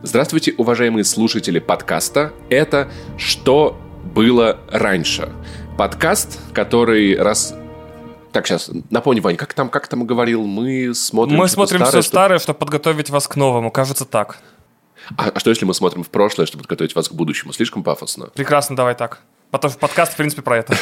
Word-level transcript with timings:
Здравствуйте, 0.00 0.54
уважаемые 0.56 1.02
слушатели 1.02 1.58
подкаста. 1.58 2.32
Это 2.50 2.88
«Что 3.16 3.76
было 4.14 4.60
раньше?» 4.70 5.32
Подкаст, 5.76 6.38
который 6.54 7.16
раз 7.16 7.52
так, 8.30 8.46
сейчас, 8.46 8.70
напомню, 8.90 9.22
Вань, 9.22 9.36
как 9.36 9.54
там, 9.54 9.68
как 9.68 9.88
там 9.88 10.06
говорил, 10.06 10.44
мы 10.44 10.94
смотрим... 10.94 11.36
Мы 11.36 11.48
смотрим 11.48 11.78
старое, 11.78 11.90
все 11.90 12.02
старое, 12.02 12.38
чтобы 12.38 12.60
подготовить 12.60 13.10
вас 13.10 13.26
к 13.26 13.34
новому, 13.34 13.72
кажется 13.72 14.04
так. 14.04 14.38
А, 15.16 15.32
а 15.34 15.40
что, 15.40 15.50
если 15.50 15.64
мы 15.64 15.74
смотрим 15.74 16.04
в 16.04 16.10
прошлое, 16.10 16.46
чтобы 16.46 16.62
подготовить 16.62 16.94
вас 16.94 17.08
к 17.08 17.12
будущему? 17.14 17.52
Слишком 17.52 17.82
пафосно. 17.82 18.26
Прекрасно, 18.34 18.76
давай 18.76 18.94
так. 18.94 19.18
Потому 19.50 19.70
что 19.70 19.80
подкаст, 19.80 20.12
в 20.12 20.16
принципе, 20.16 20.42
про 20.42 20.58
это. 20.58 20.76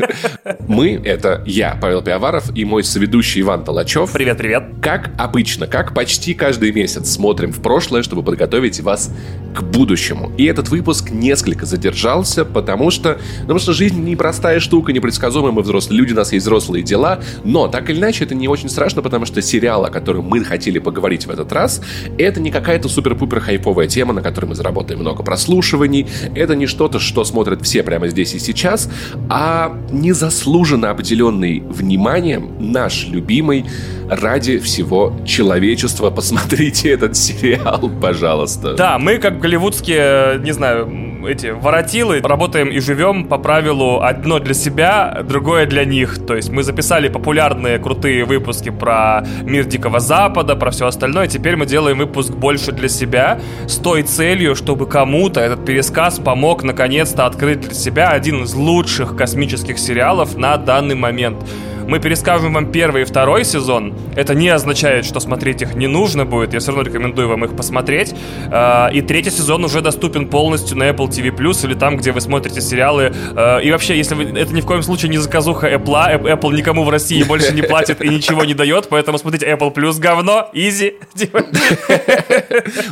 Мы— 0.68 0.92
это 1.04 1.42
я, 1.46 1.76
Павел 1.82 2.00
Пиаваров, 2.00 2.56
и 2.56 2.64
мой 2.64 2.84
соведущий 2.84 3.40
Иван 3.40 3.64
Толачев. 3.64 4.12
Привет, 4.12 4.38
привет. 4.38 4.62
Как 4.80 5.10
обычно, 5.18 5.66
как 5.66 5.94
почти 5.94 6.32
каждый 6.32 6.70
месяц 6.70 7.10
смотрим 7.10 7.52
в 7.52 7.60
прошлое, 7.60 8.04
чтобы 8.04 8.22
подготовить 8.22 8.78
вас 8.80 9.10
к 9.52 9.62
будущему. 9.62 10.32
И 10.38 10.44
этот 10.44 10.68
выпуск 10.68 11.10
несколько 11.10 11.66
задержался, 11.66 12.44
потому 12.44 12.92
что, 12.92 13.18
потому 13.40 13.58
что 13.58 13.72
жизнь 13.72 14.04
непростая 14.04 14.60
штука, 14.60 14.92
непредсказуемая, 14.92 15.50
мы 15.50 15.62
взрослые 15.62 15.98
люди, 15.98 16.12
у 16.12 16.16
нас 16.16 16.32
есть 16.32 16.44
взрослые 16.44 16.84
дела, 16.84 17.20
но 17.42 17.66
так 17.66 17.90
или 17.90 17.98
иначе 17.98 18.24
это 18.24 18.36
не 18.36 18.46
очень 18.46 18.68
страшно, 18.68 19.02
потому 19.02 19.26
что 19.26 19.42
сериал, 19.42 19.84
о 19.84 19.90
котором 19.90 20.24
мы 20.26 20.44
хотели 20.44 20.78
поговорить 20.78 21.26
в 21.26 21.30
этот 21.30 21.52
раз, 21.52 21.80
это 22.16 22.40
не 22.40 22.52
какая-то 22.52 22.88
супер-пупер 22.88 23.40
хайповая 23.40 23.88
тема, 23.88 24.12
на 24.12 24.22
которой 24.22 24.46
мы 24.46 24.54
заработаем 24.54 25.00
много 25.00 25.24
прослушиваний, 25.24 26.06
это 26.36 26.54
не 26.54 26.66
что-то, 26.66 27.00
что 27.00 27.24
смотрят 27.24 27.62
все 27.62 27.82
прямо 27.82 28.03
прямо 28.04 28.08
здесь 28.08 28.34
и 28.34 28.38
сейчас, 28.38 28.88
а 29.28 29.72
незаслуженно 29.90 30.90
обделенный 30.90 31.60
вниманием 31.60 32.50
наш 32.60 33.06
любимый 33.06 33.64
ради 34.08 34.58
всего 34.58 35.14
человечества. 35.26 36.10
Посмотрите 36.10 36.90
этот 36.90 37.16
сериал, 37.16 37.90
пожалуйста. 38.00 38.74
Да, 38.74 38.98
мы 38.98 39.18
как 39.18 39.40
голливудские, 39.40 40.40
не 40.40 40.52
знаю, 40.52 40.88
эти 41.26 41.46
воротилы 41.46 42.20
работаем 42.20 42.68
и 42.68 42.80
живем 42.80 43.26
по 43.26 43.38
правилу 43.38 44.00
одно 44.02 44.38
для 44.38 44.54
себя, 44.54 45.22
другое 45.26 45.66
для 45.66 45.84
них. 45.84 46.18
То 46.26 46.36
есть 46.36 46.50
мы 46.50 46.62
записали 46.62 47.08
популярные 47.08 47.78
крутые 47.78 48.24
выпуски 48.24 48.70
про 48.70 49.24
мир 49.42 49.64
Дикого 49.64 50.00
Запада, 50.00 50.54
про 50.56 50.70
все 50.70 50.86
остальное. 50.86 51.26
Теперь 51.26 51.56
мы 51.56 51.66
делаем 51.66 51.98
выпуск 51.98 52.32
больше 52.32 52.72
для 52.72 52.88
себя 52.88 53.40
с 53.66 53.76
той 53.76 54.02
целью, 54.02 54.54
чтобы 54.54 54.86
кому-то 54.86 55.40
этот 55.40 55.64
пересказ 55.64 56.18
помог 56.18 56.62
наконец-то 56.62 57.26
открыть 57.26 57.60
для 57.60 57.74
себя 57.74 57.93
один 58.02 58.42
из 58.44 58.54
лучших 58.54 59.16
космических 59.16 59.78
сериалов 59.78 60.36
на 60.36 60.56
данный 60.56 60.94
момент. 60.94 61.38
Мы 61.86 62.00
перескажем 62.00 62.54
вам 62.54 62.72
первый 62.72 63.02
и 63.02 63.04
второй 63.04 63.44
сезон. 63.44 63.94
Это 64.16 64.34
не 64.34 64.48
означает, 64.48 65.04
что 65.04 65.20
смотреть 65.20 65.62
их 65.62 65.74
не 65.74 65.86
нужно 65.86 66.24
будет. 66.24 66.54
Я 66.54 66.60
все 66.60 66.68
равно 66.68 66.82
рекомендую 66.82 67.28
вам 67.28 67.44
их 67.44 67.54
посмотреть. 67.54 68.14
А, 68.50 68.88
и 68.88 69.02
третий 69.02 69.30
сезон 69.30 69.64
уже 69.64 69.80
доступен 69.80 70.28
полностью 70.28 70.78
на 70.78 70.88
Apple 70.88 71.08
TV 71.08 71.36
Plus 71.36 71.66
или 71.66 71.74
там, 71.74 71.96
где 71.96 72.12
вы 72.12 72.20
смотрите 72.20 72.60
сериалы. 72.60 73.12
А, 73.36 73.58
и 73.58 73.70
вообще, 73.70 73.96
если 73.96 74.14
вы... 74.14 74.24
Это 74.38 74.54
ни 74.54 74.60
в 74.60 74.66
коем 74.66 74.82
случае 74.82 75.10
не 75.10 75.18
заказуха 75.18 75.72
Apple. 75.72 76.22
Apple 76.22 76.54
никому 76.54 76.84
в 76.84 76.90
России 76.90 77.22
больше 77.22 77.52
не 77.54 77.62
платит 77.62 78.02
и 78.02 78.08
ничего 78.08 78.44
не 78.44 78.54
дает, 78.54 78.88
поэтому 78.88 79.18
смотрите 79.18 79.46
Apple 79.46 79.72
Plus 79.74 79.98
говно, 79.98 80.50
easy. 80.54 80.94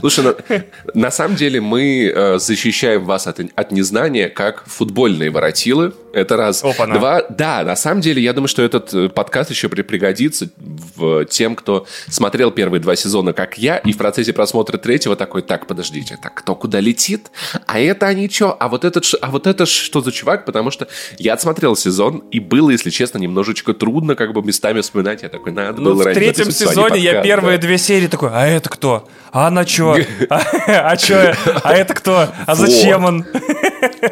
Слушай, 0.01 0.25
на, 0.25 0.35
на 0.95 1.11
самом 1.11 1.37
деле 1.37 1.61
мы 1.61 2.13
э, 2.15 2.39
защищаем 2.39 3.05
вас 3.05 3.27
от, 3.27 3.41
от 3.55 3.73
незнания 3.73 4.29
как 4.29 4.65
футбольные 4.67 5.31
воротилы. 5.31 5.93
Это 6.13 6.37
раз. 6.37 6.63
Опа, 6.63 6.87
Два. 6.87 7.23
Да, 7.31 7.63
на 7.65 7.77
самом 7.77 8.01
деле, 8.01 8.23
я 8.23 8.33
думаю, 8.33 8.49
что 8.49 8.63
этот 8.63 8.82
этот 8.83 8.95
э, 8.95 9.09
подкаст 9.09 9.51
еще 9.51 9.69
пригодится 9.69 10.49
в 10.97 11.25
тем, 11.27 11.57
кто 11.57 11.87
смотрел 12.09 12.51
первые 12.51 12.81
два 12.81 12.97
сезона, 12.97 13.33
как 13.33 13.59
я, 13.59 13.79
и 13.79 13.93
в 13.93 13.99
процессе 13.99 14.33
просмотра 14.33 14.79
третьего 14.79 15.17
такой, 15.17 15.43
так, 15.43 15.67
подождите, 15.67 16.19
так, 16.21 16.35
кто 16.35 16.55
куда 16.55 16.81
летит? 16.81 17.31
А 17.67 17.79
это 17.79 18.07
они 18.07 18.29
что? 18.29 18.53
А 18.53 18.69
вот 18.69 18.85
этот, 18.85 19.05
а 19.21 19.31
вот 19.31 19.47
это 19.47 19.67
что 19.67 20.01
за 20.01 20.13
чувак? 20.13 20.45
Потому 20.45 20.71
что 20.71 20.89
я 21.19 21.35
отсмотрел 21.35 21.77
сезон, 21.77 22.25
и 22.31 22.41
было, 22.41 22.71
если 22.71 22.91
честно, 22.91 23.19
немножечко 23.19 23.73
трудно 23.75 24.15
как 24.15 24.33
бы 24.33 24.43
местами 24.43 24.81
вспоминать. 24.81 25.23
Я 25.23 25.29
такой, 25.29 25.53
надо 25.53 25.81
ну, 25.81 25.95
было 25.95 26.03
в 26.03 26.15
третьем 26.15 26.51
сезоне 26.51 26.99
я 26.99 27.23
первые 27.23 27.59
две 27.59 27.79
серии 27.79 28.07
такой, 28.07 28.31
а 28.33 28.47
это 28.47 28.69
кто? 28.69 29.09
А 29.33 29.47
она 29.49 29.67
что? 29.67 29.97
А 30.29 30.97
что? 30.99 31.37
А 31.63 31.75
это 31.75 31.95
кто? 31.95 32.29
А 32.47 32.55
зачем 32.55 33.05
он? 33.05 33.27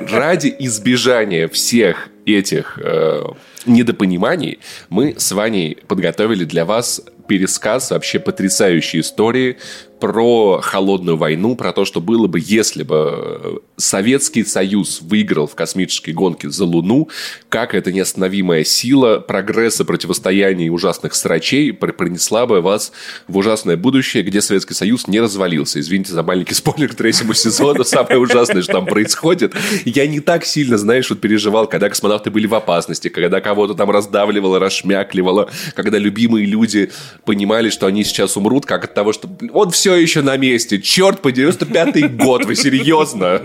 Ради 0.09 0.55
избежания 0.59 1.49
всех 1.49 2.11
этих 2.27 2.79
э, 2.83 3.25
недопониманий 3.67 4.59
мы 4.89 5.15
с 5.19 5.33
Ваней 5.33 5.79
подготовили 5.87 6.45
для 6.45 6.65
вас 6.65 7.03
пересказ 7.27 7.91
вообще 7.91 8.19
потрясающей 8.19 9.01
истории 9.01 9.59
про 10.00 10.61
холодную 10.62 11.16
войну, 11.16 11.55
про 11.55 11.72
то, 11.72 11.84
что 11.84 12.00
было 12.00 12.27
бы, 12.27 12.41
если 12.43 12.83
бы 12.83 13.62
Советский 13.77 14.44
Союз 14.44 15.00
выиграл 15.03 15.47
в 15.47 15.55
космической 15.55 16.12
гонке 16.12 16.50
за 16.50 16.65
Луну, 16.65 17.09
как 17.49 17.75
эта 17.75 17.93
неостановимая 17.93 18.65
сила 18.65 19.19
прогресса, 19.19 19.84
противостояния 19.84 20.66
и 20.66 20.71
ужасных 20.71 21.15
срачей 21.15 21.72
принесла 21.72 22.47
бы 22.47 22.60
вас 22.60 22.93
в 23.28 23.37
ужасное 23.37 23.77
будущее, 23.77 24.22
где 24.22 24.41
Советский 24.41 24.75
Союз 24.75 25.06
не 25.06 25.21
развалился. 25.21 25.81
Извините 25.81 26.12
за 26.12 26.22
маленький 26.22 26.55
спойлер 26.55 26.89
к 26.89 26.94
третьему 26.94 27.34
сезону. 27.34 27.84
Самое 27.84 28.19
ужасное, 28.19 28.62
что 28.62 28.72
там 28.72 28.87
происходит. 28.87 29.55
Я 29.84 30.06
не 30.06 30.21
так 30.21 30.44
сильно, 30.44 30.78
знаешь, 30.78 31.10
вот 31.10 31.21
переживал, 31.21 31.66
когда 31.66 31.89
космонавты 31.89 32.31
были 32.31 32.47
в 32.47 32.55
опасности, 32.55 33.09
когда 33.09 33.41
кого-то 33.41 33.75
там 33.75 33.91
раздавливало, 33.91 34.59
расшмякливало, 34.59 35.50
когда 35.75 35.99
любимые 35.99 36.47
люди 36.47 36.91
понимали, 37.25 37.71
что 37.71 37.87
они 37.87 38.05
сейчас 38.05 38.37
умрут, 38.37 38.66
как 38.66 38.84
от 38.84 38.94
того, 38.94 39.12
что 39.12 39.28
он 39.53 39.71
все 39.71 39.90
все 39.91 39.97
еще 39.97 40.23
на 40.23 40.37
месте. 40.37 40.81
Черт 40.81 41.21
по 41.21 41.33
95-й 41.33 42.06
год, 42.09 42.45
вы 42.45 42.55
серьезно? 42.55 43.43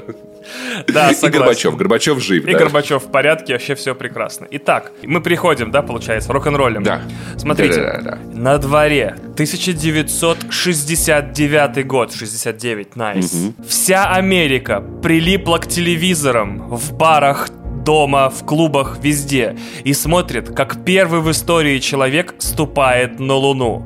Да, 0.88 1.12
согласен. 1.14 1.28
И 1.28 1.32
Горбачев. 1.32 1.76
Горбачев 1.76 2.24
жив. 2.24 2.46
И 2.46 2.52
да. 2.52 2.60
Горбачев 2.60 3.04
в 3.04 3.10
порядке, 3.10 3.54
вообще 3.54 3.74
все 3.74 3.96
прекрасно. 3.96 4.46
Итак, 4.52 4.92
мы 5.02 5.22
приходим, 5.22 5.72
да, 5.72 5.82
получается, 5.82 6.32
рок-н-роллем. 6.32 6.84
Да. 6.84 7.02
Смотрите, 7.36 7.82
да, 7.82 8.00
да, 8.00 8.12
да, 8.12 8.20
на 8.32 8.60
дворе 8.60 9.16
1969 9.34 11.88
год, 11.88 12.14
69, 12.14 12.88
nice. 12.96 13.48
Угу. 13.48 13.56
Вся 13.68 14.14
Америка 14.14 14.84
прилипла 15.02 15.58
к 15.58 15.66
телевизорам 15.66 16.70
в 16.70 16.94
барах, 16.94 17.50
дома, 17.84 18.30
в 18.30 18.46
клубах, 18.46 19.00
везде. 19.02 19.58
И 19.84 19.94
смотрит, 19.94 20.54
как 20.56 20.86
первый 20.86 21.22
в 21.22 21.32
истории 21.32 21.80
человек 21.80 22.36
ступает 22.38 23.20
на 23.20 23.34
Луну. 23.34 23.84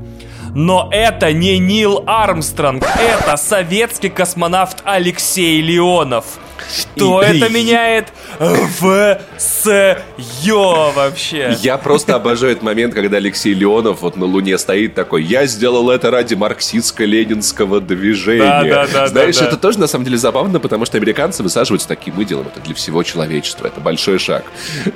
Но 0.56 0.90
это 0.92 1.32
не 1.34 1.58
Нил 1.60 2.04
Армстронг, 2.06 2.84
это 3.00 3.38
советский 3.38 4.10
космонавт 4.10 4.82
Алексей 4.84 5.62
Леонов. 5.62 6.26
Что 6.70 7.22
и, 7.24 7.26
это 7.26 7.46
и... 7.48 7.54
меняет 7.54 8.08
в 8.38 9.22
с 9.38 9.98
ё 10.42 10.92
вообще? 10.96 11.56
Я 11.62 11.78
просто 11.78 12.16
обожаю 12.16 12.52
этот 12.52 12.64
момент, 12.64 12.94
когда 12.94 13.18
Алексей 13.18 13.54
Леонов 13.54 14.02
вот 14.02 14.18
на 14.18 14.26
Луне 14.26 14.58
стоит 14.58 14.94
такой, 14.94 15.24
я 15.24 15.46
сделал 15.46 15.90
это 15.90 16.12
ради 16.12 16.36
марксистско-ленинского 16.36 17.80
движения. 17.80 18.70
Да, 18.70 18.86
да, 18.86 18.88
да, 18.88 19.08
Знаешь, 19.08 19.36
да, 19.36 19.42
да. 19.42 19.48
это 19.48 19.58
тоже 19.58 19.80
на 19.80 19.88
самом 19.88 20.06
деле 20.06 20.18
забавно, 20.18 20.60
потому 20.60 20.86
что 20.86 20.98
американцы 20.98 21.44
высаживаются 21.44 21.88
такие, 21.88 22.14
мы 22.16 22.26
делаем 22.26 22.48
это 22.48 22.60
для 22.62 22.76
всего 22.76 23.04
человечества, 23.04 23.68
это 23.68 23.80
большой 23.80 24.20
шаг. 24.20 24.44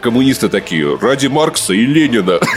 Коммунисты 0.02 0.50
такие, 0.50 0.98
ради 1.00 1.28
Маркса 1.28 1.74
и 1.74 1.86
Ленина. 1.86 2.40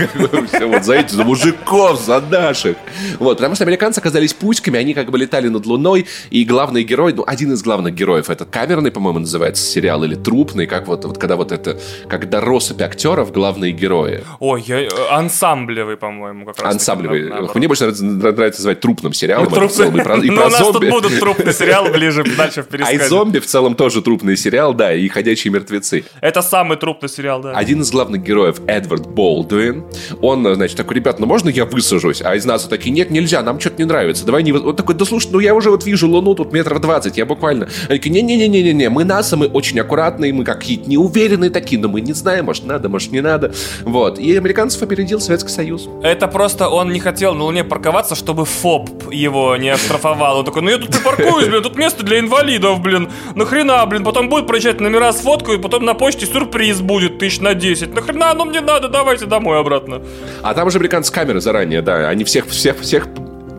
Вот 0.67 0.85
за 0.85 0.95
эти, 0.95 1.12
за 1.12 1.25
мужиков, 1.25 2.01
за 2.01 2.21
наших. 2.21 2.77
Вот, 3.19 3.39
потому 3.39 3.55
что 3.55 3.65
американцы 3.65 3.99
оказались 3.99 4.33
пуськами, 4.33 4.79
они 4.79 4.95
как 4.95 5.11
бы 5.11 5.19
летали 5.19 5.49
над 5.49 5.67
Луной, 5.67 6.07
и 6.31 6.45
главный 6.45 6.85
герой, 6.85 7.13
ну, 7.13 7.25
один 7.27 7.53
из 7.53 7.63
главных 7.63 7.95
героев, 7.95 8.31
это 8.31 8.45
камерный, 8.45 8.91
по-моему, 8.91 9.21
называется 9.21 9.63
сериал, 9.63 10.05
или 10.05 10.15
трупный, 10.15 10.67
как 10.67 10.87
вот, 10.87 11.05
вот 11.05 11.19
когда 11.19 11.37
вот 11.37 11.53
это, 11.53 11.79
когда 12.09 12.41
россыпь 12.41 12.83
актеров 12.83 13.33
главные 13.33 13.73
герои. 13.73 14.25
Ой, 14.41 14.63
я, 14.67 14.83
э, 14.83 14.89
ансамблевый, 15.11 15.97
по-моему, 15.97 16.47
как 16.47 16.61
раз. 16.61 16.75
Ансамблевый. 16.75 17.33
Мне 17.55 17.69
больше 17.69 17.85
нравится, 17.85 18.05
нравится 18.05 18.61
называть 18.61 18.81
трупным 18.81 19.13
сериалом. 19.13 19.49
Ну, 19.51 19.55
трупный. 19.55 19.89
И 19.89 20.03
про, 20.03 20.17
и 20.19 20.31
про 20.37 20.47
у 20.47 20.51
нас 20.51 20.59
зомби. 20.59 20.79
тут 20.79 20.89
будут 20.91 21.21
трупный 21.21 21.53
сериал 21.53 21.87
ближе, 21.91 22.25
дальше 22.37 22.62
в 22.62 22.67
А 22.87 22.93
и 22.93 22.99
зомби 22.99 23.39
в 23.39 23.47
целом 23.47 23.75
тоже 23.75 24.03
трупный 24.03 24.37
сериал, 24.37 24.75
да, 24.75 24.94
и 24.94 25.09
ходячие 25.09 25.53
мертвецы. 25.53 26.05
Это 26.21 26.43
самый 26.43 26.77
трупный 26.77 27.09
сериал, 27.09 27.41
да. 27.41 27.53
Один 27.53 27.81
из 27.81 27.91
главных 27.91 28.23
героев, 28.23 28.61
Эдвард 28.67 29.06
Болдуин, 29.06 29.85
он, 30.21 30.55
значит, 30.55 30.77
такой, 30.77 30.97
ребят, 30.97 31.19
ну 31.19 31.27
можно 31.27 31.49
я 31.49 31.65
высажусь? 31.65 32.23
А 32.23 32.35
из 32.35 32.44
нас 32.44 32.65
вот 32.65 32.73
такие, 32.76 32.93
нет, 32.93 33.11
нельзя, 33.11 33.43
нам 33.43 33.61
что-то 33.61 33.76
не 33.78 33.84
нравится, 33.84 34.25
давай 34.25 34.43
не... 34.43 34.52
Он 34.52 34.75
такой, 34.75 34.94
да 34.94 35.05
слушай, 35.05 35.28
ну 35.32 35.38
я 35.38 35.55
уже 35.55 35.70
вот 35.70 35.84
вижу 35.84 36.08
Луну 36.08 36.34
тут 36.34 36.52
метров 36.52 36.81
двадцать, 36.81 37.17
я 37.17 37.26
буквально... 37.26 37.69
Они 37.88 37.99
такие, 37.99 38.11
не-не-не-не-не, 38.11 38.88
мы 38.88 39.05
НАСА, 39.05 39.37
мы 39.37 39.46
очень 39.46 39.78
аккуратные, 39.81 40.32
мы 40.32 40.44
какие-то 40.44 40.88
неуверенные 40.88 41.50
такие, 41.50 41.81
но 41.81 41.88
мы 41.88 42.00
не 42.00 42.12
знаем, 42.12 42.46
может 42.46 42.64
надо, 42.64 42.88
может 42.88 43.12
не 43.12 43.20
надо. 43.20 43.52
Вот. 43.82 44.19
И 44.19 44.37
американцев 44.37 44.82
опередил 44.82 45.20
Советский 45.20 45.50
Союз. 45.50 45.88
Это 46.02 46.28
просто 46.28 46.69
он 46.69 46.93
не 46.93 47.00
хотел 47.00 47.34
на 47.34 47.44
Луне 47.44 47.64
парковаться, 47.64 48.14
чтобы 48.14 48.44
ФОП 48.44 49.12
его 49.12 49.56
не 49.56 49.69
оштрафовал. 49.70 50.38
Он 50.38 50.44
такой, 50.44 50.62
ну 50.62 50.70
я 50.70 50.79
тут 50.79 50.90
припаркуюсь, 50.90 51.49
блин, 51.49 51.62
тут 51.62 51.76
место 51.76 52.05
для 52.05 52.19
инвалидов, 52.19 52.81
блин. 52.81 53.11
Нахрена, 53.34 53.84
блин, 53.87 54.05
потом 54.05 54.29
будет 54.29 54.46
проезжать 54.46 54.81
номера 54.81 55.12
с 55.12 55.20
фоткой, 55.20 55.58
потом 55.58 55.84
на 55.84 55.94
почте 55.94 56.26
сюрприз 56.26 56.81
будет 56.81 57.19
тысяч 57.19 57.40
на 57.40 57.55
10. 57.55 57.94
Нахрена 57.94 58.31
оно 58.31 58.44
мне 58.44 58.61
надо, 58.61 58.88
давайте 58.88 59.26
домой 59.26 59.58
обратно. 59.58 60.02
А 60.43 60.55
там 60.55 60.70
же 60.70 60.79
американцы 60.79 61.12
камеры 61.12 61.40
заранее, 61.40 61.82
да, 61.82 62.08
они 62.08 62.25
всех, 62.25 62.46
всех, 62.49 62.66
всех 62.75 63.09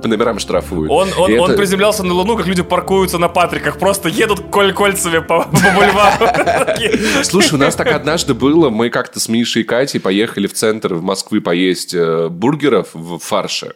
по 0.01 0.07
номерам 0.07 0.39
штрафуют. 0.39 0.91
Он, 0.91 1.09
он, 1.17 1.31
И 1.31 1.37
он 1.37 1.51
это- 1.51 1.57
приземлялся 1.57 2.03
на 2.03 2.13
Луну, 2.13 2.37
как 2.37 2.47
люди 2.47 2.61
паркуются 2.63 3.17
на 3.17 3.27
Патриках, 3.29 3.77
просто 3.79 4.09
едут 4.09 4.41
коль 4.51 4.73
кольцами 4.73 5.19
по, 5.19 5.43
по 5.51 5.71
бульвару. 5.73 6.27
Слушай, 7.23 7.55
у 7.55 7.57
нас 7.57 7.75
так 7.75 7.87
однажды 7.91 8.33
было, 8.33 8.69
мы 8.69 8.89
как-то 8.89 9.19
с 9.19 9.27
Мишей 9.29 9.61
и 9.61 9.65
Катей 9.65 9.99
поехали 9.99 10.47
в 10.47 10.53
центр 10.53 10.93
в 10.93 11.03
Москвы 11.03 11.41
поесть 11.41 11.93
э, 11.93 12.27
бургеров 12.29 12.89
в 12.93 13.19
фарше. 13.19 13.73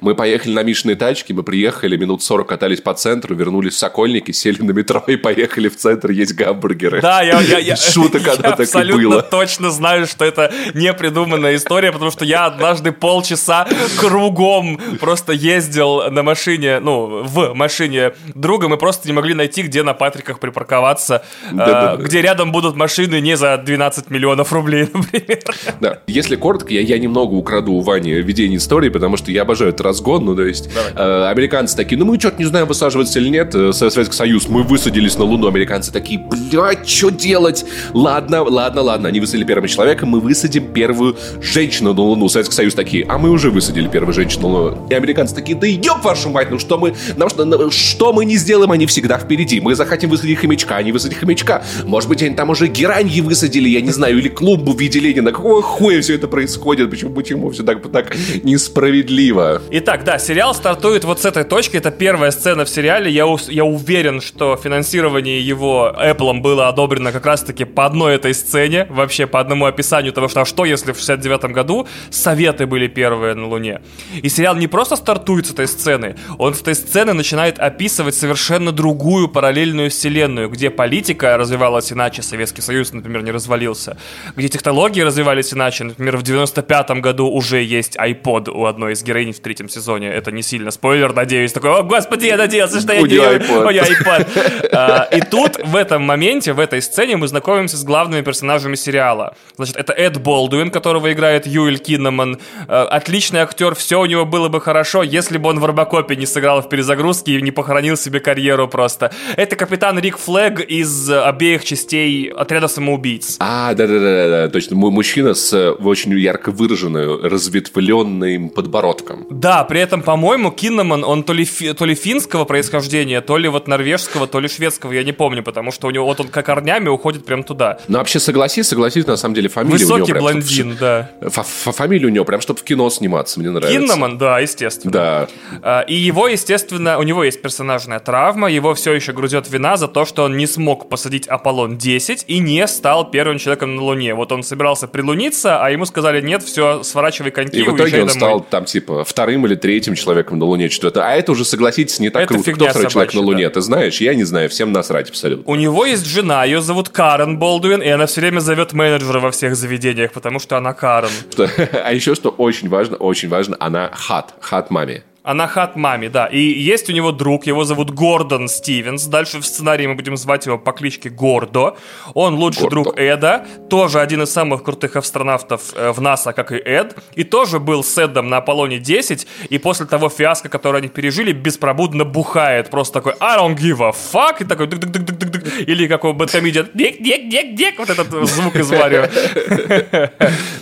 Мы 0.00 0.14
поехали 0.14 0.52
на 0.52 0.62
Мишиной 0.62 0.94
тачке, 0.94 1.34
мы 1.34 1.42
приехали, 1.42 1.96
минут 1.96 2.22
40 2.22 2.48
катались 2.48 2.80
по 2.80 2.94
центру, 2.94 3.34
вернулись 3.34 3.74
в 3.74 3.78
Сокольники, 3.78 4.32
сели 4.32 4.62
на 4.62 4.72
метро 4.72 5.02
и 5.06 5.16
поехали 5.16 5.68
в 5.68 5.76
центр 5.76 6.10
есть 6.10 6.34
гамбургеры. 6.34 7.00
Да, 7.00 7.22
я, 7.22 7.40
я, 7.40 7.58
я, 7.58 7.74
и 7.74 8.50
абсолютно 8.62 9.08
было. 9.08 9.22
точно 9.22 9.70
знаю, 9.70 10.06
что 10.06 10.24
это 10.24 10.52
не 10.74 10.92
придуманная 10.92 11.56
история, 11.56 11.92
потому 11.92 12.10
что 12.10 12.24
я 12.24 12.46
однажды 12.46 12.92
полчаса 12.92 13.66
кругом 13.98 14.78
просто 15.00 15.32
ездил 15.32 15.61
на 15.70 16.22
машине, 16.22 16.80
ну, 16.80 17.22
в 17.24 17.54
машине 17.54 18.12
друга, 18.34 18.68
мы 18.68 18.76
просто 18.76 19.08
не 19.08 19.14
могли 19.14 19.34
найти, 19.34 19.62
где 19.62 19.82
на 19.82 19.94
Патриках 19.94 20.38
припарковаться, 20.38 21.24
Да-да-да. 21.52 22.02
э, 22.02 22.04
где 22.04 22.22
рядом 22.22 22.52
будут 22.52 22.76
машины 22.76 23.20
не 23.20 23.36
за 23.36 23.56
12 23.56 24.10
миллионов 24.10 24.52
рублей, 24.52 24.88
например. 24.94 25.42
Да. 25.80 25.98
Если 26.06 26.36
коротко, 26.36 26.72
я, 26.72 26.80
я 26.80 26.98
немного 26.98 27.34
украду 27.34 27.72
у 27.72 27.80
Вани 27.80 28.12
ведение 28.12 28.58
истории, 28.58 28.88
потому 28.88 29.16
что 29.16 29.30
я 29.30 29.42
обожаю 29.42 29.70
этот 29.70 29.82
разгон. 29.82 30.24
Ну, 30.24 30.36
то 30.36 30.42
есть, 30.44 30.70
э, 30.94 31.26
американцы 31.30 31.76
такие, 31.76 31.98
ну, 31.98 32.04
мы 32.04 32.18
что-то 32.18 32.38
не 32.38 32.44
знаем, 32.44 32.66
высаживаться 32.66 33.18
или 33.18 33.28
нет. 33.28 33.54
Э, 33.54 33.72
Советский 33.72 34.16
Союз, 34.16 34.48
мы 34.48 34.62
высадились 34.62 35.16
на 35.16 35.24
Луну. 35.24 35.48
Американцы 35.48 35.92
такие, 35.92 36.18
блядь, 36.20 36.88
что 36.88 37.10
делать? 37.10 37.64
Ладно, 37.92 38.42
ладно, 38.42 38.82
ладно. 38.82 39.08
Они 39.08 39.20
высадили 39.20 39.44
первым 39.44 39.68
человеком, 39.68 40.10
мы 40.10 40.20
высадим 40.20 40.72
первую 40.72 41.16
женщину 41.40 41.92
на 41.94 42.00
Луну. 42.02 42.28
Советский 42.28 42.54
Союз 42.54 42.74
такие, 42.74 43.04
а 43.08 43.18
мы 43.18 43.30
уже 43.30 43.50
высадили 43.50 43.88
первую 43.88 44.12
женщину 44.14 44.48
на 44.48 44.54
Луну. 44.54 44.86
И 44.88 44.94
американцы 44.94 45.34
такие, 45.34 45.51
да 45.54 45.66
еб 45.66 46.02
вашу 46.02 46.30
мать, 46.30 46.50
ну 46.50 46.58
что 46.58 46.78
мы, 46.78 46.94
нам 47.16 47.28
что, 47.28 47.44
ну, 47.44 47.70
что 47.70 48.12
мы 48.12 48.24
не 48.24 48.36
сделаем, 48.36 48.70
они 48.72 48.86
всегда 48.86 49.18
впереди. 49.18 49.60
Мы 49.60 49.74
захотим 49.74 50.10
высадить 50.10 50.38
хомячка, 50.38 50.76
они 50.76 50.92
высадили 50.92 51.18
хомячка. 51.18 51.62
Может 51.84 52.08
быть, 52.08 52.22
они 52.22 52.34
там 52.34 52.50
уже 52.50 52.66
гераньи 52.66 53.20
высадили, 53.20 53.68
я 53.68 53.80
не 53.80 53.90
знаю, 53.90 54.18
или 54.18 54.28
клумбу 54.28 54.72
в 54.72 54.80
виде 54.80 55.00
Ленина. 55.00 55.32
Какого 55.32 55.62
хуя 55.62 56.00
все 56.00 56.14
это 56.14 56.28
происходит? 56.28 56.90
Почему, 56.90 57.14
почему 57.14 57.50
все 57.50 57.62
так, 57.62 57.90
так 57.90 58.14
несправедливо? 58.42 59.62
Итак, 59.70 60.04
да, 60.04 60.18
сериал 60.18 60.54
стартует 60.54 61.04
вот 61.04 61.20
с 61.20 61.24
этой 61.24 61.44
точки. 61.44 61.76
Это 61.76 61.90
первая 61.90 62.30
сцена 62.30 62.64
в 62.64 62.68
сериале. 62.68 63.10
Я, 63.10 63.26
я 63.48 63.64
уверен, 63.64 64.20
что 64.20 64.56
финансирование 64.56 65.40
его 65.40 65.94
Apple 65.98 66.40
было 66.40 66.68
одобрено 66.68 67.12
как 67.12 67.26
раз-таки 67.26 67.64
по 67.64 67.86
одной 67.86 68.14
этой 68.14 68.34
сцене, 68.34 68.86
вообще 68.90 69.26
по 69.26 69.40
одному 69.40 69.66
описанию 69.66 70.12
того, 70.12 70.28
что 70.28 70.42
а 70.42 70.44
что 70.44 70.64
если 70.64 70.92
в 70.92 70.98
69 70.98 71.44
году 71.52 71.86
Советы 72.10 72.66
были 72.66 72.88
первые 72.88 73.34
на 73.34 73.46
Луне. 73.46 73.80
И 74.22 74.28
сериал 74.28 74.56
не 74.56 74.66
просто 74.66 74.96
стартует 74.96 75.41
с 75.44 75.50
этой 75.50 75.66
сцены, 75.66 76.16
он 76.38 76.54
с 76.54 76.60
этой 76.60 76.74
сцены 76.74 77.12
начинает 77.12 77.58
описывать 77.58 78.14
совершенно 78.14 78.72
другую 78.72 79.28
параллельную 79.28 79.90
вселенную, 79.90 80.48
где 80.48 80.70
политика 80.70 81.36
развивалась 81.36 81.92
иначе, 81.92 82.22
Советский 82.22 82.62
Союз, 82.62 82.92
например, 82.92 83.22
не 83.22 83.30
развалился, 83.30 83.96
где 84.36 84.48
технологии 84.48 85.00
развивались 85.00 85.52
иначе, 85.52 85.84
например, 85.84 86.16
в 86.16 86.22
95 86.22 86.90
году 87.00 87.28
уже 87.28 87.62
есть 87.62 87.96
iPod 87.96 88.50
у 88.50 88.66
одной 88.66 88.92
из 88.92 89.02
героинь 89.02 89.32
в 89.32 89.40
третьем 89.40 89.68
сезоне, 89.68 90.08
это 90.08 90.30
не 90.32 90.42
сильно 90.42 90.70
спойлер, 90.70 91.12
надеюсь, 91.12 91.52
такой, 91.52 91.70
о, 91.70 91.82
господи, 91.82 92.26
я 92.26 92.36
надеялся, 92.36 92.80
что 92.80 92.92
я 92.92 93.00
У 93.02 93.06
не... 93.06 93.16
iPod. 93.16 93.66
Ой, 93.66 93.78
iPod. 93.78 94.68
А, 94.72 95.08
И 95.12 95.20
тут, 95.20 95.58
в 95.64 95.76
этом 95.76 96.02
моменте, 96.02 96.52
в 96.52 96.60
этой 96.60 96.80
сцене 96.82 97.16
мы 97.16 97.28
знакомимся 97.28 97.76
с 97.76 97.84
главными 97.84 98.22
персонажами 98.22 98.74
сериала. 98.74 99.34
Значит, 99.56 99.76
это 99.76 99.92
Эд 99.92 100.18
Болдуин, 100.20 100.70
которого 100.70 101.12
играет 101.12 101.46
Юэль 101.46 101.78
Киннаман. 101.78 102.38
Э, 102.68 102.82
Отличный 102.90 103.40
актер, 103.40 103.74
все 103.74 104.00
у 104.00 104.06
него 104.06 104.24
было 104.24 104.48
бы 104.48 104.60
хорошо, 104.60 105.02
если 105.02 105.31
бы 105.38 105.48
он 105.48 105.58
в 105.60 105.64
Робокопе 105.64 106.16
не 106.16 106.26
сыграл 106.26 106.62
в 106.62 106.68
перезагрузке 106.68 107.38
и 107.38 107.42
не 107.42 107.50
похоронил 107.50 107.96
себе 107.96 108.20
карьеру 108.20 108.68
просто. 108.68 109.12
Это 109.36 109.56
капитан 109.56 109.98
Рик 109.98 110.18
Флэг 110.18 110.60
из 110.60 111.10
э, 111.10 111.20
обеих 111.22 111.64
частей 111.64 112.28
отряда 112.30 112.68
самоубийц. 112.68 113.36
А, 113.40 113.74
да-да-да, 113.74 114.48
точно. 114.48 114.76
Мой 114.76 114.90
мужчина 114.90 115.34
с 115.34 115.52
э, 115.52 115.70
очень 115.70 116.12
ярко 116.18 116.50
выраженным, 116.50 117.20
разветвленным 117.22 118.50
подбородком. 118.50 119.26
Да, 119.30 119.64
при 119.64 119.80
этом, 119.80 120.02
по-моему, 120.02 120.50
Киннаман, 120.50 121.04
он 121.04 121.22
то 121.24 121.32
ли, 121.32 121.44
фи- 121.44 121.72
то 121.72 121.84
ли 121.84 121.94
финского 121.94 122.44
происхождения, 122.44 123.20
то 123.20 123.36
ли 123.36 123.48
вот 123.48 123.68
норвежского, 123.68 124.26
то 124.26 124.40
ли 124.40 124.48
шведского, 124.48 124.92
я 124.92 125.04
не 125.04 125.12
помню, 125.12 125.42
потому 125.42 125.72
что 125.72 125.86
у 125.86 125.90
него 125.90 126.04
вот 126.06 126.20
он 126.20 126.28
как 126.28 126.46
корнями 126.46 126.88
уходит 126.88 127.24
прям 127.24 127.42
туда. 127.44 127.78
Ну, 127.88 127.98
вообще, 127.98 128.18
согласись, 128.20 128.68
согласись, 128.68 129.06
на 129.06 129.16
самом 129.16 129.34
деле, 129.34 129.48
фамилия 129.48 129.76
у 129.76 129.78
Высокий 129.78 130.12
него 130.12 130.20
прям, 130.20 130.20
чтоб- 130.20 130.32
блондин, 130.32 130.76
да. 130.78 131.10
Фа- 131.30 131.42
фа- 131.42 131.72
Фамилия 131.72 132.06
у 132.06 132.10
него 132.10 132.24
прям, 132.24 132.40
чтобы 132.40 132.60
в 132.60 132.62
кино 132.64 132.88
сниматься, 132.90 133.40
мне 133.40 133.50
нравится. 133.50 133.78
Киннаман, 133.80 134.18
да, 134.18 134.38
естественно. 134.40 134.92
Да. 134.92 135.21
А, 135.62 135.80
И 135.82 135.94
его, 135.94 136.28
естественно, 136.28 136.98
у 136.98 137.02
него 137.02 137.24
есть 137.24 137.42
персонажная 137.42 138.00
травма, 138.00 138.50
его 138.50 138.74
все 138.74 138.92
еще 138.92 139.12
грузет 139.12 139.50
вина 139.50 139.76
за 139.76 139.88
то, 139.88 140.04
что 140.04 140.24
он 140.24 140.36
не 140.36 140.46
смог 140.46 140.88
посадить 140.88 141.28
Аполлон-10 141.28 142.24
и 142.26 142.38
не 142.38 142.66
стал 142.66 143.10
первым 143.10 143.38
человеком 143.38 143.76
на 143.76 143.82
Луне. 143.82 144.14
Вот 144.14 144.32
он 144.32 144.42
собирался 144.42 144.88
прилуниться, 144.88 145.62
а 145.62 145.70
ему 145.70 145.84
сказали, 145.86 146.20
нет, 146.20 146.42
все, 146.42 146.82
сворачивай 146.82 147.30
коньки, 147.30 147.58
И 147.58 147.62
в 147.62 147.76
итоге 147.76 148.02
он 148.02 148.08
домой. 148.08 148.10
стал 148.10 148.40
там, 148.40 148.64
типа, 148.64 149.04
вторым 149.04 149.46
или 149.46 149.54
третьим 149.54 149.94
человеком 149.94 150.38
на 150.38 150.44
Луне. 150.46 150.68
Что-то. 150.68 151.06
А 151.06 151.12
это 151.14 151.32
уже, 151.32 151.44
согласитесь, 151.44 151.98
не 152.00 152.10
так 152.10 152.22
Это 152.24 152.34
круто. 152.34 152.52
Кто 152.52 152.68
второй 152.68 152.90
человек 152.90 153.14
на 153.14 153.20
Луне? 153.20 153.44
да. 153.48 153.54
Ты 153.54 153.60
знаешь? 153.60 154.00
Я 154.00 154.14
не 154.14 154.24
знаю. 154.24 154.48
Всем 154.48 154.72
насрать 154.72 155.10
абсолютно. 155.10 155.50
У 155.50 155.56
него 155.56 155.84
есть 155.86 156.06
жена, 156.06 156.44
ее 156.44 156.60
зовут 156.60 156.88
Карен 156.88 157.38
Болдуин, 157.38 157.82
и 157.82 157.88
она 157.88 158.06
все 158.06 158.20
время 158.20 158.40
зовет 158.40 158.72
менеджера 158.72 159.20
во 159.20 159.30
всех 159.30 159.56
заведениях, 159.56 160.12
потому 160.12 160.38
что 160.38 160.56
она 160.56 160.72
Карен. 160.72 161.10
А 161.84 161.92
еще, 161.92 162.14
что 162.14 162.30
очень 162.30 162.68
важно, 162.68 162.96
очень 162.96 163.28
важно, 163.28 163.56
она 163.60 163.90
хат. 163.92 164.34
Хат 164.40 164.70
маме. 164.70 165.02
Она 165.24 165.46
хат 165.46 165.76
маме, 165.76 166.08
да. 166.08 166.26
И 166.26 166.40
есть 166.40 166.90
у 166.90 166.92
него 166.92 167.12
друг, 167.12 167.46
его 167.46 167.64
зовут 167.64 167.90
Гордон 167.90 168.48
Стивенс. 168.48 169.04
Дальше 169.04 169.38
в 169.38 169.46
сценарии 169.46 169.86
мы 169.86 169.94
будем 169.94 170.16
звать 170.16 170.46
его 170.46 170.58
по 170.58 170.72
кличке 170.72 171.10
Гордо. 171.10 171.76
Он 172.14 172.34
лучший 172.34 172.62
Гордо. 172.62 172.70
друг 172.70 172.98
Эда, 172.98 173.46
тоже 173.70 174.00
один 174.00 174.22
из 174.22 174.32
самых 174.32 174.64
крутых 174.64 174.96
астронавтов 174.96 175.74
э, 175.74 175.92
в 175.92 176.00
НАСА, 176.00 176.32
как 176.32 176.50
и 176.50 176.56
Эд. 176.56 176.96
И 177.14 177.22
тоже 177.22 177.60
был 177.60 177.84
с 177.84 177.96
Эдом 177.98 178.30
на 178.30 178.38
Аполлоне 178.38 178.78
10. 178.78 179.26
И 179.48 179.58
после 179.58 179.86
того 179.86 180.08
фиаско, 180.08 180.48
которое 180.48 180.78
они 180.78 180.88
пережили, 180.88 181.32
беспробудно 181.32 182.04
бухает. 182.04 182.70
Просто 182.70 182.94
такой 182.94 183.14
I 183.20 183.38
don't 183.38 183.56
give 183.56 183.80
a 183.80 183.92
fuck. 183.92 184.42
И 184.42 184.44
такой 184.44 184.66
дык-дык-дык-дык-дык. 184.66 185.68
Или 185.68 185.86
как 185.86 186.04
у 186.04 186.12
Бэткомедиан 186.12 186.68
дек 186.74 187.78
Вот 187.78 187.90
этот 187.90 188.10
звук 188.28 188.56
из 188.56 188.70
Марио. 188.70 189.06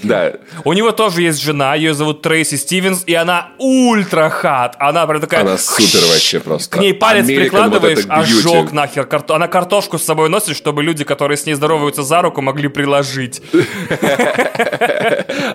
Да. 0.02 0.32
У 0.64 0.72
него 0.72 0.92
тоже 0.92 1.22
есть 1.22 1.42
жена, 1.42 1.74
ее 1.74 1.94
зовут 1.94 2.22
Трейси 2.22 2.56
Стивенс, 2.56 3.04
и 3.06 3.14
она 3.14 3.50
ультра 3.58 4.30
хат. 4.50 4.76
Она 4.78 5.06
прям 5.06 5.20
такая... 5.20 5.42
Она 5.42 5.58
супер 5.58 6.00
вообще 6.08 6.40
просто. 6.40 6.76
К 6.76 6.80
ней 6.80 6.92
палец 6.94 7.26
American 7.26 7.36
прикладываешь, 7.36 8.04
вот 8.04 8.10
ожог 8.10 8.72
нахер. 8.72 9.04
Карто- 9.06 9.34
Она 9.36 9.46
картошку 9.48 9.98
с 9.98 10.02
собой 10.04 10.28
носит, 10.28 10.56
чтобы 10.56 10.82
люди, 10.82 11.04
которые 11.04 11.36
с 11.36 11.46
ней 11.46 11.54
здороваются 11.54 12.02
за 12.02 12.20
руку, 12.22 12.40
могли 12.42 12.68
приложить. 12.68 13.42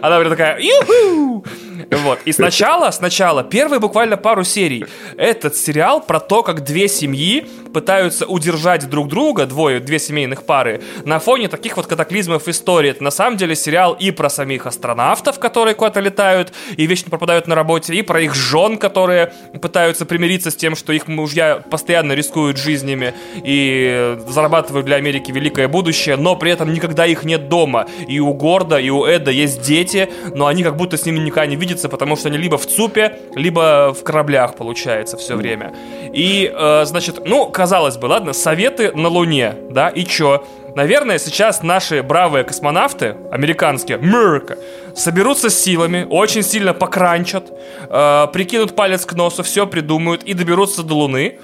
Она 0.02 0.20
прям 0.20 0.30
такая... 0.30 0.60
«Юху!» 0.60 1.46
Вот. 1.92 2.20
И 2.26 2.32
сначала, 2.32 2.92
сначала, 2.92 3.44
первые 3.44 3.80
буквально 3.80 4.18
пару 4.18 4.44
серий, 4.44 4.86
этот 5.18 5.56
сериал 5.56 6.02
про 6.02 6.20
то, 6.20 6.44
как 6.44 6.64
две 6.64 6.88
семьи 6.88 7.48
пытаются 7.74 8.26
удержать 8.26 8.90
друг 8.90 9.10
друга, 9.10 9.46
двое, 9.46 9.82
две 9.82 10.00
семейных 10.00 10.44
пары, 10.44 10.82
на 11.04 11.20
фоне 11.20 11.50
таких 11.50 11.76
вот 11.76 11.88
катаклизмов 11.88 12.48
истории. 12.48 12.92
Это 12.92 13.04
на 13.04 13.12
самом 13.12 13.36
деле 13.36 13.54
сериал 13.54 13.94
и 14.00 14.12
про 14.12 14.30
самих 14.30 14.66
астронавтов, 14.66 15.40
которые 15.40 15.76
куда-то 15.76 16.00
летают 16.00 16.54
и 16.78 16.86
вечно 16.86 17.10
пропадают 17.10 17.48
на 17.48 17.56
работе, 17.56 17.94
и 17.94 18.02
про 18.02 18.22
их 18.22 18.34
жен, 18.34 18.78
которые 18.78 19.34
пытаются 19.62 20.06
примириться 20.06 20.52
с 20.52 20.56
тем, 20.56 20.76
что 20.76 20.94
их 20.94 21.08
мужья 21.08 21.62
постоянно 21.70 22.14
рискуют 22.14 22.58
жизнями 22.58 23.14
и 23.44 24.18
зарабатывают 24.28 24.86
для 24.86 24.96
Америки 24.96 25.32
великое 25.32 25.68
будущее, 25.68 26.16
но 26.16 26.38
при 26.38 26.52
этом 26.52 26.72
никогда 26.74 27.06
их 27.06 27.26
нет 27.26 27.50
дома. 27.50 27.88
И 28.08 28.22
у 28.22 28.34
Горда, 28.34 28.78
и 28.78 28.90
у 28.90 29.04
Эда 29.04 29.32
есть 29.32 29.62
дети, 29.62 30.10
но 30.34 30.48
они 30.48 30.64
как 30.64 30.78
будто 30.78 30.96
с 30.96 31.06
ними 31.06 31.20
никогда 31.20 31.46
не 31.46 31.58
видятся, 31.76 31.90
потому 31.90 32.16
что 32.16 32.30
они 32.30 32.38
либо 32.38 32.58
в 32.58 32.66
ЦУПе, 32.66 33.20
либо 33.36 33.94
в 33.94 34.04
кораблях, 34.04 34.56
получается, 34.56 35.18
все 35.18 35.36
время. 35.36 35.74
И, 36.14 36.52
э, 36.54 36.86
значит, 36.86 37.28
ну, 37.28 37.48
казалось 37.48 37.98
бы, 37.98 38.08
ладно, 38.08 38.34
советы 38.34 38.92
на 38.96 39.10
Луне, 39.10 39.56
да, 39.70 39.90
и 39.90 40.06
чё? 40.06 40.44
Наверное, 40.76 41.20
сейчас 41.20 41.64
наши 41.64 42.02
бравые 42.02 42.44
космонавты, 42.44 43.16
американские, 43.32 43.98
Америка, 43.98 44.58
соберутся 44.96 45.50
с 45.50 45.64
силами, 45.64 46.08
очень 46.10 46.44
сильно 46.44 46.74
покранчат, 46.74 47.52
э, 47.90 48.28
прикинут 48.34 48.76
палец 48.76 49.06
к 49.06 49.14
носу, 49.14 49.44
все 49.44 49.68
придумают 49.68 50.24
и 50.24 50.34
доберутся 50.34 50.84
до 50.84 50.96
Луны. 50.96 51.40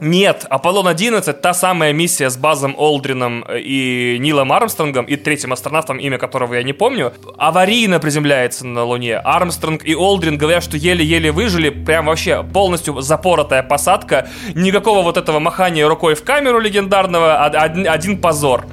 Нет, 0.00 0.46
Аполлон-11, 0.48 1.32
та 1.32 1.52
самая 1.54 1.92
миссия 1.92 2.30
с 2.30 2.36
Базом 2.36 2.74
Олдрином 2.78 3.44
и 3.52 4.16
Нилом 4.20 4.52
Армстронгом 4.52 5.06
и 5.06 5.16
третьим 5.16 5.52
астронавтом, 5.52 5.98
имя 5.98 6.18
которого 6.18 6.54
я 6.54 6.62
не 6.62 6.72
помню, 6.72 7.12
аварийно 7.36 7.98
приземляется 7.98 8.64
на 8.64 8.84
Луне. 8.84 9.16
Армстронг 9.18 9.84
и 9.84 9.96
Олдрин 9.96 10.38
говорят, 10.38 10.62
что 10.62 10.76
еле-еле 10.76 11.32
выжили, 11.32 11.70
прям 11.70 12.06
вообще 12.06 12.44
полностью 12.44 13.00
запоротая 13.00 13.64
посадка, 13.64 14.28
никакого 14.54 15.02
вот 15.02 15.16
этого 15.16 15.40
махания 15.40 15.88
рукой 15.88 16.14
в 16.14 16.22
камеру 16.22 16.60
легендарного, 16.60 17.44
од- 17.44 17.56
од- 17.56 17.86
один 17.88 18.18
позор. 18.20 18.66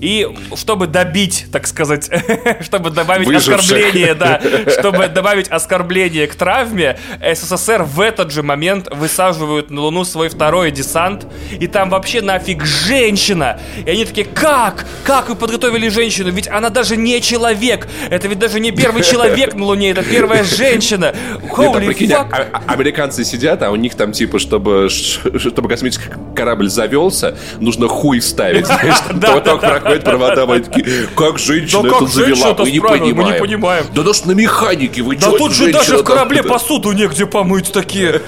И 0.00 0.28
чтобы 0.56 0.86
добить, 0.86 1.46
так 1.52 1.66
сказать, 1.66 2.08
чтобы 2.60 2.90
добавить 2.90 3.26
Выживших. 3.26 3.60
оскорбление, 3.60 4.14
да, 4.14 4.40
чтобы 4.78 5.08
добавить 5.08 5.48
оскорбление 5.48 6.26
к 6.26 6.34
травме, 6.34 6.98
СССР 7.34 7.82
в 7.82 8.00
этот 8.00 8.30
же 8.32 8.42
момент 8.42 8.88
высаживают 8.94 9.70
на 9.70 9.80
Луну 9.82 10.04
свой 10.04 10.28
второй 10.28 10.70
десант, 10.70 11.26
и 11.58 11.66
там 11.66 11.90
вообще 11.90 12.20
нафиг 12.20 12.64
женщина. 12.64 13.60
И 13.84 13.90
они 13.90 14.04
такие, 14.04 14.26
как? 14.26 14.86
Как 15.04 15.28
вы 15.28 15.34
подготовили 15.36 15.88
женщину? 15.88 16.30
Ведь 16.30 16.48
она 16.48 16.70
даже 16.70 16.96
не 16.96 17.20
человек. 17.20 17.88
Это 18.10 18.28
ведь 18.28 18.38
даже 18.38 18.60
не 18.60 18.70
первый 18.70 19.02
человек 19.02 19.54
на 19.54 19.64
Луне, 19.64 19.90
это 19.90 20.02
первая 20.02 20.44
женщина. 20.44 21.14
Holy 21.50 21.96
fuck. 21.96 22.28
а- 22.30 22.46
а- 22.52 22.72
американцы 22.72 23.24
сидят, 23.24 23.62
а 23.62 23.70
у 23.70 23.76
них 23.76 23.94
там 23.94 24.12
типа, 24.12 24.38
чтобы, 24.38 24.88
чтобы 24.90 25.68
космический 25.68 26.10
корабль 26.34 26.68
завелся, 26.68 27.36
нужно 27.60 27.88
хуй 27.88 28.20
вставить. 28.20 28.66
Да, 29.18 29.40
да, 29.40 29.56
провода, 29.96 30.46
мы 30.46 30.60
такие, 30.60 31.06
как 31.16 31.38
женщина 31.38 31.82
Да 31.82 31.88
это 31.88 31.98
как 31.98 32.08
завела, 32.08 32.54
мы 32.58 32.70
не 32.70 32.78
справилась? 32.78 33.00
Мы 33.00 33.06
не 33.06 33.12
понимаем. 33.12 33.40
понимаем. 33.40 33.84
Да 33.94 34.02
даже 34.02 34.26
на 34.26 34.32
механике 34.32 35.02
вы 35.02 35.16
Да 35.16 35.30
тут 35.32 35.52
же 35.52 35.72
даже 35.72 35.98
в 35.98 36.04
корабле 36.04 36.42
посуду 36.42 36.92
негде 36.92 37.26
помыть 37.26 37.72
такие. 37.72 38.20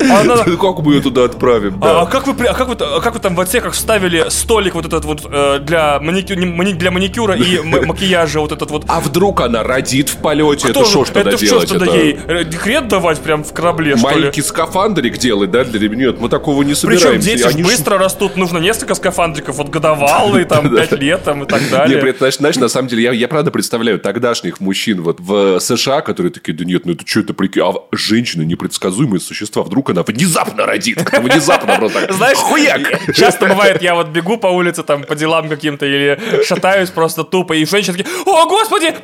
Она- 0.20 0.36
Как 0.44 0.78
мы 0.80 0.94
ее 0.94 1.00
туда 1.02 1.24
отправим? 1.24 1.76
А, 1.82 1.86
да. 1.86 2.00
а 2.02 2.06
как 2.06 2.26
вы, 2.26 2.44
а 2.46 2.54
как 2.54 2.68
вы, 2.68 2.74
а 2.74 3.00
как 3.00 3.14
вы 3.14 3.20
там 3.20 3.34
в 3.34 3.40
отсеках 3.40 3.74
вставили 3.74 4.26
столик 4.28 4.74
вот 4.74 4.86
этот 4.86 5.04
вот 5.04 5.22
э, 5.30 5.58
для, 5.60 5.98
маникю- 6.02 6.36
мани- 6.36 6.72
для 6.72 6.90
маникюра 6.90 7.34
и 7.36 7.58
макияжа 7.62 8.40
вот 8.40 8.52
этот 8.52 8.70
вот? 8.70 8.84
А 8.88 9.00
вдруг 9.00 9.40
она 9.40 9.62
родит 9.62 10.08
в 10.08 10.16
полете? 10.18 10.68
Кто 10.68 10.80
это 10.80 10.90
что 10.90 11.04
ж 11.04 11.08
тогда 11.10 11.32
что 11.36 11.46
делать? 11.46 11.68
тогда 11.68 11.86
Это 11.86 11.96
ей? 11.96 12.18
Э, 12.26 12.44
Декрет 12.44 12.88
давать 12.88 13.20
прям 13.20 13.44
в 13.44 13.52
корабле, 13.52 13.96
что 13.96 14.08
ли? 14.10 14.14
Маленький 14.16 14.42
скафандрик 14.42 15.18
делать, 15.18 15.50
да, 15.50 15.64
для 15.64 15.78
ремнет? 15.80 16.20
Мы 16.20 16.28
такого 16.28 16.62
не 16.62 16.74
Причем 16.74 16.98
собираемся. 16.98 17.28
дети 17.30 17.42
Они 17.42 17.62
ж- 17.62 17.66
быстро 17.66 17.98
растут, 17.98 18.36
нужно 18.36 18.58
несколько 18.58 18.94
скафандриков, 18.94 19.56
вот 19.56 19.68
годовалый, 19.68 20.44
там, 20.46 20.74
пять 20.74 20.92
лет, 20.92 21.22
там, 21.24 21.42
и 21.44 21.46
так 21.46 21.62
далее. 21.70 21.98
при 21.98 22.10
этом, 22.10 22.30
знаешь, 22.32 22.56
на 22.56 22.68
самом 22.68 22.88
деле, 22.88 23.02
я, 23.04 23.12
я 23.12 23.28
правда 23.28 23.50
представляю 23.50 23.98
тогдашних 23.98 24.60
мужчин 24.60 25.02
вот 25.02 25.20
в 25.20 25.58
США, 25.60 26.00
которые 26.00 26.32
такие, 26.32 26.56
да 26.56 26.64
нет, 26.64 26.86
ну 26.86 26.92
это 26.92 27.06
что 27.06 27.20
это, 27.20 27.34
прикинь, 27.34 27.62
а 27.62 27.72
женщина 27.92 28.42
непредсказуемые 28.42 29.20
существа, 29.20 29.62
вдруг 29.62 29.89
она 29.92 30.02
внезапно 30.02 30.66
родит, 30.66 30.98
как-то 30.98 31.20
внезапно 31.20 31.76
просто 31.76 32.12
Знаешь, 32.12 32.38
хуяк! 32.38 33.14
часто 33.14 33.46
бывает, 33.46 33.82
я 33.82 33.94
вот 33.94 34.08
бегу 34.08 34.36
по 34.38 34.48
улице 34.48 34.82
там 34.82 35.04
по 35.04 35.14
делам 35.14 35.48
каким-то 35.48 35.86
или 35.86 36.18
шатаюсь 36.44 36.90
просто 36.90 37.24
тупо, 37.24 37.52
и 37.54 37.64
женщины 37.64 37.96
такие, 37.98 38.14
о, 38.26 38.46
господи! 38.46 38.94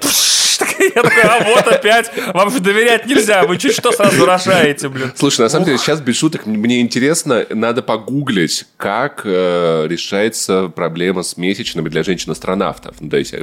Я 0.79 1.03
такой, 1.03 1.23
а 1.23 1.45
вот 1.45 1.67
опять, 1.69 2.11
вам 2.33 2.51
же 2.51 2.61
доверять 2.61 3.07
нельзя, 3.07 3.45
вы 3.45 3.57
чуть 3.59 3.75
что 3.75 3.93
сразу 3.93 4.25
рожаете, 4.25 4.89
блин. 4.89 5.13
Слушай, 5.17 5.43
на 5.43 5.49
самом 5.49 5.65
деле, 5.67 5.79
сейчас 5.79 6.01
без 6.01 6.17
шуток, 6.17 6.47
мне 6.47 6.81
интересно, 6.81 7.45
надо 7.51 7.83
погуглить, 7.83 8.67
как 8.77 9.23
э, 9.25 9.87
решается 9.89 10.69
проблема 10.69 11.23
с 11.23 11.37
месячными 11.37 11.89
для 11.89 12.03
женщин-астронавтов. 12.03 12.97
Ну, 13.01 13.11
то 13.11 13.17
есть, 13.17 13.35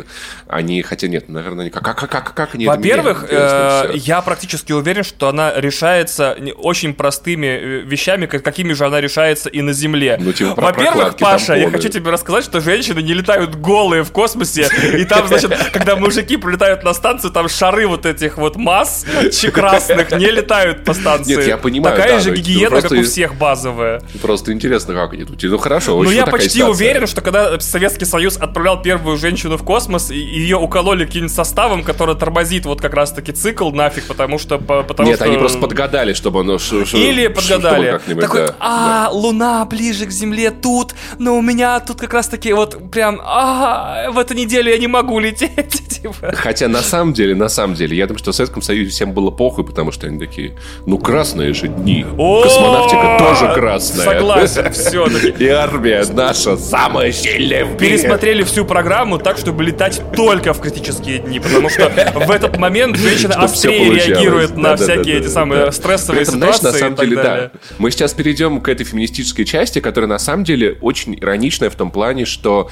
они, 0.47 0.81
хотя 0.81 1.07
нет, 1.07 1.29
наверное, 1.29 1.65
не- 1.65 1.71
как, 1.71 1.83
как, 1.83 2.09
как, 2.09 2.33
как 2.33 2.55
они 2.55 2.65
Во-первых, 2.65 3.25
э, 3.29 3.91
я 3.95 4.21
практически 4.21 4.71
уверен, 4.71 5.03
что 5.03 5.27
она 5.27 5.53
решается 5.55 6.37
очень 6.57 6.93
простыми 6.93 7.32
э, 7.41 7.81
вещами, 7.85 8.25
как- 8.25 8.43
какими 8.43 8.73
же 8.73 8.85
она 8.85 9.01
решается 9.01 9.49
и 9.49 9.61
на 9.61 9.73
Земле. 9.73 10.17
Ну, 10.19 10.33
типа 10.33 10.53
Во-первых, 10.59 11.17
Паша, 11.17 11.55
я 11.55 11.69
хочу 11.69 11.89
тебе 11.89 12.11
рассказать, 12.11 12.43
что 12.43 12.61
женщины 12.61 13.01
не 13.01 13.13
летают 13.13 13.55
голые 13.55 14.03
в 14.03 14.11
космосе, 14.11 14.67
и 14.97 15.05
там, 15.05 15.27
значит, 15.27 15.51
когда 15.73 15.95
мужики 15.95 16.37
прилетают 16.37 16.83
на 16.83 16.93
станцию, 16.93 17.31
там 17.31 17.49
шары 17.49 17.87
вот 17.87 18.05
этих 18.05 18.37
вот 18.37 18.55
масс 18.55 19.05
красных 19.51 20.11
не 20.11 20.27
летают 20.31 20.83
по 20.83 20.93
станции. 20.93 21.35
Нет, 21.35 21.47
я 21.47 21.57
понимаю, 21.57 21.95
Такая 21.95 22.17
да, 22.17 22.19
же 22.19 22.29
ну, 22.29 22.35
гигиена, 22.35 22.69
просто 22.69 22.89
как 22.89 22.97
у 22.99 23.03
всех 23.03 23.35
базовая. 23.35 24.01
Просто 24.21 24.51
интересно, 24.53 24.93
как 24.93 25.13
они 25.13 25.23
тут. 25.25 25.41
Ну, 25.43 25.57
хорошо, 25.57 26.01
Ну, 26.03 26.09
я 26.11 26.25
почти 26.25 26.49
ситуация. 26.49 26.71
уверен, 26.71 27.07
что 27.07 27.21
когда 27.21 27.59
Советский 27.59 28.05
Союз 28.05 28.37
отправлял 28.37 28.81
первую 28.81 29.17
женщину 29.17 29.57
в 29.57 29.63
космос, 29.63 30.09
ее 30.11 30.57
укололи 30.57 31.05
каким-нибудь 31.05 31.33
составом, 31.35 31.83
который 31.83 32.15
тормозит 32.15 32.65
вот 32.65 32.81
как 32.81 32.93
раз-таки 32.93 33.31
цикл 33.31 33.71
нафиг, 33.71 34.05
потому 34.05 34.37
что... 34.39 34.57
по- 34.57 34.83
Потому 34.83 35.09
Нет, 35.09 35.17
что... 35.19 35.25
они 35.25 35.37
просто 35.37 35.59
подгадали, 35.59 36.13
чтобы 36.13 36.41
оно... 36.41 36.57
ш- 36.59 36.85
Или 37.13 37.27
подгадали. 37.27 37.99
Такой, 38.19 38.47
да, 38.47 38.55
а, 38.59 39.09
Луна 39.11 39.65
ближе 39.65 40.05
к 40.05 40.11
Земле 40.11 40.51
тут, 40.51 40.93
но 41.19 41.37
у 41.37 41.41
меня 41.41 41.79
тут 41.79 41.99
как 41.99 42.13
раз 42.13 42.27
таки 42.27 42.53
вот 42.53 42.91
прям, 42.91 43.21
а, 43.23 44.09
в 44.11 44.17
эту 44.17 44.33
неделю 44.33 44.71
я 44.71 44.77
не 44.77 44.87
могу 44.87 45.19
лететь, 45.19 45.87
типа. 46.01 46.33
Хотя 46.35 46.67
на 46.67 46.81
самом 46.81 47.13
деле, 47.13 47.35
на 47.35 47.49
самом 47.49 47.75
деле, 47.75 47.95
я 47.95 48.07
думаю, 48.07 48.19
что 48.19 48.31
в 48.31 48.35
Советском 48.35 48.61
Союзе 48.61 48.91
всем 48.91 49.13
было 49.13 49.31
похуй, 49.31 49.65
потому 49.65 49.91
что 49.91 50.07
они 50.07 50.19
такие, 50.19 50.55
ну 50.85 50.97
красные 50.97 51.53
же 51.53 51.67
дни. 51.67 52.03
Космонавтика 52.03 53.17
тоже 53.19 53.53
красная. 53.55 54.05
Согласен, 54.05 54.73
все. 54.73 55.07
И 55.07 55.47
армия 55.47 56.05
наша 56.11 56.57
самая 56.57 57.11
сильная 57.11 57.65
в 57.65 57.73
мире. 57.81 57.97
Пересмотрели 57.97 58.43
всю 58.43 58.65
программу 58.65 59.17
так, 59.19 59.37
чтобы 59.37 59.63
летать 59.63 60.01
только 60.15 60.53
в 60.53 60.61
критические 60.61 61.19
дни, 61.19 61.39
потому 61.39 61.69
что 61.69 61.91
в 62.15 62.31
этот 62.31 62.57
момент 62.57 62.97
женщина 62.97 63.35
острее 63.35 63.93
реагирует 63.93 64.57
на 64.57 64.75
всякие 64.75 65.19
эти 65.19 65.27
самые 65.27 65.71
стрессовые 65.71 66.25
знаешь, 66.25 66.55
ситуации 66.55 66.65
на 66.65 66.79
самом 66.79 66.95
деле, 67.09 67.21
да. 67.23 67.51
Мы 67.79 67.91
сейчас 67.91 68.13
перейдем 68.13 68.61
к 68.61 68.69
этой 68.69 68.85
феминистической 68.85 69.45
части, 69.45 69.79
которая 69.79 70.09
на 70.09 70.19
самом 70.19 70.43
деле 70.43 70.77
очень 70.81 71.15
ироничная 71.15 71.69
в 71.69 71.75
том 71.75 71.91
плане, 71.91 72.25
что 72.25 72.69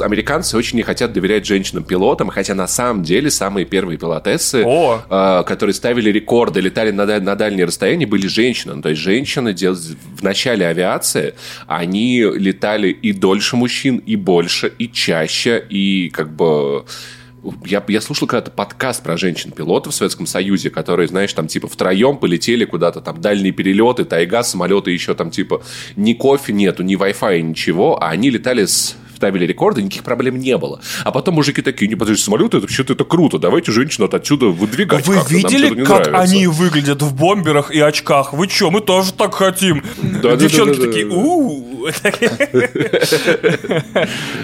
американцы 0.00 0.56
очень 0.56 0.76
не 0.76 0.82
хотят 0.82 1.12
доверять 1.12 1.46
женщинам-пилотам, 1.46 2.28
хотя 2.28 2.54
на 2.54 2.66
самом 2.66 3.02
деле 3.02 3.30
самые 3.30 3.66
первые 3.66 3.98
пилотессы, 3.98 4.62
О. 4.64 5.02
э, 5.08 5.44
которые 5.46 5.74
ставили 5.74 6.10
рекорды, 6.10 6.60
летали 6.60 6.90
на, 6.90 7.06
на 7.20 7.34
дальние 7.34 7.66
расстояния, 7.66 8.06
были 8.06 8.26
женщины. 8.26 8.80
То 8.82 8.90
есть 8.90 9.00
женщины 9.00 9.52
дел- 9.52 9.74
в 9.74 10.22
начале 10.22 10.66
авиации, 10.66 11.34
они 11.66 12.22
летали 12.22 12.88
и 12.88 13.12
дольше 13.12 13.56
мужчин, 13.56 13.98
и 13.98 14.16
больше, 14.16 14.72
и 14.78 14.88
чаще, 14.88 15.64
и 15.68 16.10
как 16.10 16.30
бы... 16.34 16.84
Я, 17.64 17.84
я 17.88 18.00
слушал 18.00 18.26
когда-то 18.26 18.50
подкаст 18.50 19.02
про 19.02 19.16
женщин-пилотов 19.16 19.92
в 19.92 19.96
Советском 19.96 20.26
Союзе, 20.26 20.70
которые, 20.70 21.08
знаешь, 21.08 21.32
там 21.32 21.46
типа 21.46 21.68
втроем 21.68 22.16
полетели 22.18 22.64
куда-то, 22.64 23.00
там 23.00 23.20
дальние 23.20 23.52
перелеты, 23.52 24.04
тайга, 24.04 24.42
самолеты, 24.42 24.90
еще 24.90 25.14
там 25.14 25.30
типа 25.30 25.62
ни 25.96 26.14
кофе 26.14 26.52
нету, 26.52 26.82
ни 26.82 26.96
Wi-Fi, 26.96 27.40
ничего, 27.40 28.02
а 28.02 28.10
они 28.10 28.30
летали 28.30 28.64
с 28.64 28.96
ставили 29.16 29.46
рекорды, 29.46 29.82
никаких 29.82 30.04
проблем 30.04 30.38
не 30.38 30.56
было. 30.56 30.80
А 31.04 31.10
потом 31.12 31.34
мужики 31.34 31.62
такие, 31.62 31.88
не 31.88 31.96
подожди, 31.96 32.22
самолеты, 32.22 32.58
это 32.58 32.66
вообще-то 32.66 32.92
это 32.92 33.04
круто, 33.04 33.38
давайте 33.38 33.72
женщину 33.72 34.06
от 34.06 34.14
отсюда 34.14 34.46
выдвигать 34.46 35.06
Вы 35.06 35.18
видели, 35.28 35.84
как 35.84 36.06
нравится». 36.06 36.34
они 36.34 36.46
выглядят 36.46 37.02
в 37.02 37.14
бомберах 37.14 37.70
и 37.70 37.80
очках? 37.80 38.32
Вы 38.32 38.46
чё, 38.46 38.70
мы 38.70 38.80
тоже 38.80 39.12
так 39.12 39.34
хотим. 39.34 39.82
Да, 40.22 40.36
Девчонки 40.36 40.78
да, 40.78 40.82
да, 40.82 40.88
такие, 40.88 41.06
у 41.06 41.76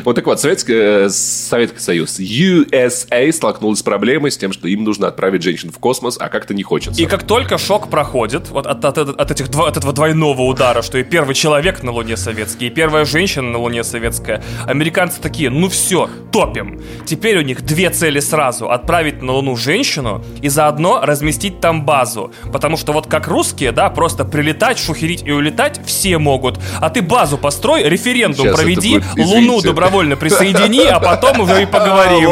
Вот 0.05 0.15
так 0.15 0.27
вот, 0.27 0.41
Советский, 0.41 1.09
Советский 1.09 1.81
Союз, 1.81 2.21
USA 2.21 3.33
столкнулась 3.33 3.81
с 3.81 3.83
проблемой 3.83 4.31
с 4.31 4.37
тем, 4.37 4.53
что 4.53 4.69
им 4.69 4.85
нужно 4.85 5.09
отправить 5.09 5.43
женщин 5.43 5.71
в 5.71 5.79
космос, 5.79 6.17
а 6.21 6.29
как-то 6.29 6.55
не 6.55 6.63
хочется. 6.63 7.03
И 7.03 7.07
как 7.07 7.25
только 7.25 7.59
шок 7.59 7.91
проходит 7.91 8.51
вот 8.51 8.67
от, 8.67 8.85
от, 8.85 8.99
от 8.99 9.31
этих, 9.31 9.49
от 9.49 9.77
этого 9.77 9.93
двойного 9.93 10.43
удара, 10.43 10.83
что 10.83 10.99
и 10.99 11.03
первый 11.03 11.35
человек 11.35 11.83
на 11.83 11.93
Луне 11.93 12.17
советский, 12.17 12.67
и 12.67 12.71
первая 12.71 13.05
женщина 13.05 13.51
на 13.51 13.59
Луне 13.59 13.85
советская, 13.85 14.43
американцы 14.67 15.21
такие, 15.21 15.51
ну 15.51 15.69
все, 15.69 16.09
топим. 16.31 16.81
Теперь 17.07 17.39
у 17.39 17.43
них 17.43 17.63
две 17.63 17.91
цели 17.91 18.21
сразу. 18.21 18.71
Отправить 18.71 19.23
на 19.23 19.33
Луну 19.33 19.57
женщину 19.57 20.25
и 20.41 20.49
заодно 20.49 21.01
разместить 21.03 21.61
там 21.61 21.85
базу. 21.85 22.33
Потому 22.53 22.77
что 22.77 22.93
вот 22.93 23.07
как 23.07 23.29
русские, 23.29 23.73
да, 23.73 23.89
просто 23.91 24.25
прилетать, 24.25 24.79
шухерить 24.79 25.23
и 25.25 25.33
улетать 25.33 25.81
все 25.87 26.19
могут. 26.19 26.59
А 26.81 26.91
ты 26.91 27.03
базу 27.03 27.39
построй, 27.39 27.83
референдум 27.85 28.47
Сейчас 28.47 28.57
проведи, 28.57 28.99
будет, 28.99 29.27
Луну 29.27 29.61
добровольно 29.63 30.17
присоедини, 30.17 30.87
а 30.87 31.01
потом 31.01 31.41
уже 31.41 31.63
и 31.63 31.67
поговорим. 31.67 32.31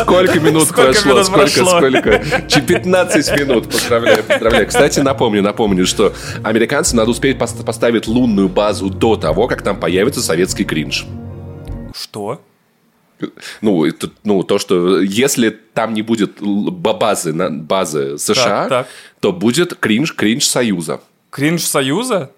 Сколько 0.00 0.40
минут 0.40 0.68
прошло, 0.68 1.22
сколько, 1.24 1.64
сколько? 1.64 2.22
Че, 2.48 2.60
15 2.62 3.40
минут, 3.40 3.70
поздравляю, 3.70 4.24
поздравляю. 4.24 4.66
Кстати, 4.66 5.00
напомню, 5.00 5.42
напомню, 5.42 5.86
что 5.86 6.12
американцам 6.42 6.98
надо 6.98 7.10
успеть 7.10 7.36
пос- 7.36 7.64
поставить 7.64 8.06
лунную 8.06 8.48
базу 8.48 8.90
до 8.90 9.16
того, 9.16 9.46
как 9.48 9.62
там 9.62 9.76
появится 9.78 10.22
советский 10.22 10.64
кринж. 10.64 10.95
Что? 11.94 12.40
Ну, 13.62 13.84
это, 13.86 14.10
ну, 14.24 14.42
то, 14.42 14.58
что 14.58 15.00
если 15.00 15.48
там 15.50 15.94
не 15.94 16.02
будет 16.02 16.38
базы, 16.40 17.32
базы 17.32 18.18
США, 18.18 18.44
Так, 18.44 18.68
так. 18.68 18.88
то 19.20 19.32
будет 19.32 19.74
кринж, 19.74 20.12
кринж 20.12 20.44
Союза. 20.46 21.00
Кринж 21.30 21.62
Союза? 21.62 22.30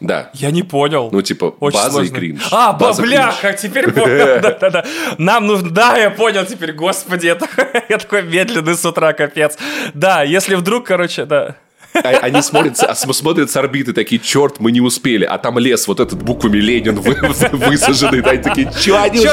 Да. 0.00 0.30
Я 0.34 0.50
не 0.50 0.62
понял. 0.62 1.08
Ну, 1.10 1.22
типа, 1.22 1.54
Очень 1.60 1.78
база 1.78 1.90
сложно. 1.90 2.08
и 2.08 2.14
кринж. 2.14 2.48
А, 2.52 2.72
ба- 2.72 2.78
База, 2.88 3.02
бляха, 3.02 3.52
теперь 3.54 3.90
понял. 3.90 4.40
Да-да-да. 4.42 4.84
Нам 5.16 5.46
нужно... 5.46 5.70
Да, 5.70 5.96
я 5.96 6.10
понял 6.10 6.44
теперь, 6.46 6.72
господи, 6.72 7.26
я 7.88 7.98
такой 7.98 8.22
медленный 8.22 8.74
с 8.74 8.84
утра, 8.84 9.12
капец. 9.14 9.56
Да, 9.94 10.22
если 10.22 10.54
вдруг, 10.54 10.86
короче, 10.86 11.24
да. 11.24 11.56
Они 12.02 12.42
смотрят, 12.42 12.78
а 12.82 12.94
см- 12.94 13.12
смотрят 13.14 13.50
с 13.50 13.56
орбиты, 13.56 13.92
такие, 13.92 14.20
черт, 14.20 14.60
мы 14.60 14.72
не 14.72 14.80
успели. 14.80 15.24
А 15.24 15.38
там 15.38 15.58
лес 15.58 15.86
вот 15.88 16.00
этот 16.00 16.22
буквами 16.22 16.58
Ленин 16.58 16.96
вы- 17.00 17.16
высаженный. 17.52 18.20
Да, 18.22 18.32
и 18.34 18.38
такие, 18.38 18.70
че, 18.80 18.96
они 18.96 19.18
уже 19.20 19.28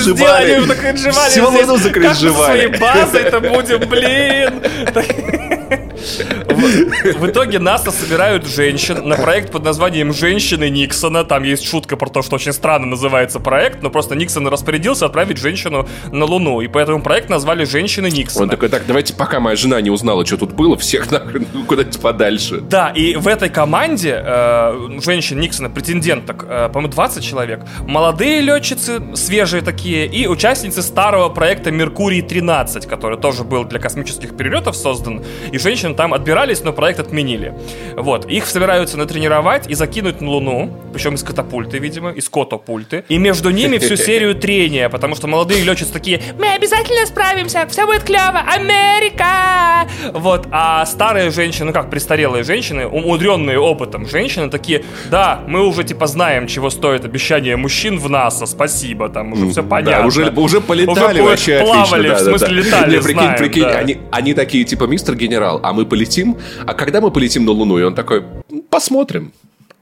сделали, 0.00 0.52
они 0.52 0.52
его 0.54 0.66
закринжевали. 0.66 1.30
Как 1.30 1.32
своей 1.32 1.78
закринжевали. 1.78 2.66
базой-то 2.78 3.40
будем, 3.40 3.88
блин. 3.88 5.59
В, 6.00 7.18
в 7.18 7.30
итоге 7.30 7.58
НАСА 7.58 7.90
собирают 7.90 8.46
женщин 8.46 9.06
на 9.08 9.16
проект 9.16 9.52
под 9.52 9.64
названием 9.64 10.12
«Женщины 10.12 10.70
Никсона». 10.70 11.24
Там 11.24 11.42
есть 11.42 11.68
шутка 11.68 11.96
про 11.96 12.08
то, 12.08 12.22
что 12.22 12.36
очень 12.36 12.52
странно 12.52 12.86
называется 12.86 13.40
проект, 13.40 13.82
но 13.82 13.90
просто 13.90 14.14
Никсон 14.14 14.46
распорядился 14.48 15.06
отправить 15.06 15.38
женщину 15.38 15.88
на 16.10 16.24
Луну. 16.24 16.60
И 16.60 16.68
поэтому 16.68 17.02
проект 17.02 17.28
назвали 17.28 17.64
«Женщины 17.64 18.10
Никсона». 18.10 18.44
Он 18.44 18.50
такой, 18.50 18.68
так, 18.68 18.84
давайте, 18.86 19.14
пока 19.14 19.40
моя 19.40 19.56
жена 19.56 19.80
не 19.80 19.90
узнала, 19.90 20.24
что 20.24 20.38
тут 20.38 20.52
было, 20.52 20.76
всех 20.76 21.10
нахрен 21.10 21.46
куда-нибудь 21.66 22.00
подальше. 22.00 22.60
Да, 22.60 22.90
и 22.90 23.16
в 23.16 23.28
этой 23.28 23.50
команде 23.50 24.22
э, 24.24 25.00
женщин 25.02 25.38
Никсона, 25.40 25.68
претенденток, 25.70 26.44
э, 26.48 26.68
по-моему, 26.72 26.92
20 26.92 27.24
человек. 27.24 27.60
Молодые 27.86 28.40
летчицы, 28.40 29.02
свежие 29.14 29.62
такие, 29.62 30.06
и 30.06 30.26
участницы 30.26 30.82
старого 30.82 31.28
проекта 31.28 31.70
«Меркурий-13», 31.70 32.88
который 32.88 33.18
тоже 33.18 33.44
был 33.44 33.64
для 33.64 33.78
космических 33.78 34.36
перелетов 34.36 34.76
создан. 34.76 35.22
И 35.52 35.58
женщины 35.58 35.89
там 35.94 36.14
отбирались, 36.14 36.62
но 36.62 36.72
проект 36.72 37.00
отменили. 37.00 37.54
Вот. 37.96 38.26
Их 38.26 38.46
собираются 38.46 38.96
натренировать 38.98 39.66
и 39.68 39.74
закинуть 39.74 40.20
на 40.20 40.30
Луну, 40.30 40.70
причем 40.92 41.14
из 41.14 41.22
катапульты, 41.22 41.78
видимо, 41.78 42.10
из 42.10 42.28
котопульты. 42.28 43.04
И 43.08 43.18
между 43.18 43.50
ними 43.50 43.78
всю 43.78 43.96
серию 44.10 44.34
трения, 44.34 44.88
потому 44.88 45.14
что 45.14 45.26
молодые 45.26 45.62
летчицы 45.64 45.92
такие 45.92 46.20
«Мы 46.38 46.48
обязательно 46.54 47.06
справимся, 47.06 47.66
все 47.68 47.86
будет 47.86 48.04
клево, 48.04 48.40
Америка!» 48.46 49.88
Вот. 50.12 50.46
А 50.50 50.84
старые 50.86 51.30
женщины, 51.30 51.66
ну 51.66 51.72
как, 51.72 51.90
престарелые 51.90 52.44
женщины, 52.44 52.86
умудренные 52.86 53.58
опытом 53.58 54.06
женщины, 54.08 54.50
такие 54.50 54.84
«Да, 55.10 55.42
мы 55.46 55.66
уже 55.66 55.84
типа 55.84 56.06
знаем, 56.06 56.46
чего 56.46 56.70
стоит 56.70 57.04
обещание 57.04 57.56
мужчин 57.56 57.98
в 57.98 58.08
НАСА, 58.08 58.46
спасибо, 58.46 59.08
там 59.08 59.32
уже 59.32 59.48
все 59.50 59.62
понятно». 59.62 60.02
Да, 60.02 60.06
уже, 60.06 60.30
уже 60.30 60.60
полетали 60.60 61.20
Уже 61.20 61.30
вообще 61.30 61.60
плавали, 61.60 62.08
отлично. 62.08 62.14
в 62.14 62.18
да, 62.18 62.18
да, 62.18 62.38
смысле, 62.38 62.48
да. 62.48 62.54
летали, 62.54 62.96
Не, 62.96 63.02
прикинь, 63.02 63.20
знаем, 63.20 63.38
прикинь, 63.38 63.62
да. 63.62 63.78
они, 63.78 63.98
они 64.10 64.34
такие, 64.34 64.64
типа, 64.64 64.84
мистер 64.84 65.14
генерал, 65.14 65.60
а 65.62 65.72
мы 65.72 65.79
полетим? 65.86 66.36
А 66.66 66.74
когда 66.74 67.00
мы 67.00 67.10
полетим 67.10 67.44
на 67.44 67.52
Луну? 67.52 67.78
И 67.78 67.82
он 67.82 67.94
такой, 67.94 68.24
«М, 68.50 68.62
посмотрим. 68.70 69.32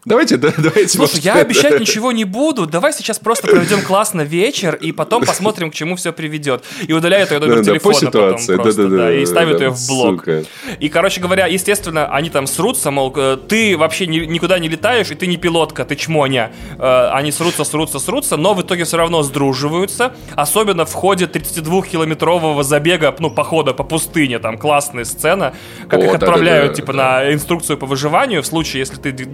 Давайте, 0.08 0.36
да, 0.38 0.52
давайте. 0.58 0.88
Слушай, 0.88 1.10
может, 1.12 1.24
я 1.24 1.34
обещать 1.34 1.78
ничего 1.80 2.12
не 2.12 2.24
буду. 2.24 2.66
Давай 2.66 2.92
сейчас 2.94 3.18
просто 3.18 3.46
проведем 3.46 3.82
классно 3.82 4.22
вечер 4.22 4.74
и 4.74 4.90
потом 4.92 5.22
посмотрим, 5.26 5.70
к 5.70 5.74
чему 5.74 5.96
все 5.96 6.12
приведет. 6.12 6.64
И 6.86 6.92
удаляет 6.94 7.30
ее 7.30 7.38
номер 7.40 7.56
Да, 7.56 7.62
да, 7.62 7.72
по 7.74 7.92
телефона 7.92 7.94
потом 8.10 8.38
ситуации, 8.38 8.54
просто, 8.56 8.82
да-да-да, 8.84 9.02
да, 9.04 9.14
и 9.14 9.26
ставит 9.26 9.58
да, 9.58 9.64
ее 9.66 9.70
в 9.70 9.86
блок. 9.88 10.20
сука. 10.20 10.44
И, 10.80 10.88
короче 10.88 11.20
говоря, 11.20 11.46
естественно, 11.46 12.06
они 12.08 12.30
там 12.30 12.46
срутся, 12.46 12.90
мол, 12.90 13.12
э, 13.16 13.36
ты 13.48 13.76
вообще 13.76 14.06
ни- 14.06 14.24
никуда 14.24 14.58
не 14.58 14.68
летаешь, 14.68 15.10
и 15.10 15.14
ты 15.14 15.26
не 15.26 15.36
пилотка, 15.36 15.84
ты 15.84 15.94
чмоня. 15.94 16.52
Э, 16.78 17.10
Они 17.12 17.30
срутся, 17.30 17.64
срутся, 17.64 17.98
срутся, 17.98 18.36
но 18.38 18.54
в 18.54 18.62
итоге 18.62 18.84
все 18.84 18.96
равно 18.96 19.22
сдруживаются. 19.22 20.14
Особенно 20.36 20.86
в 20.86 20.92
ходе 20.94 21.26
32-километрового 21.26 22.62
забега, 22.62 23.14
ну, 23.18 23.30
похода 23.30 23.74
по 23.74 23.84
пустыне, 23.84 24.38
там 24.38 24.58
классная 24.58 25.04
сцена, 25.04 25.54
как 25.88 26.00
О, 26.00 26.04
их 26.04 26.12
да-да-да, 26.12 26.26
отправляют, 26.26 26.74
типа, 26.74 26.92
да. 26.92 26.98
на 27.24 27.32
инструкцию 27.32 27.76
по 27.78 27.86
выживанию 27.86 28.42
в 28.42 28.46
случае, 28.46 28.80
если 28.80 28.96
ты 28.96 29.12
д- 29.12 29.24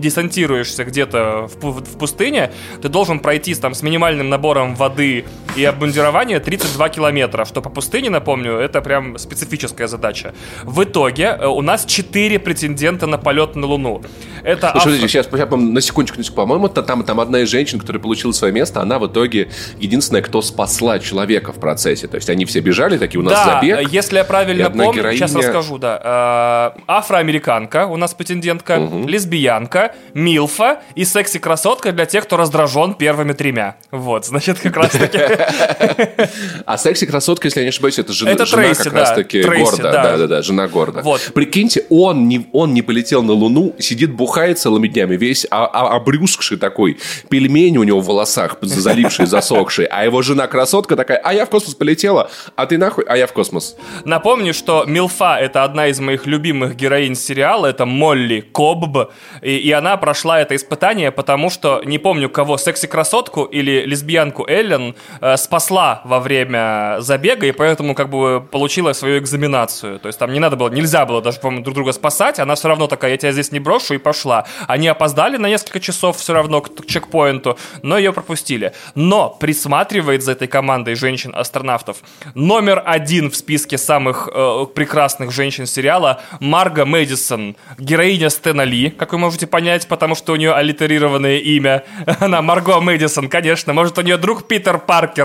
десантируешься 0.65 0.85
где-то 0.85 1.49
в, 1.61 1.81
в 1.81 1.99
пустыне, 1.99 2.51
ты 2.83 2.89
должен 2.89 3.21
пройти 3.21 3.55
там 3.55 3.75
с 3.75 3.83
минимальным 3.83 4.29
набором 4.29 4.75
воды 4.75 5.25
и 5.57 5.65
обмундирования 5.65 6.41
32 6.41 6.89
километра, 6.89 7.45
что 7.45 7.63
по 7.63 7.71
пустыне, 7.71 8.11
напомню, 8.11 8.55
это 8.59 8.81
прям 8.81 9.19
специфическая 9.19 9.87
задача. 9.89 10.35
В 10.63 10.83
итоге 10.85 11.37
э, 11.41 11.47
у 11.47 11.61
нас 11.63 11.85
4 11.85 12.39
претендента 12.39 13.07
на 13.07 13.19
полет 13.19 13.57
на 13.57 13.67
Луну. 13.67 14.03
Это 14.43 14.71
Слушай, 14.73 14.77
авто- 14.77 14.81
подожди, 14.85 15.09
сейчас, 15.09 15.27
по- 15.27 15.37
на 15.57 15.81
секундочку, 15.81 16.19
на 16.19 16.25
секундочку. 16.25 16.35
По-моему, 16.37 16.69
та- 16.69 16.83
там, 16.83 17.03
там 17.05 17.21
одна 17.21 17.41
из 17.41 17.49
женщин, 17.49 17.79
которая 17.79 18.03
получила 18.03 18.33
свое 18.33 18.53
место, 18.53 18.81
она 18.81 18.99
в 18.99 19.07
итоге 19.07 19.51
единственная, 19.79 20.23
кто 20.23 20.43
спасла 20.43 20.99
человека 20.99 21.53
в 21.53 21.57
процессе. 21.61 22.09
То 22.09 22.17
есть 22.17 22.29
они 22.31 22.45
все 22.45 22.61
бежали, 22.61 22.99
такие, 22.99 23.21
у 23.21 23.25
нас 23.25 23.35
да, 23.35 23.55
забег. 23.61 23.89
если 23.91 24.17
я 24.19 24.25
правильно 24.25 24.71
помню, 24.71 25.03
героиня- 25.03 25.17
сейчас 25.17 25.35
расскажу, 25.35 25.79
да. 25.79 26.73
Э, 26.77 26.81
Афроамериканка 26.87 27.87
у 27.87 27.97
нас 27.97 28.13
претендентка, 28.15 28.77
лесбиянка, 29.07 29.95
милфа 30.15 30.81
и 30.95 31.05
секси-красотка 31.05 31.93
для 31.93 32.07
тех, 32.07 32.25
кто 32.25 32.37
раздражен 32.37 32.95
первыми 32.95 33.33
тремя. 33.33 33.77
Вот, 33.91 34.27
значит, 34.27 34.59
как 34.59 34.77
раз 34.77 34.91
таки... 34.91 35.19
А 36.67 36.79
секси-красотка, 36.79 37.47
если 37.49 37.61
я 37.61 37.65
не 37.65 37.69
ошибаюсь, 37.71 37.99
это 37.99 38.13
жена, 38.13 38.31
Это 38.31 38.47
жена 38.47 38.63
Трейси, 38.63 38.83
как 38.85 38.93
да. 38.93 39.01
раз-таки 39.01 39.43
Трейси, 39.43 39.63
Горда. 39.71 39.83
да. 39.83 40.03
Да-да-да, 40.03 40.43
жена 40.43 40.69
Горда. 40.69 41.01
Вот. 41.03 41.21
Прикиньте, 41.35 41.85
он 41.91 42.29
не, 42.29 42.49
он 42.53 42.75
не 42.75 42.83
полетел 42.83 43.23
на 43.23 43.33
Луну, 43.33 43.75
сидит, 43.79 44.13
бухает 44.13 44.59
целыми 44.59 44.89
днями, 44.89 45.17
весь 45.17 45.47
а- 45.51 45.67
а- 45.67 45.97
обрюзгший 45.97 46.57
такой, 46.57 46.99
пельмени 47.29 47.79
у 47.79 47.83
него 47.85 48.01
в 48.01 48.07
волосах, 48.07 48.57
залившие, 48.61 49.27
засохшие, 49.27 49.87
а 49.89 50.05
его 50.05 50.23
жена-красотка 50.23 50.97
такая, 50.97 51.19
а 51.19 51.33
я 51.35 51.47
в 51.47 51.51
космос 51.51 51.75
полетела, 51.75 52.31
а 52.57 52.67
ты 52.67 52.79
нахуй, 52.79 53.05
а 53.07 53.17
я 53.17 53.27
в 53.27 53.33
космос. 53.33 53.77
Напомню, 54.05 54.55
что 54.55 54.85
Милфа— 54.87 55.37
это 55.41 55.65
одна 55.65 55.89
из 55.89 56.01
моих 56.01 56.27
любимых 56.27 56.77
героинь 56.77 57.15
сериала, 57.15 57.67
это 57.67 57.87
Молли 57.87 58.41
Кобб, 58.41 59.11
и, 59.43 59.57
и 59.57 59.71
она 59.73 59.97
прошла 59.97 60.41
это 60.41 60.57
испытание, 60.57 61.11
потому 61.11 61.51
что, 61.51 61.83
не 61.85 61.99
помню 61.99 62.29
кого, 62.31 62.57
секси-красотку 62.59 63.45
или 63.45 63.85
лесбиянку 63.87 64.47
Эллен 64.49 64.95
э, 65.21 65.34
спасла 65.37 66.01
во 66.05 66.21
время 66.21 66.97
забега, 67.01 67.47
и 67.47 67.53
поэтому 67.53 67.95
как 67.95 68.09
бы 68.09 68.45
получила 68.51 68.93
свою 68.93 69.19
экзаменацию. 69.19 69.99
То 69.99 70.09
есть 70.09 70.19
там 70.19 70.33
не 70.33 70.41
надо 70.41 70.57
было, 70.57 70.69
нельзя 70.69 71.07
было 71.07 71.21
даже, 71.23 71.41
по-моему, 71.41 71.65
друг 71.65 71.75
друга 71.75 71.93
спасать, 71.93 72.39
она 72.39 72.55
все 72.55 72.69
равно 72.69 72.87
такая, 72.87 73.13
я 73.13 73.17
тебя 73.17 73.33
здесь 73.33 73.53
не 73.53 73.61
брошу, 73.61 73.95
и 73.95 73.99
пошла. 73.99 74.47
Они 74.67 74.89
опоздали 74.89 75.37
на 75.37 75.47
несколько 75.47 75.81
часов 75.81 76.17
все 76.19 76.33
равно 76.33 76.61
к, 76.61 76.75
к 76.75 76.87
чекпоинту, 76.87 77.59
но 77.83 77.99
ее 77.99 78.13
пропустили. 78.13 78.73
Но 78.95 79.31
присматривает 79.31 80.23
за 80.23 80.33
этой 80.33 80.49
командой 80.49 80.95
женщин-астронавтов 80.95 81.99
номер 82.35 82.83
один 82.85 83.31
в 83.31 83.37
списке 83.37 83.79
самых 83.79 84.29
э, 84.33 84.67
прекрасных 84.75 85.33
женщин 85.33 85.67
сериала 85.67 86.21
Марга 86.41 86.85
Мэдисон, 86.85 87.57
героиня 87.79 88.31
Стэна 88.31 88.63
Ли, 88.63 88.91
как 88.91 89.13
вы 89.13 89.19
можете 89.19 89.47
понять, 89.47 89.89
потому 89.89 90.15
что 90.15 90.33
у 90.33 90.37
нее 90.37 90.53
аллитерированное 90.53 91.39
имя. 91.39 91.85
Она 92.21 92.43
Марго 92.43 92.81
Мэдисон, 92.81 93.29
конечно. 93.29 93.73
Может, 93.73 93.99
у 93.99 94.03
нее 94.03 94.17
друг 94.17 94.47
Питер 94.49 94.79
Паркер. 94.79 95.24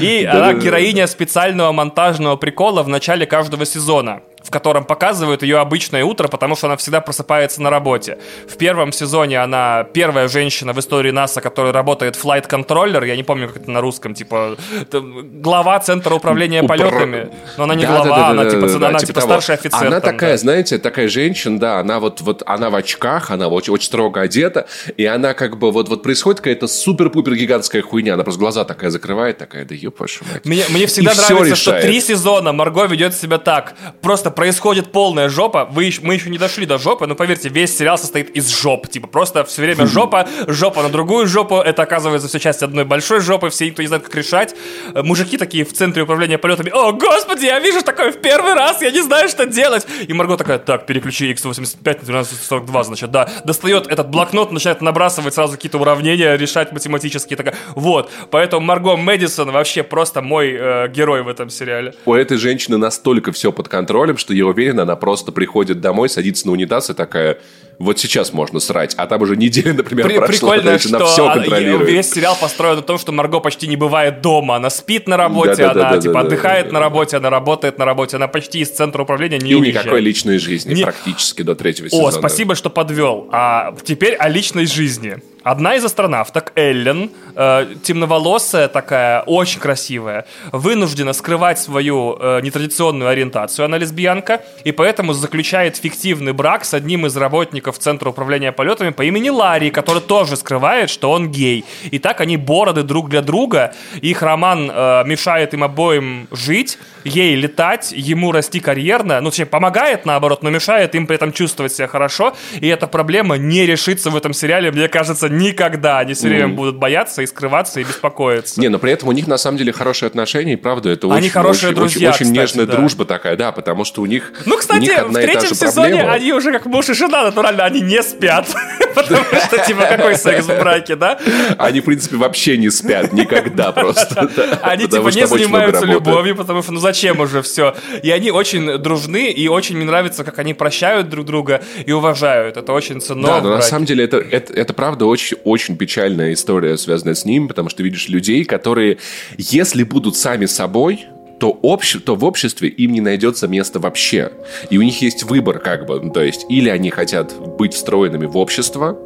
И 0.00 0.28
она 0.30 0.52
героиня 0.54 1.06
специального 1.06 1.72
монтажного 1.72 2.36
прикола 2.36 2.82
в 2.82 2.88
начале 2.88 3.26
каждого 3.26 3.64
сезона 3.64 4.20
в 4.42 4.50
котором 4.50 4.84
показывают 4.84 5.42
ее 5.42 5.58
обычное 5.58 6.04
утро, 6.04 6.28
потому 6.28 6.56
что 6.56 6.66
она 6.66 6.76
всегда 6.76 7.00
просыпается 7.00 7.62
на 7.62 7.70
работе. 7.70 8.18
В 8.48 8.56
первом 8.56 8.92
сезоне 8.92 9.40
она 9.42 9.84
первая 9.84 10.28
женщина 10.28 10.72
в 10.72 10.78
истории 10.78 11.10
НАСА, 11.10 11.40
которая 11.40 11.72
работает 11.72 12.16
flight 12.16 12.48
controller, 12.48 13.06
я 13.06 13.16
не 13.16 13.22
помню, 13.22 13.48
как 13.48 13.58
это 13.58 13.70
на 13.70 13.80
русском, 13.80 14.14
типа 14.14 14.56
глава 14.90 15.78
Центра 15.80 16.14
управления 16.14 16.62
Упра- 16.62 16.68
полетами, 16.68 17.30
но 17.56 17.64
она 17.64 17.74
не 17.74 17.84
Да, 17.84 17.98
да, 17.98 18.04
глава, 18.04 18.16
да, 18.16 18.28
она 18.28 18.44
да, 18.44 18.50
типа, 18.50 18.66
да, 18.66 18.78
да, 18.78 18.88
она, 18.88 18.98
типа 18.98 19.12
типа 19.12 19.20
старший 19.20 19.54
офицер. 19.54 19.86
Она 19.86 20.00
там, 20.00 20.12
такая, 20.12 20.32
да. 20.32 20.36
знаете, 20.38 20.78
такая 20.78 21.08
женщина, 21.08 21.58
да, 21.58 21.78
она 21.78 22.00
вот, 22.00 22.20
вот 22.20 22.42
она 22.46 22.70
в 22.70 22.74
очках, 22.74 23.30
она 23.30 23.48
очень, 23.48 23.72
очень 23.72 23.86
строго 23.86 24.20
одета, 24.20 24.66
и 24.96 25.04
она 25.04 25.34
как 25.34 25.58
бы 25.58 25.70
вот, 25.70 25.88
вот 25.88 26.02
происходит 26.02 26.40
какая-то 26.40 26.66
супер-пупер 26.66 27.34
гигантская 27.34 27.82
хуйня, 27.82 28.14
она 28.14 28.24
просто 28.24 28.40
глаза 28.40 28.64
такая 28.64 28.90
закрывает, 28.90 29.38
такая, 29.38 29.64
да 29.64 29.74
ёб 29.74 29.98
вашу 30.00 30.24
мать. 30.32 30.44
Мне, 30.44 30.64
мне 30.68 30.86
всегда 30.86 31.12
И 31.12 31.16
нравится, 31.16 31.56
что 31.56 31.80
три 31.80 32.00
сезона 32.00 32.52
Марго 32.52 32.86
ведет 32.86 33.14
себя 33.14 33.38
так. 33.38 33.74
Просто 34.00 34.30
происходит 34.32 34.92
полная 34.92 35.28
жопа. 35.28 35.68
Вы, 35.70 35.92
мы 36.02 36.14
еще 36.14 36.30
не 36.30 36.38
дошли 36.38 36.66
до 36.66 36.78
жопы, 36.78 37.06
но 37.06 37.14
поверьте, 37.14 37.48
весь 37.48 37.76
сериал 37.76 37.98
состоит 37.98 38.30
из 38.30 38.48
жоп. 38.48 38.88
Типа 38.88 39.06
просто 39.06 39.44
все 39.44 39.62
время 39.62 39.86
жопа, 39.86 40.28
жопа 40.46 40.82
на 40.82 40.88
другую 40.88 41.26
жопу. 41.26 41.56
Это 41.56 41.82
оказывается 41.82 42.28
все 42.28 42.38
часть 42.38 42.62
одной 42.62 42.84
большой 42.84 43.20
жопы. 43.20 43.50
Все 43.50 43.66
никто 43.66 43.82
не 43.82 43.88
знает, 43.88 44.04
как 44.04 44.14
решать. 44.14 44.54
Э, 44.94 45.02
Мужики 45.02 45.36
такие 45.36 45.64
в 45.64 45.72
центре 45.72 46.02
управления 46.02 46.38
полетами. 46.38 46.70
О, 46.70 46.92
господи, 46.92 47.44
я 47.44 47.58
вижу 47.60 47.82
такое 47.82 48.12
в 48.12 48.20
первый 48.20 48.54
раз, 48.54 48.82
я 48.82 48.90
не 48.90 49.00
знаю, 49.02 49.28
что 49.28 49.46
делать. 49.46 49.86
И 50.06 50.12
Марго 50.12 50.36
такая, 50.36 50.58
так, 50.58 50.86
переключи 50.86 51.32
X185 51.32 51.84
на 51.84 52.20
1242, 52.20 52.84
значит, 52.84 53.10
да. 53.10 53.28
Достает 53.44 53.86
этот 53.88 54.08
блокнот, 54.08 54.52
начинает 54.52 54.80
набрасывать 54.80 55.34
сразу 55.34 55.54
какие-то 55.54 55.78
уравнения, 55.78 56.36
решать 56.36 56.72
математические. 56.72 57.36
Такая, 57.36 57.54
вот. 57.74 58.10
Поэтому 58.30 58.64
Марго 58.64 58.96
Мэдисон 58.96 59.50
вообще 59.50 59.82
просто 59.82 60.22
мой 60.22 60.52
э, 60.52 60.88
герой 60.88 61.22
в 61.22 61.28
этом 61.28 61.50
сериале. 61.50 61.94
У 62.04 62.14
этой 62.14 62.38
женщины 62.38 62.76
настолько 62.78 63.32
все 63.32 63.52
под 63.52 63.68
контролем, 63.68 64.16
что 64.22 64.32
я 64.32 64.46
уверен, 64.46 64.80
она 64.80 64.96
просто 64.96 65.32
приходит 65.32 65.80
домой, 65.80 66.08
садится 66.08 66.46
на 66.46 66.52
унитаз 66.52 66.88
и 66.88 66.94
такая, 66.94 67.40
вот 67.78 67.98
сейчас 67.98 68.32
можно 68.32 68.60
срать, 68.60 68.94
а 68.96 69.06
там 69.06 69.22
уже 69.22 69.36
неделя, 69.36 69.72
например, 69.74 70.06
При- 70.06 70.16
прошла, 70.18 70.50
прикольно, 70.52 70.62
то 70.62 70.72
есть 70.72 70.86
она 70.86 70.98
что 70.98 71.06
все 71.06 71.32
контролирует. 71.32 71.88
весь 71.90 72.10
сериал 72.10 72.36
построен 72.40 72.76
на 72.76 72.82
том, 72.82 72.98
что 72.98 73.12
Марго 73.12 73.40
почти 73.40 73.66
не 73.66 73.76
бывает 73.76 74.20
дома. 74.20 74.56
Она 74.56 74.70
спит 74.70 75.06
на 75.08 75.16
работе, 75.16 75.50
Да-да-да-да-да-да. 75.50 75.88
она 75.92 76.00
типа 76.00 76.20
отдыхает 76.20 76.72
на 76.72 76.80
работе, 76.80 77.16
она 77.16 77.30
работает 77.30 77.78
на 77.78 77.84
работе, 77.84 78.16
она 78.16 78.28
почти 78.28 78.60
из 78.60 78.70
центра 78.70 79.02
управления 79.02 79.38
не 79.38 79.50
И 79.52 79.54
уезжает. 79.54 79.84
никакой 79.86 80.00
личной 80.00 80.38
жизни 80.38 80.74
Не- 80.74 80.82
практически 80.84 81.42
до 81.42 81.54
третьего 81.54 81.88
сезона. 81.88 82.08
О, 82.08 82.10
спасибо, 82.12 82.54
что 82.54 82.70
подвел. 82.70 83.28
А 83.32 83.74
теперь 83.84 84.14
о 84.14 84.28
личной 84.28 84.66
жизни. 84.66 85.16
Одна 85.44 85.74
из 85.74 85.84
астронавток, 85.84 86.52
Эллен, 86.54 87.10
э, 87.34 87.66
темноволосая 87.82 88.68
такая, 88.68 89.22
очень 89.22 89.58
красивая, 89.58 90.24
вынуждена 90.52 91.12
скрывать 91.12 91.58
свою 91.58 92.16
э, 92.16 92.40
нетрадиционную 92.42 93.08
ориентацию, 93.10 93.64
она 93.66 93.76
лесбиянка, 93.76 94.44
и 94.62 94.70
поэтому 94.70 95.12
заключает 95.14 95.76
фиктивный 95.78 96.32
брак 96.32 96.64
с 96.64 96.74
одним 96.74 97.06
из 97.06 97.16
работников 97.16 97.61
сотрудников 97.62 97.78
Центра 97.78 98.10
управления 98.10 98.52
полетами 98.52 98.90
по 98.90 99.02
имени 99.02 99.30
Ларри, 99.30 99.70
который 99.70 100.02
тоже 100.02 100.36
скрывает, 100.36 100.90
что 100.90 101.10
он 101.10 101.30
гей. 101.30 101.64
И 101.92 101.98
так 101.98 102.20
они 102.20 102.36
бороды 102.36 102.82
друг 102.82 103.08
для 103.08 103.22
друга. 103.22 103.72
Их 104.02 104.22
роман 104.22 104.70
э, 104.70 105.04
мешает 105.06 105.54
им 105.54 105.62
обоим 105.62 106.26
жить, 106.30 106.78
ей 107.04 107.34
летать, 107.34 107.92
ему 107.92 108.32
расти 108.32 108.60
карьерно. 108.60 109.20
Ну, 109.20 109.30
точнее, 109.30 109.46
помогает, 109.46 110.06
наоборот, 110.06 110.42
но 110.42 110.50
мешает 110.50 110.94
им 110.94 111.06
при 111.06 111.16
этом 111.16 111.32
чувствовать 111.32 111.72
себя 111.72 111.88
хорошо. 111.88 112.34
И 112.60 112.66
эта 112.68 112.86
проблема 112.86 113.36
не 113.36 113.66
решится 113.66 114.10
в 114.10 114.16
этом 114.16 114.32
сериале, 114.32 114.70
мне 114.70 114.88
кажется, 114.88 115.28
никогда. 115.28 115.98
Они 115.98 116.14
все 116.14 116.28
время 116.28 116.46
mm. 116.46 116.54
будут 116.54 116.76
бояться 116.76 117.22
и 117.22 117.26
скрываться, 117.26 117.80
и 117.80 117.84
беспокоиться. 117.84 118.60
Не, 118.60 118.68
но 118.68 118.78
при 118.78 118.92
этом 118.92 119.08
у 119.08 119.12
них 119.12 119.26
на 119.26 119.38
самом 119.38 119.58
деле 119.58 119.72
хорошие 119.72 120.06
отношения, 120.06 120.54
и 120.54 120.56
правда, 120.56 120.90
это 120.90 121.06
они 121.08 121.26
очень, 121.26 121.30
хорошие 121.30 121.70
очень, 121.70 121.76
друзья, 121.76 122.10
очень, 122.10 122.26
очень 122.26 122.26
кстати, 122.26 122.38
нежная 122.38 122.66
да. 122.66 122.76
дружба 122.76 123.04
такая, 123.04 123.36
да, 123.36 123.52
потому 123.52 123.84
что 123.84 124.02
у 124.02 124.06
них 124.06 124.32
Ну, 124.46 124.56
кстати, 124.56 124.80
них 124.80 124.98
одна 124.98 125.20
в 125.20 125.22
третьем 125.22 125.54
сезоне 125.54 125.94
проблема. 125.94 126.12
они 126.12 126.32
уже 126.32 126.52
как 126.52 126.66
муж 126.66 126.88
и 126.88 126.94
жена, 126.94 127.24
натурально, 127.24 127.64
они 127.64 127.80
не 127.80 128.02
спят. 128.02 128.46
Потому 128.94 129.24
что, 129.24 129.58
типа, 129.66 129.86
какой 129.86 130.16
секс 130.16 130.46
в 130.46 130.58
браке, 130.58 130.96
да? 130.96 131.18
Они, 131.58 131.80
в 131.80 131.84
принципе, 131.84 132.16
вообще 132.16 132.56
не 132.56 132.70
спят 132.70 133.12
никогда 133.12 133.72
просто. 133.72 134.30
Они, 134.62 134.86
типа, 134.86 135.08
не 135.08 135.26
занимаются 135.26 135.86
любовью, 135.86 136.36
потому 136.36 136.62
что, 136.62 136.72
ну, 136.72 136.80
зачем 136.80 137.20
уже 137.20 137.42
все? 137.42 137.74
И 138.02 138.10
они 138.10 138.30
очень 138.30 138.78
дружны, 138.78 139.30
и 139.30 139.48
очень 139.48 139.76
мне 139.76 139.84
нравится, 139.84 140.24
как 140.24 140.38
они 140.38 140.54
прощают 140.54 141.08
друг 141.08 141.26
друга 141.26 141.62
и 141.84 141.92
уважают. 141.92 142.56
Это 142.56 142.72
очень 142.72 143.00
ценно 143.00 143.26
Да, 143.26 143.40
но 143.40 143.50
на 143.50 143.62
самом 143.62 143.86
деле 143.86 144.04
это, 144.04 144.18
это, 144.18 144.52
это 144.52 144.74
правда 144.74 145.06
очень, 145.06 145.36
очень 145.44 145.76
печальная 145.76 146.32
история, 146.32 146.76
связанная 146.76 147.14
с 147.14 147.24
ним, 147.24 147.48
потому 147.48 147.68
что 147.68 147.82
видишь 147.82 148.08
людей, 148.08 148.44
которые, 148.44 148.98
если 149.36 149.82
будут 149.84 150.16
сами 150.16 150.46
собой, 150.46 151.06
то, 151.42 151.58
обще, 151.60 151.98
то 151.98 152.14
в 152.14 152.24
обществе 152.24 152.68
им 152.68 152.92
не 152.92 153.00
найдется 153.00 153.48
места 153.48 153.80
вообще. 153.80 154.30
И 154.70 154.78
у 154.78 154.82
них 154.82 155.02
есть 155.02 155.24
выбор, 155.24 155.58
как 155.58 155.86
бы. 155.86 156.00
Ну, 156.00 156.12
то 156.12 156.22
есть, 156.22 156.46
или 156.48 156.68
они 156.68 156.90
хотят 156.90 157.34
быть 157.58 157.74
встроенными 157.74 158.26
в 158.26 158.36
общество, 158.36 158.96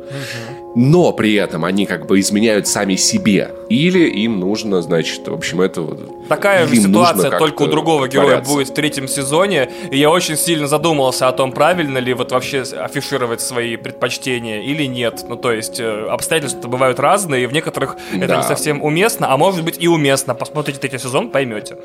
но 0.75 1.15
при 1.15 1.33
этом 1.33 1.65
они 1.65 1.87
как 1.87 2.07
бы 2.07 2.21
изменяют 2.21 2.69
сами 2.69 2.97
себе. 2.97 3.53
Или 3.71 4.07
им 4.11 4.39
нужно, 4.39 4.83
значит, 4.83 5.27
в 5.27 5.33
общем, 5.33 5.63
это 5.63 5.81
вот... 5.81 6.29
Такая 6.29 6.67
же 6.67 6.77
ситуация 6.77 7.31
только 7.39 7.63
у 7.63 7.67
другого 7.69 8.07
героя 8.07 8.43
будет 8.43 8.69
в 8.69 8.75
третьем 8.75 9.09
сезоне. 9.09 9.71
И 9.91 9.97
я 9.97 10.11
очень 10.11 10.37
сильно 10.37 10.67
задумался 10.67 11.29
о 11.29 11.33
том, 11.33 11.53
правильно 11.53 11.97
ли 11.97 12.13
вот 12.13 12.33
вообще 12.33 12.61
афишировать 12.61 13.41
свои 13.41 13.77
предпочтения 13.77 14.61
или 14.61 14.85
нет. 14.85 15.25
Ну, 15.27 15.37
то 15.37 15.53
есть, 15.53 15.81
э, 15.81 16.07
обстоятельства 16.11 16.69
бывают 16.69 17.01
разные, 17.01 17.45
и 17.45 17.47
в 17.47 17.55
некоторых 17.55 17.97
да. 18.13 18.27
это 18.27 18.37
не 18.37 18.43
совсем 18.43 18.83
уместно, 18.83 19.33
а 19.33 19.39
может 19.39 19.65
быть 19.65 19.77
и 19.81 19.89
уместно. 19.89 20.35
Посмотрите 20.35 20.79
третий 20.79 20.99
сезон, 20.99 21.31
поймете. 21.31 21.79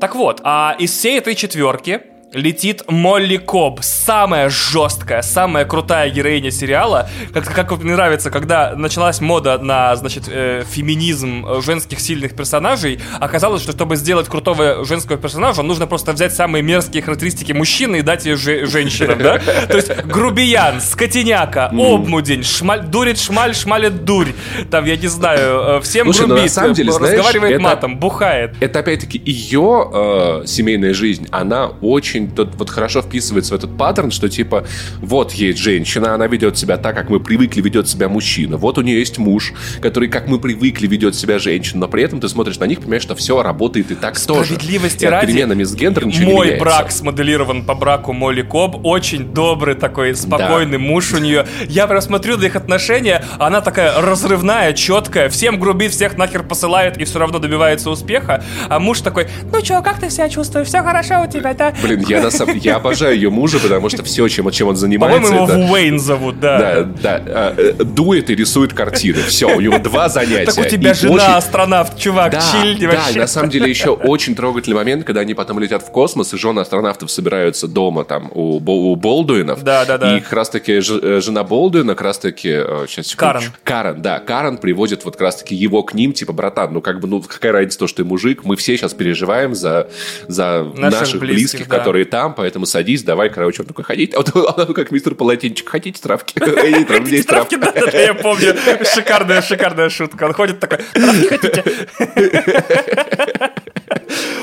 Так 0.00 0.14
вот, 0.14 0.40
а 0.44 0.76
из 0.78 0.92
всей 0.92 1.18
этой 1.18 1.34
четверки 1.34 2.02
летит 2.34 2.82
Молли 2.88 3.36
Коб, 3.36 3.80
самая 3.82 4.50
жесткая, 4.50 5.22
самая 5.22 5.64
крутая 5.64 6.10
героиня 6.10 6.50
сериала. 6.50 7.08
Как, 7.32 7.44
как 7.52 7.70
вот 7.70 7.82
мне 7.82 7.94
нравится, 7.94 8.30
когда 8.30 8.74
началась 8.74 9.20
мода 9.20 9.58
на, 9.58 9.94
значит, 9.96 10.24
э, 10.28 10.64
феминизм 10.68 11.62
женских 11.62 12.00
сильных 12.00 12.34
персонажей, 12.34 13.00
оказалось, 13.20 13.62
что 13.62 13.72
чтобы 13.72 13.96
сделать 13.96 14.28
крутого 14.28 14.84
женского 14.84 15.16
персонажа, 15.16 15.62
нужно 15.62 15.86
просто 15.86 16.12
взять 16.12 16.34
самые 16.34 16.62
мерзкие 16.62 17.02
характеристики 17.02 17.52
мужчины 17.52 17.96
и 17.96 18.02
дать 18.02 18.26
ее 18.26 18.36
же, 18.36 18.66
женщинам, 18.66 19.18
да? 19.18 19.38
То 19.68 19.76
есть 19.76 19.94
грубиян, 20.04 20.80
скотиняка, 20.80 21.66
обмудень, 21.66 22.42
шмаль, 22.42 22.82
дурит 22.82 23.18
шмаль, 23.18 23.54
шмалит 23.54 24.04
дурь. 24.04 24.32
Там, 24.70 24.84
я 24.84 24.96
не 24.96 25.06
знаю, 25.06 25.78
э, 25.78 25.80
всем 25.82 26.06
Слушай, 26.06 26.26
грубит, 26.26 26.42
на 26.44 26.48
самом 26.48 26.74
деле, 26.74 26.88
разговаривает 26.88 27.60
знаешь, 27.60 27.62
матом, 27.62 27.92
это, 27.92 28.00
бухает. 28.00 28.56
Это 28.60 28.80
опять-таки 28.80 29.22
ее 29.24 29.90
э, 29.92 30.46
семейная 30.46 30.94
жизнь, 30.94 31.28
она 31.30 31.66
очень 31.80 32.23
очень 32.24 32.34
тут 32.34 32.54
вот 32.56 32.70
хорошо 32.70 33.02
вписывается 33.02 33.54
в 33.54 33.56
этот 33.56 33.76
паттерн, 33.76 34.10
что 34.10 34.28
типа 34.28 34.64
вот 35.00 35.32
есть 35.32 35.58
женщина, 35.58 36.14
она 36.14 36.26
ведет 36.26 36.56
себя 36.58 36.76
так, 36.76 36.94
как 36.94 37.10
мы 37.10 37.20
привыкли 37.20 37.60
ведет 37.60 37.88
себя 37.88 38.08
мужчина. 38.08 38.56
Вот 38.56 38.78
у 38.78 38.82
нее 38.82 38.98
есть 38.98 39.18
муж, 39.18 39.52
который, 39.80 40.08
как 40.08 40.28
мы 40.28 40.38
привыкли, 40.38 40.86
ведет 40.86 41.14
себя 41.14 41.38
женщина. 41.38 41.80
Но 41.80 41.88
при 41.88 42.02
этом 42.02 42.20
ты 42.20 42.28
смотришь 42.28 42.58
на 42.58 42.64
них, 42.64 42.80
понимаешь, 42.80 43.02
что 43.02 43.14
все 43.14 43.42
работает 43.42 43.90
и 43.90 43.94
так 43.94 44.18
тоже. 44.20 44.54
Справедливости 44.54 45.04
ради, 45.04 45.26
переменами 45.26 45.64
с 45.64 45.74
гендером 45.74 46.08
ничего 46.08 46.32
мой 46.32 46.52
не 46.52 46.56
брак 46.58 46.90
смоделирован 46.90 47.64
по 47.64 47.74
браку 47.74 48.12
Молли 48.12 48.42
Коб. 48.42 48.84
Очень 48.84 49.32
добрый 49.32 49.74
такой, 49.74 50.14
спокойный 50.14 50.78
да. 50.78 50.84
муж 50.84 51.12
у 51.12 51.18
нее. 51.18 51.46
Я 51.68 51.86
прям 51.86 52.00
смотрю 52.00 52.36
на 52.36 52.44
их 52.44 52.56
отношения, 52.56 53.24
она 53.38 53.60
такая 53.60 54.00
разрывная, 54.00 54.72
четкая, 54.72 55.28
всем 55.28 55.58
грубит, 55.58 55.92
всех 55.92 56.16
нахер 56.16 56.42
посылает 56.42 56.98
и 56.98 57.04
все 57.04 57.18
равно 57.18 57.38
добивается 57.38 57.90
успеха. 57.90 58.44
А 58.68 58.78
муж 58.78 59.00
такой, 59.00 59.28
ну 59.52 59.60
чё, 59.62 59.82
как 59.82 60.00
ты 60.00 60.10
себя 60.10 60.28
чувствуешь? 60.28 60.68
Все 60.68 60.82
хорошо 60.82 61.22
у 61.22 61.26
тебя, 61.26 61.54
да? 61.54 61.74
Блин, 61.82 62.04
я 62.14 62.22
на 62.22 62.30
самом 62.30 62.56
я 62.56 62.76
обожаю 62.76 63.14
ее 63.14 63.30
мужа, 63.30 63.58
потому 63.58 63.88
что 63.88 64.02
все, 64.02 64.28
чем, 64.28 64.50
чем 64.50 64.68
он 64.68 64.76
занимается... 64.76 65.32
По-моему, 65.32 65.62
его 65.62 65.72
Уэйн 65.72 65.98
зовут, 65.98 66.40
да. 66.40 66.58
Да, 66.58 66.82
да. 67.02 67.22
А, 67.26 67.54
э, 67.56 67.72
дует 67.84 68.30
и 68.30 68.34
рисует 68.34 68.72
картины. 68.72 69.20
Все, 69.22 69.54
у 69.54 69.60
него 69.60 69.78
два 69.78 70.08
занятия. 70.08 70.44
Так 70.44 70.58
у 70.58 70.68
тебя 70.68 70.92
и 70.92 70.94
жена 70.94 71.14
очень... 71.14 71.24
астронавт, 71.26 71.98
чувак, 71.98 72.32
да, 72.32 72.42
чиль 72.52 72.78
да, 72.80 72.88
вообще. 72.88 73.18
на 73.18 73.26
самом 73.26 73.50
деле 73.50 73.68
еще 73.68 73.90
очень 73.90 74.34
трогательный 74.34 74.76
момент, 74.76 75.04
когда 75.04 75.20
они 75.20 75.34
потом 75.34 75.58
летят 75.58 75.82
в 75.82 75.90
космос, 75.90 76.32
и 76.34 76.38
жены 76.38 76.60
астронавтов 76.60 77.10
собираются 77.10 77.68
дома 77.68 78.04
там 78.04 78.30
у, 78.32 78.56
у 78.56 78.96
Болдуинов. 78.96 79.62
Да, 79.62 79.84
да, 79.84 79.98
да. 79.98 80.16
И 80.16 80.20
как 80.20 80.32
раз-таки 80.32 80.72
э, 80.72 81.20
жена 81.20 81.44
Болдуина, 81.44 81.94
как 81.94 82.02
раз-таки... 82.02 82.48
Сейчас, 82.86 83.08
секунду. 83.08 83.34
Карен. 83.34 83.52
Карен, 83.64 84.02
да. 84.02 84.18
Карен 84.20 84.58
приводит 84.58 85.04
вот 85.04 85.14
как 85.14 85.22
раз-таки 85.22 85.54
его 85.54 85.82
к 85.82 85.94
ним, 85.94 86.12
типа, 86.12 86.32
братан, 86.32 86.72
ну 86.72 86.80
как 86.80 87.00
бы, 87.00 87.08
ну 87.08 87.20
какая 87.20 87.52
разница 87.52 87.78
то, 87.78 87.86
что 87.86 87.98
ты 87.98 88.04
мужик, 88.04 88.44
мы 88.44 88.56
все 88.56 88.76
сейчас 88.76 88.94
переживаем 88.94 89.54
за, 89.54 89.88
за 90.28 90.64
наших, 90.74 91.00
наших 91.00 91.20
близких, 91.20 91.36
близких 91.36 91.68
да. 91.68 91.78
которые 91.78 92.03
там, 92.04 92.34
поэтому 92.34 92.66
садись, 92.66 93.02
давай, 93.02 93.30
короче, 93.30 93.62
он 93.62 93.68
такой, 93.68 93.84
ходить, 93.84 94.14
а 94.14 94.18
он 94.20 94.74
как 94.74 94.90
мистер 94.90 95.14
Полотенчик, 95.14 95.68
хотите 95.68 96.00
травки? 96.00 96.34
Здесь 97.04 97.26
травки, 97.26 97.56
да, 97.56 97.72
я 97.92 98.14
помню, 98.14 98.54
шикарная, 98.94 99.42
шикарная 99.42 99.88
шутка. 99.88 100.24
Он 100.24 100.32
ходит 100.32 100.60
такой, 100.60 100.78
травки 100.94 101.28
хотите? 101.28 101.64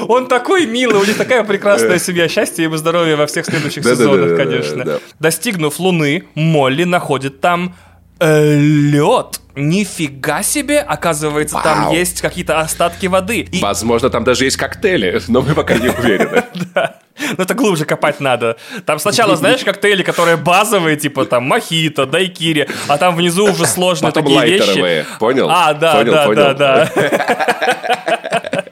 Он 0.08 0.28
такой 0.28 0.66
милый, 0.66 1.00
у 1.00 1.06
них 1.06 1.18
такая 1.18 1.44
прекрасная 1.44 2.00
семья. 2.00 2.28
Счастья 2.28 2.64
и 2.64 2.78
здоровья 2.78 3.16
во 3.16 3.28
всех 3.28 3.46
следующих 3.46 3.84
сезонах, 3.84 4.36
конечно. 4.36 5.00
Достигнув 5.20 5.80
Луны, 5.80 6.24
Молли 6.36 6.84
находит 6.84 7.40
там 7.42 7.76
э, 7.76 7.91
лед. 8.22 9.40
Нифига 9.54 10.44
себе, 10.44 10.80
оказывается, 10.80 11.56
Вау. 11.56 11.64
там 11.64 11.92
есть 11.92 12.22
какие-то 12.22 12.60
остатки 12.60 13.08
воды. 13.08 13.40
И... 13.42 13.60
Возможно, 13.60 14.10
там 14.10 14.24
даже 14.24 14.46
есть 14.46 14.56
коктейли, 14.56 15.22
но 15.28 15.42
мы 15.42 15.54
пока 15.54 15.76
не 15.76 15.90
уверены. 15.90 16.44
Ну, 17.38 17.44
это 17.44 17.54
глубже 17.54 17.86
копать 17.86 18.20
надо. 18.20 18.56
Там 18.86 18.98
сначала, 18.98 19.36
знаешь, 19.36 19.64
коктейли, 19.64 20.02
которые 20.02 20.38
базовые, 20.38 20.96
типа 20.96 21.26
там 21.26 21.44
мохито, 21.44 22.06
дайкири, 22.08 22.68
а 22.88 22.98
там 22.98 23.16
внизу 23.16 23.52
уже 23.52 23.66
сложные 23.68 24.12
Потом 24.12 24.34
такие 24.34 24.58
вещи. 24.58 25.06
Понял? 25.20 25.48
А, 25.50 25.74
да, 25.74 25.94
понял, 25.98 26.12
да, 26.14 26.26
понял. 26.26 26.42
да, 26.42 26.54
да. 26.56 26.92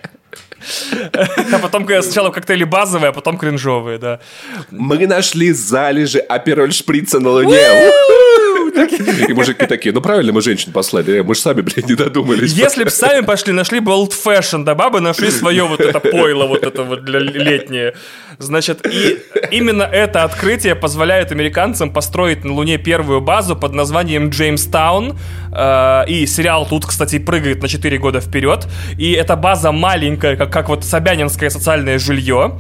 А 1.54 1.60
потом 1.60 1.86
сначала 1.86 2.30
коктейли 2.32 2.64
базовые, 2.64 3.10
а 3.10 3.12
потом 3.12 3.38
кринжовые, 3.38 3.98
да. 3.98 4.20
Мы 4.72 5.06
нашли 5.06 5.52
залежи 5.52 6.20
апероль 6.20 6.72
шприца 6.72 7.20
на 7.20 7.30
Луне. 7.30 7.60
И 9.30 9.34
мужики 9.34 9.66
такие, 9.66 9.94
ну 9.94 10.02
правильно 10.02 10.34
мы 10.34 10.42
женщин 10.42 10.72
послали, 10.72 11.22
мы 11.22 11.36
же 11.36 11.42
сами, 11.42 11.62
блядь, 11.62 11.88
не 11.88 11.96
додумались. 11.96 12.54
Если 12.54 12.84
бы 12.84 12.90
сами 12.90 13.26
пошли, 13.26 13.54
нашли 13.54 13.80
бы 13.80 13.92
old 13.92 14.12
fashion, 14.12 14.64
да, 14.64 14.76
бабы 14.76 15.02
нашли 15.02 15.30
свое 15.32 15.64
вот 15.64 15.80
это 15.82 16.00
пойло, 16.00 16.46
вот 16.46 16.64
это 16.64 16.84
вот 16.84 17.06
для 17.06 17.20
летнее. 17.20 17.94
Значит, 18.38 18.88
и 18.88 19.20
именно 19.52 19.84
это 19.84 20.24
открытие 20.24 20.74
позволяет 20.74 21.34
американцам 21.34 21.92
построить 21.92 22.46
на 22.46 22.54
Луне 22.54 22.78
первую 22.78 23.20
базу 23.20 23.56
под 23.56 23.74
названием 23.74 24.30
Джеймстаун. 24.30 25.18
Э, 25.52 26.06
и 26.08 26.26
сериал 26.26 26.66
тут, 26.66 26.86
кстати, 26.86 27.20
прыгает 27.20 27.62
на 27.62 27.68
4 27.68 27.98
года 27.98 28.22
вперед. 28.22 28.66
И 28.98 29.12
эта 29.12 29.36
база 29.36 29.74
маленькая, 29.74 30.38
как, 30.38 30.54
как 30.54 30.70
вот 30.70 30.86
Собянинское 30.86 31.50
социальное 31.50 32.00
жилье. 32.00 32.58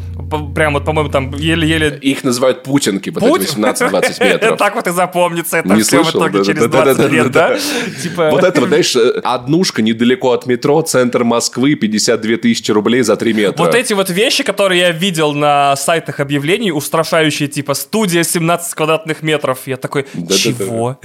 Прям 0.53 0.73
вот, 0.73 0.83
по-моему, 0.83 1.09
там 1.09 1.33
еле-еле... 1.33 1.97
Их 2.01 2.25
называют 2.25 2.63
путинки, 2.63 3.09
вот 3.09 3.21
Путь? 3.21 3.43
эти 3.43 3.55
18-20 3.55 4.23
метров. 4.23 4.57
Так 4.57 4.75
вот 4.75 4.87
и 4.87 4.91
запомнится 4.91 5.57
это 5.57 5.73
не 5.73 5.81
все 5.81 6.03
в 6.11 6.15
итоге 6.15 6.45
через 6.45 6.61
да, 6.63 6.83
20 6.83 6.97
да, 6.97 7.07
лет, 7.07 7.31
да? 7.31 7.57
Типа... 8.01 8.29
Вот 8.31 8.43
это, 8.43 8.65
знаешь, 8.65 8.95
э, 8.95 9.21
однушка 9.23 9.81
недалеко 9.81 10.31
от 10.31 10.45
метро, 10.45 10.81
центр 10.81 11.23
Москвы, 11.23 11.75
52 11.75 12.37
тысячи 12.37 12.71
рублей 12.71 13.01
за 13.01 13.15
3 13.15 13.33
метра. 13.33 13.63
Вот 13.63 13.75
эти 13.75 13.93
вот 13.93 14.09
вещи, 14.09 14.43
которые 14.43 14.81
я 14.81 14.91
видел 14.91 15.33
на 15.33 15.75
сайтах 15.75 16.19
объявлений, 16.19 16.71
устрашающие, 16.71 17.47
типа, 17.47 17.73
студия 17.73 18.23
17 18.23 18.73
квадратных 18.73 19.21
метров. 19.21 19.59
Я 19.65 19.77
такой, 19.77 20.05
чего? 20.29 20.99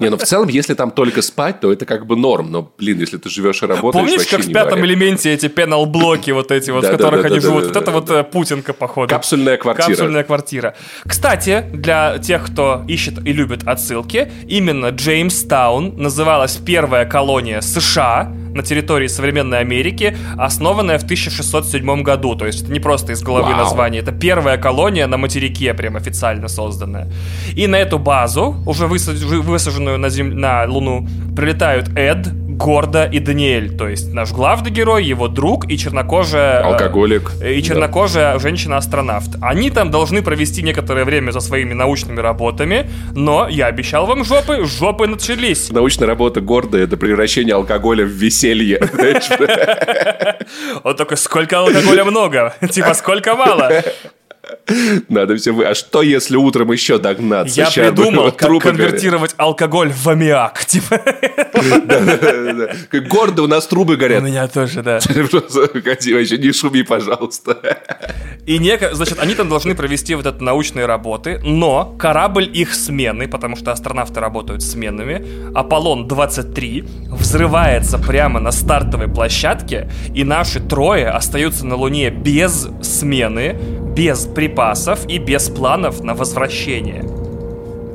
Не, 0.00 0.10
ну 0.10 0.16
в 0.16 0.22
целом, 0.22 0.48
если 0.48 0.74
там 0.74 0.90
только 0.90 1.22
спать, 1.22 1.60
то 1.60 1.72
это 1.72 1.84
как 1.86 2.06
бы 2.06 2.16
норм. 2.16 2.50
Но, 2.50 2.72
блин, 2.78 2.98
если 2.98 3.18
ты 3.18 3.28
живешь 3.28 3.62
и 3.62 3.66
работаешь, 3.66 4.04
Помнишь, 4.06 4.26
как 4.26 4.40
в 4.40 4.52
пятом 4.52 4.84
элементе 4.84 5.32
эти 5.32 5.48
пенал-блоки 5.48 6.30
вот 6.30 6.50
эти 6.50 6.70
вот, 6.70 6.84
в 6.84 6.90
которых 6.90 7.24
они 7.24 7.40
живут? 7.40 7.66
Вот 7.66 7.76
это 7.76 7.90
вот 7.90 8.10
э, 8.10 8.24
Путинка, 8.24 8.72
походу. 8.72 9.08
Капсульная 9.08 9.56
квартира. 9.56 9.86
Капсульная 9.86 10.24
квартира. 10.24 10.74
Кстати, 11.06 11.64
для 11.72 12.18
тех, 12.18 12.46
кто 12.46 12.84
ищет 12.88 13.18
и 13.26 13.32
любит 13.32 13.66
отсылки, 13.66 14.30
именно 14.48 14.88
Джеймстаун 14.88 15.94
называлась 15.96 16.56
первая 16.56 17.04
колония 17.04 17.60
США 17.60 18.32
на 18.54 18.62
территории 18.62 19.08
современной 19.08 19.60
Америки, 19.60 20.16
основанная 20.38 20.98
в 20.98 21.04
1607 21.04 22.02
году. 22.02 22.34
То 22.34 22.46
есть 22.46 22.62
это 22.62 22.72
не 22.72 22.80
просто 22.80 23.12
из 23.12 23.22
головы 23.22 23.50
Вау. 23.50 23.56
название, 23.56 24.02
это 24.02 24.12
первая 24.12 24.58
колония 24.58 25.06
на 25.06 25.16
материке 25.16 25.74
прям 25.74 25.96
официально 25.96 26.48
созданная. 26.48 27.08
И 27.56 27.66
на 27.66 27.76
эту 27.76 27.98
базу, 27.98 28.56
уже 28.66 28.86
высаж- 28.86 29.40
высаженную 29.40 29.98
на, 29.98 30.08
зем... 30.08 30.38
на 30.38 30.64
Луну, 30.66 31.06
прилетают 31.36 31.88
Эд, 31.96 32.28
Горда 32.60 33.06
и 33.06 33.20
Даниэль. 33.20 33.74
То 33.76 33.88
есть 33.88 34.12
наш 34.12 34.32
главный 34.32 34.70
герой, 34.70 35.02
его 35.02 35.28
друг 35.28 35.66
и 35.70 35.78
чернокожая... 35.78 36.60
э, 36.60 36.64
Алкоголик. 36.64 37.32
и 37.42 37.62
чернокожая 37.62 38.38
женщина-астронавт. 38.38 39.30
Они 39.40 39.70
там 39.70 39.90
должны 39.90 40.20
провести 40.20 40.62
некоторое 40.62 41.06
время 41.06 41.30
за 41.30 41.40
своими 41.40 41.72
научными 41.72 42.20
работами, 42.20 42.90
но 43.14 43.48
я 43.48 43.66
обещал 43.66 44.04
вам 44.04 44.24
жопы, 44.24 44.66
жопы 44.66 45.06
начались. 45.06 45.72
Научная 45.72 46.06
работа 46.06 46.42
гордая— 46.42 46.82
это 46.84 46.98
превращение 46.98 47.54
алкоголя 47.54 48.04
в 48.04 48.08
веселье. 48.10 48.78
Он 50.84 50.94
такой, 50.96 51.16
сколько 51.16 51.58
алкоголя 51.60 52.04
много? 52.04 52.54
Типа, 52.70 52.92
сколько 52.94 53.36
мало? 53.36 53.70
Надо 55.08 55.36
все 55.36 55.52
вы. 55.52 55.64
А 55.64 55.74
что, 55.74 56.02
если 56.02 56.36
утром 56.36 56.72
еще 56.72 56.98
догнаться? 56.98 57.60
Я 57.60 57.70
придумал, 57.70 58.26
как 58.32 58.48
трупы 58.48 58.68
конвертировать 58.68 59.34
алкоголь 59.36 59.92
в 59.92 60.08
аммиак. 60.08 60.64
Типа, 60.64 61.00
горят. 61.54 62.76
Гордо, 63.08 63.42
у 63.42 63.46
нас 63.46 63.66
трубы 63.66 63.94
у 63.94 63.96
горят. 63.96 64.22
меня 64.22 64.48
тоже, 64.48 64.82
да. 64.82 65.00
Вообще 65.10 66.38
не 66.38 66.52
шуми, 66.52 66.82
пожалуйста. 66.82 67.58
И 68.46 68.58
неко... 68.58 68.94
значит, 68.94 69.18
они 69.20 69.34
там 69.34 69.48
должны 69.48 69.74
провести 69.74 70.14
вот 70.14 70.26
это 70.26 70.42
научные 70.42 70.86
работы, 70.86 71.40
но 71.44 71.94
корабль 71.98 72.48
их 72.52 72.74
смены, 72.74 73.28
потому 73.28 73.56
что 73.56 73.72
астронавты 73.72 74.20
работают 74.20 74.62
сменами, 74.62 75.50
Аполлон-23, 75.54 77.14
взрывается 77.14 77.98
прямо 77.98 78.40
на 78.40 78.52
стартовой 78.52 79.08
площадке, 79.08 79.90
и 80.14 80.24
наши 80.24 80.60
трое 80.60 81.08
остаются 81.08 81.66
на 81.66 81.76
Луне 81.76 82.10
без 82.10 82.68
смены, 82.82 83.56
без 83.94 84.26
припасов 84.26 85.06
и 85.08 85.18
без 85.18 85.48
планов 85.48 86.02
на 86.02 86.14
возвращение. 86.14 87.04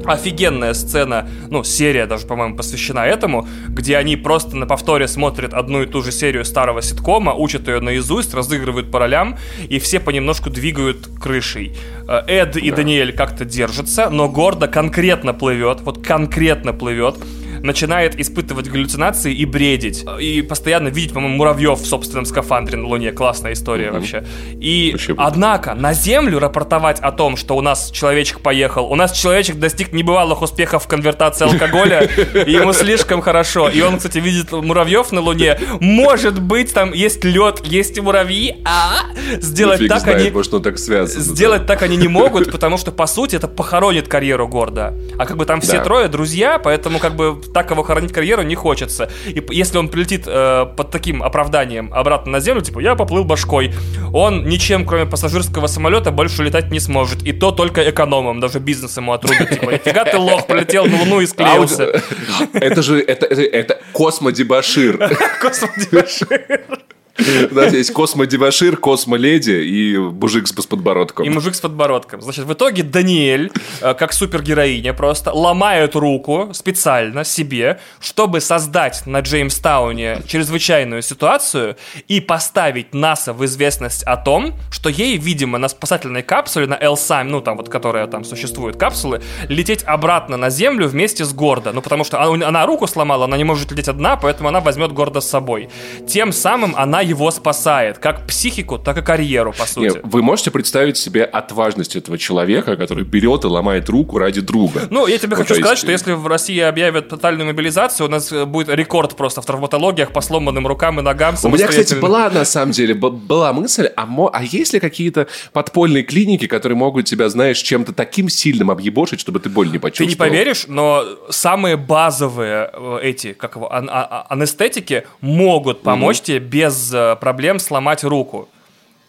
Офигенная 0.06 0.76
сцена, 0.76 1.28
ну, 1.50 1.64
серия 1.64 2.06
даже, 2.06 2.28
по-моему, 2.28 2.56
посвящена 2.56 3.00
этому, 3.00 3.48
где 3.70 3.98
они 3.98 4.16
просто 4.16 4.56
на 4.56 4.68
повторе 4.68 5.08
смотрят 5.08 5.54
одну 5.54 5.82
и 5.82 5.88
ту 5.88 6.04
же 6.04 6.12
серию 6.12 6.46
старого 6.46 6.84
ситкома, 6.84 7.34
учат 7.34 7.68
ее 7.68 7.80
наизусть, 7.80 8.34
разыгрывают 8.36 8.92
по 8.92 9.00
ролям, 9.00 9.38
и 9.68 9.80
все 9.80 10.00
понемножку 10.00 10.52
двигают 10.52 11.10
крышей. 11.20 11.76
Э, 12.08 12.22
Эд 12.28 12.56
и 12.56 12.70
Даниэль 12.70 13.14
как-то 13.14 13.46
держатся, 13.46 14.12
но 14.12 14.30
гордо 14.30 14.68
конкретно 14.68 15.34
плывет, 15.34 15.82
вот 15.82 16.06
конкретно 16.06 16.72
плывет, 16.72 17.16
начинает 17.64 18.20
испытывать 18.20 18.68
галлюцинации 18.70 19.34
и 19.34 19.46
бредить. 19.46 20.06
И 20.20 20.42
постоянно 20.42 20.90
видеть, 20.90 21.14
по-моему, 21.14 21.38
муравьев 21.38 21.80
в 21.80 21.86
собственном 21.86 22.26
скафандре 22.26 22.78
на 22.78 22.88
Луне. 22.88 23.12
Классная 23.12 23.54
история 23.54 23.92
вообще. 23.92 24.26
И, 24.60 24.92
Вообще. 24.94 25.16
однако, 25.18 25.74
на 25.74 25.94
Землю 25.94 26.40
рапортовать 26.40 27.00
о 27.00 27.12
том, 27.12 27.38
что 27.38 27.56
у 27.56 27.62
нас 27.62 27.92
человечек 27.92 28.40
поехал, 28.42 28.86
у 28.92 28.96
нас 28.96 29.12
человечек 29.12 29.58
достиг 29.58 29.94
небывалых 29.94 30.42
успехов 30.42 30.84
в 30.84 30.88
конвертации 30.88 31.46
алкоголя, 31.46 32.02
и 32.02 32.52
ему 32.52 32.74
слишком 32.74 33.22
хорошо. 33.22 33.70
И 33.70 33.82
он, 33.82 33.98
кстати, 33.98 34.18
видит 34.20 34.52
муравьев 34.52 35.12
на 35.12 35.22
Луне. 35.22 35.58
Может 35.80 36.42
быть, 36.42 36.74
там 36.74 36.94
есть 36.94 37.24
лед, 37.24 37.62
есть 37.66 37.98
и 37.98 38.02
муравьи, 38.02 38.58
а 38.66 39.02
сделать 39.42 39.80
Фиг 39.80 39.90
так 39.90 40.02
знает, 40.02 40.22
они... 40.22 40.32
может, 40.32 40.54
он 40.54 40.62
так 40.64 40.78
связан. 40.80 41.22
Сделать 41.22 41.66
так 41.66 41.82
они 41.82 41.98
не 41.98 42.08
могут, 42.08 42.52
потому 42.52 42.78
что, 42.78 42.92
по 42.92 43.08
сути, 43.08 43.36
это 43.36 43.48
похоронит 43.48 44.08
карьеру 44.08 44.48
Горда. 44.48 44.94
А 45.18 45.26
как 45.26 45.38
бы 45.38 45.46
там 45.46 45.62
все 45.62 45.78
Да. 45.78 45.84
трое 45.84 46.08
друзья, 46.08 46.60
поэтому 46.60 47.00
как 47.00 47.16
бы 47.16 47.42
так 47.54 47.72
его 47.72 47.84
хоронить 47.84 48.14
карьеру 48.14 48.44
не 48.44 48.56
хочется. 48.56 49.10
И 49.26 49.44
если 49.50 49.78
он 49.78 49.90
прилетит 49.90 50.24
э, 50.28 50.66
под 50.76 50.92
таким 50.92 51.24
оправданием 51.24 51.94
обратно 51.94 52.34
на 52.34 52.40
землю, 52.40 52.62
типа, 52.62 52.80
я 52.80 52.96
поплыл 52.96 53.24
башкой, 53.24 53.74
он 54.14 54.46
ничем, 54.46 54.86
кроме 54.86 55.06
пассажирского 55.06 55.68
самолета, 55.68 56.12
больше 56.12 56.44
летать 56.44 56.72
не 56.72 56.80
сможет. 56.80 57.24
И 57.24 57.34
то 57.34 57.52
только 57.52 57.90
экономом, 57.90 58.40
даже 58.40 58.60
бизнес 58.60 58.98
ему 58.98 59.14
отрубит. 59.14 59.50
Типа, 59.50 59.72
нифига 59.72 60.06
ты 60.06 60.18
лох, 60.18 60.48
полетел 60.48 60.86
на 60.86 61.00
Луну 61.00 61.22
и 61.22 61.26
склеился. 61.26 62.02
Это 62.54 62.82
же, 62.82 63.00
это, 63.02 63.26
это, 63.26 63.42
это 63.42 63.82
космодебашир. 63.94 64.98
Господи, 65.42 65.88
У 67.18 67.56
нас 67.56 67.72
есть 67.74 67.94
космодебашир, 67.94 68.76
космоледи 68.76 69.52
и 69.52 69.98
мужик 69.98 70.48
с 70.48 70.52
подбородком. 70.52 71.26
И 71.26 71.30
мужик 71.30 71.56
с 71.56 71.62
подбородком. 71.62 72.22
Значит, 72.22 72.46
в 72.46 72.54
итоге 72.54 72.84
Даниэль, 72.84 73.52
э, 73.82 73.94
как 73.94 74.12
супергероиня 74.12 74.94
просто, 74.94 75.32
ломает 75.32 75.96
руку 75.96 76.50
специально 76.54 77.24
себе, 77.24 77.80
чтобы 78.02 78.42
создать 78.42 79.04
на 79.06 79.22
Джеймстауне 79.22 80.24
чрезвычайную 80.28 81.02
ситуацию 81.02 81.78
и 82.10 82.20
поставить 82.20 82.94
НАСА 82.94 83.32
в 83.32 83.46
известность 83.46 84.04
о 84.04 84.18
том, 84.18 84.54
что 84.70 84.90
ей, 84.90 85.18
видимо, 85.18 85.58
на 85.58 85.70
спасательной 85.70 86.22
капсуле, 86.22 86.68
на 86.68 86.78
Элсам, 86.80 87.30
ну 87.30 87.40
там 87.40 87.56
вот, 87.56 87.70
которая 87.70 88.08
там 88.08 88.26
существует, 88.26 88.76
капсулы, 88.76 89.22
лететь 89.48 89.84
обратно 89.84 90.36
на 90.36 90.50
Землю 90.50 90.88
вместе 90.88 91.24
с 91.24 91.34
Гордо. 91.34 91.72
Ну 91.72 91.82
потому 91.82 92.04
что 92.04 92.22
она 92.22 92.66
руку 92.66 92.88
сломала, 92.88 93.24
она 93.24 93.38
не 93.38 93.46
может 93.46 93.72
лететь 93.72 93.88
одна, 93.88 94.18
поэтому 94.18 94.50
она 94.50 94.60
возьмет 94.60 94.92
Гордо 94.92 95.22
с 95.22 95.30
собой. 95.30 95.70
Тем 96.08 96.34
самым 96.34 96.76
она 96.76 97.05
его 97.06 97.32
спасает, 97.32 97.98
как 98.00 98.26
психику, 98.28 98.78
так 98.78 98.98
и 98.98 99.02
карьеру, 99.02 99.54
по 99.58 99.66
сути. 99.66 100.00
вы 100.04 100.22
можете 100.22 100.52
представить 100.52 100.98
себе 100.98 101.24
отважность 101.24 101.96
этого 101.96 102.18
человека, 102.18 102.76
который 102.76 103.04
берет 103.04 103.44
и 103.44 103.48
ломает 103.48 103.90
руку 103.90 104.18
ради 104.18 104.42
друга. 104.42 104.82
Ну, 104.90 105.08
я 105.08 105.18
тебе 105.18 105.36
Вот, 105.36 105.48
хочу 105.48 105.56
то 105.56 105.60
сказать, 105.62 105.72
есть- 105.72 105.84
что 105.84 105.92
если 105.92 106.12
в 106.14 106.28
России 106.28 106.60
объявят 106.60 107.10
тотальную 107.10 107.48
мобилизацию, 107.48 108.08
у 108.08 108.10
нас 108.10 108.32
э, 108.32 108.46
будет 108.46 108.70
рекорд 108.70 109.16
просто 109.16 109.42
в 109.42 109.46
травматологиях 109.46 110.12
по 110.12 110.22
сломанным 110.22 110.66
рукам 110.68 111.00
и 111.00 111.04
ногам. 111.04 111.36
У 111.44 111.50
меня, 111.50 111.68
кстати, 111.68 111.94
была 111.96 112.30
на 112.30 112.46
самом 112.46 112.72
деле 112.72 112.94
была 112.94 113.54
мысль, 113.54 113.90
а, 113.96 114.06
мо- 114.06 114.30
а 114.34 114.44
есть 114.44 114.74
ли 114.74 114.80
какие-то 114.80 115.28
подпольные 115.54 116.04
клиники, 116.04 116.48
которые 116.48 116.78
могут 116.78 117.06
тебя, 117.06 117.30
знаешь, 117.30 117.60
чем-то 117.60 117.94
таким 117.94 118.30
сильным 118.30 118.72
объебошить, 118.72 119.20
чтобы 119.20 119.40
ты 119.40 119.50
боль 119.50 119.68
не 119.68 119.74
Ты 119.74 119.80
почувствовал? 119.80 120.10
не 120.10 120.16
поверишь, 120.16 120.66
но 120.68 121.04
самые 121.30 121.78
базовые 121.78 122.70
э, 122.74 123.00
эти, 123.04 123.34
как 123.34 123.56
его, 123.56 123.72
ан- 123.74 123.90
а- 123.92 124.04
а- 124.10 124.34
анестетики 124.34 125.04
могут 125.22 125.82
помочь 125.82 126.22
тебе 126.22 126.40
без 126.40 126.92
проблем 127.20 127.60
сломать 127.60 128.04
руку. 128.04 128.50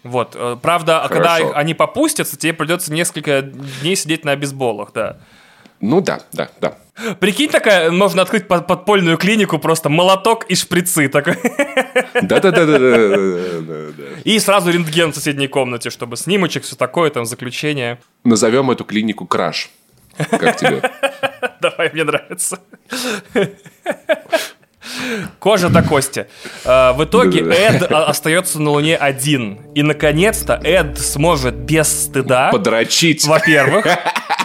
Вот, 0.03 0.35
э, 0.35 0.57
правда, 0.63 1.03
а 1.03 1.09
когда 1.09 1.31
Хорошо. 1.31 1.51
их- 1.51 1.57
они 1.57 1.75
попустятся, 1.75 2.37
тебе 2.37 2.53
придется 2.53 2.93
несколько 2.93 3.43
дней 3.43 3.97
сидеть 3.97 4.25
на 4.25 4.33
обезболах, 4.33 4.91
да. 4.95 5.17
Ну 5.81 6.01
да, 6.01 6.21
да, 6.33 6.49
да. 6.61 6.79
Прикинь, 7.21 7.51
такая, 7.51 7.91
можно 7.91 8.23
открыть 8.23 8.49
под- 8.49 8.67
подпольную 8.67 9.19
клинику, 9.19 9.59
просто 9.59 9.89
молоток 9.91 10.45
и 10.45 10.55
шприцы 10.55 11.09
такой. 11.09 11.37
Да-да-да-да-да-да-да. 12.23 14.05
И 14.25 14.39
сразу 14.39 14.71
рентген 14.71 15.13
в 15.13 15.15
соседней 15.15 15.49
комнате, 15.49 15.91
чтобы 15.91 16.17
снимочек, 16.17 16.63
все 16.65 16.77
такое, 16.77 17.11
там, 17.11 17.27
заключение. 17.27 17.99
Назовем 18.25 18.71
эту 18.71 18.85
клинику 18.85 19.27
Краш. 19.27 19.71
Как 20.31 20.57
тебе? 20.57 20.81
Давай, 21.61 21.91
мне 21.93 22.05
нравится. 22.05 22.59
Кожа 25.39 25.69
до 25.69 25.83
кости. 25.83 26.27
Э, 26.65 26.93
В 26.93 27.05
итоге. 27.05 27.41
Эд 27.41 27.83
остается 27.91 28.61
на 28.61 28.71
Луне 28.71 28.97
один. 28.97 29.61
И, 29.75 29.83
наконец-то, 29.83 30.61
Эд 30.63 30.99
сможет 30.99 31.55
без 31.55 31.89
стыда, 32.05 32.51
Подрочить. 32.53 33.27
во-первых, 33.27 33.87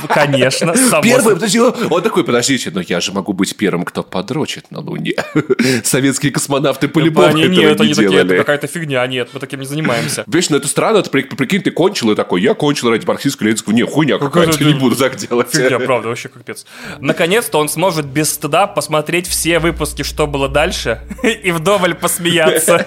конечно, 0.08 0.76
само 0.76 1.02
Первый, 1.04 1.20
собой. 1.22 1.34
подожди, 1.36 1.60
он 1.60 2.02
такой, 2.02 2.24
подождите, 2.24 2.72
но 2.74 2.82
я 2.82 3.00
же 3.02 3.12
могу 3.12 3.34
быть 3.34 3.56
первым, 3.56 3.84
кто 3.86 4.04
подрочит 4.04 4.72
на 4.72 4.80
Луне. 4.80 5.14
Советские 5.84 6.32
космонавты 6.32 6.88
по-любому 6.88 7.38
этого 7.38 7.44
не 7.44 7.76
такие, 7.76 7.92
это 7.92 8.02
делали. 8.02 8.38
какая-то 8.38 8.68
фигня, 8.68 9.06
нет, 9.08 9.30
мы 9.34 9.40
таким 9.40 9.60
не 9.60 9.66
занимаемся. 9.66 10.24
Видишь, 10.28 10.50
ну 10.50 10.58
это 10.58 10.68
странно, 10.68 10.98
это, 10.98 11.10
при- 11.10 11.24
прикинь, 11.24 11.62
ты 11.62 11.72
кончил 11.72 12.12
и 12.12 12.16
такой, 12.16 12.42
я 12.42 12.54
кончил 12.54 12.90
ради 12.90 13.06
марксистско-ленинского. 13.06 13.74
Не, 13.74 13.84
хуйня 13.84 14.18
какая-то, 14.18 14.64
не 14.64 14.74
буду 14.74 14.96
так 14.96 15.16
делать. 15.18 15.50
Фигня, 15.52 15.80
правда, 15.80 16.10
вообще 16.10 16.30
капец. 16.30 16.66
Наконец-то 17.00 17.58
он 17.60 17.70
сможет 17.70 18.06
без 18.06 18.32
стыда 18.32 18.68
посмотреть 18.68 19.28
все 19.28 19.60
выпуски, 19.60 20.04
что 20.04 20.28
было 20.28 20.48
дальше, 20.50 21.02
и 21.24 21.52
вдоволь 21.52 21.96
посмеяться. 21.96 22.86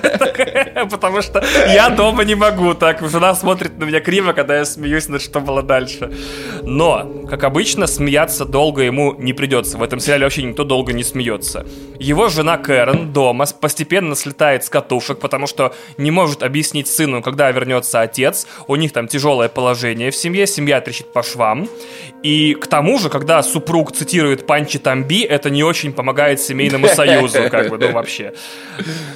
Потому 0.90 1.22
что 1.22 1.44
я 1.66 1.90
дома 1.90 2.24
не 2.24 2.35
могу 2.35 2.74
так. 2.74 3.03
Жена 3.09 3.35
смотрит 3.35 3.79
на 3.79 3.85
меня 3.85 4.00
криво, 4.00 4.33
когда 4.33 4.59
я 4.59 4.64
смеюсь 4.64 5.09
на 5.09 5.18
что 5.18 5.40
было 5.40 5.62
дальше. 5.62 6.12
Но, 6.62 7.04
как 7.29 7.45
обычно, 7.45 7.87
смеяться 7.87 8.45
долго 8.45 8.83
ему 8.83 9.14
не 9.19 9.33
придется. 9.33 9.79
В 9.79 9.83
этом 9.83 10.01
сериале 10.01 10.25
вообще 10.25 10.43
никто 10.43 10.64
долго 10.64 10.93
не 10.93 11.03
смеется. 11.03 11.67
Его 11.99 12.29
жена 12.29 12.57
Кэрон 12.59 13.12
дома 13.12 13.47
постепенно 13.61 14.14
слетает 14.14 14.64
с 14.64 14.69
катушек, 14.69 15.19
потому 15.19 15.47
что 15.47 15.75
не 15.99 16.11
может 16.11 16.43
объяснить 16.43 16.88
сыну, 16.88 17.23
когда 17.23 17.51
вернется 17.51 18.01
отец. 18.01 18.47
У 18.67 18.77
них 18.77 18.93
там 18.93 19.09
тяжелое 19.09 19.49
положение 19.49 20.11
в 20.11 20.17
семье, 20.17 20.47
семья 20.47 20.81
трещит 20.81 21.12
по 21.12 21.23
швам. 21.23 21.69
И 22.23 22.55
к 22.55 22.67
тому 22.67 22.99
же, 22.99 23.11
когда 23.11 23.43
супруг 23.43 23.93
цитирует 23.93 24.47
Панчи 24.47 24.79
Тамби, 24.79 25.23
это 25.23 25.51
не 25.51 25.62
очень 25.62 25.93
помогает 25.93 26.40
семейному 26.40 26.88
союзу, 26.88 27.38
как 27.51 27.69
бы, 27.69 27.79
ну 27.79 27.93
вообще. 27.93 28.33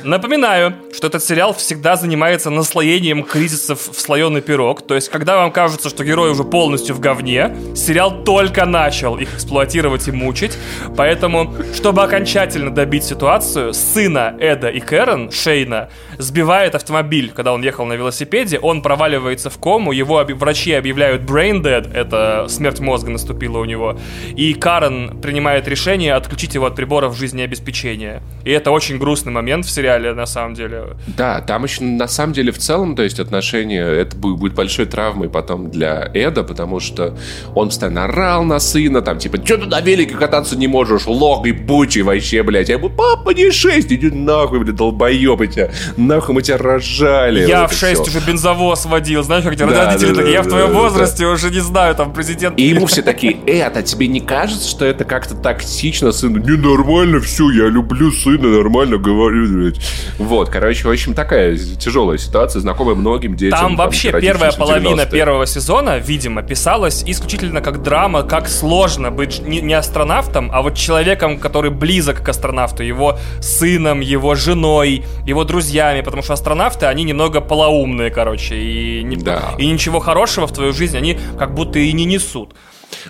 Напоминаю, 0.05 0.75
что 0.93 1.07
этот 1.07 1.25
сериал 1.25 1.55
всегда 1.55 1.97
занимается 1.97 2.51
наслоением 2.51 3.23
кризисов 3.23 3.89
в 3.93 4.01
слоеный 4.01 4.43
пирог. 4.43 4.83
То 4.87 4.95
есть, 4.95 5.09
когда 5.09 5.37
вам 5.37 5.53
кажется, 5.53 5.89
что 5.89 6.05
герой 6.05 6.31
уже 6.31 6.45
полностью 6.45 6.95
в 6.95 7.01
говне, 7.01 7.57
Сериал 7.79 8.25
только 8.25 8.67
начал 8.67 9.17
их 9.17 9.35
эксплуатировать 9.35 10.09
и 10.09 10.13
мучить, 10.13 10.59
поэтому, 10.97 11.55
чтобы 11.75 12.03
окончательно 12.03 12.71
добить 12.71 13.05
ситуацию, 13.05 13.73
сына 13.73 14.35
Эда 14.41 14.69
и 14.69 14.81
Кэрон, 14.81 15.31
Шейна, 15.31 15.89
сбивает 16.19 16.75
автомобиль, 16.75 17.33
когда 17.35 17.53
он 17.53 17.63
ехал 17.63 17.87
на 17.87 17.95
велосипеде, 17.95 18.59
он 18.59 18.83
проваливается 18.83 19.51
в 19.51 19.59
кому, 19.59 19.93
его 19.93 20.17
оби- 20.17 20.33
врачи 20.33 20.73
объявляют 20.73 21.23
brain 21.23 21.63
dead, 21.63 21.93
это 21.95 22.47
смерть 22.49 22.81
мозга 22.81 23.11
наступила 23.11 23.59
у 23.59 23.65
него, 23.65 23.99
и 24.37 24.53
Карен 24.55 25.21
принимает 25.21 25.69
решение 25.69 26.15
отключить 26.15 26.55
его 26.55 26.67
от 26.67 26.75
приборов 26.75 27.17
жизнеобеспечения. 27.17 28.23
И 28.45 28.51
это 28.51 28.71
очень 28.71 28.99
грустный 28.99 29.33
момент 29.33 29.65
в 29.65 29.71
сериале, 29.71 30.13
на 30.15 30.27
самом 30.27 30.55
деле. 30.55 30.97
Да, 31.07 31.41
там 31.41 31.65
еще 31.65 31.85
на 31.85 32.09
самом 32.09 32.33
деле 32.33 32.53
в 32.53 32.59
целом, 32.59 32.97
то 32.97 33.03
есть 33.03 33.21
отношения, 33.21 33.83
это 33.85 34.17
будет 34.17 34.55
большой 34.55 34.87
травмой 34.87 35.29
потом 35.29 35.71
для 35.71 36.11
Эда, 36.15 36.43
потому 36.45 36.81
что 36.81 37.17
он 37.55 37.69
постоянно 37.69 38.05
орал 38.05 38.45
на 38.45 38.59
сына, 38.59 39.03
там, 39.03 39.19
типа, 39.19 39.39
что 39.45 39.57
ты 39.59 39.67
на 39.67 39.81
велике 39.81 40.15
кататься 40.17 40.57
не 40.57 40.67
можешь, 40.67 41.07
лог 41.07 41.47
и 41.47 41.53
бучий 41.53 42.03
вообще, 42.03 42.43
блядь. 42.43 42.69
Я 42.69 42.77
ему, 42.77 42.91
папа, 42.91 43.31
не 43.31 43.51
6, 43.51 43.93
иди 43.93 44.11
нахуй, 44.11 44.61
блядь, 44.61 44.77
долбоеб 44.77 45.39
тебя, 45.51 45.71
нахуй 46.09 46.35
мы 46.35 46.43
тебя 46.43 46.59
рожали. 46.59 47.47
Я 47.47 47.63
вот 47.63 47.71
в 47.71 47.73
это 47.73 47.81
6 47.81 48.03
всё. 48.03 48.11
уже 48.11 48.27
бензовоз 48.27 48.87
водил, 48.87 49.23
знаешь, 49.23 49.45
как 49.45 49.55
тебе 49.55 49.67
Да, 49.67 49.87
родители 49.87 50.11
да, 50.11 50.17
такие, 50.17 50.33
я 50.33 50.43
да, 50.43 50.49
в 50.49 50.51
твоем 50.51 50.73
возрасте 50.73 51.27
уже 51.27 51.51
не 51.51 51.61
знаю, 51.61 51.95
там, 51.95 52.13
президент... 52.13 52.59
И 52.59 52.65
ему 52.65 52.87
все 52.87 53.03
такие, 53.03 53.37
Эд, 53.47 53.77
а 53.77 53.83
тебе 53.83 54.09
не 54.09 54.21
кажется, 54.21 54.69
что 54.69 54.85
это 54.85 55.05
как-то 55.05 55.35
токсично 55.35 56.13
сыну? 56.13 56.39
Не, 56.39 56.57
нормально 56.57 57.21
все, 57.21 57.51
я 57.51 57.69
люблю 57.69 58.11
сына, 58.11 58.49
нормально 58.49 58.99
говорю, 58.99 59.47
блядь. 59.49 59.81
Вот, 60.19 60.49
короче, 60.49 60.89
в 60.89 60.91
общем, 60.91 61.15
такая 61.15 61.57
тяжелая 61.57 62.19
ситуация, 62.19 62.61
знакомая 62.61 62.95
многим 62.95 63.37
детям. 63.37 63.59
Там 63.59 63.77
вообще 63.77 64.11
родившимся 64.11 64.39
первая 64.39 64.53
половина 64.53 65.01
90-е. 65.03 65.11
первого 65.11 65.47
сезона, 65.47 65.99
видимо, 65.99 66.43
писалась 66.43 67.05
исключительно 67.07 67.61
как 67.61 67.83
драма, 67.83 68.23
как 68.23 68.49
сложно 68.49 69.11
быть 69.11 69.41
не, 69.41 69.61
не 69.61 69.75
астронавтом, 69.75 70.51
а 70.53 70.63
вот 70.63 70.75
человеком, 70.75 71.39
который 71.39 71.71
близок 71.71 72.23
к 72.23 72.29
астронавту, 72.29 72.83
его 72.83 73.19
сыном, 73.41 74.01
его 74.01 74.35
женой, 74.35 75.05
его 75.27 75.45
друзьями, 75.45 75.98
потому 76.03 76.23
что 76.23 76.33
астронавты, 76.33 76.87
они 76.87 77.05
немного 77.05 77.41
полоумные, 77.41 78.11
короче, 78.11 78.57
и, 78.57 79.03
не- 79.03 79.17
Да. 79.17 79.55
и 79.59 79.67
ничего 79.67 80.01
хорошего 80.01 80.47
в 80.47 80.53
твою 80.53 80.73
жизнь 80.73 80.97
они 80.97 81.19
как 81.39 81.55
будто 81.55 81.79
и 81.79 81.93
не 81.93 82.05
несут. 82.05 82.55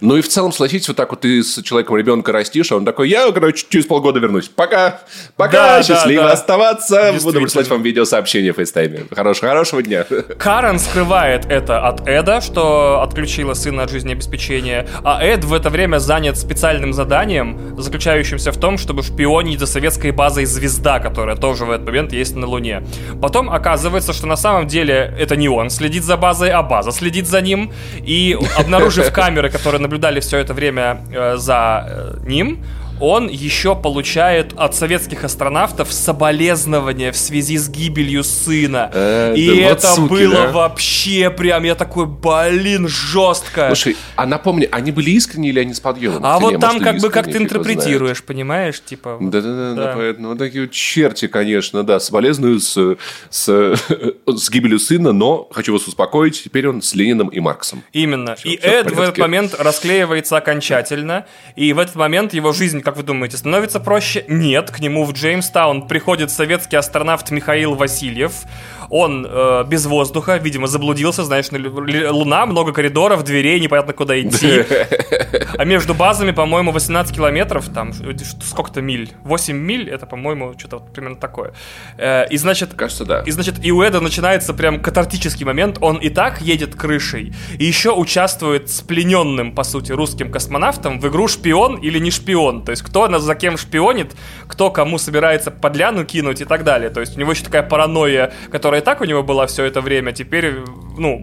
Ну 0.00 0.16
и 0.16 0.20
в 0.20 0.28
целом, 0.28 0.52
согласитесь, 0.52 0.88
вот 0.88 0.96
так 0.96 1.10
вот 1.10 1.20
ты 1.20 1.42
с 1.42 1.62
человеком 1.62 1.96
ребенка 1.96 2.32
растишь, 2.32 2.72
а 2.72 2.76
он 2.76 2.84
такой, 2.84 3.08
я, 3.08 3.30
короче, 3.32 3.66
через 3.68 3.86
полгода 3.86 4.20
вернусь. 4.20 4.48
Пока, 4.48 5.00
пока, 5.36 5.52
Да, 5.52 5.76
да, 5.78 5.82
счастливо 5.82 6.24
да. 6.24 6.32
оставаться. 6.32 7.14
Буду 7.22 7.40
присылать 7.40 7.68
вам 7.68 7.82
видеосообщение 7.82 8.52
в 8.52 8.56
FaceTime 8.56 8.96
е. 8.96 9.06
Хорошего, 9.14 9.48
хорошего 9.48 9.82
дня. 9.82 10.04
Карен 10.38 10.78
скрывает 10.78 11.46
это 11.46 11.86
от 11.86 12.06
Эда, 12.08 12.40
что 12.40 13.02
отключила 13.02 13.54
сына 13.54 13.84
от 13.84 13.90
жизнеобеспечения, 13.90 14.88
а 15.04 15.22
Эд 15.22 15.44
в 15.44 15.52
это 15.52 15.70
время 15.70 15.98
занят 15.98 16.38
специальным 16.38 16.92
заданием, 16.92 17.76
заключающимся 17.78 18.52
в 18.52 18.58
том, 18.58 18.78
чтобы 18.78 19.02
шпионить 19.02 19.60
за 19.60 19.66
советской 19.66 20.10
базой 20.10 20.44
«Звезда», 20.44 21.00
которая 21.00 21.36
тоже 21.36 21.64
в 21.64 21.70
этот 21.70 21.86
момент 21.86 22.12
есть 22.12 22.36
на 22.36 22.46
Луне. 22.46 22.82
Потом 23.20 23.50
оказывается, 23.50 24.12
что 24.12 24.26
на 24.26 24.36
самом 24.36 24.66
деле 24.66 25.14
это 25.18 25.36
не 25.36 25.48
он 25.48 25.70
следит 25.70 26.04
за 26.04 26.16
базой, 26.16 26.50
а 26.50 26.62
база 26.62 26.92
следит 26.92 27.26
за 27.26 27.40
ним. 27.40 27.72
И 28.04 28.36
обнаружив 28.56 29.12
камеры, 29.12 29.50
которые 29.50 29.67
наблюдали 29.76 30.20
все 30.20 30.38
это 30.38 30.54
время 30.54 31.02
э, 31.12 31.36
за 31.36 31.84
э, 31.86 32.26
ним, 32.26 32.64
он 33.00 33.28
еще 33.28 33.74
получает 33.76 34.52
от 34.56 34.74
советских 34.74 35.24
астронавтов 35.24 35.92
соболезнования 35.92 37.12
в 37.12 37.16
связи 37.16 37.56
с 37.58 37.68
гибелью 37.68 38.24
сына. 38.24 38.90
Э, 38.92 39.34
И 39.36 39.46
да 39.48 39.52
вот 39.68 39.78
это 39.78 39.86
суки, 39.94 40.08
было 40.10 40.34
да. 40.34 40.50
вообще 40.52 41.30
прям, 41.30 41.64
я 41.64 41.74
такой, 41.74 42.06
блин, 42.06 42.88
жестко. 42.88 43.66
Слушай, 43.68 43.96
а 44.16 44.26
напомни, 44.26 44.68
они 44.70 44.92
были 44.92 45.10
искренние 45.10 45.50
или 45.52 45.60
они 45.60 45.74
с 45.74 45.80
подъемом? 45.80 46.24
а 46.24 46.38
вот 46.38 46.58
там 46.60 46.74
может, 46.74 46.82
как 46.84 46.98
бы 47.00 47.10
как 47.10 47.30
ты 47.30 47.38
интерпретируешь, 47.38 48.22
понимаешь, 48.22 48.80
типа. 48.84 49.16
вот. 49.16 49.30
Да-да-да, 49.30 49.74
Да. 49.74 49.84
да. 49.86 49.92
поэтому 49.96 50.28
вот 50.30 50.38
такие 50.38 50.64
вот 50.64 50.72
черти, 50.72 51.26
конечно, 51.28 51.82
да, 51.82 52.00
соболезную 52.00 52.60
с, 52.60 52.96
с, 53.30 53.46
с 54.26 54.50
гибелью 54.50 54.78
сына, 54.78 55.12
но 55.12 55.48
хочу 55.52 55.72
вас 55.72 55.86
успокоить, 55.86 56.42
теперь 56.44 56.68
он 56.68 56.82
с 56.82 56.94
Лениным 56.94 57.28
и 57.28 57.40
Марксом. 57.40 57.82
Именно. 57.92 58.36
Всё- 58.36 58.48
и 58.48 58.56
всё 58.56 58.68
в 58.68 58.70
Эд 58.72 58.84
в 58.84 58.88
этот 58.88 58.96
порядке. 58.96 59.20
момент 59.22 59.54
расклеивается 59.58 60.36
окончательно. 60.36 61.26
И 61.56 61.72
в 61.72 61.78
этот 61.78 61.94
момент 61.96 62.34
его 62.34 62.52
жизнь, 62.52 62.80
как 62.88 62.96
вы 62.96 63.02
думаете, 63.02 63.36
становится 63.36 63.80
проще? 63.80 64.24
Нет. 64.28 64.70
К 64.70 64.80
нему 64.80 65.04
в 65.04 65.12
Джеймстаун 65.12 65.86
приходит 65.88 66.30
советский 66.30 66.76
астронавт 66.76 67.30
Михаил 67.30 67.74
Васильев. 67.74 68.44
Он 68.90 69.26
э, 69.28 69.64
без 69.68 69.86
воздуха, 69.86 70.36
видимо, 70.36 70.66
заблудился, 70.66 71.24
знаешь, 71.24 71.50
на 71.50 71.58
Луна, 72.10 72.46
много 72.46 72.72
коридоров, 72.72 73.24
дверей, 73.24 73.60
непонятно 73.60 73.92
куда 73.92 74.20
идти. 74.20 74.64
А 75.58 75.64
между 75.64 75.92
базами, 75.94 76.30
по-моему, 76.30 76.70
18 76.70 77.14
километров, 77.14 77.68
там, 77.68 77.90
э, 77.90 78.12
сколько-то 78.42 78.80
миль? 78.80 79.12
8 79.24 79.56
миль, 79.56 79.90
это, 79.90 80.06
по-моему, 80.06 80.54
что-то 80.56 80.76
вот 80.78 80.92
примерно 80.92 81.16
такое. 81.16 81.52
Э, 81.96 82.26
И, 82.30 82.36
значит, 82.36 82.74
Кажется, 82.74 83.04
да. 83.04 83.22
и 83.26 83.30
значит, 83.30 83.64
и 83.64 83.72
у 83.72 83.82
Эда 83.82 84.00
начинается 84.00 84.54
прям 84.54 84.80
катартический 84.80 85.44
момент. 85.44 85.78
Он 85.80 85.96
и 85.96 86.10
так 86.10 86.40
едет 86.40 86.76
крышей, 86.76 87.34
и 87.58 87.64
еще 87.64 87.92
участвует 87.92 88.70
с 88.70 88.82
плененным, 88.82 89.52
по 89.52 89.64
сути, 89.64 89.92
русским 89.92 90.30
космонавтом 90.30 91.00
в 91.00 91.08
игру 91.08 91.28
шпион 91.28 91.76
или 91.76 91.98
не 91.98 92.10
шпион. 92.10 92.62
То 92.64 92.70
есть, 92.70 92.82
кто 92.82 93.08
за 93.18 93.34
кем 93.34 93.56
шпионит, 93.56 94.14
кто 94.46 94.70
кому 94.70 94.98
собирается 94.98 95.50
подляну 95.50 96.04
кинуть 96.04 96.40
и 96.40 96.44
так 96.44 96.62
далее. 96.62 96.90
То 96.90 97.00
есть, 97.00 97.16
у 97.16 97.20
него 97.20 97.32
еще 97.32 97.44
такая 97.44 97.62
паранойя, 97.62 98.32
которая 98.50 98.77
и 98.78 98.80
так 98.80 99.00
у 99.00 99.04
него 99.04 99.22
была 99.22 99.46
все 99.46 99.64
это 99.64 99.80
время, 99.80 100.12
теперь, 100.12 100.54
ну, 100.96 101.20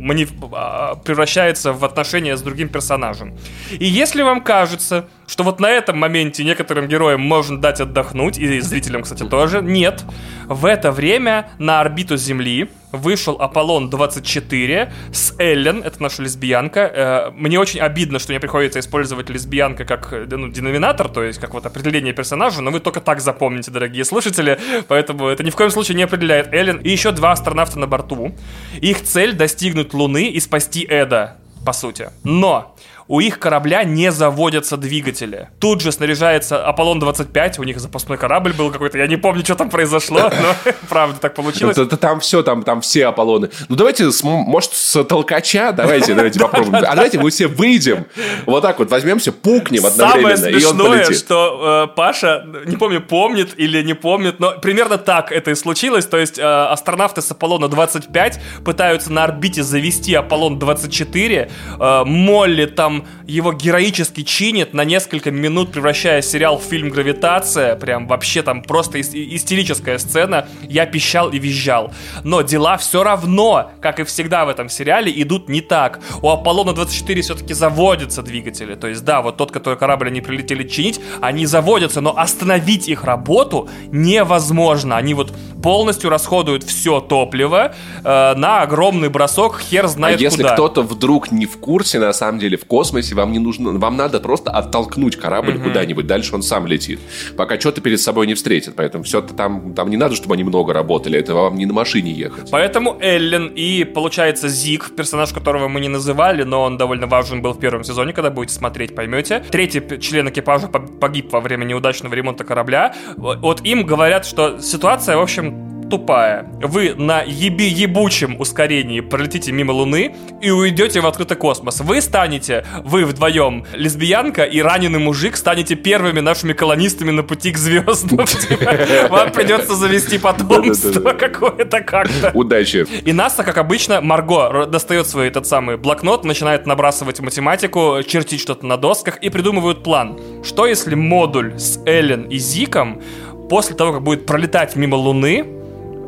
а, 0.53 0.95
превращается 0.95 1.73
в 1.73 1.83
отношения 1.83 2.37
с 2.37 2.41
другим 2.41 2.69
персонажем. 2.69 3.37
И 3.71 3.85
если 3.85 4.21
вам 4.21 4.41
кажется, 4.41 5.07
что 5.27 5.43
вот 5.43 5.59
на 5.59 5.69
этом 5.69 5.97
моменте 5.97 6.43
некоторым 6.43 6.87
героям 6.87 7.21
можно 7.21 7.59
дать 7.59 7.81
отдохнуть, 7.81 8.37
и 8.37 8.59
зрителям, 8.59 9.03
кстати, 9.03 9.23
тоже, 9.23 9.61
нет. 9.61 10.03
В 10.45 10.65
это 10.65 10.91
время 10.91 11.49
на 11.57 11.81
орбиту 11.81 12.17
Земли 12.17 12.69
вышел 12.91 13.37
Аполлон-24 13.39 14.91
с 15.11 15.33
Эллен, 15.39 15.81
это 15.83 16.01
наша 16.01 16.21
лесбиянка. 16.21 16.79
Э, 16.79 17.31
Мне 17.31 17.59
очень 17.59 17.79
обидно, 17.79 18.19
что 18.19 18.31
мне 18.31 18.39
приходится 18.39 18.79
использовать 18.79 19.29
лесбиянка 19.29 19.85
как 19.85 20.13
э, 20.13 20.25
ну, 20.29 20.49
деноминатор, 20.49 21.09
то 21.09 21.23
есть 21.23 21.39
как 21.39 21.53
вот 21.53 21.65
определение 21.65 22.13
персонажа, 22.13 22.61
но 22.61 22.71
вы 22.71 22.79
только 22.79 23.01
так 23.01 23.19
запомните, 23.19 23.71
дорогие 23.71 24.05
слушатели, 24.05 24.59
поэтому 24.87 25.27
это 25.27 25.43
ни 25.43 25.49
в 25.49 25.55
коем 25.55 25.71
случае 25.71 25.97
не 25.97 26.03
определяет 26.03 26.53
Эллен. 26.53 26.77
И 26.77 26.89
еще 26.89 27.11
два 27.11 27.31
астронавта 27.31 27.79
на 27.79 27.87
борту. 27.87 28.33
Их 28.79 29.01
цель 29.03 29.33
достигнуть 29.33 29.93
Луны 29.93 30.29
и 30.29 30.39
спасти 30.39 30.85
Эда, 30.87 31.37
по 31.65 31.73
сути. 31.73 32.09
Но 32.23 32.75
у 33.07 33.19
их 33.19 33.39
корабля 33.39 33.83
не 33.83 34.11
заводятся 34.11 34.77
двигатели. 34.77 35.49
Тут 35.59 35.81
же 35.81 35.91
снаряжается 35.91 36.67
Аполлон-25, 36.67 37.59
у 37.59 37.63
них 37.63 37.79
запасной 37.79 38.17
корабль 38.17 38.53
был 38.53 38.71
какой-то, 38.71 38.97
я 38.97 39.07
не 39.07 39.17
помню, 39.17 39.43
что 39.43 39.55
там 39.55 39.69
произошло, 39.69 40.19
но 40.41 40.71
правда 40.89 41.19
так 41.19 41.35
получилось. 41.35 41.77
Это- 41.77 41.83
это 41.83 41.97
там 41.97 42.19
все, 42.19 42.41
там, 42.43 42.63
там 42.63 42.81
все 42.81 43.05
Аполлоны. 43.07 43.49
Ну, 43.69 43.75
давайте, 43.75 44.09
может, 44.23 44.73
с 44.73 45.03
толкача, 45.03 45.71
давайте, 45.71 46.13
давайте 46.15 46.39
попробуем. 46.45 46.75
А 46.75 46.95
давайте 46.95 47.19
мы 47.19 47.29
все 47.29 47.47
выйдем, 47.47 48.05
вот 48.45 48.61
так 48.61 48.79
вот 48.79 48.89
возьмемся, 48.89 49.31
пукнем 49.31 49.81
Самое 49.81 50.33
одновременно, 50.33 50.57
он 50.57 50.61
смешное, 50.61 51.13
что 51.13 51.87
э, 51.91 51.95
Паша, 51.95 52.45
не 52.65 52.77
помню, 52.77 53.01
помнит 53.01 53.53
или 53.57 53.81
не 53.83 53.93
помнит, 53.93 54.39
но 54.39 54.53
примерно 54.59 54.97
так 54.97 55.31
это 55.31 55.51
и 55.51 55.55
случилось. 55.55 56.05
То 56.05 56.17
есть 56.17 56.39
э, 56.39 56.43
астронавты 56.43 57.21
с 57.21 57.31
Аполлона-25 57.31 58.63
пытаются 58.63 59.11
на 59.11 59.23
орбите 59.23 59.63
завести 59.63 60.13
Аполлон-24. 60.13 61.51
Э, 61.79 62.03
Молли 62.05 62.65
там 62.65 62.94
его 63.27 63.51
героически 63.53 64.23
чинит 64.23 64.73
на 64.73 64.85
несколько 64.85 65.31
минут, 65.31 65.71
превращая 65.71 66.21
сериал 66.21 66.57
в 66.57 66.63
фильм 66.63 66.89
«Гравитация». 66.89 67.75
Прям 67.75 68.07
вообще 68.07 68.41
там 68.41 68.61
просто 68.63 68.99
ис- 68.99 69.13
истерическая 69.13 69.97
сцена. 69.97 70.47
Я 70.63 70.85
пищал 70.85 71.29
и 71.29 71.39
визжал. 71.39 71.91
Но 72.23 72.41
дела 72.41 72.77
все 72.77 73.03
равно, 73.03 73.71
как 73.81 73.99
и 73.99 74.03
всегда 74.03 74.45
в 74.45 74.49
этом 74.49 74.69
сериале, 74.69 75.11
идут 75.21 75.49
не 75.49 75.61
так. 75.61 75.99
У 76.21 76.29
Аполлона-24 76.29 77.21
все-таки 77.21 77.53
заводятся 77.53 78.21
двигатели. 78.21 78.75
То 78.75 78.87
есть, 78.87 79.03
да, 79.03 79.21
вот 79.21 79.37
тот, 79.37 79.51
который 79.51 79.77
корабль 79.77 80.07
они 80.07 80.21
прилетели 80.21 80.67
чинить, 80.67 80.99
они 81.21 81.45
заводятся, 81.45 82.01
но 82.01 82.17
остановить 82.17 82.87
их 82.87 83.03
работу 83.03 83.69
невозможно. 83.91 84.97
Они 84.97 85.13
вот 85.13 85.33
полностью 85.65 86.11
расходуют 86.11 86.63
все 86.63 86.99
топливо 86.99 87.73
э, 88.03 88.35
на 88.35 88.61
огромный 88.61 89.09
бросок, 89.09 89.59
хер 89.59 89.85
А 89.85 89.87
знает 89.87 90.21
если 90.21 90.43
куда. 90.43 90.53
кто-то 90.53 90.83
вдруг 90.83 91.31
не 91.31 91.47
в 91.47 91.57
курсе, 91.57 91.97
на 91.97 92.13
самом 92.13 92.37
деле, 92.37 92.55
в 92.55 92.65
космосе, 92.65 93.15
вам 93.15 93.31
не 93.31 93.39
нужно, 93.39 93.71
вам 93.79 93.97
надо 93.97 94.19
просто 94.19 94.51
оттолкнуть 94.51 95.15
корабль 95.15 95.59
куда-нибудь, 95.59 96.05
дальше 96.05 96.35
он 96.35 96.43
сам 96.43 96.67
летит. 96.67 96.99
Пока 97.35 97.59
что-то 97.59 97.81
перед 97.81 97.99
собой 97.99 98.27
не 98.27 98.35
встретит. 98.35 98.75
Поэтому 98.75 99.03
все 99.03 99.21
там, 99.21 99.73
там 99.73 99.89
не 99.89 99.97
надо, 99.97 100.13
чтобы 100.13 100.35
они 100.35 100.43
много 100.43 100.71
работали, 100.71 101.17
это 101.17 101.33
вам 101.33 101.55
не 101.57 101.65
на 101.65 101.73
машине 101.73 102.11
ехать. 102.11 102.51
Поэтому 102.51 102.97
Эллен 103.01 103.47
и, 103.55 103.85
получается, 103.85 104.49
Зиг, 104.49 104.95
персонаж, 104.95 105.33
которого 105.33 105.67
мы 105.67 105.79
не 105.79 105.89
называли, 105.89 106.43
но 106.43 106.61
он 106.61 106.77
довольно 106.77 107.07
важен 107.07 107.41
был 107.41 107.53
в 107.53 107.59
первом 107.59 107.83
сезоне, 107.83 108.13
когда 108.13 108.29
будете 108.29 108.53
смотреть, 108.53 108.93
поймете. 108.93 109.43
Третий 109.49 109.81
член 109.99 110.29
экипажа 110.29 110.67
по- 110.67 110.79
погиб 110.79 111.33
во 111.33 111.39
время 111.39 111.65
неудачного 111.65 112.13
ремонта 112.13 112.43
корабля. 112.43 112.93
Вот 113.17 113.61
им 113.65 113.83
говорят, 113.87 114.27
что 114.27 114.59
ситуация, 114.59 115.17
в 115.17 115.21
общем, 115.21 115.54
тупая. 115.89 116.47
Вы 116.61 116.95
на 116.95 117.21
еби-ебучем 117.21 118.39
ускорении 118.39 119.01
пролетите 119.01 119.51
мимо 119.51 119.71
Луны 119.71 120.15
и 120.41 120.51
уйдете 120.51 121.01
в 121.01 121.07
открытый 121.07 121.37
космос. 121.37 121.81
Вы 121.81 122.01
станете, 122.01 122.65
вы 122.83 123.05
вдвоем, 123.05 123.65
лесбиянка 123.73 124.43
и 124.43 124.61
раненый 124.61 124.99
мужик, 124.99 125.37
станете 125.37 125.75
первыми 125.75 126.19
нашими 126.19 126.53
колонистами 126.53 127.11
на 127.11 127.23
пути 127.23 127.51
к 127.51 127.57
звездам. 127.57 128.25
Вам 129.09 129.31
придется 129.31 129.75
завести 129.75 130.17
потомство 130.17 131.11
какое-то 131.11 131.81
как-то. 131.81 132.31
Удачи. 132.33 132.85
И 133.05 133.13
НАСА, 133.13 133.43
как 133.43 133.57
обычно, 133.57 134.01
Марго 134.01 134.65
достает 134.65 135.07
свой 135.07 135.27
этот 135.27 135.47
самый 135.47 135.77
блокнот, 135.77 136.25
начинает 136.25 136.65
набрасывать 136.65 137.19
математику, 137.19 137.99
чертить 138.07 138.41
что-то 138.41 138.65
на 138.65 138.77
досках 138.77 139.17
и 139.17 139.29
придумывают 139.29 139.83
план. 139.83 140.19
Что 140.43 140.65
если 140.65 140.95
модуль 140.95 141.57
с 141.57 141.79
Эллен 141.85 142.23
и 142.23 142.37
Зиком 142.37 143.01
после 143.49 143.75
того, 143.75 143.93
как 143.93 144.03
будет 144.03 144.25
пролетать 144.25 144.75
мимо 144.75 144.95
Луны, 144.95 145.54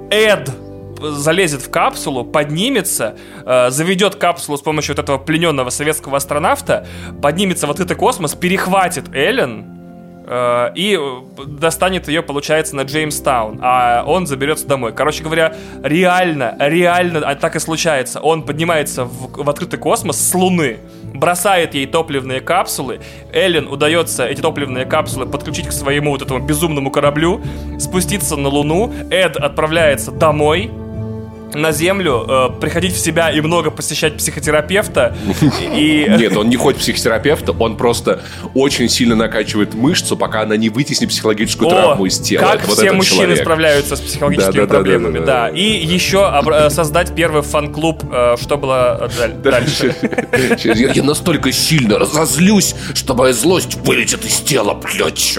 Эд 0.09 0.49
залезет 0.99 1.61
в 1.61 1.69
капсулу, 1.69 2.23
поднимется, 2.23 3.17
э, 3.45 3.69
заведет 3.69 4.15
капсулу 4.15 4.57
с 4.57 4.61
помощью 4.61 4.95
вот 4.95 5.03
этого 5.03 5.17
плененного 5.17 5.69
советского 5.69 6.17
астронавта, 6.17 6.87
поднимется 7.21 7.67
в 7.67 7.71
открытый 7.71 7.95
космос, 7.95 8.33
перехватит 8.33 9.13
Эллен, 9.13 9.76
и 10.29 10.99
достанет 11.45 12.07
ее, 12.07 12.21
получается, 12.21 12.75
на 12.75 12.81
Джеймстаун, 12.81 13.59
а 13.61 14.03
он 14.05 14.27
заберется 14.27 14.67
домой. 14.67 14.91
Короче 14.93 15.23
говоря, 15.23 15.55
реально, 15.83 16.55
реально 16.59 17.19
а 17.19 17.35
так 17.35 17.55
и 17.55 17.59
случается. 17.59 18.19
Он 18.19 18.43
поднимается 18.43 19.05
в, 19.05 19.43
в 19.43 19.49
открытый 19.49 19.79
космос 19.79 20.19
с 20.19 20.33
Луны, 20.33 20.79
бросает 21.13 21.75
ей 21.75 21.85
топливные 21.85 22.41
капсулы. 22.41 22.99
Эллен 23.31 23.67
удается 23.67 24.25
эти 24.25 24.41
топливные 24.41 24.85
капсулы 24.85 25.25
подключить 25.25 25.67
к 25.67 25.71
своему 25.71 26.11
вот 26.11 26.21
этому 26.21 26.45
безумному 26.45 26.91
кораблю, 26.91 27.41
спуститься 27.79 28.35
на 28.35 28.49
Луну. 28.49 28.93
Эд 29.09 29.37
отправляется 29.37 30.11
домой, 30.11 30.71
на 31.53 31.71
землю, 31.71 32.25
э, 32.27 32.59
приходить 32.59 32.93
в 32.93 32.99
себя 32.99 33.31
и 33.31 33.41
много 33.41 33.71
посещать 33.71 34.17
психотерапевта. 34.17 35.15
И... 35.75 36.05
Нет, 36.17 36.35
он 36.35 36.49
не 36.49 36.55
ходит 36.55 36.79
к 36.79 36.81
психотерапевту, 36.81 37.55
он 37.59 37.77
просто 37.77 38.21
очень 38.53 38.89
сильно 38.89 39.15
накачивает 39.15 39.73
мышцу, 39.73 40.17
пока 40.17 40.41
она 40.41 40.57
не 40.57 40.69
вытеснит 40.69 41.09
психологическую 41.09 41.69
О, 41.69 41.71
травму 41.71 42.05
из 42.05 42.19
тела. 42.19 42.41
Как 42.41 42.67
вот 42.67 42.77
все 42.77 42.91
мужчины 42.91 43.21
человек. 43.21 43.41
справляются 43.41 43.95
с 43.95 43.99
психологическими 44.01 44.61
да, 44.61 44.67
проблемами, 44.67 45.19
да, 45.19 45.25
да, 45.25 45.25
да, 45.25 45.49
да. 45.49 45.57
И 45.57 45.85
еще 45.85 46.29
э, 46.51 46.69
создать 46.69 47.15
первый 47.15 47.41
фан-клуб, 47.41 48.03
э, 48.11 48.35
что 48.39 48.57
было 48.57 49.09
дальше. 49.43 49.95
Я 50.63 51.03
настолько 51.03 51.51
сильно 51.51 51.99
разозлюсь, 51.99 52.75
что 52.93 53.13
моя 53.13 53.33
злость 53.33 53.75
вылетит 53.75 54.25
из 54.25 54.39
тела, 54.41 54.73
блядь. 54.73 55.37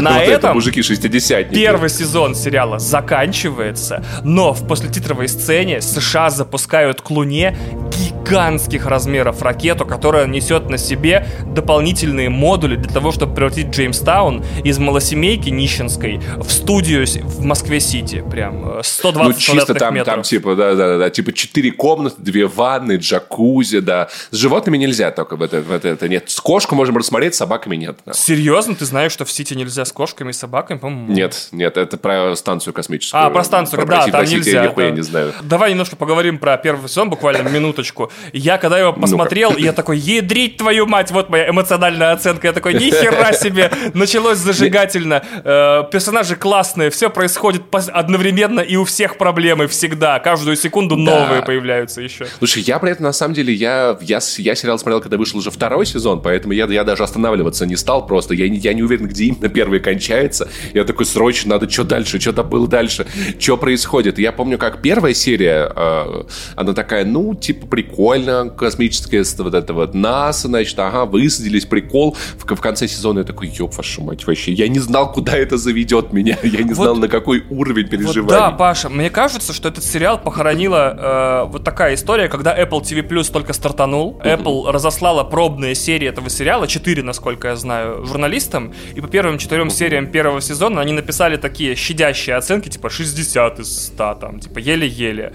На 0.00 0.22
этом 0.22 0.54
мужики 0.54 0.82
60 0.82 1.50
Первый 1.50 1.90
сезон 1.90 2.34
сериала 2.34 2.78
заканчивается, 2.78 4.04
но 4.24 4.52
в 4.52 4.66
послетитровой 4.66 5.27
сцене 5.28 5.80
США 5.80 6.30
запускают 6.30 7.00
к 7.00 7.10
Луне 7.10 7.56
гигантских 7.98 8.86
размеров 8.86 9.42
ракету, 9.42 9.86
которая 9.86 10.26
несет 10.26 10.68
на 10.68 10.78
себе 10.78 11.26
дополнительные 11.46 12.28
модули 12.28 12.76
для 12.76 12.92
того, 12.92 13.12
чтобы 13.12 13.34
превратить 13.34 13.68
Джеймстаун 13.68 14.44
из 14.64 14.78
малосемейки 14.78 15.48
нищенской 15.48 16.20
в 16.36 16.50
студию 16.50 17.06
в 17.06 17.44
Москве-Сити. 17.44 18.24
Прям 18.30 18.82
120 18.82 19.34
Ну, 19.34 19.40
чисто 19.40 19.74
там, 19.74 19.94
метров. 19.94 20.14
там, 20.16 20.22
типа, 20.22 20.54
да, 20.54 20.74
да, 20.74 20.98
да, 20.98 21.10
типа 21.10 21.32
4 21.32 21.70
комнаты, 21.72 22.16
2 22.18 22.48
ванны, 22.48 22.96
джакузи, 22.96 23.80
да. 23.80 24.08
С 24.30 24.36
животными 24.36 24.76
нельзя 24.76 25.10
только 25.10 25.36
в 25.36 25.42
это, 25.42 25.60
в 25.60 25.72
это, 25.72 25.88
это 25.88 26.08
нет. 26.08 26.30
С 26.30 26.40
кошку 26.40 26.74
можем 26.74 26.96
рассмотреть, 26.96 27.34
с 27.34 27.38
собаками 27.38 27.76
нет. 27.76 27.98
Да. 28.04 28.12
Серьезно? 28.12 28.74
Ты 28.74 28.84
знаешь, 28.84 29.12
что 29.12 29.24
в 29.24 29.30
Сити 29.30 29.54
нельзя 29.54 29.84
с 29.84 29.92
кошками 29.92 30.30
и 30.30 30.32
собаками? 30.32 30.78
По-моему. 30.78 31.12
Нет, 31.12 31.48
нет, 31.52 31.76
это 31.76 31.96
про 31.96 32.34
станцию 32.36 32.74
космическую. 32.74 33.24
А, 33.24 33.30
про 33.30 33.44
станцию, 33.44 33.80
про 33.80 33.86
да, 33.86 34.06
там 34.06 34.24
нельзя. 34.24 34.64
Я 34.64 34.70
да. 34.70 34.90
не 34.90 35.02
знаю. 35.02 35.17
Давай 35.42 35.70
немножко 35.70 35.96
поговорим 35.96 36.38
про 36.38 36.56
первый 36.56 36.88
сезон, 36.88 37.10
буквально 37.10 37.48
минуточку. 37.48 38.10
Я, 38.32 38.58
когда 38.58 38.78
его 38.78 38.92
посмотрел, 38.92 39.56
я 39.56 39.72
такой, 39.72 39.98
ядрить 39.98 40.56
твою 40.56 40.86
мать, 40.86 41.10
вот 41.10 41.30
моя 41.30 41.48
эмоциональная 41.50 42.12
оценка. 42.12 42.48
Я 42.48 42.52
такой, 42.52 42.74
нихера 42.74 43.32
себе, 43.32 43.70
началось 43.94 44.38
зажигательно. 44.38 45.22
Э, 45.44 45.84
персонажи 45.90 46.36
классные, 46.36 46.90
все 46.90 47.10
происходит 47.10 47.62
одновременно 47.92 48.60
и 48.60 48.76
у 48.76 48.84
всех 48.84 49.18
проблемы 49.18 49.66
всегда. 49.66 50.18
Каждую 50.18 50.56
секунду 50.56 50.96
новые 50.96 51.42
появляются 51.42 52.00
еще. 52.00 52.26
Слушай, 52.38 52.62
я 52.62 52.78
при 52.78 52.92
этом, 52.92 53.04
на 53.04 53.12
самом 53.12 53.34
деле, 53.34 53.52
я, 53.52 53.96
я, 54.00 54.20
я 54.38 54.54
сериал 54.54 54.78
смотрел, 54.78 55.00
когда 55.00 55.16
вышел 55.16 55.38
уже 55.38 55.50
второй 55.50 55.86
сезон, 55.86 56.22
поэтому 56.22 56.52
я, 56.52 56.66
я 56.66 56.84
даже 56.84 57.02
останавливаться 57.02 57.66
не 57.66 57.76
стал 57.76 58.06
просто. 58.06 58.34
Я, 58.34 58.46
я 58.46 58.74
не 58.74 58.82
уверен, 58.82 59.06
где 59.06 59.24
именно 59.24 59.48
первый 59.48 59.80
кончается. 59.80 60.48
Я 60.74 60.84
такой, 60.84 61.06
срочно, 61.06 61.50
надо, 61.50 61.70
что 61.70 61.84
дальше, 61.84 62.20
что 62.20 62.32
там 62.32 62.48
было 62.48 62.68
дальше, 62.68 63.06
что 63.38 63.56
происходит. 63.56 64.18
я 64.18 64.32
помню, 64.32 64.58
как 64.58 64.80
первая 65.08 65.14
серия, 65.14 65.72
э, 65.74 66.22
она 66.56 66.72
такая, 66.74 67.04
ну, 67.04 67.34
типа, 67.34 67.66
прикольно, 67.66 68.50
космическое 68.50 69.24
вот 69.38 69.54
это 69.54 69.72
вот 69.72 69.94
НАСА, 69.94 70.48
значит, 70.48 70.78
ага, 70.78 71.04
высадились, 71.04 71.64
прикол. 71.64 72.16
В, 72.36 72.54
в 72.54 72.60
конце 72.60 72.88
сезона 72.88 73.20
я 73.20 73.24
такой, 73.24 73.48
ёб 73.48 73.74
вашу 73.76 74.02
мать, 74.02 74.26
вообще, 74.26 74.52
я 74.52 74.68
не 74.68 74.80
знал, 74.80 75.12
куда 75.12 75.36
это 75.36 75.56
заведет 75.56 76.12
меня, 76.12 76.36
я 76.42 76.62
не 76.62 76.74
знал, 76.74 76.94
вот, 76.94 77.00
на 77.00 77.08
какой 77.08 77.44
уровень 77.50 77.88
переживаний. 77.88 78.20
Вот 78.22 78.30
да, 78.30 78.50
Паша, 78.50 78.88
мне 78.88 79.10
кажется, 79.10 79.52
что 79.52 79.68
этот 79.68 79.84
сериал 79.84 80.18
похоронила 80.18 81.44
э, 81.46 81.52
вот 81.52 81.64
такая 81.64 81.94
история, 81.94 82.28
когда 82.28 82.58
Apple 82.58 82.82
TV 82.82 83.08
Plus 83.08 83.32
только 83.32 83.52
стартанул, 83.52 84.20
uh-huh. 84.22 84.42
Apple 84.42 84.70
разослала 84.70 85.24
пробные 85.24 85.74
серии 85.74 86.08
этого 86.08 86.28
сериала, 86.30 86.66
4, 86.66 87.02
насколько 87.02 87.48
я 87.48 87.56
знаю, 87.56 88.04
журналистам, 88.04 88.72
и 88.94 89.00
по 89.00 89.08
первым 89.08 89.38
четырем 89.38 89.68
uh-huh. 89.68 89.78
сериям 89.78 90.06
первого 90.06 90.40
сезона 90.40 90.80
они 90.80 90.92
написали 90.92 91.36
такие 91.36 91.74
щадящие 91.74 92.36
оценки, 92.36 92.68
типа 92.68 92.90
60 92.90 93.60
из 93.60 93.86
100, 93.86 94.14
там, 94.20 94.40
типа 94.40 94.58
еле-еле. 94.98 95.32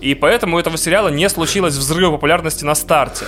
И 0.00 0.14
поэтому 0.14 0.56
у 0.56 0.60
этого 0.60 0.76
сериала 0.76 1.08
не 1.08 1.28
случилось 1.28 1.74
взрыва 1.74 2.12
популярности 2.12 2.64
на 2.64 2.74
старте. 2.74 3.24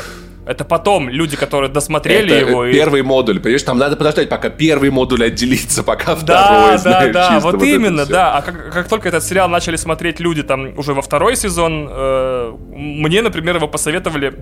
Это 0.47 0.65
потом 0.65 1.09
люди, 1.09 1.37
которые 1.37 1.71
досмотрели 1.71 2.33
это 2.33 2.51
его. 2.51 2.71
Первый 2.71 3.01
и... 3.01 3.03
модуль, 3.03 3.41
понимаешь, 3.41 3.65
там 3.65 3.79
надо 3.79 3.97
подождать, 3.97 4.29
пока 4.29 4.49
первый 4.49 4.91
модуль 4.91 5.25
отделится, 5.25 5.83
пока 5.83 6.15
да, 6.15 6.17
второй. 6.17 6.71
Да, 6.73 6.79
знаешь, 6.79 7.13
да, 7.13 7.31
да, 7.31 7.41
вот, 7.41 7.55
вот 7.57 7.65
именно, 7.65 8.07
да. 8.07 8.37
А 8.37 8.43
как, 8.43 8.73
как 8.73 8.89
только 8.89 9.09
этот 9.09 9.25
сериал 9.25 9.49
начали 9.49 9.75
смотреть 9.75 10.21
люди 10.21 10.45
там 10.45 10.79
уже 10.79 10.95
во 10.95 11.03
второй 11.03 11.35
сезон, 11.35 11.89
э, 11.91 12.53
мне, 12.71 13.23
например, 13.23 13.57
его 13.57 13.67
посоветовали 13.67 14.35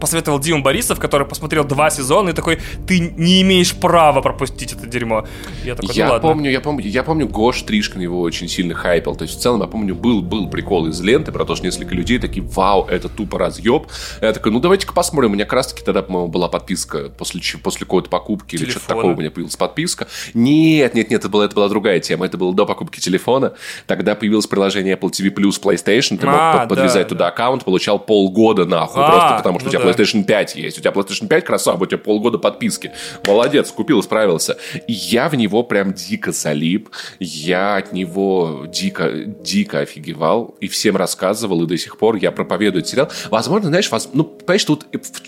посоветовал 0.00 0.40
Дима 0.40 0.62
Борисов, 0.62 0.98
который 0.98 1.26
посмотрел 1.26 1.64
два 1.64 1.90
сезона 1.90 2.30
и 2.30 2.32
такой, 2.32 2.58
ты 2.86 2.98
не 3.00 3.42
имеешь 3.42 3.74
права 3.74 4.20
пропустить 4.20 4.72
это 4.72 4.86
дерьмо. 4.86 5.26
Я 5.64 5.74
такой, 5.74 5.94
я 5.94 6.06
ну, 6.06 6.12
ладно. 6.12 6.28
помню, 6.28 6.50
я 6.50 6.60
помню, 6.60 6.86
я 6.86 7.02
помню, 7.02 7.28
Гош 7.28 7.62
Тришкин 7.62 8.00
его 8.00 8.20
очень 8.20 8.48
сильно 8.48 8.74
хайпил. 8.74 9.14
То 9.14 9.24
есть 9.24 9.38
в 9.38 9.40
целом, 9.40 9.60
я 9.60 9.66
помню, 9.66 9.94
был, 9.94 10.22
был 10.22 10.48
прикол 10.48 10.86
из 10.88 11.00
ленты 11.00 11.32
про 11.32 11.44
то, 11.44 11.54
что 11.54 11.66
несколько 11.66 11.94
людей 11.94 12.18
такие, 12.18 12.44
вау, 12.44 12.86
это 12.86 13.08
тупо 13.08 13.38
разъеб. 13.38 13.86
Я 14.20 14.32
такой, 14.32 14.52
ну 14.52 14.60
давайте-ка 14.60 14.92
посмотрим. 14.92 15.30
У 15.30 15.34
меня 15.34 15.44
как 15.44 15.54
раз 15.54 15.68
таки 15.68 15.84
тогда, 15.84 16.02
по-моему, 16.02 16.28
была 16.28 16.48
подписка 16.48 17.10
после, 17.10 17.40
после 17.62 17.80
какой-то 17.80 18.08
покупки 18.08 18.56
телефона. 18.56 18.64
или 18.64 18.70
что-то 18.70 18.88
такого 18.88 19.12
у 19.12 19.16
меня 19.16 19.30
появилась 19.30 19.56
подписка. 19.56 20.08
Нет, 20.34 20.94
нет, 20.94 21.10
нет, 21.10 21.20
это 21.20 21.28
была, 21.28 21.44
это 21.44 21.54
была 21.54 21.68
другая 21.68 22.00
тема. 22.00 22.26
Это 22.26 22.38
было 22.38 22.54
до 22.54 22.66
покупки 22.66 23.00
телефона. 23.00 23.52
Тогда 23.86 24.14
появилось 24.14 24.46
приложение 24.46 24.96
Apple 24.96 25.10
TV 25.10 25.34
Plus 25.34 25.60
PlayStation. 25.62 26.18
Ты 26.18 26.26
а, 26.26 26.58
мог 26.58 26.68
подвязать 26.68 27.04
да, 27.04 27.08
туда 27.08 27.24
да. 27.26 27.28
аккаунт, 27.28 27.64
получал 27.64 27.98
полгода 27.98 28.64
нахуй. 28.64 29.02
А, 29.02 29.10
просто 29.10 29.36
потому 29.36 29.58
что 29.58 29.66
ну 29.66 29.68
у 29.68 29.72
тебя 29.72 29.84
да. 29.84 29.89
PlayStation 29.90 30.24
5 30.24 30.56
есть. 30.56 30.78
У 30.78 30.80
тебя 30.80 30.90
PlayStation 30.90 31.28
5 31.28 31.44
красава, 31.44 31.82
у 31.82 31.86
тебя 31.86 31.98
полгода 31.98 32.38
подписки. 32.38 32.92
Молодец, 33.26 33.70
купил, 33.70 34.02
справился. 34.02 34.56
И 34.86 34.92
я 34.92 35.28
в 35.28 35.34
него 35.34 35.62
прям 35.62 35.92
дико 35.92 36.32
залип. 36.32 36.90
Я 37.18 37.76
от 37.76 37.92
него 37.92 38.66
дико, 38.68 39.10
дико 39.24 39.80
офигевал. 39.80 40.56
И 40.60 40.68
всем 40.68 40.96
рассказывал, 40.96 41.62
и 41.64 41.66
до 41.66 41.76
сих 41.76 41.98
пор 41.98 42.16
я 42.16 42.30
проповедую 42.32 42.80
этот 42.80 42.90
сериал. 42.90 43.10
Возможно, 43.30 43.68
знаешь, 43.68 43.90
воз... 43.90 44.10
ну, 44.12 44.24
понимаешь, 44.24 44.64
тут 44.64 44.86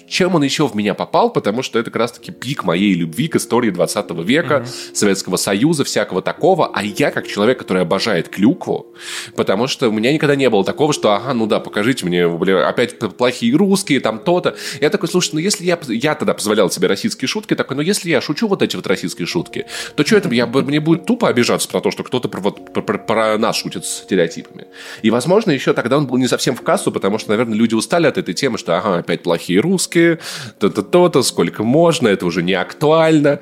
чем 0.09 0.35
он 0.35 0.43
еще 0.43 0.67
в 0.67 0.75
меня 0.75 0.95
попал, 0.95 1.31
потому 1.31 1.63
что 1.63 1.79
это 1.79 1.91
как 1.91 2.01
раз-таки 2.01 2.33
пик 2.33 2.65
моей 2.65 2.95
любви 2.95 3.29
к 3.29 3.37
истории 3.37 3.71
20 3.71 4.11
века, 4.25 4.65
mm-hmm. 4.65 4.95
Советского 4.95 5.37
Союза, 5.37 5.85
всякого 5.85 6.23
такого. 6.23 6.71
А 6.73 6.83
я, 6.83 7.11
как 7.11 7.27
человек, 7.27 7.59
который 7.59 7.83
обожает 7.83 8.29
клюкву, 8.29 8.95
потому 9.37 9.67
что 9.67 9.89
у 9.89 9.93
меня 9.93 10.13
никогда 10.13 10.37
не 10.37 10.49
было 10.51 10.65
такого, 10.65 10.93
что, 10.93 11.13
ага, 11.13 11.35
ну 11.35 11.47
да, 11.47 11.61
покажите 11.61 12.07
мне, 12.07 12.29
блин, 12.29 12.59
опять 12.59 12.99
плохие 12.99 13.55
русские, 13.57 14.01
там 14.01 14.19
то-то. 14.19 14.52
Я 14.81 14.91
такой, 14.91 15.09
слушай, 15.09 15.31
ну 15.33 15.39
если 15.39 15.65
я, 15.65 15.79
я 15.89 16.15
тогда 16.15 16.35
позволял 16.35 16.71
себе 16.71 16.89
российские 16.89 17.29
шутки, 17.29 17.55
такой, 17.55 17.77
ну 17.77 17.83
если 17.83 18.11
я 18.11 18.21
шучу 18.21 18.49
вот 18.49 18.63
эти 18.63 18.77
вот 18.77 18.87
российские 18.87 19.27
шутки, 19.27 19.67
то 19.97 20.05
что 20.05 20.17
это, 20.17 20.29
я, 20.31 20.47
мне 20.47 20.81
будет 20.81 21.07
тупо 21.07 21.29
обижаться 21.29 21.69
про 21.69 21.81
то, 21.81 21.91
что 21.91 22.05
кто-то 22.05 22.29
про, 22.29 22.41
вот, 22.41 22.73
про, 22.73 22.83
про, 22.83 23.39
нас 23.39 23.57
шутит 23.57 23.85
с 23.85 24.03
стереотипами. 24.03 24.67
И, 25.03 25.11
возможно, 25.11 25.51
еще 25.51 25.73
тогда 25.73 25.99
он 25.99 26.07
был 26.07 26.17
не 26.19 26.29
совсем 26.29 26.55
в 26.55 26.63
кассу, 26.63 26.93
потому 26.93 27.19
что, 27.19 27.31
наверное, 27.31 27.57
люди 27.57 27.75
устали 27.75 28.07
от 28.07 28.19
этой 28.19 28.35
темы, 28.35 28.59
что, 28.59 28.77
ага, 28.77 28.99
опять 28.99 29.23
плохие 29.23 29.61
русские, 29.61 30.19
то-то, 30.59 30.83
то-то, 30.83 31.23
сколько 31.23 31.63
можно, 31.63 32.09
это 32.09 32.27
уже 32.27 32.43
не 32.43 32.55
актуально. 32.55 33.41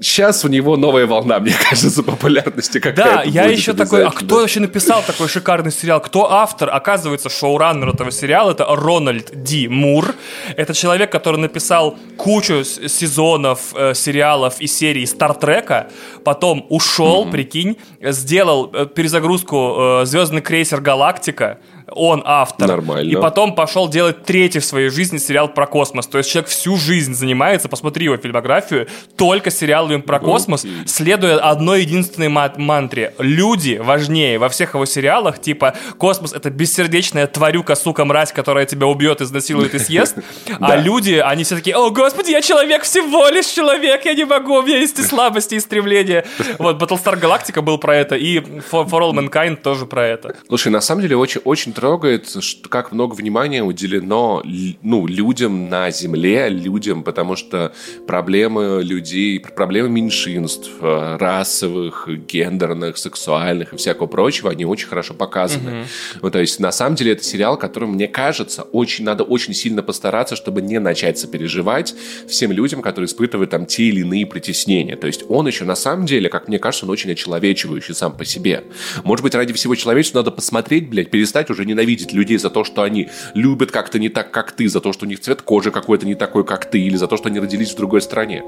Сейчас 0.00 0.44
у 0.44 0.48
него 0.48 0.76
новая 0.76 1.06
волна, 1.06 1.38
мне 1.40 1.54
кажется, 1.68 2.02
популярности 2.02 2.78
какая-то. 2.78 3.16
Да, 3.16 3.22
я 3.22 3.44
еще 3.44 3.72
такой, 3.72 4.04
а 4.04 4.10
кто 4.10 4.40
вообще 4.40 4.60
написал 4.60 5.02
такой 5.02 5.28
шикарный 5.28 5.72
сериал? 5.72 6.00
Кто 6.00 6.30
автор? 6.30 6.70
Оказывается, 6.70 7.28
шоураннер 7.28 7.90
этого 7.90 8.10
сериала 8.10 8.52
это 8.52 8.66
Рональд 8.68 9.30
Ди 9.42 9.68
Мур. 9.68 10.14
Это 10.56 10.74
человек, 10.74 11.10
который 11.10 11.38
написал 11.38 11.96
кучу 12.16 12.64
сезонов, 12.64 13.74
э, 13.74 13.94
сериалов 13.94 14.60
и 14.60 14.66
серий 14.66 15.06
Стартрека, 15.06 15.88
потом 16.24 16.66
ушел, 16.68 17.24
mm-hmm. 17.24 17.30
прикинь, 17.30 17.76
сделал 18.00 18.70
э, 18.72 18.86
перезагрузку 18.86 20.00
э, 20.02 20.06
Звездный 20.06 20.40
крейсер 20.40 20.80
Галактика, 20.80 21.58
он 21.94 22.22
автор. 22.24 22.68
Нормально. 22.68 23.10
И 23.10 23.14
потом 23.16 23.54
пошел 23.54 23.88
делать 23.88 24.24
третий 24.24 24.58
в 24.58 24.64
своей 24.64 24.88
жизни 24.88 25.18
сериал 25.18 25.48
про 25.48 25.66
космос. 25.66 26.06
То 26.06 26.18
есть 26.18 26.30
человек 26.30 26.50
всю 26.50 26.76
жизнь 26.76 27.14
занимается, 27.14 27.68
посмотри 27.68 28.04
его 28.04 28.16
фильмографию, 28.16 28.88
только 29.16 29.50
сериалами 29.50 30.00
про 30.00 30.18
космос, 30.18 30.64
okay. 30.64 30.86
следуя 30.86 31.38
одной 31.38 31.82
единственной 31.82 32.28
мантре. 32.28 33.14
Люди 33.18 33.80
важнее 33.82 34.38
во 34.38 34.48
всех 34.48 34.74
его 34.74 34.86
сериалах, 34.86 35.40
типа 35.40 35.74
космос 35.98 36.32
это 36.32 36.50
бессердечная 36.50 37.26
тварюка, 37.26 37.74
сука, 37.74 38.04
мразь, 38.04 38.32
которая 38.32 38.66
тебя 38.66 38.86
убьет, 38.86 39.20
изнасилует 39.20 39.74
и 39.74 39.78
съест. 39.78 40.16
А 40.60 40.76
люди, 40.76 41.14
они 41.14 41.44
все 41.44 41.56
такие, 41.56 41.76
о, 41.76 41.90
господи, 41.90 42.30
я 42.30 42.40
человек, 42.40 42.82
всего 42.82 43.28
лишь 43.28 43.46
человек, 43.46 44.04
я 44.04 44.14
не 44.14 44.24
могу, 44.24 44.58
у 44.58 44.62
меня 44.62 44.78
есть 44.78 44.98
и 44.98 45.02
слабости, 45.02 45.54
и 45.54 45.60
стремления. 45.60 46.24
Вот, 46.58 46.80
Battlestar 46.80 47.18
Galactica 47.18 47.62
был 47.62 47.78
про 47.78 47.96
это, 47.96 48.16
и 48.16 48.38
For 48.38 48.88
All 48.88 49.12
Mankind 49.12 49.56
тоже 49.56 49.86
про 49.86 50.06
это. 50.06 50.36
Слушай, 50.48 50.68
на 50.68 50.80
самом 50.80 51.02
деле 51.02 51.16
очень, 51.16 51.40
очень 51.44 51.72
трогает, 51.82 52.28
что 52.44 52.68
как 52.68 52.92
много 52.92 53.14
внимания 53.14 53.64
уделено 53.64 54.40
ну, 54.82 55.08
людям 55.08 55.68
на 55.68 55.90
Земле, 55.90 56.48
людям, 56.48 57.02
потому 57.02 57.34
что 57.34 57.72
проблемы 58.06 58.82
людей, 58.84 59.40
проблемы 59.40 59.88
меньшинств, 59.88 60.70
э, 60.80 61.16
расовых, 61.18 62.08
гендерных, 62.28 62.98
сексуальных 62.98 63.72
и 63.72 63.76
всякого 63.76 64.06
прочего, 64.06 64.52
они 64.52 64.64
очень 64.64 64.86
хорошо 64.86 65.14
показаны. 65.14 65.70
Mm-hmm. 65.70 66.18
Ну, 66.22 66.30
то 66.30 66.38
есть, 66.38 66.60
на 66.60 66.70
самом 66.70 66.94
деле, 66.94 67.14
это 67.14 67.24
сериал, 67.24 67.56
который, 67.56 67.88
мне 67.88 68.06
кажется, 68.06 68.62
очень 68.62 69.04
надо 69.04 69.24
очень 69.24 69.52
сильно 69.52 69.82
постараться, 69.82 70.36
чтобы 70.36 70.62
не 70.62 70.78
начать 70.78 71.18
сопереживать 71.18 71.96
всем 72.28 72.52
людям, 72.52 72.80
которые 72.80 73.06
испытывают 73.06 73.50
там 73.50 73.66
те 73.66 73.86
или 73.86 74.02
иные 74.02 74.24
притеснения. 74.24 74.94
То 74.94 75.08
есть, 75.08 75.24
он 75.28 75.48
еще, 75.48 75.64
на 75.64 75.74
самом 75.74 76.06
деле, 76.06 76.28
как 76.28 76.46
мне 76.46 76.60
кажется, 76.60 76.86
он 76.86 76.92
очень 76.92 77.10
очеловечивающий 77.10 77.96
сам 77.96 78.16
по 78.16 78.24
себе. 78.24 78.62
Может 79.02 79.24
быть, 79.24 79.34
ради 79.34 79.52
всего 79.52 79.74
человечества 79.74 80.18
надо 80.18 80.30
посмотреть, 80.30 80.88
блядь, 80.88 81.10
перестать 81.10 81.50
уже 81.50 81.64
ненавидеть 81.72 82.12
людей 82.12 82.38
за 82.38 82.50
то, 82.50 82.64
что 82.64 82.82
они 82.82 83.08
любят 83.34 83.70
как-то 83.70 83.98
не 83.98 84.08
так, 84.08 84.30
как 84.30 84.52
ты, 84.52 84.68
за 84.68 84.80
то, 84.80 84.92
что 84.92 85.06
у 85.06 85.08
них 85.08 85.20
цвет 85.20 85.42
кожи 85.42 85.70
какой-то 85.70 86.06
не 86.06 86.14
такой, 86.14 86.44
как 86.44 86.70
ты, 86.70 86.80
или 86.80 86.96
за 86.96 87.06
то, 87.06 87.16
что 87.16 87.28
они 87.28 87.40
родились 87.40 87.72
в 87.72 87.76
другой 87.76 88.00
стране. 88.00 88.42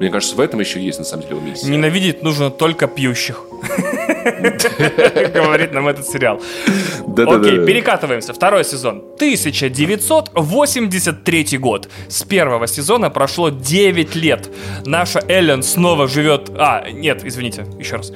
Мне 0.00 0.10
кажется, 0.10 0.36
в 0.36 0.40
этом 0.40 0.60
еще 0.60 0.80
есть, 0.80 0.98
на 0.98 1.04
самом 1.04 1.28
деле, 1.28 1.40
миссия. 1.40 1.68
Ненавидеть 1.68 2.22
нужно 2.22 2.50
только 2.50 2.86
пьющих. 2.86 3.42
Говорит 5.34 5.72
нам 5.72 5.88
этот 5.88 6.06
сериал. 6.06 6.40
Окей, 7.16 7.66
перекатываемся. 7.66 8.32
Второй 8.32 8.64
сезон. 8.64 9.02
1983 9.16 11.58
год. 11.58 11.88
С 12.08 12.22
первого 12.22 12.66
сезона 12.66 13.10
прошло 13.10 13.50
9 13.50 14.16
лет. 14.16 14.48
Наша 14.86 15.20
Эллен 15.28 15.62
снова 15.62 16.08
живет... 16.08 16.50
А, 16.56 16.90
нет, 16.90 17.22
извините, 17.24 17.66
еще 17.78 17.96
раз. 17.96 18.12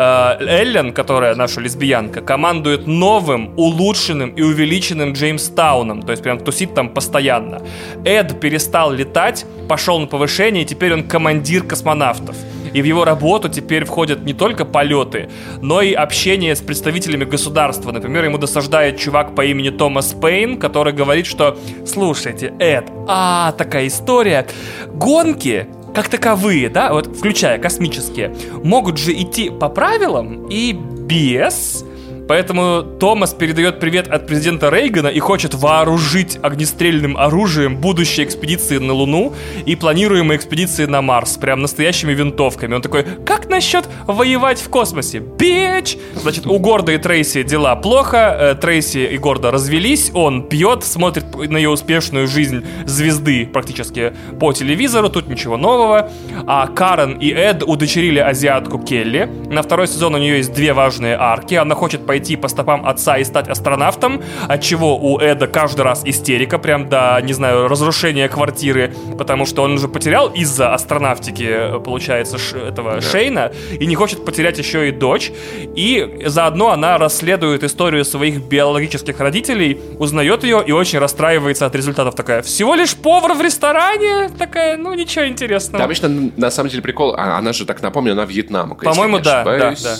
Э, 0.00 0.36
Эллен, 0.40 0.92
которая 0.92 1.34
наша 1.34 1.60
лесбиянка, 1.60 2.20
командует 2.20 2.86
новым, 2.86 3.52
улучшенным 3.56 4.30
и 4.30 4.42
увеличенным 4.42 5.12
Джеймстауном, 5.12 6.02
то 6.02 6.12
есть 6.12 6.22
прям 6.22 6.38
тусит 6.38 6.72
там 6.72 6.90
постоянно. 6.90 7.62
Эд 8.04 8.38
перестал 8.38 8.92
летать, 8.92 9.44
пошел 9.68 9.98
на 9.98 10.06
повышение, 10.06 10.62
и 10.62 10.66
теперь 10.66 10.94
он 10.94 11.02
командир 11.02 11.64
космонавтов. 11.64 12.36
И 12.72 12.80
в 12.80 12.84
его 12.84 13.04
работу 13.04 13.48
теперь 13.48 13.84
входят 13.84 14.24
не 14.24 14.34
только 14.34 14.64
полеты, 14.64 15.30
но 15.60 15.82
и 15.82 15.94
общение 15.94 16.54
с 16.54 16.60
представителями 16.60 17.24
государства. 17.24 17.90
Например, 17.90 18.24
ему 18.24 18.38
досаждает 18.38 19.00
чувак 19.00 19.34
по 19.34 19.44
имени 19.44 19.70
Томас 19.70 20.12
Пейн, 20.12 20.60
который 20.60 20.92
говорит, 20.92 21.26
что 21.26 21.58
«Слушайте, 21.84 22.52
Эд, 22.60 22.84
а, 23.08 23.50
такая 23.52 23.88
история. 23.88 24.46
Гонки 24.92 25.66
как 25.94 26.08
таковые, 26.08 26.68
да, 26.68 26.92
вот 26.92 27.06
включая 27.06 27.58
космические, 27.58 28.34
могут 28.62 28.98
же 28.98 29.12
идти 29.12 29.50
по 29.50 29.68
правилам 29.68 30.46
и 30.48 30.72
без 30.72 31.84
Поэтому 32.28 32.82
Томас 32.82 33.32
передает 33.32 33.80
привет 33.80 34.06
от 34.06 34.26
президента 34.26 34.68
Рейгана 34.68 35.08
и 35.08 35.18
хочет 35.18 35.54
вооружить 35.54 36.38
огнестрельным 36.42 37.16
оружием 37.16 37.76
будущие 37.76 38.26
экспедиции 38.26 38.76
на 38.76 38.92
Луну 38.92 39.32
и 39.64 39.74
планируемые 39.74 40.36
экспедиции 40.36 40.84
на 40.84 41.00
Марс, 41.00 41.38
прям 41.38 41.62
настоящими 41.62 42.12
винтовками. 42.12 42.74
Он 42.74 42.82
такой, 42.82 43.06
как 43.24 43.48
насчет 43.48 43.86
воевать 44.06 44.60
в 44.60 44.68
космосе? 44.68 45.20
Бич! 45.20 45.96
Значит, 46.16 46.46
у 46.46 46.58
Горда 46.58 46.92
и 46.92 46.98
Трейси 46.98 47.44
дела 47.44 47.74
плохо, 47.76 48.36
э, 48.38 48.54
Трейси 48.56 49.06
и 49.06 49.16
Горда 49.16 49.50
развелись, 49.50 50.10
он 50.12 50.48
пьет, 50.48 50.84
смотрит 50.84 51.24
на 51.34 51.56
ее 51.56 51.70
успешную 51.70 52.26
жизнь 52.26 52.62
звезды 52.84 53.46
практически 53.46 54.12
по 54.38 54.52
телевизору, 54.52 55.08
тут 55.08 55.28
ничего 55.28 55.56
нового. 55.56 56.10
А 56.46 56.66
Карен 56.66 57.18
и 57.18 57.30
Эд 57.30 57.62
удочерили 57.62 58.18
азиатку 58.18 58.78
Келли. 58.78 59.30
На 59.50 59.62
второй 59.62 59.88
сезон 59.88 60.14
у 60.14 60.18
нее 60.18 60.36
есть 60.38 60.52
две 60.52 60.74
важные 60.74 61.16
арки. 61.18 61.54
Она 61.54 61.74
хочет 61.74 62.04
пойти 62.04 62.17
пойти 62.18 62.34
по 62.34 62.48
стопам 62.48 62.84
отца 62.84 63.16
и 63.16 63.22
стать 63.22 63.48
астронавтом, 63.48 64.20
от 64.48 64.60
чего 64.60 64.98
у 64.98 65.20
Эда 65.20 65.46
каждый 65.46 65.82
раз 65.82 66.02
истерика, 66.04 66.58
прям 66.58 66.88
до, 66.88 67.20
не 67.22 67.32
знаю, 67.32 67.68
разрушения 67.68 68.28
квартиры, 68.28 68.92
потому 69.16 69.46
что 69.46 69.62
он 69.62 69.74
уже 69.74 69.86
потерял 69.86 70.28
из-за 70.28 70.74
астронавтики, 70.74 71.80
получается, 71.84 72.36
ш, 72.36 72.58
этого 72.58 72.94
да. 72.94 73.00
Шейна, 73.00 73.52
и 73.78 73.86
не 73.86 73.94
хочет 73.94 74.24
потерять 74.24 74.58
еще 74.58 74.88
и 74.88 74.90
дочь. 74.90 75.30
И 75.76 76.24
заодно 76.26 76.72
она 76.72 76.98
расследует 76.98 77.62
историю 77.62 78.04
своих 78.04 78.42
биологических 78.42 79.20
родителей, 79.20 79.78
узнает 80.00 80.42
ее 80.42 80.64
и 80.66 80.72
очень 80.72 80.98
расстраивается 80.98 81.66
от 81.66 81.74
результатов. 81.76 82.16
Такая, 82.16 82.42
всего 82.42 82.74
лишь 82.74 82.96
повар 82.96 83.34
в 83.34 83.40
ресторане? 83.40 84.28
Такая, 84.36 84.76
ну 84.76 84.92
ничего 84.92 85.28
интересного. 85.28 85.78
Там 85.78 85.84
обычно, 85.84 86.32
на 86.36 86.50
самом 86.50 86.70
деле, 86.70 86.82
прикол, 86.82 87.14
а, 87.16 87.38
она 87.38 87.52
же, 87.52 87.64
так 87.64 87.80
напомню, 87.80 88.12
она 88.12 88.24
вьетнамка. 88.24 88.84
По-моему, 88.84 89.20
да, 89.20 89.44
да, 89.44 89.70
да. 89.70 89.96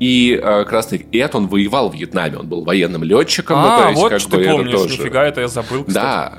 И 0.00 0.38
э, 0.40 0.40
как 0.40 0.72
раз 0.72 0.86
таки 0.86 1.06
Эд, 1.12 1.34
он 1.34 1.47
воевал 1.48 1.90
в 1.90 1.94
Вьетнаме, 1.94 2.38
он 2.38 2.48
был 2.48 2.64
военным 2.64 3.02
летчиком. 3.02 3.58
А, 3.58 3.62
ну, 3.62 3.82
то 3.82 3.88
есть, 3.88 4.00
вот 4.00 4.10
как 4.10 4.20
что 4.20 4.36
бы, 4.36 4.44
ты 4.44 4.50
помнишь, 4.50 4.72
тоже... 4.72 4.98
нифига, 4.98 5.24
это 5.24 5.40
я 5.40 5.48
забыл, 5.48 5.84
кстати. 5.84 5.94
Да, 5.94 6.38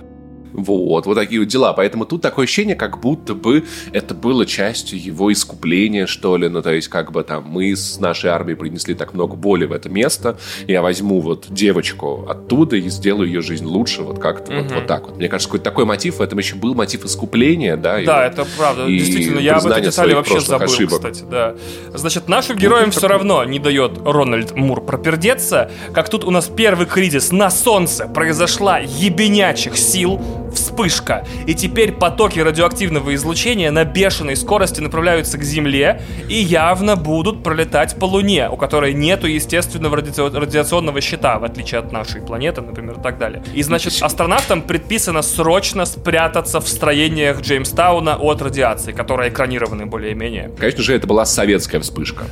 вот, 0.64 1.06
вот 1.06 1.16
такие 1.16 1.42
вот 1.42 1.48
дела. 1.48 1.74
Поэтому 1.74 2.06
тут 2.06 2.22
такое 2.22 2.46
ощущение, 2.46 2.76
как 2.76 3.00
будто 3.00 3.34
бы 3.34 3.66
это 3.92 4.14
было 4.14 4.46
частью 4.46 5.02
его 5.02 5.32
искупления, 5.32 6.06
что 6.06 6.38
ли. 6.38 6.50
Ну, 6.50 6.62
то 6.62 6.74
есть, 6.74 6.88
как 6.88 7.12
бы 7.12 7.24
там 7.24 7.46
мы 7.48 7.76
с 7.76 8.00
нашей 8.00 8.30
армией 8.30 8.56
принесли 8.56 8.96
так 8.96 9.14
много 9.14 9.36
боли 9.36 9.66
в 9.66 9.72
это 9.72 9.90
место. 9.90 10.38
Я 10.68 10.82
возьму 10.82 11.20
вот 11.20 11.48
девочку 11.50 12.26
оттуда 12.28 12.76
и 12.76 12.90
сделаю 12.90 13.28
ее 13.28 13.42
жизнь 13.42 13.66
лучше, 13.66 14.02
вот 14.02 14.20
как-то 14.20 14.52
угу. 14.52 14.64
вот, 14.64 14.72
вот 14.72 14.88
так 14.88 15.08
вот. 15.08 15.18
Мне 15.18 15.28
кажется, 15.28 15.50
какой-то 15.50 15.66
такой 15.66 15.86
мотив 15.86 16.18
в 16.18 16.22
этом 16.22 16.40
еще 16.40 16.56
был 16.56 16.76
мотив 16.76 17.06
искупления, 17.06 17.76
да. 17.76 17.94
Да, 18.04 18.26
его, 18.26 18.34
это 18.34 18.48
правда. 18.58 18.86
И 18.86 18.98
Действительно, 18.98 19.40
я 19.40 19.58
об 19.58 19.66
этой 19.66 19.84
детали 19.84 20.14
вообще 20.14 20.40
забыл, 20.40 20.66
ошибок. 20.66 21.00
кстати, 21.00 21.24
да. 21.30 21.56
Значит, 21.94 22.28
нашим 22.28 22.58
героям 22.58 22.86
ну, 22.86 22.92
все 22.92 23.02
такой... 23.02 23.18
равно 23.18 23.44
не 23.44 23.60
дает 23.60 24.00
Рональд 24.04 24.56
Мур 24.56 24.82
пропердеться, 24.82 25.72
как 25.94 26.10
тут 26.10 26.24
у 26.24 26.32
нас 26.32 26.48
первый 26.48 26.86
кризис 26.86 27.32
на 27.32 27.50
солнце 27.50 28.08
произошла 28.08 28.80
ебенячих 28.80 29.78
сил, 29.78 30.20
вспышка. 30.54 31.26
И 31.46 31.54
теперь 31.54 31.92
потоки 31.92 32.40
радиоактивного 32.40 33.16
излучения 33.16 33.72
на 33.72 33.86
бешеной 33.86 34.36
скорости 34.36 34.80
направляются 34.80 35.38
к 35.38 35.44
Земле 35.44 36.02
и 36.28 36.36
явно 36.36 36.96
будут 36.96 37.44
пролетать 37.44 37.96
по 37.98 38.06
Луне, 38.06 38.50
у 38.50 38.58
которой 38.58 38.94
нету 38.94 39.28
естественного 39.28 39.98
радиационного 39.98 41.02
щита, 41.02 41.40
в 41.40 41.44
отличие 41.44 41.80
от 41.80 41.92
нашей 41.92 42.22
планеты, 42.22 42.62
например, 42.62 43.00
и 43.00 43.02
так 43.02 43.18
далее. 43.18 43.44
И 43.54 43.64
значит, 43.64 43.94
астронавтам 44.02 44.62
предписано 44.62 45.22
срочно 45.22 45.86
спрятаться 45.86 46.60
в 46.60 46.68
строениях 46.68 47.42
Джеймстауна 47.42 48.16
от 48.16 48.42
радиации, 48.42 48.92
которые 48.92 49.30
экранированы 49.30 49.86
более-менее. 49.86 50.52
Конечно 50.58 50.84
же, 50.84 50.96
это 50.96 51.08
была 51.08 51.26
советская 51.26 51.82
вспышка. 51.82 52.26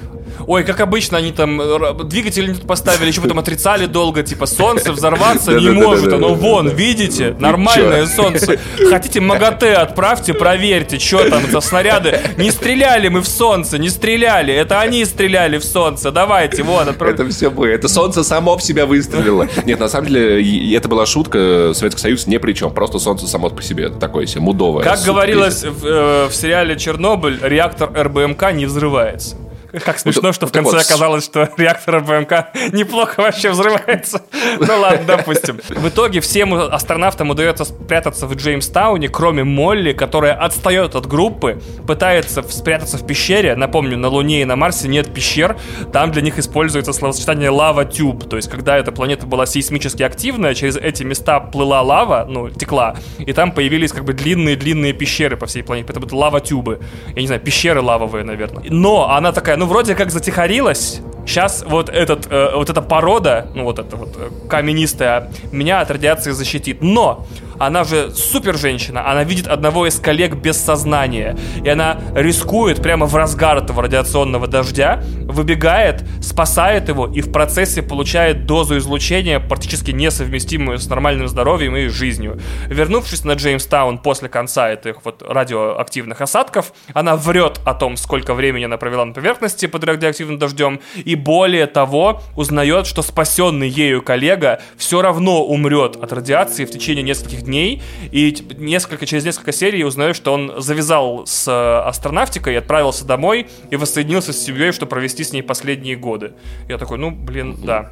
Ой, 0.45 0.63
как 0.63 0.79
обычно, 0.79 1.17
они 1.17 1.31
там 1.31 1.61
двигатели 2.07 2.53
поставили, 2.53 3.07
еще 3.07 3.21
потом 3.21 3.39
отрицали 3.39 3.85
долго, 3.85 4.23
типа, 4.23 4.45
солнце 4.45 4.91
взорваться 4.91 5.53
не 5.53 5.69
может, 5.69 6.13
оно 6.13 6.33
вон, 6.33 6.69
видите, 6.69 7.35
нормальное 7.39 8.05
солнце. 8.05 8.59
Хотите 8.89 9.19
МАГАТЭ 9.19 9.73
отправьте, 9.73 10.33
проверьте, 10.33 10.99
что 10.99 11.29
там 11.29 11.49
за 11.49 11.61
снаряды. 11.61 12.19
Не 12.37 12.51
стреляли 12.51 13.07
мы 13.07 13.21
в 13.21 13.27
солнце, 13.27 13.77
не 13.77 13.89
стреляли, 13.89 14.53
это 14.53 14.79
они 14.79 15.05
стреляли 15.05 15.57
в 15.57 15.63
солнце, 15.63 16.11
давайте, 16.11 16.63
вон. 16.63 16.89
Отправ... 16.89 17.13
Это 17.13 17.27
все 17.29 17.49
мы, 17.49 17.67
это 17.67 17.87
солнце 17.87 18.23
само 18.23 18.57
в 18.57 18.63
себя 18.63 18.85
выстрелило. 18.85 19.47
Нет, 19.65 19.79
на 19.79 19.87
самом 19.87 20.07
деле, 20.07 20.75
это 20.75 20.87
была 20.87 21.05
шутка, 21.05 21.71
Советский 21.73 22.01
Союз 22.01 22.27
ни 22.27 22.37
при 22.37 22.53
чем, 22.53 22.71
просто 22.71 22.99
солнце 22.99 23.27
само 23.27 23.49
по 23.49 23.61
себе, 23.61 23.89
такое 23.89 24.25
себе 24.25 24.41
мудовое. 24.41 24.83
Как 24.83 25.01
говорилось 25.01 25.63
э, 25.63 26.27
в 26.29 26.33
сериале 26.33 26.77
«Чернобыль», 26.77 27.39
реактор 27.41 27.91
РБМК 27.93 28.51
не 28.53 28.65
взрывается. 28.65 29.35
Как 29.83 29.99
смешно, 29.99 30.31
что 30.33 30.47
в 30.47 30.51
конце 30.51 30.77
оказалось, 30.77 31.25
что 31.25 31.49
реактор 31.57 32.01
БМК 32.01 32.47
неплохо 32.71 33.21
вообще 33.21 33.51
взрывается. 33.51 34.23
Ну 34.59 34.79
ладно, 34.79 35.05
допустим. 35.05 35.59
В 35.69 35.87
итоге 35.87 36.21
всем 36.21 36.53
астронавтам 36.53 37.29
удается 37.29 37.65
спрятаться 37.65 38.27
в 38.27 38.35
Джеймстауне, 38.35 39.09
кроме 39.09 39.43
Молли, 39.43 39.93
которая 39.93 40.33
отстает 40.33 40.95
от 40.95 41.05
группы, 41.05 41.61
пытается 41.85 42.41
спрятаться 42.43 42.97
в 42.97 43.05
пещере. 43.05 43.55
Напомню, 43.55 43.97
на 43.97 44.07
Луне 44.07 44.41
и 44.41 44.45
на 44.45 44.55
Марсе 44.55 44.87
нет 44.87 45.13
пещер. 45.13 45.57
Там 45.91 46.11
для 46.11 46.21
них 46.21 46.39
используется 46.39 46.93
словосочетание 46.93 47.49
лава-тюб. 47.49 48.29
То 48.29 48.37
есть, 48.37 48.49
когда 48.49 48.77
эта 48.77 48.91
планета 48.91 49.25
была 49.25 49.45
сейсмически 49.45 50.03
активная, 50.03 50.53
через 50.53 50.77
эти 50.77 51.03
места 51.03 51.39
плыла 51.39 51.81
лава, 51.81 52.25
ну, 52.27 52.49
текла, 52.49 52.95
и 53.19 53.33
там 53.33 53.51
появились 53.51 53.91
как 53.91 54.05
бы 54.05 54.13
длинные-длинные 54.13 54.93
пещеры 54.93 55.37
по 55.37 55.45
всей 55.45 55.63
планете. 55.63 55.93
Это 55.93 56.15
лава-тюбы. 56.15 56.79
Я 57.15 57.21
не 57.21 57.27
знаю, 57.27 57.41
пещеры 57.41 57.81
лавовые, 57.81 58.23
наверное. 58.23 58.63
Но 58.69 59.09
она 59.09 59.31
такая, 59.31 59.56
ну, 59.57 59.65
вроде 59.65 59.95
как 59.95 60.11
затихарилась, 60.11 61.01
Сейчас 61.27 61.65
вот, 61.67 61.89
этот, 61.89 62.27
э, 62.31 62.55
вот 62.55 62.69
эта 62.69 62.81
порода, 62.81 63.47
ну 63.53 63.65
вот 63.65 63.79
эта 63.79 63.97
вот 63.97 64.15
э, 64.15 64.29
каменистая, 64.47 65.29
меня 65.51 65.81
от 65.81 65.91
радиации 65.91 66.31
защитит. 66.31 66.81
Но 66.81 67.27
она 67.59 67.83
же 67.83 68.11
супер 68.11 68.57
женщина, 68.57 69.09
она 69.09 69.23
видит 69.23 69.47
одного 69.47 69.87
из 69.87 69.99
коллег 69.99 70.35
без 70.35 70.57
сознания, 70.57 71.37
и 71.63 71.69
она 71.69 71.99
рискует 72.15 72.81
прямо 72.81 73.05
в 73.05 73.15
разгар 73.15 73.57
этого 73.57 73.81
радиационного 73.81 74.47
дождя, 74.47 75.03
выбегает, 75.23 76.03
спасает 76.21 76.89
его 76.89 77.07
и 77.07 77.21
в 77.21 77.31
процессе 77.31 77.81
получает 77.81 78.45
дозу 78.45 78.77
излучения, 78.77 79.39
практически 79.39 79.91
несовместимую 79.91 80.77
с 80.77 80.87
нормальным 80.87 81.27
здоровьем 81.27 81.75
и 81.75 81.87
жизнью. 81.87 82.39
Вернувшись 82.67 83.23
на 83.23 83.33
Джеймстаун 83.33 83.97
после 83.99 84.29
конца 84.29 84.69
этих 84.69 85.03
вот 85.03 85.23
радиоактивных 85.27 86.21
осадков, 86.21 86.73
она 86.93 87.15
врет 87.15 87.59
о 87.65 87.73
том, 87.73 87.97
сколько 87.97 88.33
времени 88.33 88.65
она 88.65 88.77
провела 88.77 89.05
на 89.05 89.13
поверхности 89.13 89.65
под 89.65 89.83
радиоактивным 89.83 90.37
дождем, 90.37 90.79
и 90.95 91.15
более 91.15 91.67
того, 91.67 92.21
узнает, 92.35 92.87
что 92.87 93.01
спасенный 93.01 93.69
ею 93.69 94.01
коллега 94.01 94.61
все 94.77 95.01
равно 95.01 95.43
умрет 95.43 95.95
от 95.95 96.13
радиации 96.13 96.65
в 96.65 96.71
течение 96.71 97.03
нескольких 97.03 97.46
дней, 97.47 97.81
и 98.11 98.37
несколько, 98.57 99.07
через 99.07 99.25
несколько 99.25 99.51
серий 99.51 99.83
узнаю, 99.83 100.13
что 100.13 100.31
он 100.33 100.61
завязал 100.61 101.25
с 101.25 101.47
э, 101.47 101.87
астронавтикой 101.87 102.57
отправился 102.57 103.05
домой 103.05 103.47
и 103.71 103.75
воссоединился 103.75 104.33
с 104.33 104.39
семьей, 104.39 104.71
чтобы 104.71 104.89
провести 104.91 105.23
с 105.23 105.33
ней 105.33 105.41
последние 105.41 105.95
годы. 105.95 106.33
Я 106.69 106.77
такой, 106.77 106.99
ну, 106.99 107.09
блин, 107.11 107.57
да. 107.63 107.91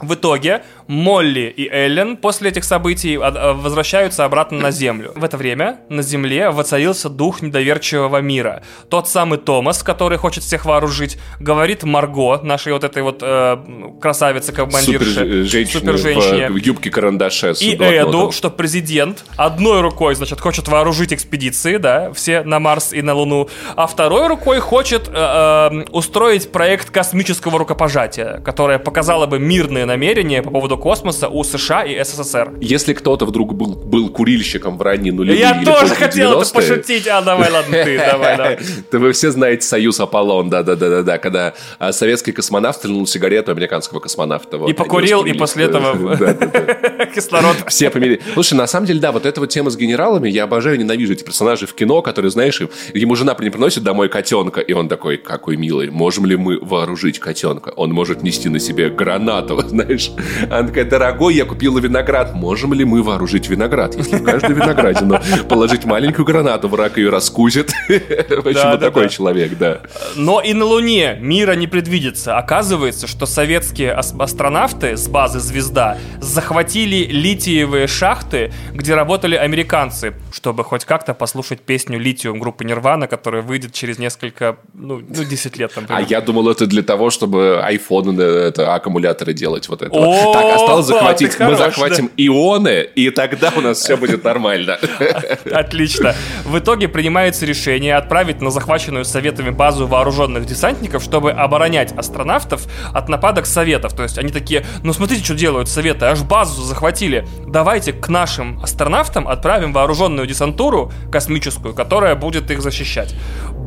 В 0.00 0.14
итоге 0.14 0.62
Молли 0.86 1.52
и 1.56 1.68
Эллен 1.68 2.16
после 2.16 2.50
этих 2.50 2.64
событий 2.64 3.16
а, 3.20 3.54
возвращаются 3.54 4.24
обратно 4.24 4.58
на 4.58 4.70
Землю. 4.70 5.12
В 5.14 5.24
это 5.24 5.36
время 5.36 5.80
на 5.88 6.02
Земле 6.02 6.50
воцарился 6.50 7.08
дух 7.08 7.42
недоверчивого 7.42 8.20
мира. 8.20 8.62
Тот 8.88 9.08
самый 9.08 9.38
Томас, 9.38 9.82
который 9.82 10.18
хочет 10.18 10.44
всех 10.44 10.64
вооружить, 10.64 11.18
говорит 11.40 11.84
Марго, 11.84 12.40
нашей 12.42 12.72
вот 12.72 12.84
этой 12.84 13.02
вот 13.02 13.20
э, 13.22 13.56
красавице-командирше. 14.00 15.46
Супер 15.66 15.98
женщине. 15.98 16.48
В, 16.48 16.52
в 16.52 16.56
юбке 16.56 16.90
карандаша. 16.90 17.52
И 17.60 17.74
Эду, 17.74 18.32
что 18.32 18.50
президент 18.50 19.24
одной 19.36 19.80
рукой, 19.80 20.14
значит, 20.14 20.40
хочет 20.40 20.68
вооружить 20.68 21.12
экспедиции, 21.12 21.76
да, 21.76 22.12
все 22.12 22.42
на 22.42 22.58
Марс 22.58 22.92
и 22.92 23.02
на 23.02 23.14
Луну, 23.14 23.48
а 23.76 23.86
второй 23.86 24.26
рукой 24.28 24.60
хочет 24.60 25.08
э, 25.08 25.12
э, 25.14 25.84
устроить 25.90 26.50
проект 26.52 26.90
космического 26.90 27.58
рукопожатия, 27.58 28.40
которое 28.40 28.78
показало 28.78 29.26
бы 29.26 29.38
мирные 29.38 29.83
намерения 29.86 30.42
по 30.42 30.50
поводу 30.50 30.76
космоса 30.78 31.28
у 31.28 31.44
США 31.44 31.84
и 31.84 32.02
СССР. 32.02 32.54
Если 32.60 32.92
кто-то 32.92 33.26
вдруг 33.26 33.54
был, 33.54 33.74
был 33.74 34.08
курильщиком 34.08 34.78
в 34.78 34.82
ранние 34.82 35.12
нулевые 35.12 35.40
Я 35.40 35.62
тоже 35.64 35.94
хотел 35.94 36.40
это 36.40 36.52
пошутить. 36.52 37.06
А, 37.06 37.22
давай, 37.22 37.50
ладно, 37.50 37.84
ты, 37.84 37.96
давай, 38.10 38.36
давай. 38.36 38.58
Да 38.90 38.98
вы 38.98 39.12
все 39.12 39.30
знаете 39.30 39.66
Союз 39.66 40.00
Аполлон, 40.00 40.50
да-да-да-да, 40.50 41.18
когда 41.18 41.54
а, 41.78 41.92
советский 41.92 42.32
космонавт 42.32 42.78
стрельнул 42.78 43.06
сигарету 43.06 43.50
американского 43.52 44.00
космонавта. 44.00 44.56
И 44.66 44.72
покурил, 44.72 45.24
и 45.24 45.32
после 45.32 45.64
этого 45.64 46.16
кислород. 47.14 47.56
Все 47.68 47.90
померили. 47.90 48.20
Слушай, 48.34 48.54
на 48.54 48.66
самом 48.66 48.86
деле, 48.86 49.00
да, 49.00 49.12
вот 49.12 49.26
эта 49.26 49.40
вот 49.40 49.50
тема 49.50 49.70
с 49.70 49.76
генералами, 49.76 50.28
я 50.28 50.44
обожаю, 50.44 50.78
ненавижу 50.78 51.12
эти 51.12 51.24
персонажи 51.24 51.66
в 51.66 51.74
кино, 51.74 52.02
которые, 52.02 52.30
знаешь, 52.30 52.60
ему 52.92 53.16
жена 53.16 53.34
приносит 53.34 53.82
домой 53.82 54.08
котенка, 54.08 54.60
и 54.60 54.72
он 54.72 54.88
такой, 54.88 55.16
какой 55.16 55.56
милый, 55.56 55.90
можем 55.90 56.26
ли 56.26 56.36
мы 56.36 56.58
вооружить 56.60 57.18
котенка? 57.18 57.70
Он 57.70 57.92
может 57.92 58.22
нести 58.22 58.48
на 58.48 58.58
себе 58.58 58.90
гранату, 58.90 59.56
знаешь. 59.74 60.10
Она 60.50 60.68
такая, 60.68 60.84
дорогой, 60.84 61.34
я 61.34 61.44
купила 61.44 61.78
виноград. 61.78 62.34
Можем 62.34 62.72
ли 62.72 62.84
мы 62.84 63.02
вооружить 63.02 63.48
виноград? 63.48 63.96
Если 63.96 64.16
в 64.16 64.24
каждой 64.24 64.54
виноградину 64.54 65.20
положить 65.48 65.84
маленькую 65.84 66.24
гранату, 66.24 66.68
враг 66.68 66.96
ее 66.96 67.10
раскусит. 67.10 67.72
Почему 67.88 68.78
такой 68.78 69.08
человек, 69.08 69.58
да. 69.58 69.80
Но 70.16 70.40
и 70.40 70.52
на 70.52 70.64
Луне 70.64 71.18
мира 71.20 71.52
не 71.52 71.66
предвидится. 71.66 72.38
Оказывается, 72.38 73.06
что 73.06 73.26
советские 73.26 73.92
астронавты 73.92 74.96
с 74.96 75.08
базы 75.08 75.40
«Звезда» 75.40 75.98
захватили 76.20 77.04
литиевые 77.10 77.86
шахты, 77.86 78.52
где 78.72 78.94
работали 78.94 79.34
американцы, 79.34 80.14
чтобы 80.32 80.64
хоть 80.64 80.84
как-то 80.84 81.14
послушать 81.14 81.60
песню 81.60 81.98
«Литиум» 81.98 82.38
группы 82.38 82.64
Нирвана, 82.64 83.06
которая 83.06 83.42
выйдет 83.42 83.72
через 83.72 83.98
несколько, 83.98 84.56
ну, 84.72 85.02
ну 85.06 85.24
10 85.24 85.56
лет. 85.58 85.72
Там, 85.74 85.84
а 85.88 86.00
я 86.00 86.20
думал, 86.20 86.48
это 86.48 86.66
для 86.66 86.82
того, 86.82 87.10
чтобы 87.10 87.62
iPhone, 87.68 88.20
это 88.22 88.74
аккумуляторы 88.74 89.32
делать 89.32 89.63
вот 89.68 89.82
этого. 89.82 90.32
Так, 90.32 90.54
осталось 90.56 90.86
захватить. 90.86 91.38
Мы 91.38 91.56
захватим 91.56 92.10
ионы, 92.16 92.82
и 92.94 93.10
тогда 93.10 93.52
у 93.56 93.60
нас 93.60 93.78
все 93.78 93.96
будет 93.96 94.24
нормально. 94.24 94.78
Отлично. 95.52 96.14
В 96.44 96.58
итоге 96.58 96.88
принимается 96.88 97.46
решение 97.46 97.96
отправить 97.96 98.40
на 98.40 98.50
захваченную 98.50 99.04
Советами 99.04 99.50
базу 99.50 99.86
вооруженных 99.86 100.46
десантников, 100.46 101.02
чтобы 101.02 101.32
оборонять 101.32 101.92
астронавтов 101.92 102.66
от 102.92 103.08
нападок 103.08 103.46
Советов. 103.46 103.94
То 103.94 104.02
есть 104.02 104.18
они 104.18 104.30
такие, 104.30 104.64
ну 104.82 104.92
смотрите, 104.92 105.24
что 105.24 105.34
делают 105.34 105.68
Советы, 105.68 106.06
аж 106.06 106.22
базу 106.22 106.62
захватили. 106.62 107.26
Давайте 107.46 107.92
к 107.92 108.08
нашим 108.08 108.62
астронавтам 108.62 109.28
отправим 109.28 109.72
вооруженную 109.72 110.26
десантуру 110.26 110.92
космическую, 111.10 111.74
которая 111.74 112.14
будет 112.14 112.50
их 112.50 112.62
защищать. 112.62 113.14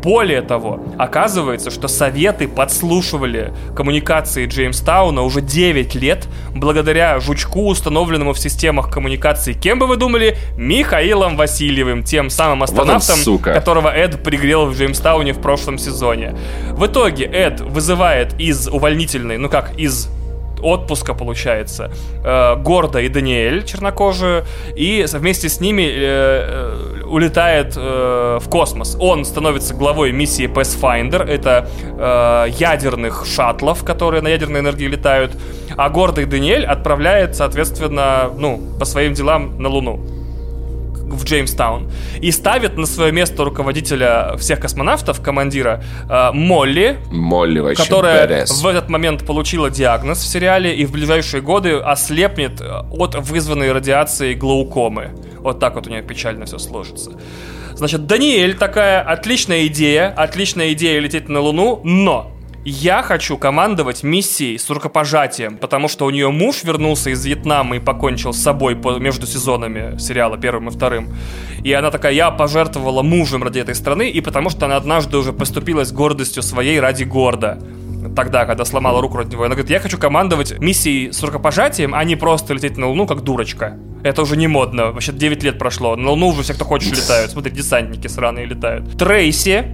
Более 0.03 0.41
того, 0.41 0.79
оказывается, 0.97 1.71
что 1.71 1.87
Советы 1.87 2.47
подслушивали 2.47 3.53
коммуникации 3.75 4.45
Джеймстауна 4.45 5.23
уже 5.23 5.41
9 5.41 5.86
лет 5.95 6.27
благодаря 6.53 7.19
жучку, 7.19 7.67
установленному 7.67 8.33
в 8.33 8.39
системах 8.39 8.89
коммуникации. 8.89 9.53
Кем 9.53 9.79
бы 9.79 9.87
вы 9.87 9.97
думали? 9.97 10.37
Михаилом 10.57 11.37
Васильевым, 11.37 12.03
тем 12.03 12.29
самым 12.29 12.63
астронавтом, 12.63 13.17
вот 13.25 13.47
он, 13.47 13.53
которого 13.53 13.89
Эд 13.89 14.23
пригрел 14.23 14.65
в 14.65 14.77
Джеймстауне 14.77 15.33
в 15.33 15.41
прошлом 15.41 15.77
сезоне. 15.77 16.35
В 16.71 16.85
итоге 16.85 17.25
Эд 17.25 17.61
вызывает 17.61 18.39
из 18.39 18.67
увольнительной, 18.67 19.37
ну 19.37 19.49
как, 19.49 19.77
из 19.77 20.09
отпуска, 20.61 21.13
получается, 21.13 21.91
э, 22.23 22.55
Горда 22.55 22.99
и 22.99 23.09
Даниэль 23.09 23.63
чернокожие, 23.63 24.45
и 24.75 25.05
вместе 25.13 25.49
с 25.49 25.59
ними 25.59 25.83
э, 25.83 25.91
э, 25.93 27.03
улетает 27.05 27.73
э, 27.75 28.39
в 28.41 28.49
космос. 28.49 28.97
Он 28.99 29.25
становится 29.25 29.73
главой 29.73 30.11
миссии 30.11 30.47
Pathfinder, 30.47 31.23
это 31.23 31.69
э, 31.81 32.51
ядерных 32.57 33.25
шаттлов, 33.25 33.83
которые 33.83 34.21
на 34.21 34.29
ядерной 34.29 34.61
энергии 34.61 34.87
летают, 34.87 35.37
а 35.77 35.89
Горда 35.89 36.21
и 36.21 36.25
Даниэль 36.25 36.65
отправляет, 36.65 37.35
соответственно, 37.35 38.29
ну, 38.35 38.61
по 38.79 38.85
своим 38.85 39.13
делам 39.13 39.61
на 39.61 39.69
Луну 39.69 39.99
в 41.07 41.23
Джеймстаун 41.23 41.89
и 42.21 42.31
ставит 42.31 42.77
на 42.77 42.85
свое 42.85 43.11
место 43.11 43.43
руководителя 43.43 44.35
всех 44.37 44.59
космонавтов, 44.59 45.21
командира 45.21 45.83
э, 46.09 46.31
Молли, 46.33 46.99
Молли 47.11 47.59
вообще 47.59 47.83
которая 47.83 48.27
badass. 48.27 48.61
в 48.61 48.67
этот 48.67 48.89
момент 48.89 49.25
получила 49.25 49.69
диагноз 49.69 50.19
в 50.19 50.27
сериале 50.27 50.75
и 50.75 50.85
в 50.85 50.91
ближайшие 50.91 51.41
годы 51.41 51.77
ослепнет 51.77 52.61
от 52.61 53.15
вызванной 53.15 53.71
радиации 53.71 54.33
глаукомы. 54.33 55.11
Вот 55.39 55.59
так 55.59 55.75
вот 55.75 55.87
у 55.87 55.89
нее 55.89 56.01
печально 56.01 56.45
все 56.45 56.57
сложится. 56.57 57.11
Значит, 57.75 58.07
Даниэль 58.07 58.55
такая 58.57 59.01
отличная 59.01 59.67
идея, 59.67 60.09
отличная 60.09 60.73
идея 60.73 60.99
лететь 60.99 61.29
на 61.29 61.39
Луну, 61.39 61.79
но 61.83 62.36
я 62.69 63.01
хочу 63.01 63.37
командовать 63.37 64.03
миссией 64.03 64.57
с 64.57 64.69
рукопожатием, 64.69 65.57
потому 65.57 65.87
что 65.87 66.05
у 66.05 66.09
нее 66.09 66.29
муж 66.31 66.65
вернулся 66.65 67.11
из 67.11 67.25
Вьетнама 67.25 67.77
и 67.77 67.79
покончил 67.79 68.33
с 68.33 68.41
собой 68.41 68.75
между 68.99 69.25
сезонами 69.25 69.97
сериала 69.97 70.37
первым 70.37 70.67
и 70.67 70.71
вторым. 70.71 71.13
И 71.63 71.71
она 71.71 71.91
такая, 71.91 72.11
я 72.11 72.29
пожертвовала 72.29 73.03
мужем 73.03 73.41
ради 73.41 73.59
этой 73.59 73.73
страны, 73.73 74.09
и 74.09 74.19
потому 74.19 74.49
что 74.49 74.65
она 74.65 74.75
однажды 74.75 75.17
уже 75.17 75.31
поступилась 75.31 75.93
гордостью 75.93 76.43
своей 76.43 76.79
ради 76.81 77.05
горда 77.05 77.57
тогда, 78.17 78.45
когда 78.45 78.65
сломала 78.65 79.01
руку 79.01 79.17
ради 79.17 79.31
него. 79.31 79.43
Она 79.43 79.55
говорит, 79.55 79.71
я 79.71 79.79
хочу 79.79 79.97
командовать 79.97 80.59
миссией 80.59 81.13
с 81.13 81.23
рукопожатием, 81.23 81.95
а 81.95 82.03
не 82.03 82.17
просто 82.17 82.53
лететь 82.53 82.77
на 82.77 82.87
Луну 82.87 83.07
как 83.07 83.21
дурочка. 83.21 83.77
Это 84.03 84.21
уже 84.21 84.35
не 84.35 84.47
модно. 84.47 84.91
Вообще 84.91 85.13
9 85.13 85.43
лет 85.43 85.57
прошло. 85.57 85.95
На 85.95 86.09
Луну 86.09 86.27
уже 86.27 86.43
все, 86.43 86.53
кто 86.53 86.65
хочет, 86.65 86.97
летают. 86.97 87.31
Смотри, 87.31 87.51
десантники 87.51 88.07
сраные 88.07 88.45
летают. 88.45 88.97
Трейси, 88.97 89.65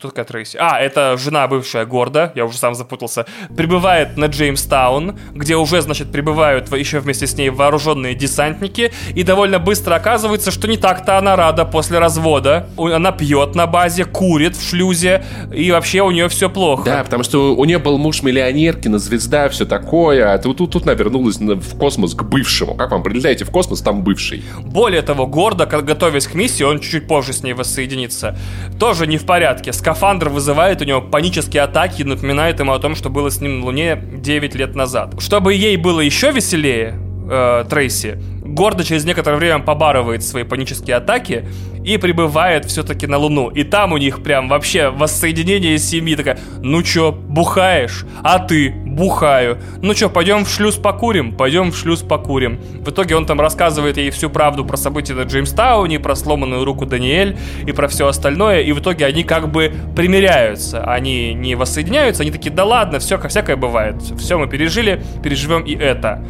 Кто 0.00 0.08
такая 0.08 0.24
Трейси? 0.24 0.56
А, 0.58 0.80
это 0.80 1.18
жена 1.18 1.46
бывшая 1.46 1.84
Горда, 1.84 2.32
я 2.34 2.46
уже 2.46 2.56
сам 2.56 2.74
запутался. 2.74 3.26
Прибывает 3.54 4.16
на 4.16 4.28
Джеймстаун, 4.28 5.18
где 5.34 5.56
уже, 5.56 5.82
значит, 5.82 6.10
прибывают 6.10 6.74
еще 6.74 7.00
вместе 7.00 7.26
с 7.26 7.36
ней 7.36 7.50
вооруженные 7.50 8.14
десантники. 8.14 8.92
И 9.14 9.22
довольно 9.24 9.58
быстро 9.58 9.96
оказывается, 9.96 10.50
что 10.52 10.68
не 10.68 10.78
так-то 10.78 11.18
она 11.18 11.36
рада 11.36 11.66
после 11.66 11.98
развода. 11.98 12.70
Она 12.78 13.12
пьет 13.12 13.54
на 13.54 13.66
базе, 13.66 14.06
курит 14.06 14.56
в 14.56 14.66
шлюзе, 14.66 15.22
и 15.54 15.70
вообще 15.70 16.00
у 16.00 16.10
нее 16.10 16.30
все 16.30 16.48
плохо. 16.48 16.84
Да, 16.86 17.04
потому 17.04 17.22
что 17.22 17.54
у 17.54 17.64
нее 17.66 17.76
был 17.76 17.98
муж 17.98 18.22
миллионер, 18.22 18.76
кинозвезда, 18.78 19.50
все 19.50 19.66
такое. 19.66 20.32
А 20.32 20.38
тут, 20.38 20.56
тут, 20.56 20.72
тут 20.72 20.84
она 20.84 20.94
вернулась 20.94 21.36
в 21.36 21.76
космос 21.76 22.14
к 22.14 22.22
бывшему. 22.22 22.74
Как 22.74 22.90
вам? 22.90 23.02
Прилетаете 23.02 23.44
в 23.44 23.50
космос, 23.50 23.82
там 23.82 24.02
бывший. 24.02 24.42
Более 24.62 25.02
того, 25.02 25.26
Гордо, 25.26 25.66
готовясь 25.66 26.26
к 26.26 26.32
миссии, 26.32 26.62
он 26.62 26.80
чуть-чуть 26.80 27.06
позже 27.06 27.34
с 27.34 27.42
ней 27.42 27.52
воссоединится. 27.52 28.38
Тоже 28.78 29.06
не 29.06 29.18
в 29.18 29.26
порядке. 29.26 29.74
Скафандр 29.90 30.28
вызывает 30.28 30.80
у 30.82 30.84
него 30.84 31.00
панические 31.00 31.64
атаки 31.64 32.02
и 32.02 32.04
напоминает 32.04 32.60
ему 32.60 32.72
о 32.72 32.78
том, 32.78 32.94
что 32.94 33.10
было 33.10 33.28
с 33.28 33.40
ним 33.40 33.58
на 33.58 33.64
Луне 33.66 33.96
9 33.96 34.54
лет 34.54 34.76
назад. 34.76 35.16
Чтобы 35.18 35.52
ей 35.52 35.76
было 35.76 35.98
еще 35.98 36.30
веселее, 36.30 36.94
э, 37.30 37.64
Трейси, 37.68 38.18
гордо 38.42 38.84
через 38.84 39.04
некоторое 39.04 39.36
время 39.36 39.60
побарывает 39.60 40.22
свои 40.22 40.44
панические 40.44 40.96
атаки 40.96 41.46
и 41.84 41.96
прибывает 41.96 42.66
все-таки 42.66 43.06
на 43.06 43.16
Луну. 43.16 43.48
И 43.48 43.64
там 43.64 43.92
у 43.92 43.96
них 43.96 44.22
прям 44.22 44.48
вообще 44.48 44.90
воссоединение 44.90 45.78
семьи. 45.78 46.14
Такая, 46.14 46.38
ну 46.60 46.82
чё, 46.82 47.12
бухаешь? 47.12 48.04
А 48.22 48.38
ты? 48.38 48.70
Бухаю. 48.70 49.58
Ну 49.80 49.94
чё, 49.94 50.10
пойдем 50.10 50.44
в 50.44 50.50
шлюз 50.50 50.76
покурим? 50.76 51.32
Пойдем 51.32 51.72
в 51.72 51.76
шлюз 51.76 52.02
покурим. 52.02 52.60
В 52.84 52.90
итоге 52.90 53.16
он 53.16 53.24
там 53.24 53.40
рассказывает 53.40 53.96
ей 53.96 54.10
всю 54.10 54.28
правду 54.28 54.64
про 54.64 54.76
события 54.76 55.14
на 55.14 55.22
Джеймстауне, 55.22 56.00
про 56.00 56.14
сломанную 56.14 56.64
руку 56.64 56.84
Даниэль 56.84 57.38
и 57.66 57.72
про 57.72 57.88
все 57.88 58.06
остальное. 58.06 58.60
И 58.60 58.72
в 58.72 58.80
итоге 58.80 59.06
они 59.06 59.22
как 59.22 59.50
бы 59.50 59.72
примиряются. 59.96 60.84
Они 60.84 61.32
не 61.32 61.54
воссоединяются, 61.54 62.22
они 62.22 62.32
такие, 62.32 62.50
да 62.50 62.64
ладно, 62.64 62.98
все, 62.98 63.18
всякое 63.28 63.56
бывает. 63.56 63.96
Все 64.18 64.38
мы 64.38 64.48
пережили, 64.48 65.02
переживем 65.22 65.62
и 65.62 65.74
это. 65.74 66.22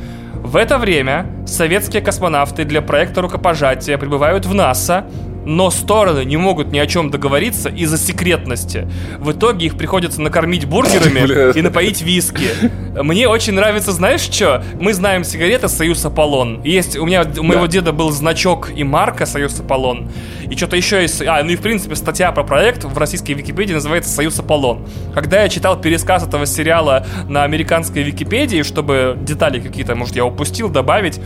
В 0.42 0.56
это 0.56 0.78
время 0.78 1.26
советские 1.46 2.02
космонавты 2.02 2.64
для 2.64 2.80
проекта 2.80 3.20
рукопожатия 3.20 3.98
прибывают 3.98 4.46
в 4.46 4.54
НАСА, 4.54 5.04
но 5.50 5.68
стороны 5.70 6.24
не 6.24 6.36
могут 6.36 6.70
ни 6.70 6.78
о 6.78 6.86
чем 6.86 7.10
договориться 7.10 7.68
из-за 7.68 7.98
секретности. 7.98 8.88
В 9.18 9.32
итоге 9.32 9.66
их 9.66 9.76
приходится 9.76 10.20
накормить 10.20 10.64
бургерами 10.64 11.52
и 11.58 11.60
напоить 11.60 12.02
виски. 12.02 12.50
Мне 12.94 13.26
очень 13.26 13.54
нравится, 13.54 13.90
знаешь 13.90 14.20
что? 14.20 14.62
Мы 14.80 14.94
знаем 14.94 15.24
сигареты 15.24 15.68
Союз 15.68 16.04
Аполлон. 16.04 16.62
Есть, 16.62 16.96
у 16.96 17.04
меня, 17.04 17.24
у 17.36 17.42
моего 17.42 17.62
да. 17.62 17.72
деда 17.72 17.92
был 17.92 18.12
значок 18.12 18.70
и 18.74 18.84
марка 18.84 19.26
Союз 19.26 19.58
Аполлон. 19.58 20.08
И 20.48 20.56
что-то 20.56 20.76
еще 20.76 21.02
есть. 21.02 21.20
А, 21.22 21.42
ну 21.42 21.50
и 21.50 21.56
в 21.56 21.62
принципе 21.62 21.96
статья 21.96 22.30
про 22.30 22.44
проект 22.44 22.84
в 22.84 22.96
российской 22.96 23.32
Википедии 23.32 23.74
называется 23.74 24.10
Союз 24.10 24.38
Аполлон. 24.38 24.86
Когда 25.14 25.42
я 25.42 25.48
читал 25.48 25.80
пересказ 25.80 26.26
этого 26.26 26.46
сериала 26.46 27.04
на 27.28 27.42
американской 27.42 28.04
Википедии, 28.04 28.62
чтобы 28.62 29.18
детали 29.20 29.58
какие-то, 29.58 29.96
может, 29.96 30.14
я 30.14 30.24
упустил, 30.24 30.68
добавить, 30.68 31.20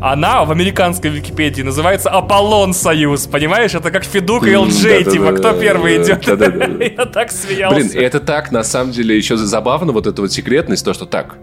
она 0.00 0.44
в 0.44 0.50
американской 0.50 1.10
Википедии 1.10 1.62
называется 1.62 2.10
Аполлон 2.10 2.72
Союз, 2.72 3.26
понимаешь? 3.26 3.65
Это 3.74 3.90
как 3.90 4.04
Федук 4.04 4.46
и 4.46 4.56
ЛД, 4.56 5.10
типа, 5.10 5.32
кто 5.32 5.52
первый 5.52 6.02
идет? 6.02 6.26
Я 6.96 7.06
так 7.06 7.30
смеялся. 7.30 7.76
Блин, 7.76 7.90
это 7.94 8.20
так, 8.20 8.52
на 8.52 8.62
самом 8.62 8.92
деле, 8.92 9.16
еще 9.16 9.36
забавно, 9.36 9.92
вот 9.92 10.06
эта 10.06 10.20
вот 10.22 10.32
секретность, 10.32 10.84
то, 10.84 10.94
что 10.94 11.06
так, 11.06 11.36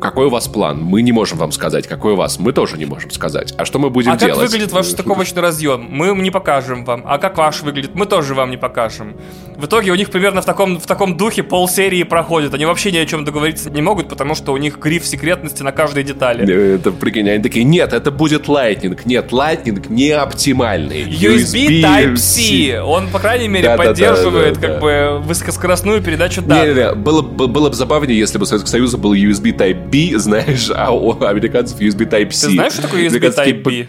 какой 0.00 0.26
у 0.26 0.30
вас 0.30 0.48
план? 0.48 0.82
Мы 0.82 1.02
не 1.02 1.12
можем 1.12 1.38
вам 1.38 1.52
сказать, 1.52 1.86
какой 1.86 2.12
у 2.12 2.16
вас. 2.16 2.38
Мы 2.38 2.52
тоже 2.52 2.78
не 2.78 2.86
можем 2.86 3.10
сказать. 3.10 3.54
А 3.56 3.64
что 3.64 3.78
мы 3.78 3.90
будем 3.90 4.12
а 4.12 4.16
делать? 4.16 4.34
А 4.34 4.40
как 4.40 4.50
выглядит 4.50 4.72
ваш 4.72 4.86
стыковочный 4.86 5.42
разъем? 5.42 5.86
Мы 5.90 6.14
не 6.16 6.30
покажем 6.30 6.84
вам. 6.84 7.02
А 7.06 7.18
как 7.18 7.36
ваш 7.36 7.62
выглядит? 7.62 7.94
Мы 7.94 8.06
тоже 8.06 8.34
вам 8.34 8.50
не 8.50 8.56
покажем. 8.56 9.16
В 9.56 9.66
итоге 9.66 9.90
у 9.90 9.94
них 9.94 10.10
примерно 10.10 10.40
в 10.42 10.44
таком, 10.44 10.78
в 10.78 10.86
таком 10.86 11.16
духе 11.16 11.42
полсерии 11.42 12.04
проходит. 12.04 12.54
Они 12.54 12.64
вообще 12.64 12.92
ни 12.92 12.98
о 12.98 13.06
чем 13.06 13.24
договориться 13.24 13.70
не 13.70 13.82
могут, 13.82 14.08
потому 14.08 14.34
что 14.34 14.52
у 14.52 14.56
них 14.56 14.78
гриф 14.78 15.04
секретности 15.04 15.62
на 15.62 15.72
каждой 15.72 16.04
детали. 16.04 16.48
Э, 16.48 16.76
это, 16.76 16.92
прикинь, 16.92 17.28
они 17.28 17.42
такие, 17.42 17.64
нет, 17.64 17.92
это 17.92 18.10
будет 18.10 18.46
Lightning. 18.46 19.00
Нет, 19.04 19.32
Lightning 19.32 19.84
не 19.88 20.10
оптимальный. 20.10 21.02
USB, 21.04 21.68
USB 21.68 21.82
Type-C. 21.82 22.80
Он, 22.80 23.08
по 23.08 23.18
крайней 23.18 23.48
мере, 23.48 23.68
да, 23.68 23.76
поддерживает 23.76 24.54
да, 24.54 24.60
да, 24.60 24.68
как 24.68 24.80
бы 24.80 25.20
высокоскоростную 25.22 26.02
передачу 26.02 26.42
данных. 26.42 26.76
Не, 26.76 26.82
не, 26.82 26.94
было, 26.94 27.22
было 27.22 27.68
бы 27.68 27.74
забавнее, 27.74 28.18
если 28.18 28.38
бы 28.38 28.44
у 28.44 28.46
Советского 28.46 28.70
Союза 28.70 28.98
был 28.98 29.12
USB 29.12 29.52
Type-B, 29.88 30.18
знаешь, 30.18 30.70
а 30.74 30.92
у 30.92 31.12
американцев 31.22 31.80
USB 31.80 32.08
Type-C. 32.08 32.46
Ты 32.46 32.52
знаешь, 32.52 32.72
что 32.72 32.82
такое 32.82 33.08
USB 33.08 33.34
Type-B? 33.34 33.88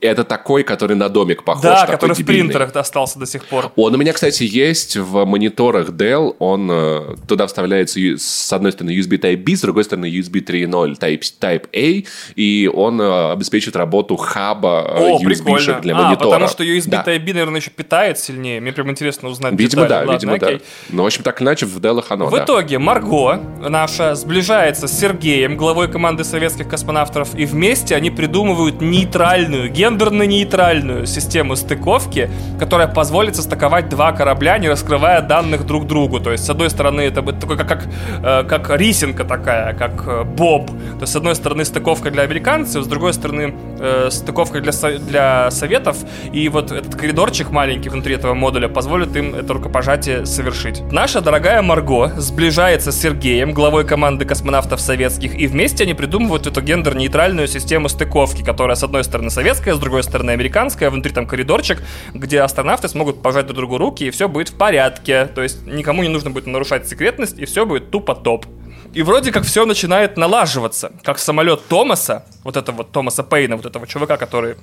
Это 0.00 0.24
такой, 0.24 0.62
который 0.62 0.96
на 0.96 1.08
домик 1.08 1.44
похож. 1.44 1.62
Да, 1.62 1.86
который 1.86 2.14
дебильный. 2.14 2.42
в 2.42 2.46
принтерах 2.46 2.76
остался 2.76 3.18
до 3.18 3.26
сих 3.26 3.44
пор. 3.46 3.72
Он 3.76 3.94
у 3.94 3.98
меня, 3.98 4.12
кстати, 4.12 4.44
есть 4.44 4.96
в 4.96 5.24
мониторах 5.24 5.90
Dell. 5.90 6.34
Он 6.38 6.68
э, 6.70 7.16
туда 7.28 7.46
вставляется 7.46 7.98
с 8.00 8.52
одной 8.52 8.72
стороны 8.72 8.92
USB 8.92 9.18
Type-B, 9.20 9.56
с 9.56 9.60
другой 9.62 9.84
стороны 9.84 10.06
USB 10.06 10.44
3.0 10.44 10.98
Type, 10.98 11.22
Type-A, 11.40 12.08
и 12.34 12.70
он 12.72 13.00
э, 13.00 13.32
обеспечивает 13.32 13.76
работу 13.76 14.16
хаба 14.16 14.86
э, 14.88 15.24
USB 15.24 15.80
для 15.80 15.96
а, 15.96 16.02
монитора. 16.02 16.30
потому 16.30 16.48
что 16.48 16.64
USB 16.64 16.90
да. 16.90 17.04
Type-B, 17.06 17.32
наверное, 17.32 17.60
еще 17.60 17.70
питает 17.70 18.18
сильнее. 18.18 18.60
Мне 18.60 18.72
прям 18.72 18.90
интересно 18.90 19.28
узнать 19.28 19.52
Видимо, 19.52 19.82
детали. 19.82 19.88
да, 19.88 19.98
Ладно, 19.98 20.12
видимо, 20.12 20.34
окей. 20.34 20.58
да. 20.58 20.64
Но, 20.90 21.02
в 21.04 21.06
общем, 21.06 21.22
так 21.22 21.40
иначе 21.42 21.66
в 21.66 21.78
Dell 21.78 22.04
оно, 22.08 22.26
В 22.26 22.32
да. 22.32 22.44
итоге 22.44 22.78
Марго 22.78 23.40
наша 23.68 24.14
сближается 24.14 24.88
с 24.88 24.98
Сергеем, 24.98 25.56
главой 25.56 25.90
команды 25.90 26.24
советских 26.24 26.68
космонавтов, 26.68 27.34
и 27.34 27.46
вместе 27.46 27.94
они 27.94 28.10
придумывают 28.10 28.80
нейтральную 28.80 29.69
гендерно-нейтральную 29.70 31.06
систему 31.06 31.56
стыковки, 31.56 32.30
которая 32.58 32.88
позволит 32.88 33.36
состыковать 33.36 33.88
два 33.88 34.12
корабля, 34.12 34.58
не 34.58 34.68
раскрывая 34.68 35.22
данных 35.22 35.66
друг 35.66 35.86
другу. 35.86 36.20
То 36.20 36.32
есть, 36.32 36.44
с 36.44 36.50
одной 36.50 36.70
стороны, 36.70 37.02
это 37.02 37.22
будет 37.22 37.40
такой, 37.40 37.56
как, 37.56 37.68
как, 37.68 37.88
э, 38.22 38.44
как 38.44 38.70
рисинка 38.78 39.24
такая, 39.24 39.74
как 39.74 40.04
э, 40.06 40.24
боб. 40.24 40.66
То 40.66 41.02
есть, 41.02 41.12
с 41.12 41.16
одной 41.16 41.34
стороны, 41.34 41.64
стыковка 41.64 42.10
для 42.10 42.22
американцев, 42.22 42.84
с 42.84 42.86
другой 42.86 43.12
стороны, 43.12 43.54
э, 43.78 44.08
стыковка 44.10 44.60
для, 44.60 44.72
для 44.98 45.50
советов. 45.50 45.96
И 46.32 46.48
вот 46.48 46.72
этот 46.72 46.94
коридорчик 46.94 47.50
маленький 47.50 47.88
внутри 47.88 48.14
этого 48.14 48.34
модуля 48.34 48.68
позволит 48.68 49.16
им 49.16 49.34
это 49.34 49.52
рукопожатие 49.54 50.26
совершить. 50.26 50.82
Наша 50.92 51.20
дорогая 51.20 51.62
Марго 51.62 52.08
сближается 52.16 52.92
с 52.92 53.00
Сергеем, 53.00 53.52
главой 53.52 53.84
команды 53.86 54.24
космонавтов 54.24 54.80
советских, 54.80 55.34
и 55.34 55.46
вместе 55.46 55.84
они 55.84 55.94
придумывают 55.94 56.46
эту 56.46 56.60
гендер-нейтральную 56.60 57.46
систему 57.46 57.88
стыковки, 57.88 58.42
которая, 58.42 58.76
с 58.76 58.82
одной 58.82 59.04
стороны, 59.04 59.30
советская, 59.30 59.59
американская, 59.60 59.74
с 59.74 59.78
другой 59.78 60.02
стороны 60.02 60.30
американская, 60.30 60.90
внутри 60.90 61.12
там 61.12 61.26
коридорчик, 61.26 61.82
где 62.14 62.40
астронавты 62.40 62.88
смогут 62.88 63.22
пожать 63.22 63.46
друг 63.46 63.58
другу 63.58 63.78
руки, 63.78 64.04
и 64.04 64.10
все 64.10 64.28
будет 64.28 64.48
в 64.48 64.54
порядке. 64.54 65.26
То 65.26 65.42
есть 65.42 65.66
никому 65.66 66.02
не 66.02 66.08
нужно 66.08 66.30
будет 66.30 66.46
нарушать 66.46 66.88
секретность, 66.88 67.38
и 67.38 67.44
все 67.44 67.66
будет 67.66 67.90
тупо 67.90 68.14
топ. 68.14 68.46
И 68.94 69.02
вроде 69.02 69.32
как 69.32 69.44
все 69.44 69.66
начинает 69.66 70.16
налаживаться, 70.16 70.92
как 71.02 71.18
самолет 71.18 71.60
Томаса, 71.68 72.24
вот 72.42 72.56
этого 72.56 72.76
вот 72.76 72.90
Томаса 72.90 73.22
Пейна, 73.22 73.56
вот 73.56 73.66
этого 73.66 73.86
чувака, 73.86 74.16
который 74.16 74.56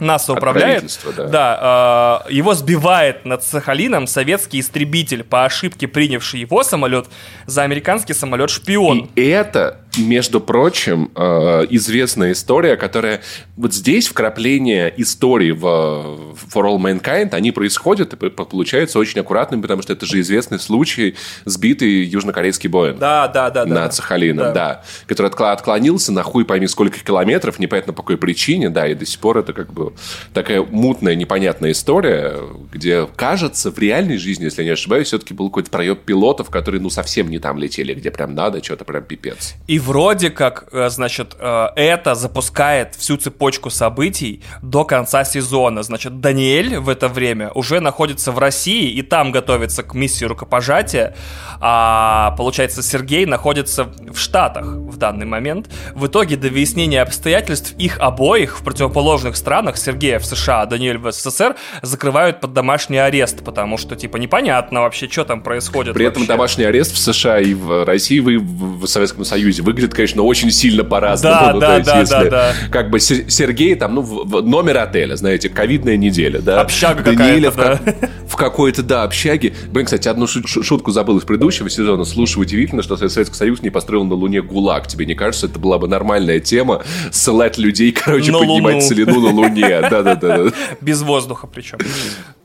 НАСА 0.00 0.32
управляет. 0.32 0.98
Да, 1.16 1.26
да 1.26 2.24
э, 2.28 2.32
его 2.32 2.54
сбивает 2.54 3.24
над 3.24 3.44
Сахалином 3.44 4.06
советский 4.06 4.60
истребитель, 4.60 5.22
по 5.22 5.44
ошибке 5.44 5.86
принявший 5.88 6.40
его 6.40 6.62
самолет 6.62 7.06
за 7.46 7.62
американский 7.62 8.14
самолет-шпион. 8.14 9.10
И 9.14 9.26
это 9.26 9.80
между 9.98 10.40
прочим, 10.40 11.10
э, 11.14 11.66
известная 11.70 12.32
история, 12.32 12.76
которая 12.76 13.22
вот 13.56 13.74
здесь 13.74 14.08
вкрапление 14.08 14.92
истории 14.96 15.50
в 15.50 15.64
For 15.64 16.64
All 16.64 16.78
Mankind, 16.78 17.34
они 17.34 17.50
происходят 17.50 18.12
и 18.12 18.30
получаются 18.30 18.98
очень 18.98 19.20
аккуратными, 19.20 19.62
потому 19.62 19.82
что 19.82 19.92
это 19.92 20.06
же 20.06 20.20
известный 20.20 20.58
случай 20.58 21.16
сбитый 21.44 22.04
южнокорейский 22.04 22.68
Боинг. 22.68 22.98
Да, 22.98 23.28
да, 23.28 23.50
да. 23.50 23.66
Над 23.66 23.74
да. 23.74 23.90
Сахалином, 23.90 24.46
да. 24.46 24.52
да. 24.52 24.82
Который 25.06 25.30
отклонился 25.30 26.12
на 26.12 26.22
хуй 26.22 26.44
пойми 26.44 26.68
сколько 26.68 26.98
километров, 27.00 27.58
непонятно 27.58 27.92
по 27.92 28.02
какой 28.02 28.16
причине, 28.16 28.70
да, 28.70 28.86
и 28.86 28.94
до 28.94 29.04
сих 29.04 29.18
пор 29.20 29.38
это 29.38 29.52
как 29.52 29.72
бы 29.72 29.89
такая 30.32 30.62
мутная, 30.62 31.14
непонятная 31.14 31.72
история, 31.72 32.36
где, 32.72 33.06
кажется, 33.16 33.70
в 33.70 33.78
реальной 33.78 34.18
жизни, 34.18 34.44
если 34.44 34.62
я 34.62 34.66
не 34.66 34.72
ошибаюсь, 34.72 35.08
все-таки 35.08 35.34
был 35.34 35.48
какой-то 35.48 35.70
проеб 35.70 36.04
пилотов, 36.04 36.50
которые, 36.50 36.80
ну, 36.80 36.90
совсем 36.90 37.28
не 37.30 37.38
там 37.38 37.58
летели, 37.58 37.94
где 37.94 38.10
прям 38.10 38.34
надо, 38.34 38.62
что-то 38.62 38.84
прям 38.84 39.04
пипец. 39.04 39.54
И 39.66 39.78
вроде 39.78 40.30
как, 40.30 40.68
э, 40.72 40.88
значит, 40.90 41.36
э, 41.38 41.68
это 41.76 42.14
запускает 42.14 42.94
всю 42.94 43.16
цепочку 43.16 43.70
событий 43.70 44.42
до 44.62 44.84
конца 44.84 45.24
сезона. 45.24 45.82
Значит, 45.82 46.20
Даниэль 46.20 46.78
в 46.78 46.88
это 46.88 47.08
время 47.08 47.50
уже 47.52 47.80
находится 47.80 48.32
в 48.32 48.38
России 48.38 48.90
и 48.90 49.02
там 49.02 49.32
готовится 49.32 49.82
к 49.82 49.94
миссии 49.94 50.24
рукопожатия, 50.24 51.14
а 51.60 52.34
получается 52.36 52.82
Сергей 52.82 53.26
находится 53.26 53.84
в 53.84 54.16
Штатах 54.16 54.66
в 54.66 54.96
данный 54.96 55.26
момент. 55.26 55.68
В 55.94 56.06
итоге 56.06 56.36
до 56.36 56.48
выяснения 56.48 57.02
обстоятельств 57.02 57.74
их 57.78 57.98
обоих 57.98 58.60
в 58.60 58.64
противоположных 58.64 59.36
странах, 59.36 59.76
Сергея 59.80 60.18
в 60.18 60.26
США, 60.26 60.62
а 60.62 60.66
Даниэль 60.66 60.98
в 60.98 61.10
СССР, 61.10 61.56
закрывают 61.82 62.40
под 62.40 62.52
домашний 62.52 62.98
арест, 62.98 63.44
потому 63.44 63.78
что, 63.78 63.96
типа, 63.96 64.16
непонятно 64.16 64.82
вообще, 64.82 65.08
что 65.08 65.24
там 65.24 65.42
происходит. 65.42 65.94
При 65.94 66.04
вообще. 66.04 66.22
этом 66.22 66.26
домашний 66.26 66.64
арест 66.64 66.92
в 66.94 66.98
США 66.98 67.40
и 67.40 67.54
в 67.54 67.84
России, 67.84 68.20
вы 68.20 68.38
в 68.38 68.86
Советском 68.86 69.24
Союзе 69.24 69.62
выглядит, 69.62 69.94
конечно, 69.94 70.22
очень 70.22 70.50
сильно 70.50 70.84
по-разному. 70.84 71.34
Да, 71.34 71.52
ну, 71.52 71.60
да, 71.60 71.76
есть, 71.76 71.86
да, 71.86 72.00
если, 72.00 72.14
да, 72.14 72.30
да. 72.30 72.54
Как 72.70 72.90
бы 72.90 73.00
Сергей 73.00 73.74
там, 73.74 73.94
ну, 73.94 74.02
в, 74.02 74.24
в 74.24 74.42
номер 74.46 74.78
отеля, 74.78 75.16
знаете, 75.16 75.48
ковидная 75.48 75.96
неделя, 75.96 76.40
да. 76.40 76.60
Общага 76.60 77.02
Даниэля 77.02 77.50
в, 77.50 77.56
да. 77.56 77.80
в, 78.26 78.36
какой-то, 78.36 78.82
да, 78.82 79.02
общаге. 79.04 79.54
Блин, 79.68 79.86
кстати, 79.86 80.08
одну 80.08 80.26
шутку 80.26 80.90
забыл 80.90 81.18
из 81.18 81.24
предыдущего 81.24 81.70
сезона. 81.70 82.04
Слушай, 82.04 82.38
удивительно, 82.38 82.82
что 82.82 82.96
Советский 82.96 83.36
Союз 83.36 83.62
не 83.62 83.70
построил 83.70 84.04
на 84.04 84.14
Луне 84.14 84.42
ГУЛАГ. 84.42 84.86
Тебе 84.86 85.06
не 85.06 85.14
кажется, 85.14 85.46
это 85.46 85.58
была 85.58 85.78
бы 85.78 85.88
нормальная 85.88 86.40
тема? 86.40 86.82
Ссылать 87.10 87.58
людей, 87.58 87.92
короче, 87.92 88.32
На 88.32 88.38
поднимать 88.38 88.86
целину 88.86 89.20
на 89.20 89.30
Луне. 89.30 89.59
Да-да-да. 89.60 90.50
Без 90.80 91.02
воздуха 91.02 91.46
причем. 91.46 91.78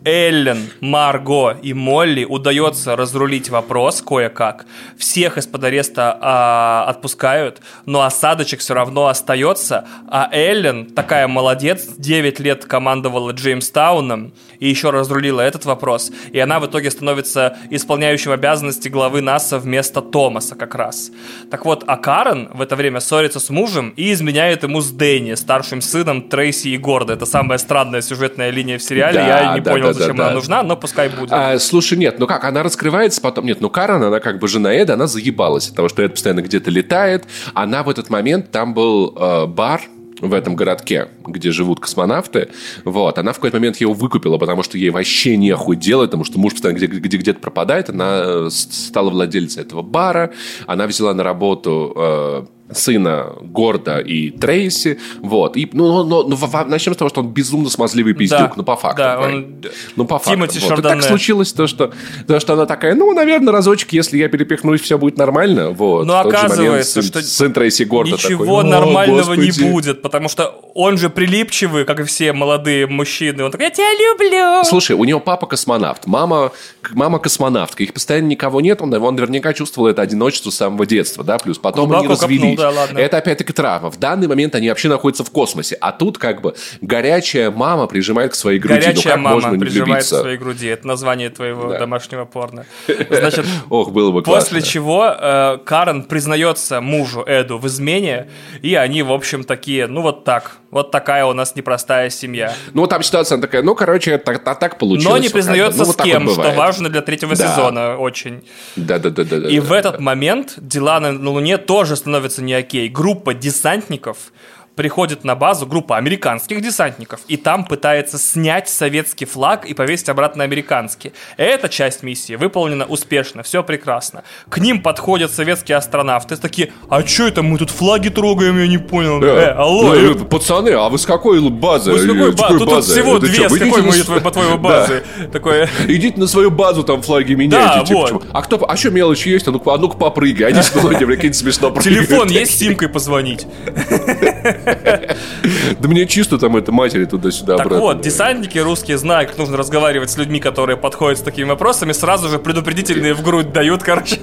Эллен, 0.05 0.69
Марго 0.81 1.57
и 1.63 1.73
Молли 1.73 2.25
удается 2.25 2.95
разрулить 2.95 3.49
вопрос 3.49 4.03
кое-как. 4.03 4.67
Всех 4.97 5.39
из-под 5.39 5.63
ареста 5.63 6.15
а, 6.21 6.85
отпускают, 6.87 7.59
но 7.87 8.03
осадочек 8.03 8.59
все 8.59 8.75
равно 8.75 9.07
остается. 9.07 9.87
А 10.07 10.29
Эллен, 10.31 10.85
такая 10.85 11.27
молодец, 11.27 11.87
9 11.97 12.39
лет 12.39 12.65
командовала 12.65 13.31
Джеймстауном 13.31 14.33
и 14.59 14.69
еще 14.69 14.91
разрулила 14.91 15.41
этот 15.41 15.65
вопрос. 15.65 16.11
И 16.31 16.39
она 16.39 16.59
в 16.59 16.67
итоге 16.67 16.91
становится 16.91 17.57
исполняющим 17.71 18.31
обязанности 18.31 18.87
главы 18.89 19.21
НАСА 19.21 19.57
вместо 19.57 20.01
Томаса 20.01 20.55
как 20.55 20.75
раз. 20.75 21.11
Так 21.49 21.65
вот, 21.65 21.83
а 21.87 21.97
Карен 21.97 22.49
в 22.53 22.61
это 22.61 22.75
время 22.75 22.99
ссорится 22.99 23.39
с 23.39 23.49
мужем 23.49 23.89
и 23.97 24.13
изменяет 24.13 24.61
ему 24.61 24.81
с 24.81 24.91
Дэнни, 24.91 25.33
старшим 25.33 25.81
сыном 25.81 26.29
Трейси 26.29 26.69
и 26.69 26.77
Горда. 26.77 27.13
Это 27.13 27.25
самая 27.25 27.57
странная 27.57 28.01
сюжетная 28.01 28.51
линия 28.51 28.77
в 28.77 28.83
сериале. 28.83 29.19
Да, 29.19 29.27
Я 29.27 29.53
не 29.55 29.61
да, 29.61 29.71
понял, 29.71 29.87
да, 29.87 29.94
зачем 29.99 30.15
да, 30.17 30.25
она 30.27 30.35
нужна, 30.35 30.63
но 30.63 30.75
пускай 30.77 31.09
будет. 31.09 31.31
А, 31.31 31.57
слушай, 31.59 31.97
нет, 31.97 32.19
ну 32.19 32.27
как, 32.27 32.43
она 32.43 32.63
раскрывается 32.63 33.21
потом. 33.21 33.45
Нет, 33.45 33.61
ну 33.61 33.69
Карен, 33.69 34.03
она 34.03 34.19
как 34.19 34.39
бы 34.39 34.47
жена 34.47 34.73
Эда, 34.73 34.93
она 34.93 35.07
заебалась 35.07 35.69
от 35.69 35.75
того, 35.75 35.89
что 35.89 36.01
Эд 36.03 36.13
постоянно 36.13 36.41
где-то 36.41 36.69
летает. 36.71 37.25
Она 37.53 37.83
в 37.83 37.89
этот 37.89 38.09
момент, 38.09 38.51
там 38.51 38.73
был 38.73 39.13
э, 39.17 39.45
бар, 39.47 39.81
в 40.21 40.33
этом 40.33 40.55
городке, 40.55 41.09
где 41.27 41.51
живут 41.51 41.81
космонавты, 41.81 42.47
вот, 42.85 43.17
она 43.19 43.33
в 43.33 43.35
какой-то 43.35 43.57
момент 43.57 43.77
его 43.77 43.91
выкупила, 43.93 44.37
потому 44.37 44.63
что 44.63 44.77
ей 44.77 44.89
вообще 44.89 45.35
нехуй 45.35 45.75
делать, 45.75 46.09
потому 46.09 46.23
что 46.23 46.39
муж 46.39 46.53
постоянно 46.53 46.77
где- 46.77 46.87
где- 46.87 47.17
где-то 47.17 47.39
пропадает, 47.41 47.89
она 47.89 48.21
э, 48.23 48.49
стала 48.49 49.09
владельцей 49.09 49.61
этого 49.63 49.81
бара, 49.81 50.31
она 50.67 50.87
взяла 50.87 51.13
на 51.13 51.23
работу 51.23 51.91
э, 51.97 52.45
сына 52.71 53.33
Горда 53.41 53.99
и 53.99 54.31
Трейси, 54.31 54.99
вот, 55.19 55.55
и, 55.55 55.69
ну, 55.71 55.87
но, 55.87 56.03
но- 56.03 56.23
ну, 56.27 56.35
во- 56.35 56.65
начнем 56.65 56.93
с 56.93 56.97
того, 56.97 57.09
что 57.09 57.21
он 57.21 57.27
безумно 57.27 57.69
смазливый 57.69 58.13
пиздюк, 58.13 58.39
Да, 58.39 58.53
ну, 58.55 58.63
по 58.63 58.75
факту. 58.75 58.97
да, 58.97 59.19
он- 59.19 59.61
Ну, 59.95 60.05
по 60.05 60.17
факту. 60.19 60.39
Вот. 60.39 60.79
И 60.79 60.81
так 60.81 61.03
случилось 61.03 61.53
то 61.53 61.67
что, 61.67 61.91
то, 62.27 62.39
что 62.39 62.53
она 62.53 62.65
такая, 62.65 62.95
ну, 62.95 63.13
наверное, 63.13 63.53
разочек, 63.53 63.93
если 63.93 64.17
я 64.17 64.27
перепихнусь, 64.29 64.81
все 64.81 64.97
будет 64.97 65.17
нормально. 65.17 65.69
Вот. 65.71 66.05
Но 66.05 66.17
момент 66.23 66.35
оказывается, 66.35 67.01
сын- 67.01 67.07
что 67.07 67.21
сын 67.21 67.53
Трейси 67.53 67.83
Горда 67.83 68.13
Ничего 68.13 68.45
такой, 68.45 68.59
«О, 68.59 68.63
нормального 68.63 69.35
господи». 69.35 69.61
не 69.63 69.71
будет, 69.71 70.01
потому 70.01 70.27
что 70.27 70.59
он 70.73 70.97
же 70.97 71.09
прилипчивый, 71.09 71.85
как 71.85 71.99
и 71.99 72.03
все 72.03 72.33
молодые 72.33 72.87
мужчины. 72.87 73.43
Он 73.43 73.51
такой, 73.51 73.65
я 73.65 73.71
тебя 73.71 73.85
люблю. 73.93 74.63
Слушай, 74.67 74.95
у 74.95 75.03
него 75.05 75.19
папа 75.19 75.45
космонавт, 75.45 76.07
мама, 76.07 76.51
мама 76.91 77.19
космонавтка, 77.19 77.83
их 77.83 77.93
постоянно 77.93 78.27
никого 78.27 78.59
нет, 78.61 78.81
он, 78.81 78.93
он 78.93 79.15
наверняка 79.15 79.53
чувствовал 79.53 79.87
это 79.87 80.01
одиночество 80.01 80.49
с 80.49 80.55
самого 80.55 80.85
детства, 80.85 81.23
да, 81.23 81.37
плюс 81.37 81.57
потом 81.57 81.91
они 81.91 82.07
Глубоко 82.07 82.13
копнул, 82.55 82.71
развелись. 82.71 82.75
да, 82.75 82.81
ладно. 82.81 82.99
Это 82.99 83.17
опять-таки 83.17 83.53
травма. 83.53 83.89
В 83.91 83.97
данный 83.97 84.27
момент 84.27 84.55
они 84.55 84.69
вообще 84.69 84.89
находятся 84.89 85.23
в 85.23 85.31
космосе, 85.31 85.77
а 85.81 85.91
тут 85.91 86.17
как 86.17 86.41
бы 86.41 86.55
горячая 86.81 87.51
мама 87.51 87.87
прижимает 87.87 88.31
к 88.31 88.35
своей 88.35 88.59
груди. 88.59 88.75
ну 88.79 88.81
Горячая 88.85 89.13
как 89.13 89.21
можно 89.21 89.41
мама 89.47 89.57
не 89.57 89.59
прижимает 89.61 89.85
к 89.85 89.87
влюбиться? 89.89 90.19
своей 90.21 90.37
груди. 90.37 90.67
Это 90.67 90.87
название 90.87 91.29
твоего 91.29 91.69
Да. 91.71 91.79
домашнего 91.79 92.25
порно. 92.25 92.65
Значит, 93.09 93.45
Ох, 93.69 93.91
было 93.91 94.11
бы 94.11 94.21
После 94.23 94.59
классно. 94.59 94.61
чего 94.61 95.05
э, 95.07 95.57
Карен 95.65 96.03
признается 96.03 96.81
мужу 96.81 97.23
Эду 97.27 97.57
в 97.57 97.67
измене, 97.67 98.27
и 98.61 98.75
они, 98.75 99.03
в 99.03 99.11
общем, 99.11 99.43
такие, 99.43 99.87
ну 99.87 100.01
вот 100.01 100.23
так, 100.23 100.57
вот 100.71 100.91
такая 100.91 101.25
у 101.25 101.33
нас 101.33 101.55
непростая 101.55 102.09
семья. 102.09 102.53
Ну, 102.73 102.85
там 102.87 103.01
ситуация 103.03 103.37
такая, 103.37 103.63
ну, 103.63 103.75
короче, 103.75 104.17
так, 104.17 104.43
так, 104.43 104.59
так 104.59 104.77
получилось. 104.77 105.09
Но 105.09 105.17
не 105.17 105.27
как 105.27 105.33
признается 105.33 105.79
Ну, 105.79 105.85
вот 105.85 105.95
с 105.99 106.03
кем, 106.03 106.25
вот 106.27 106.33
что 106.33 106.51
важно 106.51 106.89
для 106.89 107.01
третьего 107.01 107.35
Да. 107.35 107.47
сезона 107.47 107.97
очень. 107.97 108.43
Да-да-да-да. 108.75 109.47
И 109.49 109.59
в 109.59 109.71
этот 109.71 109.99
момент 109.99 110.53
дела 110.57 110.99
на, 110.99 111.11
на 111.11 111.29
Луне 111.31 111.57
тоже 111.57 111.95
становятся 111.95 112.41
не 112.45 112.53
окей. 112.53 112.89
Группа 112.89 113.33
десантников 113.33 114.31
приходит 114.75 115.23
на 115.23 115.35
базу, 115.35 115.65
группа 115.65 115.97
американских 115.97 116.61
десантников, 116.61 117.21
и 117.27 117.37
там 117.37 117.65
пытается 117.65 118.17
снять 118.17 118.69
советский 118.69 119.25
флаг 119.25 119.65
и 119.65 119.73
повесить 119.73 120.09
обратно 120.09 120.43
американский. 120.43 121.13
Эта 121.37 121.69
часть 121.69 122.03
миссии 122.03 122.35
выполнена 122.35 122.85
успешно, 122.85 123.43
все 123.43 123.63
прекрасно. 123.63 124.23
К 124.49 124.57
ним 124.59 124.81
подходят 124.81 125.31
советские 125.31 125.77
астронавты, 125.77 126.35
такие, 126.37 126.71
а 126.89 127.05
что 127.05 127.27
это 127.27 127.41
мы 127.41 127.57
тут 127.57 127.69
флаги 127.69 128.09
трогаем, 128.09 128.59
я 128.59 128.67
не 128.67 128.77
понял. 128.77 129.21
Э, 129.23 129.51
алло, 129.51 129.93
Ну, 129.93 130.11
э, 130.11 130.15
пацаны, 130.25 130.69
а 130.71 130.89
вы 130.89 130.97
с 130.97 131.05
какой 131.05 131.39
базы? 131.49 131.91
вы 131.91 131.99
с 131.99 132.05
какой 132.05 132.29
Э, 132.29 132.31
ба- 132.33 132.47
Тут, 132.49 132.59
тут 132.59 132.69
базы? 132.69 132.93
всего 132.93 133.17
Это 133.17 133.25
две, 133.27 133.35
чё, 133.37 133.49
с 133.49 133.57
какой 133.57 133.81
на 133.81 133.87
мы, 133.87 133.93
с- 133.93 134.01
твоей- 134.05 134.21
по-твоему, 134.21 134.57
Да. 134.57 134.57
базы? 134.57 135.03
Такое... 135.31 135.69
Идите 135.87 136.19
на 136.19 136.27
свою 136.27 136.51
базу, 136.51 136.83
там 136.83 137.01
флаги 137.01 137.33
меняйте. 137.33 137.79
Да, 137.79 137.85
типа, 137.85 138.07
вот. 138.11 138.25
А 138.33 138.41
кто, 138.41 138.63
а 138.69 138.75
что 138.77 138.91
мелочи 138.91 139.29
есть? 139.29 139.47
А 139.47 139.51
ну-ка, 139.51 139.73
а 139.73 139.77
ну-ка 139.77 139.97
попрыгай. 139.97 140.47
Они 140.49 140.61
что, 140.61 140.79
прикинь, 140.87 141.33
смешно 141.33 141.71
прыгают. 141.71 142.07
Телефон 142.07 142.27
есть 142.29 142.53
с 142.53 142.55
симкой 142.59 142.89
позвонить? 142.89 143.47
Да 145.79 145.89
мне 145.89 146.05
чисто 146.05 146.37
там 146.37 146.55
это 146.57 146.71
матери 146.71 147.05
туда-сюда 147.05 147.57
Так 147.57 147.71
вот, 147.71 148.01
десантники 148.01 148.57
русские 148.57 148.97
знают, 148.97 149.29
как 149.29 149.39
нужно 149.39 149.57
разговаривать 149.57 150.09
с 150.09 150.17
людьми, 150.17 150.39
которые 150.39 150.77
подходят 150.77 151.19
с 151.19 151.21
такими 151.21 151.45
вопросами, 151.45 151.91
сразу 151.91 152.29
же 152.29 152.39
предупредительные 152.39 153.13
в 153.13 153.23
грудь 153.23 153.51
дают, 153.51 153.83
короче. 153.83 154.19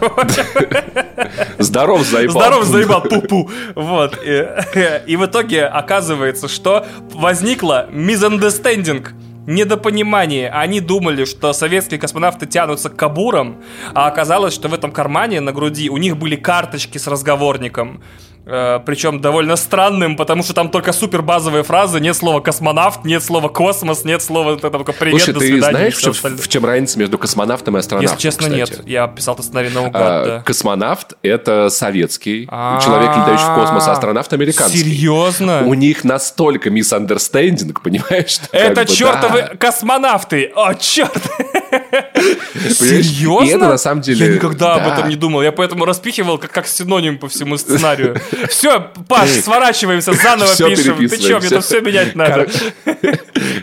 Здоров, 1.59 2.03
заебал. 2.03 2.43
Здорово, 2.43 2.65
заебал, 2.65 3.05
пу-пу. 3.05 3.51
Вот. 3.75 4.19
И, 4.25 5.17
в 5.17 5.27
итоге 5.27 5.67
оказывается, 5.67 6.49
что 6.49 6.87
возникло 7.13 7.89
misunderstanding, 7.91 9.09
недопонимание. 9.47 10.51
Они 10.51 10.81
думали, 10.81 11.25
что 11.25 11.53
советские 11.53 11.99
космонавты 11.99 12.47
тянутся 12.47 12.91
к 12.91 12.97
кабурам, 12.97 13.63
а 13.95 14.07
оказалось, 14.07 14.55
что 14.55 14.69
в 14.69 14.75
этом 14.75 14.93
кармане 14.93 15.41
на 15.41 15.53
груди 15.53 15.91
у 15.91 15.97
них 15.97 16.17
были 16.17 16.37
карточки 16.37 16.99
с 16.99 17.07
разговорником. 17.07 18.03
Э, 18.45 18.81
Причем 18.85 19.21
довольно 19.21 19.55
странным, 19.57 20.17
потому 20.17 20.43
что 20.43 20.53
там 20.53 20.69
только 20.69 20.93
супер 20.93 21.23
базовые 21.23 21.63
фразы, 21.63 22.01
нет 22.01 22.17
слова 22.17 22.41
космонавт, 22.41 23.05
нет 23.05 23.23
слова 23.23 23.49
космос, 23.49 24.05
нет 24.05 24.21
слова 24.21 24.57
только 24.57 24.93
привет, 24.93 25.21
Слушай, 25.21 25.35
до 25.35 25.41
ты 25.41 25.47
свидания. 25.47 25.69
и 25.69 25.91
знаешь, 25.91 25.95
в 25.95 26.07
остальное. 26.09 26.43
в 26.43 26.49
чем 26.49 26.65
разница 26.65 26.99
между 26.99 27.19
космонавтом 27.19 27.77
и 27.77 27.79
астронавтом? 27.79 28.17
Если 28.17 28.23
честно, 28.23 28.49
кстати? 28.49 28.59
нет. 28.79 28.83
Я 28.89 29.07
писал 29.07 29.35
это 29.35 29.45
сценарий 29.45 29.69
наугад, 29.69 29.95
А, 29.95 30.25
да. 30.25 30.41
Космонавт— 30.41 31.15
это 31.23 31.69
советский 31.71 32.49
А, 32.51 32.81
человек, 32.81 33.11
летающий 33.17 33.45
в 33.47 33.55
космос, 33.55 33.87
а 33.87 33.93
астронавт— 33.93 34.33
американский. 34.35 34.79
Серьезно? 34.79 35.63
У 35.65 35.75
них 35.75 36.03
настолько 36.03 36.69
misunderstanding, 36.69 37.77
понимаешь? 37.83 38.31
что 38.31 38.49
Это 38.51 38.83
бы, 38.83 38.87
чертовы 38.89 39.43
да. 39.43 39.57
космонавты! 39.57 40.51
О, 40.57 40.75
черт! 40.75 41.23
Серьезно? 42.71 43.45
И 43.45 43.49
это 43.51 43.69
на 43.69 43.79
самом 43.79 44.01
деле... 44.03 44.27
Я 44.27 44.35
никогда 44.35 44.75
об 44.75 44.83
да. 44.85 44.95
этом 44.95 45.09
не 45.09 45.17
думал. 45.17 45.43
Я 45.43 45.53
поэтому 45.53 45.85
распихивал 45.85 46.39
как, 46.39 46.51
как 46.51 46.67
синоним 46.67 47.19
по 47.19 47.29
всему 47.29 47.57
сценарию. 47.57 48.17
Все, 48.49 48.91
Паш, 49.09 49.31
сворачиваемся, 49.31 50.13
заново 50.13 50.51
пишем. 50.57 50.97
Ты 51.09 51.19
че, 51.19 51.39
мне 51.39 51.49
тут 51.49 51.65
все 51.65 51.81
менять 51.81 52.15
надо. 52.15 52.49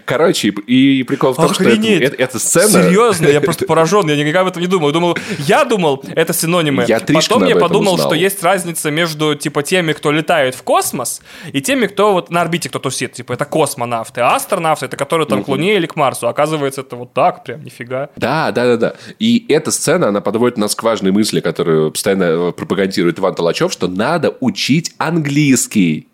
Короче, 0.06 0.50
и, 0.50 1.04
прикол 1.04 1.34
в 1.34 1.36
том, 1.36 1.54
что 1.54 1.64
это, 1.64 2.40
сцена... 2.40 2.84
Серьезно, 2.84 3.28
я 3.28 3.42
просто 3.42 3.66
поражен, 3.66 4.08
я 4.10 4.16
никогда 4.16 4.42
об 4.42 4.48
этом 4.48 4.62
не 4.62 4.68
думал. 4.68 4.92
Думал, 4.92 5.18
я 5.40 5.66
думал, 5.66 6.04
это 6.16 6.34
синонимы. 6.34 6.86
Я 6.88 7.00
Потом 7.00 7.46
я 7.46 7.56
подумал, 7.56 7.98
что 7.98 8.14
есть 8.14 8.44
разница 8.44 8.92
между 8.92 9.36
типа 9.36 9.64
теми, 9.64 9.94
кто 9.94 10.12
летает 10.12 10.56
в 10.56 10.64
космос, 10.64 11.22
и 11.52 11.62
теми, 11.62 11.88
кто 11.88 12.14
вот 12.14 12.30
на 12.30 12.42
орбите 12.42 12.70
кто 12.70 12.80
тусит. 12.80 13.14
Типа 13.14 13.34
это 13.34 13.46
космонавты, 13.46 14.22
а 14.22 14.36
астронавты 14.36 14.86
это 14.86 14.98
которые 14.98 15.28
там 15.28 15.44
к 15.44 15.48
Луне 15.48 15.76
или 15.76 15.88
к 15.88 15.96
Марсу. 15.96 16.28
Оказывается, 16.28 16.82
это 16.82 16.96
вот 16.96 17.14
так, 17.14 17.44
прям 17.44 17.64
нифига. 17.64 18.10
Да, 18.16 18.52
да, 18.52 18.66
да, 18.66 18.78
да. 18.78 18.94
И 19.20 19.46
эта 19.50 19.72
сцена, 19.72 20.10
она 20.10 20.22
подводит 20.22 20.58
нас 20.58 20.76
к 20.76 20.84
важной 20.84 21.12
мысли, 21.12 21.40
которую 21.40 21.92
постоянно 21.92 22.50
э, 22.50 22.52
пропагандирует 22.52 23.20
Иван 23.20 23.36
Толачев, 23.36 23.72
что 23.72 23.88
надо 23.88 24.36
учить 24.40 24.59
английский. 24.98 26.09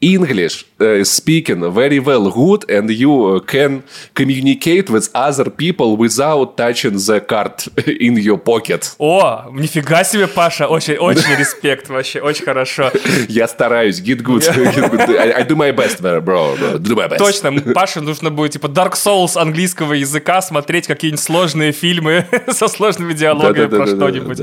English 0.00 0.64
uh, 0.78 1.02
speaking 1.04 1.72
very 1.72 1.98
well 1.98 2.30
good 2.30 2.68
and 2.70 2.90
you 2.90 3.26
uh, 3.26 3.40
can 3.40 3.82
communicate 4.14 4.90
with 4.90 5.08
other 5.14 5.48
people 5.50 5.96
without 5.96 6.56
touching 6.56 6.92
the 6.92 7.20
card 7.20 7.64
in 8.00 8.16
your 8.16 8.38
pocket. 8.38 8.94
О, 8.98 9.46
нифига 9.52 10.04
себе, 10.04 10.26
Паша, 10.26 10.66
очень, 10.66 10.96
очень 10.96 11.34
респект 11.38 11.88
вообще, 11.88 12.20
очень 12.20 12.44
хорошо. 12.44 12.90
Я 13.28 13.48
стараюсь, 13.48 14.00
get 14.00 14.22
good. 14.22 14.46
I, 14.46 15.42
do 15.44 15.56
my 15.56 15.72
best, 15.72 16.00
bro. 16.00 16.56
Do 16.78 16.94
my 16.94 17.08
best. 17.08 17.18
Точно, 17.18 17.52
Паше 17.72 18.00
нужно 18.00 18.30
будет 18.30 18.52
типа 18.52 18.66
Dark 18.66 18.94
Souls 18.94 19.36
английского 19.40 19.94
языка 19.94 20.42
смотреть 20.42 20.86
какие-нибудь 20.86 21.22
сложные 21.22 21.72
фильмы 21.72 22.26
со 22.48 22.68
сложными 22.68 23.14
диалогами 23.14 23.66
про 23.66 23.86
что-нибудь. 23.86 24.40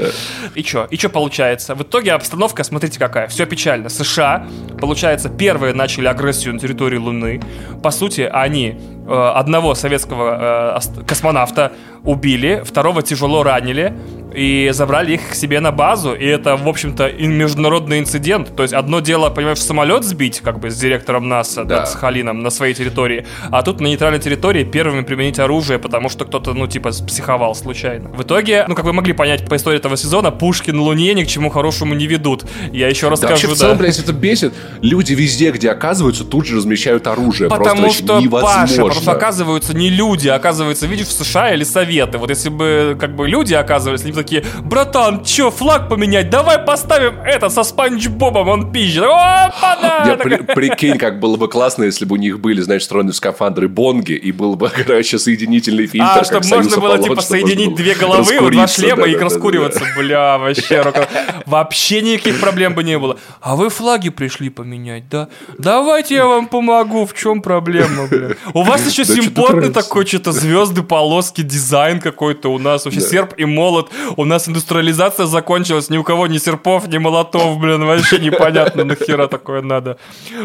И 0.56 0.64
что? 0.64 0.88
И 0.90 0.98
что 0.98 1.10
получается? 1.10 1.76
В 1.76 1.84
итоге 1.84 2.14
обстановка, 2.14 2.64
смотрите 2.64 3.00
какая, 3.00 3.28
все 3.28 3.46
печально. 3.46 3.90
США, 3.90 4.48
получается, 4.80 5.30
первые 5.44 5.74
начали 5.74 6.08
агрессию 6.08 6.54
на 6.54 6.60
территории 6.60 6.98
Луны. 6.98 7.42
По 7.84 7.92
сути, 7.92 8.22
они 8.22 8.78
э, 9.06 9.32
одного 9.36 9.76
советского 9.76 10.80
э, 10.80 11.04
космонавта 11.06 11.74
убили, 12.06 12.62
второго 12.64 13.02
тяжело 13.02 13.44
ранили. 13.44 13.94
И 14.34 14.70
забрали 14.74 15.14
их 15.14 15.30
к 15.32 15.36
себе 15.36 15.60
на 15.60 15.72
базу, 15.72 16.14
и 16.14 16.26
это, 16.26 16.56
в 16.56 16.68
общем-то, 16.68 17.12
международный 17.12 18.00
инцидент. 18.00 18.56
То 18.56 18.64
есть 18.64 18.74
одно 18.74 19.00
дело, 19.00 19.30
понимаешь, 19.30 19.60
самолет 19.60 20.04
сбить, 20.04 20.42
как 20.42 20.60
бы 20.60 20.70
с 20.70 20.78
директором 20.78 21.28
НАСА, 21.28 21.64
Да. 21.66 21.80
над 21.82 21.90
Сахалином, 21.90 22.40
на 22.42 22.50
своей 22.50 22.74
территории, 22.74 23.26
а 23.52 23.62
тут 23.64 23.80
на 23.80 23.88
нейтральной 23.88 24.20
территории 24.20 24.64
первыми 24.64 25.02
применить 25.02 25.40
оружие, 25.40 25.80
потому 25.80 26.10
что 26.10 26.26
кто-то, 26.26 26.54
ну, 26.54 26.68
типа, 26.68 26.90
психовал 27.08 27.56
случайно. 27.56 28.10
В 28.10 28.22
итоге, 28.24 28.66
ну, 28.68 28.76
как 28.76 28.86
вы 28.86 28.94
могли 28.94 29.14
понять 29.14 29.48
по 29.48 29.56
истории 29.56 29.78
этого 29.78 29.98
сезона, 29.98 30.32
пушки 30.32 30.72
на 30.72 30.82
Луне 30.82 31.14
ни 31.14 31.24
к 31.24 31.28
чему 31.28 31.50
хорошему 31.50 31.94
не 31.94 32.08
ведут. 32.08 32.46
Я 32.72 32.88
еще 32.88 33.08
Да, 33.08 33.12
расскажу, 33.12 33.32
вообще, 33.34 33.48
в 33.48 33.56
целом, 33.56 33.78
блядь, 33.78 34.00
это 34.00 34.14
бесит. 34.14 34.54
Люди 34.82 35.14
везде, 35.14 35.52
где 35.52 35.70
оказываются, 35.72 36.24
тут 36.24 36.46
же 36.48 36.58
размещают 36.58 37.08
оружие. 37.08 37.50
Потому 37.50 37.82
Просто 37.84 38.04
что, 38.04 38.20
невозможно. 38.20 38.62
Паша, 38.62 38.76
потому 38.76 39.02
что 39.02 39.12
оказываются 39.12 39.76
не 39.76 39.90
люди, 39.90 40.28
оказывается, 40.28 40.88
видишь, 40.88 41.08
в 41.08 41.12
США 41.12 41.54
или 41.54 41.64
Советы. 41.64 42.18
Вот 42.18 42.30
если 42.30 42.50
бы, 42.50 42.98
как 43.00 43.16
бы, 43.16 43.28
люди 43.28 43.54
оказывались, 43.54 44.04
бы 44.04 44.23
такие, 44.24 44.44
братан, 44.64 45.24
чё, 45.24 45.52
флаг 45.52 45.90
поменять? 45.90 46.30
Давай 46.30 46.58
поставим 46.60 47.20
это 47.26 47.50
со 47.50 47.64
Спанч 47.64 48.08
Бобом, 48.08 48.50
он 48.50 48.72
пизжит. 48.72 49.04
Опа-на! 49.04 50.06
Не, 50.06 50.18
при- 50.18 50.36
прикинь, 50.38 50.98
как 50.98 51.20
было 51.20 51.36
бы 51.38 51.48
классно, 51.48 51.84
если 51.84 52.06
бы 52.06 52.14
у 52.14 52.18
них 52.18 52.40
были, 52.40 52.62
знаешь, 52.62 52.82
встроенные 52.84 53.14
в 53.14 53.16
скафандры 53.16 53.68
бонги, 53.68 54.14
и 54.14 54.32
был 54.32 54.56
бы, 54.56 54.70
короче, 54.88 55.20
соединительный 55.20 55.88
фильтр. 55.88 56.20
А, 56.20 56.24
чтобы 56.24 56.46
можно 56.48 56.78
было, 56.78 56.98
типа, 57.00 57.22
соединить 57.22 57.76
две 57.76 57.96
головы, 57.96 58.52
два 58.52 58.68
шлема 58.68 59.06
и 59.08 59.14
да-да-да-да-да. 59.14 59.24
раскуриваться. 59.24 59.84
Бля, 59.98 60.38
вообще, 60.38 60.82
рука- 60.82 61.08
вообще 61.46 62.02
никаких 62.02 62.40
проблем 62.40 62.74
бы 62.74 62.84
не 62.84 62.98
было. 62.98 63.18
А 63.42 63.56
вы 63.56 63.70
флаги 63.70 64.10
пришли 64.10 64.50
поменять, 64.50 65.10
да? 65.10 65.28
Давайте 65.58 66.16
я 66.16 66.26
вам 66.26 66.48
помогу, 66.48 67.06
в 67.06 67.14
чем 67.14 67.42
проблема, 67.42 68.08
бля? 68.08 68.30
У 68.54 68.64
вас 68.64 68.86
еще 68.90 69.04
Да 69.06 69.14
симпотный 69.16 69.70
такой, 69.72 70.06
что-то 70.06 70.32
звезды, 70.32 70.84
полоски, 70.84 71.42
дизайн 71.42 72.00
какой-то 72.00 72.50
у 72.54 72.60
нас. 72.60 72.86
Вообще 72.86 73.02
серп 73.02 73.34
и 73.38 73.46
молот. 73.46 73.92
У 74.16 74.26
нас 74.26 74.48
индустриализация 74.48 75.26
закончилась, 75.26 75.90
ни 75.90 75.98
у 75.98 76.04
кого 76.04 76.28
ни 76.28 76.38
серпов, 76.38 76.88
ни 76.88 76.98
молотов, 76.98 77.60
блин, 77.60 77.86
вообще 77.86 78.20
непонятно, 78.20 78.84
нахера 78.84 79.28
такое 79.28 79.62
надо. 79.62 79.98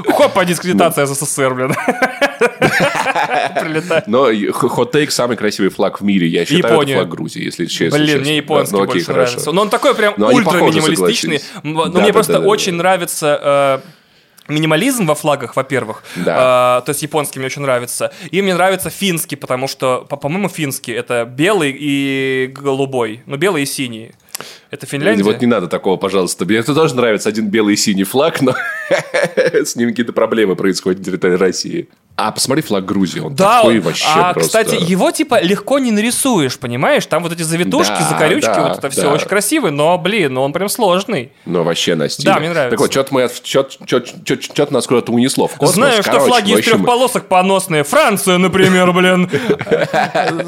Хопа, 0.09 0.45
дискредитация 0.45 1.07
СССР, 1.07 1.55
блин. 1.55 1.75
Прилетает. 3.61 4.07
Но 4.07 4.27
хот-тейк 4.53 5.11
самый 5.11 5.37
красивый 5.37 5.71
флаг 5.71 6.01
в 6.01 6.05
мире. 6.05 6.27
Я 6.29 6.45
считаю, 6.45 6.73
Япония. 6.75 6.93
это 6.95 7.03
флаг 7.03 7.11
Грузии, 7.11 7.45
если 7.45 7.67
честно. 7.67 7.99
Блин, 7.99 8.21
мне 8.21 8.37
японский 8.37 8.73
Да, 8.73 8.79
ну, 8.79 8.85
окей, 8.85 8.95
больше 8.95 9.07
хорошо. 9.07 9.31
нравится. 9.31 9.53
Но 9.53 9.63
он 9.63 9.71
такой 9.71 9.95
прям 9.95 10.15
ультра 10.17 10.59
минималистичный. 10.61 11.41
Но 11.63 11.87
Да, 11.87 11.99
мне 12.01 12.09
да, 12.09 12.13
просто 12.13 12.33
да, 12.35 12.41
очень 12.41 12.75
нравится 12.75 13.83
э, 13.85 13.89
минимализм 14.49 15.07
во 15.07 15.15
флагах, 15.15 15.57
во-первых. 15.57 16.03
Да. 16.17 16.79
Э, 16.83 16.85
то 16.87 16.91
есть 16.91 17.03
японский 17.03 17.39
мне 17.39 17.47
очень 17.47 17.63
нравится. 17.63 18.13
И 18.31 18.43
мне 18.43 18.55
нравится 18.55 18.91
финский, 18.91 19.37
потому 19.37 19.69
что, 19.69 20.07
по- 20.09 20.17
по-моему, 20.17 20.49
финский 20.49 20.93
это 20.93 21.25
белый 21.25 21.75
и 21.79 22.51
голубой. 22.53 23.23
Ну, 23.27 23.37
белый 23.37 23.63
и 23.63 23.67
синий. 23.67 24.13
Это 24.71 24.87
Финляндия? 24.87 25.25
Вот 25.25 25.41
не 25.41 25.47
надо 25.47 25.67
такого, 25.67 25.97
пожалуйста. 25.97 26.45
Мне 26.45 26.59
это 26.59 26.75
тоже 26.75 26.95
нравится 26.95 27.29
один 27.29 27.49
белый 27.49 27.75
и 27.75 27.77
синий 27.77 28.05
флаг, 28.05 28.41
но 28.41 28.55
с 29.65 29.77
ним 29.77 29.91
какие-то 29.91 30.13
проблемы 30.13 30.57
происходят 30.57 30.99
на 31.01 31.05
территории 31.05 31.37
России. 31.37 31.89
А 32.21 32.33
посмотри 32.33 32.63
флаг 32.65 32.85
Грузии, 32.85 33.21
он 33.21 33.37
Да, 33.37 33.59
такой 33.59 33.77
он- 33.77 33.83
вообще 33.83 34.05
а, 34.09 34.33
просто... 34.33 34.65
кстати, 34.65 34.83
его 34.91 35.13
типа 35.13 35.41
легко 35.41 35.79
не 35.79 35.93
нарисуешь, 35.93 36.59
понимаешь? 36.59 37.07
Там 37.07 37.23
вот 37.23 37.31
эти 37.33 37.43
завитушки, 37.43 37.93
Да, 37.93 38.09
закорючки, 38.11 38.47
да, 38.49 38.69
вот 38.71 38.79
это 38.79 38.91
все 38.91 39.03
да. 39.03 39.13
очень 39.13 39.29
красивый, 39.29 39.71
но, 39.71 39.97
блин, 39.99 40.35
ну 40.35 40.43
он 40.43 40.53
прям 40.53 40.69
сложный. 40.69 41.31
Ну, 41.47 41.63
вообще 41.63 41.95
на 41.95 42.09
стиле. 42.09 42.33
Да, 42.33 42.41
мне 42.41 42.51
нравится. 42.51 42.71
Так 42.71 42.81
вот, 42.81 42.91
что-то 42.91 43.15
мы, 43.15 43.29
чё-то 43.45 44.73
нас 44.75 44.87
куда-то 44.89 45.13
унесло 45.13 45.47
в 45.47 45.53
космос. 45.53 45.75
Знаю, 45.77 46.03
что 46.03 46.11
Короче, 46.11 46.27
флаги 46.27 46.55
в 46.55 46.59
из 46.59 46.65
трех 46.65 46.85
полосок 46.85 47.29
поносные. 47.29 47.85
Франция, 47.85 48.39
например, 48.39 48.91
блин. 48.93 49.31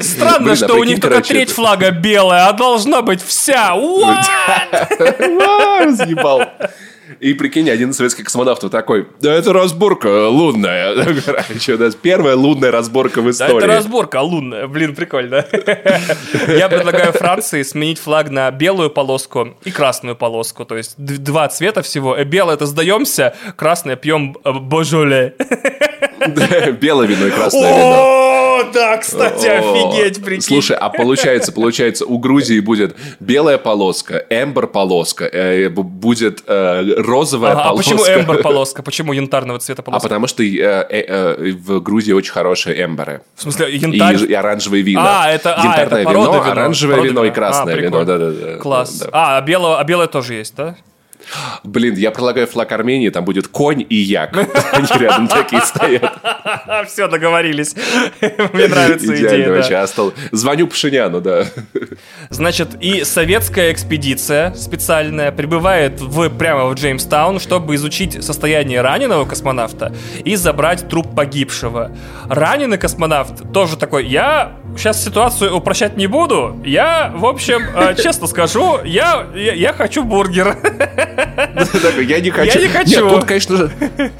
Странно, 0.01 0.39
Блин, 0.39 0.51
а 0.51 0.55
что 0.57 0.73
у 0.75 0.83
них 0.83 0.99
только 0.99 1.15
короче, 1.15 1.33
треть 1.33 1.47
это- 1.47 1.55
флага 1.55 1.91
белая, 1.91 2.47
а 2.49 2.53
должна 2.53 3.01
быть 3.01 3.23
вся. 3.23 3.75
What? 3.77 4.25
А, 5.41 5.85
разъебал. 5.85 6.43
И 7.19 7.33
прикинь, 7.33 7.69
один 7.69 7.93
советский 7.93 8.23
космонавт 8.23 8.63
вот 8.63 8.71
такой, 8.71 9.07
да 9.19 9.33
это 9.33 9.53
разборка 9.53 10.27
лунная. 10.29 10.95
Короче, 11.47 11.73
у 11.73 11.77
нас 11.77 11.95
первая 11.95 12.35
лунная 12.35 12.71
разборка 12.71 13.21
в 13.21 13.25
Да, 13.25 13.29
истории. 13.31 13.57
это 13.57 13.67
разборка 13.67 14.21
лунная. 14.21 14.67
Блин, 14.67 14.95
прикольно. 14.95 15.45
Я 16.47 16.69
предлагаю 16.69 17.13
Франции 17.13 17.63
сменить 17.63 17.99
флаг 17.99 18.29
на 18.29 18.49
белую 18.51 18.89
полоску 18.89 19.55
и 19.63 19.71
красную 19.71 20.15
полоску. 20.15 20.65
То 20.65 20.77
есть 20.77 20.95
два 20.97 21.47
цвета 21.49 21.81
всего. 21.81 22.15
Э, 22.15 22.23
Белое 22.23 22.55
это 22.55 22.65
сдаемся, 22.65 23.35
красное 23.55 23.95
пьем 23.95 24.37
э, 24.43 24.51
божоле. 24.53 25.35
Белое 26.81 27.07
вино 27.07 27.27
и 27.27 27.31
красное 27.31 27.71
вино. 27.77 28.17
Да, 28.73 28.97
кстати, 28.97 29.47
офигеть, 29.47 30.23
прикинь. 30.23 30.41
Слушай, 30.41 30.77
а 30.77 30.89
получается, 30.89 31.51
получается, 31.51 32.05
у 32.05 32.19
Грузии 32.19 32.59
будет 32.59 32.95
белая 33.19 33.57
полоска, 33.57 34.23
эмбер 34.29 34.67
полоска, 34.67 35.25
э, 35.25 35.69
будет 35.69 36.43
э, 36.47 36.93
розовая 36.97 37.53
Ага, 37.53 37.61
а 37.61 37.69
полоска. 37.69 37.95
почему 37.95 38.05
эмбер 38.21 38.41
полоска? 38.43 38.83
Почему 38.83 39.13
янтарного 39.13 39.59
цвета 39.59 39.81
А 39.81 39.85
полоска? 39.85 40.07
потому 40.07 40.27
что 40.27 40.43
э, 40.43 40.47
э, 40.47 40.85
э, 40.89 41.51
в 41.53 41.79
Грузии 41.81 42.13
очень 42.13 42.31
хорошие 42.31 42.83
эмберы. 42.85 43.21
В 43.35 43.41
смысле, 43.41 43.71
И, 43.71 43.77
янтарь? 43.77 44.23
и 44.29 44.33
оранжевые 44.33 44.83
вина. 44.83 45.23
А, 45.23 45.31
это, 45.31 45.55
а, 45.55 45.81
это 45.81 45.99
вино, 46.01 46.25
вина. 46.33 46.51
оранжевое 46.51 46.97
Порода 46.97 47.09
вино 47.09 47.21
и 47.21 47.25
вина. 47.25 47.35
красное 47.35 47.73
А, 47.73 47.77
вино. 47.77 48.03
Да, 48.05 48.17
да, 48.17 48.31
да, 48.31 48.57
Класс. 48.57 48.99
да. 48.99 49.09
А, 49.11 49.37
а 49.37 49.41
белое, 49.41 49.77
а 49.77 49.83
белое 49.83 50.07
тоже 50.07 50.35
есть, 50.35 50.55
да? 50.55 50.75
Блин, 51.63 51.95
я 51.95 52.11
предлагаю 52.11 52.47
флаг 52.47 52.71
Армении, 52.71 53.09
там 53.09 53.25
будет 53.25 53.47
конь 53.47 53.85
и 53.87 53.95
як. 53.95 54.35
Они 54.73 54.87
рядом 54.99 55.27
такие 55.27 55.61
стоят. 55.61 56.13
Все, 56.87 57.07
договорились. 57.07 57.75
Мне 58.53 58.67
нравится 58.67 59.15
Идеально 59.15 59.61
идея. 59.61 59.83
Остал... 59.83 60.13
Звоню 60.31 60.67
Пашиняну, 60.67 61.21
да. 61.21 61.45
Значит, 62.29 62.69
и 62.79 63.03
советская 63.03 63.71
экспедиция 63.71 64.53
специальная 64.55 65.31
прибывает 65.31 65.99
в, 65.99 66.29
прямо 66.29 66.65
в 66.65 66.75
Джеймстаун, 66.75 67.39
чтобы 67.39 67.75
изучить 67.75 68.23
состояние 68.23 68.81
раненого 68.81 69.25
космонавта 69.25 69.93
и 70.23 70.35
забрать 70.35 70.87
труп 70.89 71.15
погибшего. 71.15 71.95
Раненый 72.27 72.77
космонавт 72.77 73.51
тоже 73.53 73.77
такой, 73.77 74.05
я 74.07 74.57
сейчас 74.77 75.03
ситуацию 75.03 75.55
упрощать 75.55 75.97
не 75.97 76.07
буду, 76.07 76.59
я, 76.65 77.11
в 77.15 77.25
общем, 77.25 77.61
э, 77.75 77.95
честно 78.01 78.27
скажу, 78.27 78.79
я, 78.83 79.27
я, 79.35 79.53
я 79.53 79.73
хочу 79.73 80.03
бургер. 80.03 80.57
Я 82.01 82.19
не 82.19 82.29
хочу. 82.31 82.59
не 82.59 82.67
хочу. 82.67 83.05
Нет, 83.05 83.09
тут, 83.09 83.25
конечно... 83.25 83.57
же- 83.57 83.71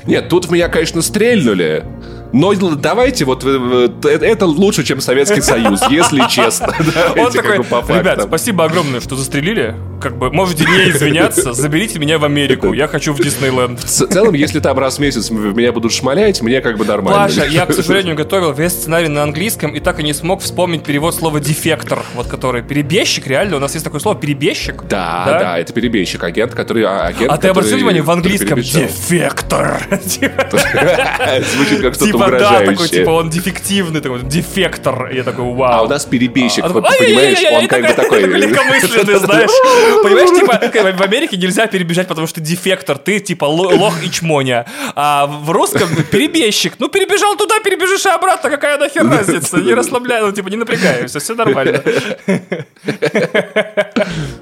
Нет, 0.05 0.29
тут 0.29 0.49
меня, 0.49 0.67
конечно, 0.69 1.01
стрельнули. 1.01 1.85
Но 2.33 2.53
давайте 2.53 3.25
вот 3.25 3.43
э, 3.43 3.89
э, 4.03 4.07
это 4.09 4.45
лучше, 4.45 4.83
чем 4.83 5.01
Советский 5.01 5.41
Союз, 5.41 5.81
если 5.89 6.25
честно. 6.29 6.73
Он 7.17 7.31
такой, 7.31 7.57
ребят, 7.57 7.85
фактам». 7.85 8.27
спасибо 8.27 8.65
огромное, 8.65 9.01
что 9.01 9.15
застрелили. 9.15 9.75
Как 10.01 10.17
бы, 10.17 10.31
можете 10.31 10.65
не 10.65 10.89
извиняться, 10.89 11.53
заберите 11.53 11.99
меня 11.99 12.17
в 12.17 12.25
Америку, 12.25 12.73
я 12.73 12.87
хочу 12.87 13.13
в 13.13 13.19
Диснейленд. 13.19 13.79
В 13.79 13.85
целом, 13.87 14.33
если 14.33 14.59
там 14.59 14.79
раз 14.79 14.97
в 14.97 14.99
месяц 14.99 15.29
меня 15.29 15.71
будут 15.71 15.93
шмалять, 15.93 16.41
мне 16.41 16.59
как 16.61 16.77
бы 16.77 16.85
нормально. 16.85 17.21
Паша, 17.21 17.45
я, 17.45 17.65
к 17.65 17.73
сожалению, 17.73 18.15
готовил 18.15 18.51
весь 18.51 18.71
сценарий 18.71 19.09
на 19.09 19.21
английском 19.23 19.71
и 19.75 19.79
так 19.79 19.99
и 19.99 20.03
не 20.03 20.13
смог 20.13 20.41
вспомнить 20.41 20.83
перевод 20.83 21.13
слова 21.13 21.39
дефектор, 21.39 22.03
вот 22.15 22.27
который 22.27 22.63
перебежчик, 22.63 23.27
реально, 23.27 23.57
у 23.57 23.59
нас 23.59 23.73
есть 23.73 23.85
такое 23.85 24.01
слово 24.01 24.17
перебежчик. 24.19 24.83
Да, 24.89 25.25
да, 25.27 25.59
это 25.59 25.71
перебежчик, 25.73 26.23
агент, 26.23 26.53
который... 26.55 26.83
а, 26.83 27.05
агент, 27.07 27.31
А 27.31 27.37
ты 27.37 27.49
обратил 27.49 27.77
внимание, 27.77 28.01
в 28.01 28.09
английском 28.09 28.59
дефектор. 28.59 29.81
Звучит 29.91 31.81
как 31.81 31.93
что-то 31.95 32.05
Типа, 32.05 32.19
да, 32.19 32.25
угрожающее. 32.25 32.71
такой, 32.71 32.87
типа, 32.89 33.09
он 33.09 33.29
дефективный, 33.29 34.01
такой, 34.01 34.21
дефектор. 34.23 35.11
Я 35.13 35.23
такой, 35.23 35.45
А 35.45 35.49
вау. 35.53 35.85
у 35.85 35.89
нас 35.89 36.05
перебежчик, 36.05 36.63
А 36.63 36.69
понимаешь, 36.69 37.37
он 37.51 37.67
как 37.67 37.81
бы 37.87 37.93
такой... 37.93 38.23
Легкомысленный, 38.41 39.19
знаешь. 39.19 39.49
Понимаешь, 40.03 40.29
типа, 40.69 40.93
в 40.97 41.01
Америке 41.01 41.37
нельзя 41.37 41.67
перебежать, 41.67 42.07
потому 42.07 42.27
что 42.27 42.41
дефектор, 42.41 42.97
ты 42.97 43.19
типа 43.19 43.45
ло- 43.45 43.73
лох 43.75 44.03
и 44.03 44.11
чмоня. 44.11 44.65
А 44.95 45.25
в 45.27 45.49
русском 45.51 45.89
перебежчик. 46.11 46.73
Ну, 46.79 46.87
перебежал 46.89 47.35
туда, 47.35 47.59
перебежишь 47.59 48.05
и 48.05 48.09
обратно, 48.09 48.49
какая 48.49 48.77
нахер 48.77 49.07
разница? 49.07 49.57
Не 49.57 49.73
расслабляй, 49.73 50.21
ну, 50.21 50.31
типа, 50.31 50.49
не 50.49 50.57
напрягаемся, 50.57 51.19
все 51.19 51.35
нормально. 51.35 51.81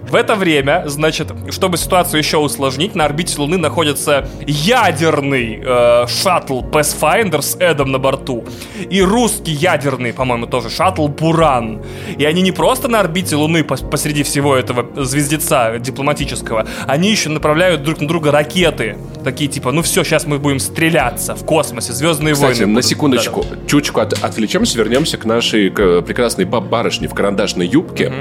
В 0.02 0.16
это 0.16 0.36
время, 0.36 0.84
значит, 0.88 1.28
чтобы 1.52 1.78
ситуацию 1.78 2.20
еще 2.20 2.38
усложнить, 2.38 2.96
на 2.96 3.06
орбите 3.06 3.36
Луны 3.40 3.58
находится 3.58 4.28
ядерный 4.48 5.62
э, 5.64 6.08
шаттл 6.08 6.62
Pathfinder 6.62 7.42
с 7.42 7.56
Эдом 7.60 7.92
на 7.92 8.00
борту. 8.00 8.44
И 8.90 9.02
русский 9.02 9.52
ядерный, 9.52 10.12
по-моему, 10.14 10.48
тоже 10.48 10.70
шаттл 10.70 11.08
Буран. 11.08 11.84
И 12.18 12.26
они 12.26 12.42
не 12.42 12.52
просто 12.52 12.88
на 12.88 13.02
орбите 13.02 13.36
Луны 13.36 13.60
пос- 13.60 13.88
посреди 13.88 14.24
всего 14.24 14.56
этого 14.56 15.04
звездеца 15.40 15.80
дипломатического, 15.80 16.68
они 16.88 17.10
еще 17.10 17.30
направляют 17.30 17.84
друг 17.84 18.02
на 18.02 18.08
друга 18.08 18.32
ракеты. 18.32 18.98
Такие 19.24 19.50
типа, 19.50 19.72
ну 19.72 19.82
все, 19.82 20.04
сейчас 20.04 20.26
мы 20.26 20.40
будем 20.40 20.60
стреляться 20.60 21.36
в 21.36 21.46
космосе, 21.46 21.94
Звездные 21.94 22.34
Кстати, 22.34 22.60
войны. 22.60 22.66
на 22.68 22.74
будут». 22.76 22.86
секундочку, 22.86 23.46
чуточку 23.68 24.00
от- 24.02 24.24
отвлечемся, 24.24 24.78
вернемся 24.78 25.18
к 25.18 25.26
нашей 25.26 25.70
к 25.70 26.02
прекрасной 26.02 26.46
баб- 26.46 26.68
барышне 26.70 27.08
в 27.08 27.14
карандашной 27.14 27.68
юбке. 27.68 28.12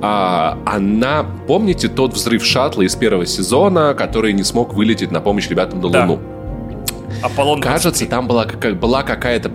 А, 0.00 0.58
она, 0.66 1.24
помните 1.46 1.88
тот 1.88 2.14
взрыв 2.14 2.44
шаттла 2.44 2.82
из 2.82 2.94
первого 2.94 3.26
сезона, 3.26 3.94
который 3.94 4.32
не 4.32 4.44
смог 4.44 4.74
вылететь 4.74 5.10
на 5.10 5.20
помощь 5.20 5.48
ребятам 5.48 5.80
на 5.80 5.90
Да. 5.90 6.00
Луну? 6.02 6.16
Да. 6.16 7.26
Аполлон 7.26 7.60
Кажется, 7.60 8.06
там 8.06 8.28
была, 8.28 8.46
была 8.74 9.02
какая-то 9.02 9.48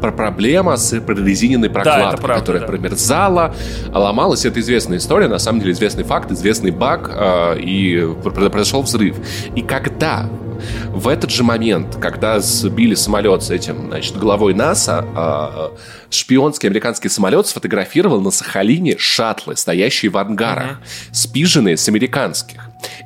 про 0.00 0.12
проблема 0.12 0.76
с 0.76 1.00
прорезиненной 1.00 1.70
прокладкой, 1.70 2.14
это 2.14 2.22
правда, 2.22 2.40
которая 2.40 2.60
да. 2.62 2.66
промерзала, 2.66 3.54
ломалась. 3.92 4.44
Это 4.44 4.60
известная 4.60 4.98
история, 4.98 5.28
на 5.28 5.38
самом 5.38 5.60
деле 5.60 5.72
известный 5.72 6.04
факт, 6.04 6.30
известный 6.32 6.70
баг, 6.70 7.10
э, 7.12 7.60
и 7.60 8.08
пр- 8.22 8.50
произошел 8.50 8.82
взрыв. 8.82 9.16
И 9.54 9.62
когда 9.62 10.28
в 10.88 11.08
этот 11.08 11.30
же 11.30 11.44
момент, 11.44 11.96
когда 12.00 12.40
сбили 12.40 12.94
самолет 12.94 13.42
с 13.42 13.50
этим, 13.50 13.86
значит, 13.88 14.16
главой 14.16 14.54
НАСА, 14.54 15.04
а, 15.14 15.72
шпионский 16.10 16.68
американский 16.68 17.08
самолет 17.08 17.46
сфотографировал 17.46 18.20
на 18.20 18.30
Сахалине 18.30 18.96
шаттлы, 18.98 19.56
стоящие 19.56 20.10
в 20.10 20.18
ангарах, 20.18 20.80
спиженные 21.12 21.76
с 21.76 21.88
американских. 21.88 22.60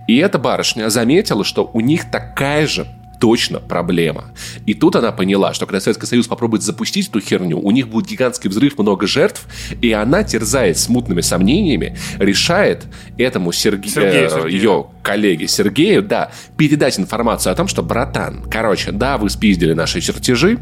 И 0.06 0.16
эта 0.16 0.38
барышня 0.38 0.88
заметила, 0.88 1.44
что 1.44 1.70
у 1.72 1.80
них 1.80 2.10
такая 2.10 2.66
же 2.66 2.86
точно 3.22 3.60
проблема. 3.60 4.32
И 4.66 4.74
тут 4.74 4.96
она 4.96 5.12
поняла, 5.12 5.54
что 5.54 5.64
когда 5.64 5.80
Советский 5.80 6.06
Союз 6.06 6.26
попробует 6.26 6.64
запустить 6.64 7.08
эту 7.08 7.20
херню, 7.20 7.56
у 7.56 7.70
них 7.70 7.86
будет 7.86 8.08
гигантский 8.08 8.50
взрыв, 8.50 8.76
много 8.76 9.06
жертв, 9.06 9.46
и 9.80 9.92
она, 9.92 10.24
терзаясь 10.24 10.78
смутными 10.78 11.20
сомнениями, 11.20 11.96
решает 12.18 12.86
этому 13.18 13.52
Серге... 13.52 13.88
Сергею, 13.88 14.26
э, 14.26 14.28
Сергею. 14.28 14.48
ее 14.48 14.86
коллеге 15.04 15.46
Сергею, 15.46 16.02
да, 16.02 16.32
передать 16.56 16.98
информацию 16.98 17.52
о 17.52 17.54
том, 17.54 17.68
что, 17.68 17.84
братан, 17.84 18.42
короче, 18.50 18.90
да, 18.90 19.18
вы 19.18 19.30
спиздили 19.30 19.72
наши 19.72 20.00
чертежи, 20.00 20.58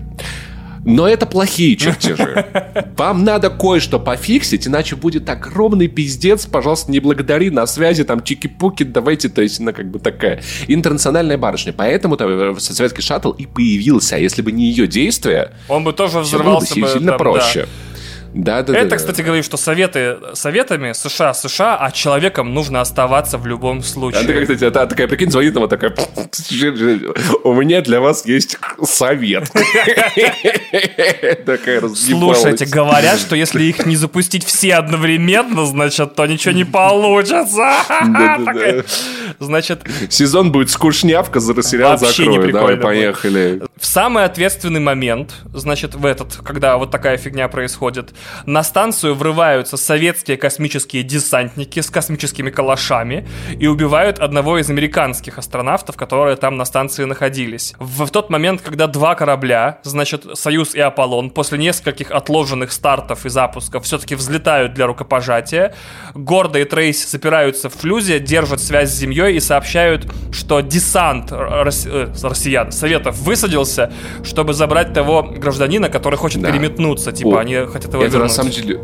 но 0.84 1.08
это 1.08 1.26
плохие 1.26 1.76
чертежи. 1.76 2.46
Вам 2.96 3.24
надо 3.24 3.50
кое-что 3.50 3.98
пофиксить, 3.98 4.66
иначе 4.66 4.96
будет 4.96 5.28
огромный 5.28 5.88
пиздец. 5.88 6.46
Пожалуйста, 6.46 6.90
не 6.90 7.00
благодари, 7.00 7.50
на 7.50 7.66
связи, 7.66 8.04
там, 8.04 8.20
чики-пуки, 8.20 8.84
давайте, 8.84 9.28
то 9.28 9.42
есть, 9.42 9.60
она 9.60 9.72
как 9.72 9.90
бы 9.90 9.98
такая 9.98 10.42
интернациональная 10.68 11.38
барышня. 11.38 11.72
Поэтому-то 11.72 12.58
советский 12.58 13.02
шаттл 13.02 13.30
и 13.32 13.46
появился. 13.46 14.16
А 14.16 14.18
если 14.18 14.42
бы 14.42 14.52
не 14.52 14.64
ее 14.70 14.86
действия, 14.86 15.52
Он 15.68 15.84
бы 15.84 15.92
тоже 15.92 16.20
взорвался 16.20 16.78
бы. 16.78 16.88
сильно 16.88 17.12
там, 17.12 17.18
проще. 17.18 17.60
Да, 17.62 17.89
да, 18.34 18.60
Это, 18.60 18.84
да. 18.84 18.96
кстати, 18.96 19.22
говорит, 19.22 19.44
что 19.44 19.56
советы 19.56 20.18
советами 20.34 20.92
США 20.92 21.34
США, 21.34 21.76
а 21.80 21.90
человеком 21.90 22.54
нужно 22.54 22.80
оставаться 22.80 23.38
в 23.38 23.46
любом 23.46 23.78
А 23.78 23.82
ты 23.82 23.86
случае. 23.88 24.24
как, 24.26 24.42
кстати, 24.42 24.70
та- 24.70 24.86
такая, 24.86 25.08
прикинь, 25.08 25.30
звонит 25.30 25.54
ему 25.54 25.66
такая, 25.68 25.94
у 27.44 27.54
меня 27.54 27.80
для 27.82 28.00
вас 28.00 28.24
есть 28.26 28.58
совет. 28.84 29.50
Слушайте, 31.94 32.66
говорят, 32.66 33.18
что 33.18 33.36
если 33.36 33.62
их 33.64 33.86
не 33.86 33.96
запустить 33.96 34.44
все 34.44 34.74
одновременно, 34.74 35.66
значит, 35.66 36.14
то 36.14 36.26
ничего 36.26 36.52
не 36.52 36.64
получится. 36.64 37.72
Значит, 39.38 39.82
Сезон 40.08 40.52
будет 40.52 40.70
скучнявка, 40.70 41.40
за 41.40 41.60
сериал 41.62 41.98
закрою. 41.98 42.52
Давай, 42.52 42.76
поехали. 42.76 43.62
в 43.78 43.86
самый 43.86 44.24
ответственный 44.24 44.80
момент, 44.80 45.32
значит, 45.54 45.94
в 45.94 46.04
этот, 46.04 46.36
когда 46.44 46.76
вот 46.76 46.90
такая 46.90 47.16
фигня 47.16 47.48
происходит, 47.48 48.10
на 48.46 48.62
станцию 48.62 49.14
врываются 49.14 49.76
советские 49.76 50.36
космические 50.36 51.02
десантники 51.02 51.80
с 51.80 51.90
космическими 51.90 52.50
калашами 52.50 53.28
и 53.58 53.66
убивают 53.66 54.18
одного 54.18 54.58
из 54.58 54.70
американских 54.70 55.38
астронавтов, 55.38 55.96
которые 55.96 56.36
там 56.36 56.56
на 56.56 56.64
станции 56.64 57.04
находились. 57.04 57.74
В, 57.78 58.04
в 58.06 58.10
тот 58.10 58.30
момент, 58.30 58.60
когда 58.62 58.86
два 58.86 59.14
корабля, 59.14 59.78
значит, 59.82 60.24
Союз 60.34 60.74
и 60.74 60.80
Аполлон, 60.80 61.30
после 61.30 61.58
нескольких 61.58 62.10
отложенных 62.10 62.72
стартов 62.72 63.26
и 63.26 63.28
запусков 63.28 63.84
все-таки 63.84 64.14
взлетают 64.14 64.74
для 64.74 64.86
рукопожатия, 64.86 65.74
Гордо 66.14 66.58
и 66.58 66.64
Трейси 66.64 67.06
запираются 67.06 67.68
в 67.68 67.74
флюзе, 67.74 68.18
держат 68.20 68.60
связь 68.60 68.90
с 68.90 68.94
Землей 68.94 69.36
и 69.36 69.40
сообщают, 69.40 70.06
что 70.32 70.60
десант 70.60 71.30
рос- 71.32 71.86
э, 71.86 72.12
россиян, 72.22 72.72
Советов 72.72 73.16
высадился, 73.18 73.92
чтобы 74.24 74.54
забрать 74.54 74.92
того 74.92 75.22
гражданина, 75.22 75.88
который 75.88 76.16
хочет 76.16 76.42
Да. 76.42 76.50
переметнуться. 76.50 77.12
Типа, 77.12 77.36
О, 77.36 77.38
они 77.38 77.54
хотят 77.66 77.92
его 77.92 78.02
Это 78.10 78.24
на 78.24 78.28
самом 78.28 78.50
деле 78.50 78.80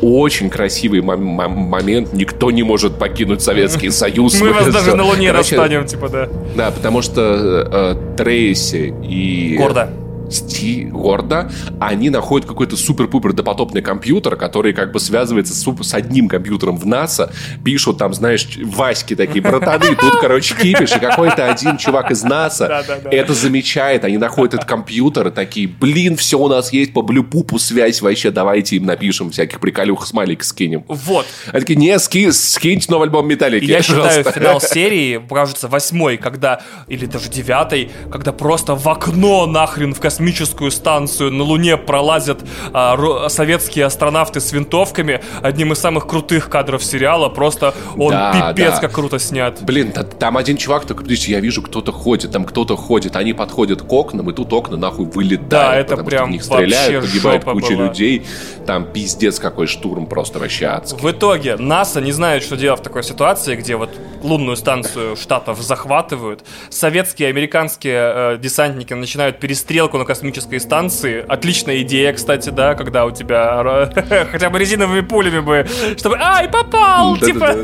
очень 0.00 0.50
красивый 0.50 1.00
мом- 1.00 1.22
мом- 1.22 1.48
момент. 1.48 2.12
Никто 2.12 2.50
не 2.50 2.62
может 2.62 2.98
покинуть 2.98 3.42
Советский 3.42 3.90
Союз. 3.90 4.40
Мы 4.40 4.52
вас 4.52 4.68
даже 4.68 4.94
на 4.96 5.04
Луне 5.04 5.30
Короче, 5.30 5.56
достанем, 5.56 5.86
типа, 5.86 6.08
да. 6.08 6.28
Да, 6.56 6.70
потому 6.70 7.02
что 7.02 7.66
э, 7.70 8.16
Трейси 8.16 8.94
и... 9.02 9.56
Гордо. 9.56 9.88
Сти 10.32 10.84
Гордо, 10.84 11.50
они 11.80 12.10
находят 12.10 12.48
какой-то 12.48 12.76
супер-пупер 12.76 13.32
допотопный 13.32 13.82
компьютер, 13.82 14.36
который 14.36 14.72
как 14.72 14.92
бы 14.92 15.00
связывается 15.00 15.54
с, 15.54 15.82
с 15.82 15.94
одним 15.94 16.28
компьютером 16.28 16.76
в 16.76 16.86
НАСА, 16.86 17.32
пишут 17.64 17.98
там, 17.98 18.14
знаешь, 18.14 18.48
Васьки 18.62 19.14
такие, 19.14 19.42
братаны, 19.42 19.94
тут, 19.94 20.20
короче, 20.20 20.54
кипиш, 20.54 20.96
и 20.96 20.98
какой-то 20.98 21.50
один 21.50 21.76
чувак 21.76 22.10
из 22.10 22.22
НАСА 22.22 22.84
это 23.10 23.34
замечает, 23.34 24.04
они 24.04 24.18
находят 24.18 24.54
этот 24.54 24.68
компьютер 24.68 25.28
и 25.28 25.30
такие, 25.30 25.68
блин, 25.68 26.16
все 26.16 26.38
у 26.38 26.48
нас 26.48 26.72
есть 26.72 26.92
по 26.92 27.02
блюпупу 27.02 27.58
связь, 27.58 28.00
вообще 28.00 28.30
давайте 28.30 28.76
им 28.76 28.86
напишем 28.86 29.30
всяких 29.30 29.60
приколюх, 29.60 30.06
смайлик 30.06 30.44
скинем. 30.44 30.84
Вот. 30.88 31.26
Они 31.48 31.60
такие, 31.60 31.76
не, 31.76 31.98
ски, 31.98 32.30
скиньте 32.30 32.90
новый 32.90 33.06
альбом 33.06 33.28
Металлики, 33.28 33.64
я 33.64 33.82
считаю, 33.82 34.24
пожалуйста». 34.24 34.32
финал 34.32 34.60
серии, 34.60 35.20
кажется, 35.28 35.68
восьмой, 35.68 36.16
когда, 36.16 36.62
или 36.88 37.06
даже 37.06 37.28
девятый, 37.28 37.90
когда 38.10 38.32
просто 38.32 38.74
в 38.74 38.88
окно 38.88 39.46
нахрен 39.46 39.94
в 39.94 40.00
космическую 40.26 40.70
станцию 40.70 41.32
на 41.32 41.42
Луне 41.42 41.76
пролазят 41.76 42.38
а, 42.72 43.28
советские 43.28 43.86
астронавты 43.86 44.40
с 44.40 44.52
винтовками. 44.52 45.20
Одним 45.42 45.72
из 45.72 45.78
самых 45.78 46.06
крутых 46.06 46.48
кадров 46.48 46.84
сериала. 46.84 47.28
Просто 47.28 47.74
он 47.96 48.12
Да, 48.12 48.52
пипец 48.52 48.74
да. 48.74 48.80
как 48.82 48.92
круто 48.92 49.18
снят. 49.18 49.60
Блин, 49.62 49.90
та- 49.90 50.04
там 50.04 50.36
один 50.36 50.56
чувак 50.58 50.84
такой, 50.84 51.02
подождите, 51.02 51.32
я 51.32 51.40
вижу, 51.40 51.60
кто-то 51.60 51.90
ходит, 51.90 52.30
там 52.30 52.44
кто-то 52.44 52.76
ходит, 52.76 53.16
они 53.16 53.32
подходят 53.32 53.82
к 53.82 53.92
окнам, 53.92 54.30
и 54.30 54.32
тут 54.32 54.52
окна 54.52 54.76
нахуй 54.76 55.06
вылетают, 55.06 55.48
Да, 55.48 55.74
это 55.74 55.96
потому 55.96 56.08
прям 56.08 56.20
что 56.20 56.28
в 56.28 56.30
них 56.30 56.44
стреляют, 56.44 57.04
погибает 57.06 57.44
куча 57.44 57.74
была. 57.74 57.86
людей, 57.88 58.24
там 58.64 58.84
пиздец 58.84 59.40
какой 59.40 59.66
штурм 59.66 60.06
просто 60.06 60.38
вообще 60.38 60.66
адский. 60.66 61.00
В 61.02 61.10
итоге 61.10 61.56
НАСА 61.56 62.00
не 62.00 62.12
знает, 62.12 62.44
что 62.44 62.56
делать 62.56 62.78
в 62.78 62.82
такой 62.84 63.02
ситуации, 63.02 63.56
где 63.56 63.74
вот 63.74 63.90
лунную 64.22 64.56
станцию 64.56 65.16
штатов 65.16 65.60
захватывают. 65.60 66.44
Советские, 66.70 67.28
американские 67.28 68.12
э, 68.34 68.38
десантники 68.40 68.94
начинают 68.94 69.40
перестрелку 69.40 69.98
на 69.98 70.04
космической 70.12 70.60
станции. 70.60 71.24
Отличная 71.26 71.80
идея, 71.80 72.12
кстати, 72.12 72.50
да, 72.50 72.74
когда 72.74 73.06
у 73.06 73.10
тебя 73.10 73.90
э, 74.04 74.26
хотя 74.30 74.50
бы 74.50 74.58
резиновыми 74.58 75.00
пулями 75.00 75.38
бы, 75.40 75.66
чтобы 75.96 76.18
«Ай, 76.20 76.50
попал!» 76.50 77.16
Типа, 77.16 77.56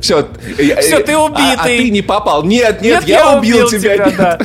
Все, 0.00 0.26
Всё, 0.80 1.00
ты 1.04 1.12
А, 1.12 1.18
убитый. 1.18 1.78
ты 1.78 1.90
не 1.90 2.00
попал. 2.00 2.44
Нет, 2.44 2.80
нет, 2.80 3.04
я, 3.06 3.36
убил 3.36 3.68
тебя. 3.68 4.38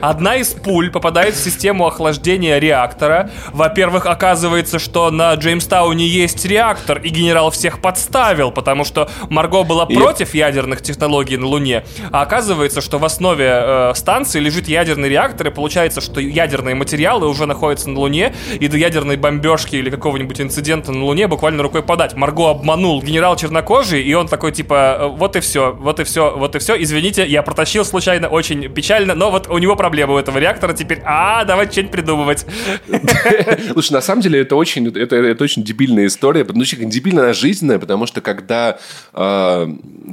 Одна 0.00 0.36
из 0.36 0.50
пуль 0.50 0.92
попадает 0.92 1.34
в 1.34 1.42
систему 1.42 1.88
охлаждения 1.88 2.60
реактора. 2.60 3.30
Во-первых, 3.52 4.06
оказывается, 4.06 4.78
что 4.78 5.10
на 5.10 5.34
Джеймстауне 5.34 6.06
есть 6.06 6.44
реактор, 6.44 6.98
и 6.98 7.08
генерал 7.08 7.50
всех 7.50 7.80
подставил, 7.80 8.52
потому 8.52 8.84
что 8.84 9.10
Марго 9.28 9.64
была 9.64 9.86
против 9.86 10.34
ядерных 10.34 10.82
технологий 10.82 11.36
на 11.36 11.46
Луне. 11.48 11.84
А 12.12 12.22
оказывается, 12.22 12.80
что 12.80 12.98
в 12.98 13.04
основе 13.04 13.48
э, 13.50 13.92
станции 13.96 14.38
лежит 14.38 14.68
ядерный 14.68 15.08
реактор, 15.08 15.48
и 15.48 15.50
получается, 15.64 16.02
что 16.02 16.20
ядерные 16.20 16.74
материалы 16.74 17.26
уже 17.26 17.46
находятся 17.46 17.88
на 17.88 17.98
Луне, 17.98 18.34
и 18.60 18.68
до 18.68 18.76
ядерной 18.76 19.16
бомбежки 19.16 19.76
или 19.76 19.88
какого-нибудь 19.88 20.38
инцидента 20.38 20.92
на 20.92 21.02
Луне 21.02 21.26
буквально 21.26 21.62
рукой 21.62 21.82
подать. 21.82 22.14
Марго 22.14 22.50
обманул 22.50 23.02
генерал 23.02 23.34
чернокожий, 23.36 24.02
и 24.02 24.12
он 24.12 24.28
такой 24.28 24.52
типа, 24.52 24.98
э, 25.00 25.06
вот 25.06 25.36
и 25.36 25.40
все, 25.40 25.72
вот 25.72 26.00
и 26.00 26.04
все, 26.04 26.36
вот 26.36 26.54
и 26.54 26.58
все. 26.58 26.76
Извините, 26.82 27.26
я 27.26 27.42
протащил 27.42 27.82
случайно, 27.86 28.28
очень 28.28 28.68
печально, 28.68 29.14
но 29.14 29.30
вот 29.30 29.48
у 29.48 29.56
него 29.56 29.74
проблема 29.74 30.12
у 30.12 30.18
этого 30.18 30.36
реактора 30.36 30.74
теперь. 30.74 31.00
А, 31.06 31.46
давайте 31.46 31.72
что-нибудь 31.72 31.92
придумывать. 31.92 32.44
Слушай, 33.72 33.92
на 33.92 34.02
самом 34.02 34.20
деле 34.20 34.40
это 34.40 34.56
очень, 34.56 34.86
это, 34.88 35.16
это 35.16 35.44
очень 35.44 35.64
дебильная 35.64 36.08
история, 36.08 36.44
ну, 36.46 36.60
очень 36.60 36.90
дебильная, 36.90 37.24
она 37.24 37.32
жизненная, 37.32 37.78
потому 37.78 38.04
что 38.04 38.20
когда 38.20 38.76
э, 39.14 39.66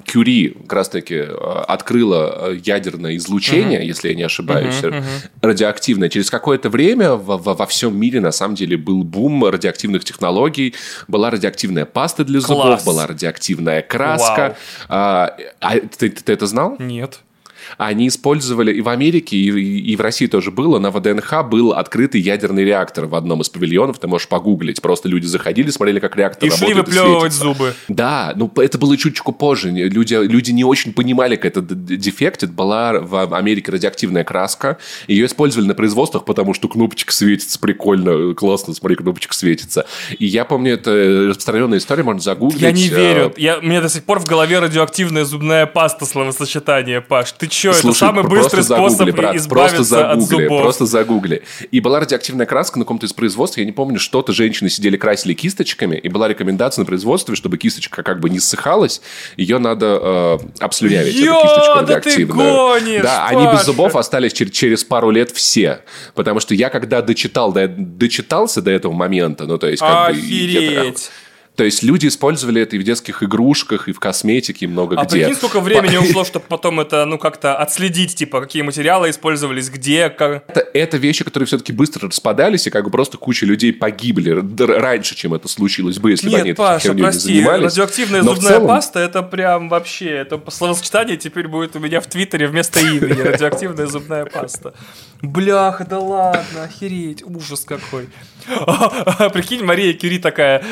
Кюри 0.05 0.55
как 0.63 0.73
раз-таки 0.73 1.15
э, 1.15 1.25
открыла 1.67 2.51
э, 2.51 2.59
ядерное 2.63 3.17
излучение, 3.17 3.85
если 3.85 4.07
я 4.07 4.15
не 4.15 4.23
ошибаюсь, 4.23 4.81
радиоактивное, 5.41 6.09
через 6.09 6.29
какое-то 6.29 6.69
время 6.69 7.13
во, 7.13 7.37
во- 7.37 7.53
во 7.55 7.65
всем 7.65 7.97
мире 7.97 8.21
на 8.21 8.31
самом 8.31 8.55
деле 8.55 8.77
был 8.77 9.03
бум 9.03 9.43
радиоактивных 9.45 10.03
технологий, 10.03 10.75
была 11.07 11.31
радиоактивная 11.31 11.85
паста 11.85 12.23
для 12.23 12.39
зубов, 12.41 12.63
Класс. 12.65 12.85
была 12.85 13.07
радиоактивная 13.07 13.81
краска. 13.81 14.55
А, 14.87 15.35
а 15.59 15.79
ты, 15.79 16.09
ты 16.09 16.33
это 16.33 16.45
знал? 16.45 16.75
Нет. 16.79 17.21
Они 17.77 18.07
использовали 18.07 18.73
и 18.73 18.81
в 18.81 18.89
Америке, 18.89 19.37
и, 19.37 19.49
и 19.49 19.95
в 19.95 20.01
России 20.01 20.27
тоже 20.27 20.51
было. 20.51 20.79
На 20.79 20.91
ВДНХ 20.91 21.43
был 21.49 21.73
открытый 21.73 22.21
ядерный 22.21 22.63
реактор 22.63 23.05
в 23.05 23.15
одном 23.15 23.41
из 23.41 23.49
павильонов. 23.49 23.99
Ты 23.99 24.07
можешь 24.07 24.27
погуглить. 24.27 24.81
Просто 24.81 25.09
люди 25.09 25.25
заходили, 25.25 25.69
смотрели, 25.69 25.99
как 25.99 26.15
реактор 26.15 26.47
И 26.47 26.51
шли 26.51 26.73
работает. 26.73 26.87
выплевывать 26.87 27.33
светится. 27.33 27.41
зубы. 27.43 27.73
Да, 27.87 28.33
ну 28.35 28.51
это 28.57 28.77
было 28.77 28.95
чуть-чуть 28.97 29.37
позже. 29.37 29.69
Люди, 29.69 30.13
люди 30.15 30.51
не 30.51 30.63
очень 30.63 30.93
понимали, 30.93 31.35
как 31.35 31.45
это 31.45 31.61
д- 31.61 31.75
д- 31.75 31.97
дефект. 31.97 32.43
Это 32.43 32.51
была 32.51 32.93
в 32.99 33.35
Америке 33.35 33.71
радиоактивная 33.71 34.23
краска. 34.23 34.77
Ее 35.07 35.25
использовали 35.25 35.67
на 35.67 35.73
производствах, 35.75 36.25
потому 36.25 36.53
что 36.53 36.67
кнопочка 36.67 37.11
светится 37.13 37.59
прикольно, 37.59 38.33
классно, 38.35 38.73
смотри, 38.73 38.95
кнопочка 38.95 39.33
светится. 39.33 39.85
И 40.17 40.25
я 40.25 40.45
помню, 40.45 40.73
это 40.73 41.27
распространенная 41.29 41.77
история, 41.79 42.03
можно 42.03 42.21
загуглить. 42.21 42.61
Я 42.61 42.71
не 42.71 42.87
э, 42.87 42.95
верю. 42.95 43.33
Я, 43.37 43.57
у 43.59 43.61
меня 43.61 43.81
до 43.81 43.89
сих 43.89 44.03
пор 44.03 44.19
в 44.19 44.25
голове 44.25 44.59
радиоактивная 44.59 45.25
зубная 45.25 45.65
паста 45.65 46.05
словосочетание, 46.05 47.01
Паш. 47.01 47.31
Ты 47.33 47.47
чё, 47.51 47.71
это 47.71 47.93
самый 47.93 48.23
быстрый 48.23 48.63
способ 48.63 49.09
брат, 49.11 49.35
избавиться 49.35 49.77
просто 49.77 49.83
загугли, 49.83 50.23
от 50.23 50.29
зубов. 50.29 50.61
Просто 50.61 50.85
загугли. 50.85 51.43
И 51.71 51.79
была 51.79 51.99
радиоактивная 51.99 52.45
краска 52.45 52.79
на 52.79 52.85
каком-то 52.85 53.05
из 53.05 53.13
производств, 53.13 53.57
я 53.57 53.65
не 53.65 53.71
помню, 53.71 53.99
что-то 53.99 54.33
женщины 54.33 54.69
сидели, 54.69 54.97
красили 54.97 55.33
кисточками, 55.33 55.97
и 55.97 56.09
была 56.09 56.27
рекомендация 56.27 56.83
на 56.83 56.85
производстве, 56.85 57.35
чтобы 57.35 57.57
кисточка 57.57 58.03
как 58.03 58.19
бы 58.19 58.29
не 58.29 58.39
ссыхалась, 58.39 59.01
ее 59.37 59.57
надо 59.57 59.99
э, 60.01 60.37
обслюнявить, 60.59 61.15
Ё, 61.15 61.33
эту 61.33 61.47
кисточку 61.47 61.73
да 61.75 61.81
радиоактивную. 61.81 62.53
гонишь, 62.53 63.03
да, 63.03 63.27
они 63.27 63.45
без 63.47 63.65
зубов 63.65 63.95
остались 63.95 64.33
через, 64.33 64.51
через 64.51 64.83
пару 64.83 65.09
лет 65.09 65.31
все. 65.31 65.81
Потому 66.15 66.39
что 66.39 66.55
я 66.55 66.69
когда 66.69 67.01
дочитал, 67.01 67.51
до, 67.51 67.67
дочитался 67.67 68.61
до 68.61 68.71
этого 68.71 68.93
момента, 68.93 69.45
ну, 69.45 69.57
то 69.57 69.67
есть 69.67 69.81
как 69.81 70.13
бы... 70.13 70.19
я 70.19 70.81
Охереть. 70.81 71.11
То 71.55 71.65
есть 71.65 71.83
люди 71.83 72.07
использовали 72.07 72.61
это 72.61 72.77
и 72.77 72.79
в 72.79 72.83
детских 72.83 73.23
игрушках, 73.23 73.89
и 73.89 73.91
в 73.91 73.99
косметике, 73.99 74.65
и 74.65 74.67
много 74.69 74.97
А 74.99 75.03
где. 75.05 75.17
прикинь, 75.25 75.35
сколько 75.35 75.59
времени 75.59 75.97
ушло, 75.97 76.23
чтобы 76.23 76.45
потом 76.47 76.79
это, 76.79 77.05
ну, 77.05 77.17
как-то 77.17 77.55
отследить, 77.57 78.15
типа, 78.15 78.39
какие 78.41 78.61
материалы 78.61 79.09
использовались, 79.09 79.69
где, 79.69 80.09
как... 80.09 80.45
Это, 80.47 80.61
это 80.73 80.97
вещи, 80.97 81.25
которые 81.25 81.47
все-таки 81.47 81.73
быстро 81.73 82.07
распадались, 82.07 82.67
и 82.67 82.69
как 82.69 82.85
бы 82.85 82.89
просто 82.89 83.17
куча 83.17 83.45
людей 83.45 83.73
погибли 83.73 84.31
раньше, 84.63 85.13
чем 85.15 85.33
это 85.33 85.49
случилось 85.49 85.99
бы, 85.99 86.11
если 86.11 86.29
бы 86.29 86.35
они 86.37 86.45
Нет, 86.49 86.53
этой 86.53 86.57
Паша, 86.65 86.83
херней 86.87 86.95
не 86.97 87.03
прости, 87.03 87.33
занимались. 87.35 87.63
радиоактивная 87.65 88.21
Но 88.23 88.33
зубная 88.33 88.51
целом- 88.53 88.67
паста, 88.67 88.99
это 89.01 89.21
прям 89.21 89.67
вообще, 89.69 90.09
это 90.09 90.41
словосочетание 90.49 91.17
теперь 91.17 91.47
будет 91.49 91.75
у 91.75 91.79
меня 91.79 91.99
в 91.99 92.07
Твиттере 92.07 92.47
вместо 92.47 92.79
имени, 92.79 93.19
радиоактивная 93.21 93.87
зубная 93.87 94.25
паста. 94.25 94.73
Бляха, 95.21 95.85
да 95.85 95.99
ладно, 95.99 96.63
охереть, 96.63 97.21
ужас 97.23 97.65
какой. 97.65 98.09
Прикинь, 99.33 99.63
Мария 99.63 99.93
Кюри 99.93 100.17
такая, 100.17 100.63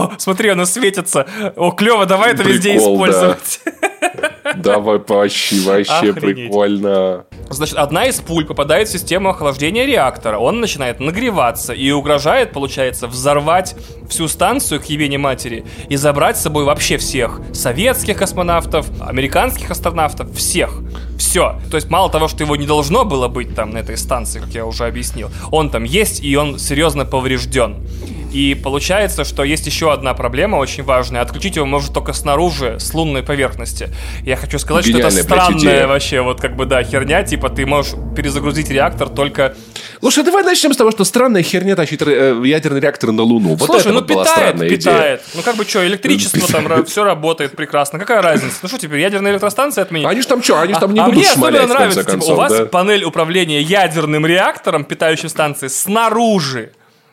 «О, 0.00 0.12
смотри, 0.18 0.50
оно 0.50 0.64
светится, 0.64 1.26
о, 1.56 1.70
клево, 1.72 2.06
давай 2.06 2.32
это 2.32 2.42
везде 2.42 2.72
Прикол, 2.72 2.98
да. 2.98 3.04
использовать. 3.04 3.60
Давай 4.56 4.98
вообще, 5.06 5.60
вообще 5.60 6.12
прикольно. 6.12 7.24
Значит, 7.50 7.76
одна 7.76 8.06
из 8.06 8.20
пуль 8.20 8.44
попадает 8.44 8.88
в 8.88 8.92
систему 8.92 9.30
охлаждения 9.30 9.84
реактора. 9.84 10.38
Он 10.38 10.60
начинает 10.60 11.00
нагреваться 11.00 11.72
и 11.72 11.90
угрожает, 11.90 12.52
получается, 12.52 13.06
взорвать 13.06 13.76
всю 14.08 14.28
станцию 14.28 14.80
к 14.80 14.84
ебени 14.86 15.16
матери 15.16 15.64
и 15.88 15.96
забрать 15.96 16.36
с 16.36 16.42
собой 16.42 16.64
вообще 16.64 16.96
всех. 16.96 17.40
Советских 17.52 18.18
космонавтов, 18.18 18.86
американских 19.00 19.70
астронавтов, 19.70 20.34
всех. 20.36 20.80
Все. 21.18 21.60
То 21.70 21.76
есть 21.76 21.90
мало 21.90 22.10
того, 22.10 22.28
что 22.28 22.42
его 22.44 22.56
не 22.56 22.66
должно 22.66 23.04
было 23.04 23.28
быть 23.28 23.54
там 23.54 23.70
на 23.70 23.78
этой 23.78 23.96
станции, 23.96 24.40
как 24.40 24.50
я 24.50 24.64
уже 24.64 24.86
объяснил, 24.86 25.30
он 25.50 25.70
там 25.70 25.84
есть 25.84 26.22
и 26.22 26.36
он 26.36 26.58
серьезно 26.58 27.04
поврежден. 27.04 27.86
И 28.32 28.54
получается, 28.54 29.24
что 29.24 29.42
есть 29.42 29.66
еще 29.66 29.92
одна 29.92 30.14
проблема 30.14 30.56
очень 30.56 30.84
важная. 30.84 31.22
Отключить 31.22 31.56
его 31.56 31.66
может 31.66 31.92
только 31.92 32.12
снаружи, 32.12 32.78
с 32.78 32.94
лунной 32.94 33.22
поверхности. 33.22 33.88
Я 34.24 34.36
хочу 34.36 34.58
сказать, 34.58 34.84
что 34.84 34.92
Гениальная, 34.92 35.20
это 35.20 35.28
блядь, 35.28 35.42
странная 35.42 35.58
идея. 35.58 35.86
вообще 35.86 36.20
вот 36.20 36.40
как 36.40 36.56
бы, 36.56 36.66
да, 36.66 36.82
херня. 36.82 37.22
Типа 37.22 37.48
ты 37.50 37.66
можешь 37.66 37.94
перезагрузить 38.16 38.70
реактор 38.70 39.08
только... 39.08 39.56
Слушай, 40.00 40.24
давай 40.24 40.44
начнем 40.44 40.72
с 40.72 40.76
того, 40.76 40.90
что 40.90 41.04
странная 41.04 41.42
херня 41.42 41.76
тащить 41.76 42.00
э, 42.02 42.40
ядерный 42.44 42.80
реактор 42.80 43.12
на 43.12 43.22
Луну. 43.22 43.56
Вот 43.56 43.66
Слушай, 43.66 43.80
это 43.80 43.88
ну 43.90 43.94
вот 43.96 44.08
была 44.08 44.24
питает, 44.24 44.56
идея. 44.56 44.70
питает. 44.70 45.22
Ну 45.34 45.42
как 45.42 45.56
бы 45.56 45.64
что, 45.64 45.86
электричество 45.86 46.46
там, 46.48 46.84
все 46.86 47.04
работает 47.04 47.56
прекрасно. 47.56 47.98
Какая 47.98 48.22
разница? 48.22 48.56
Ну 48.62 48.68
что 48.68 48.78
теперь, 48.78 49.00
ядерная 49.00 49.32
электростанция 49.32 49.82
отменить? 49.82 50.06
Они 50.06 50.22
же 50.22 50.28
там 50.28 50.42
что, 50.42 50.60
они 50.60 50.74
же 50.74 50.80
там 50.80 50.94
не 50.94 51.00
а 51.00 51.04
будут 51.04 51.18
мне 51.18 51.28
в 51.28 51.40
конце 51.40 51.66
нравится, 51.66 52.04
типа, 52.04 52.24
у 52.24 52.34
вас 52.34 52.52
да? 52.52 52.66
панель 52.66 53.04
управления 53.04 53.60
ядерным 53.60 54.24
реактором, 54.24 54.84
питающим 54.84 55.28
станции, 55.28 55.68
снаружи. 55.68 56.72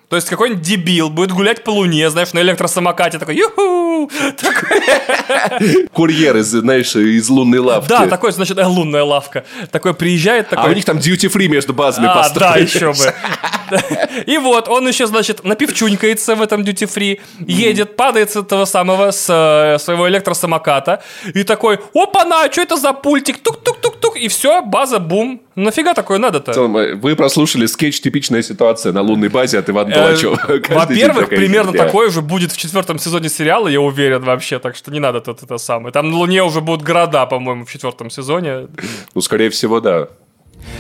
То 0.10 0.16
есть 0.16 0.30
какой-нибудь 0.30 0.62
дебил 0.64 1.10
будет 1.10 1.34
гулять 1.34 1.64
по 1.66 1.72
луне, 1.72 2.10
знаешь, 2.10 2.32
на 2.32 2.40
электросамокате, 2.40 3.20
такой, 3.20 3.36
юху! 3.36 4.10
Курьер 5.92 6.38
из, 6.38 6.48
знаешь, 6.48 6.96
из 6.96 7.28
лунной 7.28 7.60
лавки. 7.60 7.90
да, 7.90 8.08
такой, 8.08 8.32
значит, 8.32 8.58
э, 8.58 8.66
лунная 8.66 9.04
лавка. 9.04 9.44
Такой 9.70 9.94
приезжает, 9.94 10.48
А 10.52 10.56
такой... 10.56 10.72
у 10.72 10.76
них 10.76 10.86
там 10.86 10.98
duty-free 10.98 11.48
между 11.48 11.74
базами 11.74 12.08
А, 12.08 12.30
да, 12.30 12.56
еще 12.56 12.94
бы. 12.94 13.14
И 14.26 14.38
вот, 14.38 14.70
он 14.70 14.88
еще, 14.88 15.08
значит, 15.08 15.44
напивчунькается 15.44 16.36
в 16.36 16.42
этом 16.42 16.64
дьюти-фри, 16.64 17.20
едет, 17.40 17.98
падает 17.98 18.32
с 18.32 18.38
этого 18.38 18.64
самого, 18.64 19.12
с 19.12 19.26
э, 19.30 19.78
своего 19.80 20.08
электросамоката, 20.08 21.04
и 21.34 21.44
такой, 21.44 21.80
опа-на, 21.94 22.50
что 22.52 22.62
это 22.62 22.78
за 22.78 22.94
пультик, 22.94 23.40
тук-тук-тук-тук, 23.40 23.87
и 24.18 24.28
все, 24.28 24.62
база, 24.62 25.00
бум. 25.00 25.42
Нафига 25.56 25.94
такое 25.94 26.18
надо-то? 26.18 26.52
В 26.52 26.56
целом, 26.56 26.78
э, 26.78 26.96
Вы 26.96 27.16
прослушали 27.16 27.66
скетч 27.66 28.02
«Типичная 28.02 28.42
ситуация 28.42 28.94
на 28.94 29.02
лунной 29.02 29.30
базе» 29.30 29.60
от 29.60 29.70
Ивана 29.70 29.94
Толачева. 29.94 30.40
Во-первых, 30.70 31.30
примерно 31.30 31.72
такое 31.74 32.10
же 32.10 32.22
будет 32.22 32.52
в 32.52 32.58
четвертом 32.58 33.00
сезоне 33.00 33.30
сериала, 33.30 33.68
я 33.68 33.82
уверен 33.82 34.24
вообще, 34.24 34.60
так 34.60 34.76
что 34.76 34.92
не 34.92 35.00
надо 35.00 35.22
тут 35.22 35.44
это 35.44 35.58
самое. 35.58 35.92
Там 35.92 36.12
на 36.12 36.18
Луне 36.18 36.44
уже 36.44 36.62
будут 36.62 36.84
города, 36.84 37.26
по-моему, 37.26 37.66
в 37.66 37.72
четвертом 37.72 38.10
сезоне. 38.10 38.68
Ну, 39.16 39.22
скорее 39.22 39.50
всего, 39.50 39.80
да. 39.80 40.10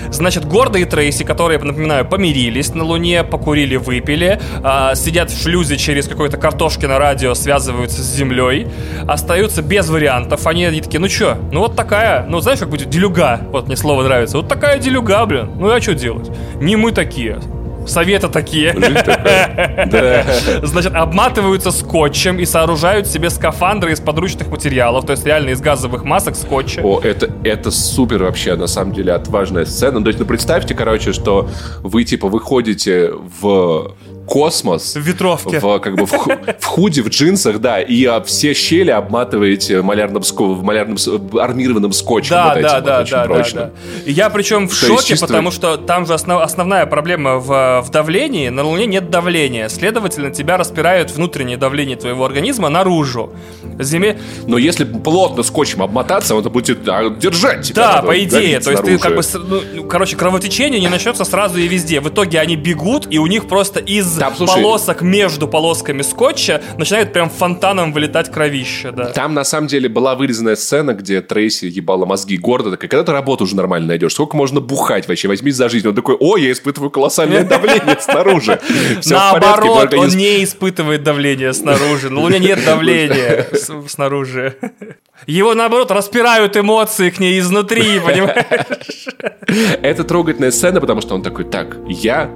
Значит, 0.09 0.45
Гордо 0.45 0.79
и 0.79 0.85
Трейси, 0.85 1.23
которые, 1.23 1.59
напоминаю, 1.59 2.05
помирились 2.05 2.73
на 2.73 2.83
Луне, 2.83 3.23
покурили, 3.23 3.75
выпили, 3.75 4.39
а, 4.63 4.95
сидят 4.95 5.31
в 5.31 5.41
шлюзе 5.41 5.77
через 5.77 6.07
какой-то 6.07 6.37
картошки 6.37 6.85
на 6.85 6.97
радио, 6.99 7.33
связываются 7.33 8.01
с 8.01 8.15
Землей, 8.15 8.67
остаются 9.07 9.61
без 9.61 9.89
вариантов. 9.89 10.47
Они, 10.47 10.65
они 10.65 10.81
такие, 10.81 10.99
ну 10.99 11.07
чё, 11.07 11.37
ну 11.51 11.61
вот 11.61 11.75
такая, 11.75 12.25
ну 12.27 12.39
знаешь, 12.39 12.59
как 12.59 12.69
будет 12.69 12.89
делюга, 12.89 13.41
вот 13.51 13.67
мне 13.67 13.75
слово 13.75 14.03
нравится, 14.03 14.37
вот 14.37 14.47
такая 14.47 14.79
делюга, 14.79 15.25
блин, 15.25 15.51
ну 15.57 15.69
а 15.69 15.81
что 15.81 15.93
делать? 15.93 16.29
Не 16.61 16.75
мы 16.75 16.91
такие. 16.91 17.39
Советы 17.87 18.27
такие. 18.29 18.75
Да. 19.87 20.25
Значит, 20.63 20.93
обматываются 20.93 21.71
скотчем 21.71 22.39
и 22.39 22.45
сооружают 22.45 23.07
себе 23.07 23.29
скафандры 23.29 23.91
из 23.91 23.99
подручных 23.99 24.49
материалов, 24.49 25.05
то 25.05 25.11
есть 25.11 25.25
реально 25.25 25.51
из 25.51 25.61
газовых 25.61 26.03
масок 26.03 26.35
скотча. 26.35 26.81
О, 26.83 26.99
это, 27.01 27.29
это 27.43 27.71
супер 27.71 28.23
вообще, 28.23 28.55
на 28.55 28.67
самом 28.67 28.93
деле, 28.93 29.13
отважная 29.13 29.65
сцена. 29.65 30.01
То 30.01 30.07
есть, 30.07 30.19
ну, 30.19 30.25
представьте, 30.25 30.75
короче, 30.75 31.13
что 31.13 31.49
вы, 31.83 32.03
типа, 32.03 32.27
выходите 32.27 33.11
в 33.41 33.93
космос. 34.27 34.95
В 34.95 34.99
ветровке. 34.99 35.59
В, 35.59 35.79
как 35.79 35.95
бы, 35.95 36.05
в, 36.05 36.11
в 36.11 36.65
худи, 36.65 37.01
в 37.01 37.07
джинсах, 37.09 37.59
да, 37.59 37.81
и 37.81 38.05
а, 38.05 38.21
все 38.21 38.53
щели 38.53 38.91
обматываете 38.91 39.81
малярным, 39.81 40.21
в 40.21 40.63
малярным 40.63 40.97
армированным 41.39 41.93
скотчем. 41.93 42.31
Да, 42.31 42.49
вот 42.49 42.57
этим 42.57 42.67
да, 42.67 42.75
вот 42.75 42.85
да, 42.85 42.99
очень 43.01 43.11
да, 43.11 43.21
да, 43.21 43.33
прочным. 43.33 43.63
да. 43.63 43.71
И 44.05 44.11
Я 44.11 44.29
причем 44.29 44.67
в 44.67 44.79
То 44.79 44.85
шоке, 44.87 45.07
чисто- 45.07 45.27
потому 45.27 45.51
что 45.51 45.77
там 45.77 46.05
же 46.05 46.13
основ- 46.13 46.41
основная 46.41 46.85
проблема 46.85 47.37
в, 47.37 47.81
в 47.81 47.89
давлении. 47.89 48.49
На 48.49 48.63
Луне 48.63 48.85
нет 48.85 49.09
давления. 49.09 49.69
Следовательно, 49.69 50.29
тебя 50.31 50.57
распирают 50.57 51.11
внутреннее 51.11 51.57
давление 51.57 51.95
твоего 51.95 52.25
организма 52.25 52.69
наружу. 52.69 53.33
Земле... 53.79 54.19
Но 54.45 54.57
если 54.57 54.83
плотно 54.83 55.43
скотчем 55.43 55.81
обмотаться, 55.81 56.35
он 56.35 56.41
это 56.41 56.49
будет 56.49 56.87
а, 56.87 57.09
держать 57.09 57.65
тебя. 57.65 57.93
Да, 57.93 58.01
по 58.01 58.21
идее. 58.21 58.59
То 58.59 58.71
есть 58.71 58.83
ты 58.83 58.97
как 58.97 59.15
бы... 59.15 59.21
ну, 59.33 59.61
ну, 59.73 59.83
короче, 59.85 60.17
кровотечение 60.17 60.81
не 60.81 60.89
начнется 60.89 61.23
сразу 61.23 61.57
и 61.59 61.67
везде. 61.67 62.01
В 62.01 62.09
итоге 62.09 62.39
они 62.39 62.55
бегут, 62.57 63.07
и 63.09 63.19
у 63.19 63.27
них 63.27 63.47
просто 63.47 63.79
из 63.79 64.16
Там, 64.19 64.35
слушай- 64.35 64.61
полосок 64.61 65.01
между 65.01 65.47
полосками 65.47 66.01
скотча 66.01 66.61
начинает 66.77 67.13
прям 67.13 67.29
фонтаном 67.29 67.93
вылетать 67.93 68.31
кровище, 68.31 68.91
да. 68.91 69.05
Там, 69.11 69.33
на 69.33 69.43
самом 69.43 69.67
деле, 69.67 69.89
была 69.89 70.15
вырезанная 70.15 70.55
сцена, 70.55 70.93
где 70.93 71.21
Трейси 71.21 71.65
ебала 71.65 72.05
мозги 72.05 72.37
гордо. 72.37 72.71
Такая, 72.71 72.89
когда 72.89 73.03
ты 73.03 73.11
работу 73.11 73.43
уже 73.43 73.55
нормально 73.55 73.87
найдешь? 73.89 74.13
Сколько 74.13 74.35
можно 74.37 74.59
бухать 74.59 75.07
вообще? 75.07 75.27
Возьмись 75.27 75.55
за 75.55 75.69
жизнь. 75.69 75.87
Он 75.87 75.95
такой, 75.95 76.15
о, 76.19 76.37
я 76.37 76.51
испытываю 76.51 76.89
колоссальное 76.89 77.43
давление 77.47 77.97
снаружи. 77.99 78.59
Наоборот, 79.05 79.93
он 79.93 80.09
не 80.09 80.43
испытывает 80.43 81.03
давления 81.03 81.53
снаружи. 81.53 82.09
На 82.09 82.21
Луне 82.21 82.39
нет 82.39 82.63
давления 82.65 83.47
снаружи. 83.87 84.55
Его, 85.25 85.55
наоборот, 85.55 85.89
распирают 85.91 86.55
эмоции 86.55 87.09
к 87.09 87.19
ней 87.19 87.39
изнутри, 87.39 87.99
понимаешь? 87.99 89.07
Это 89.81 90.03
трогательная 90.03 90.51
сцена, 90.51 90.79
потому 90.79 91.01
что 91.01 91.15
он 91.15 91.23
такой, 91.23 91.45
так, 91.45 91.77
я 91.87 92.29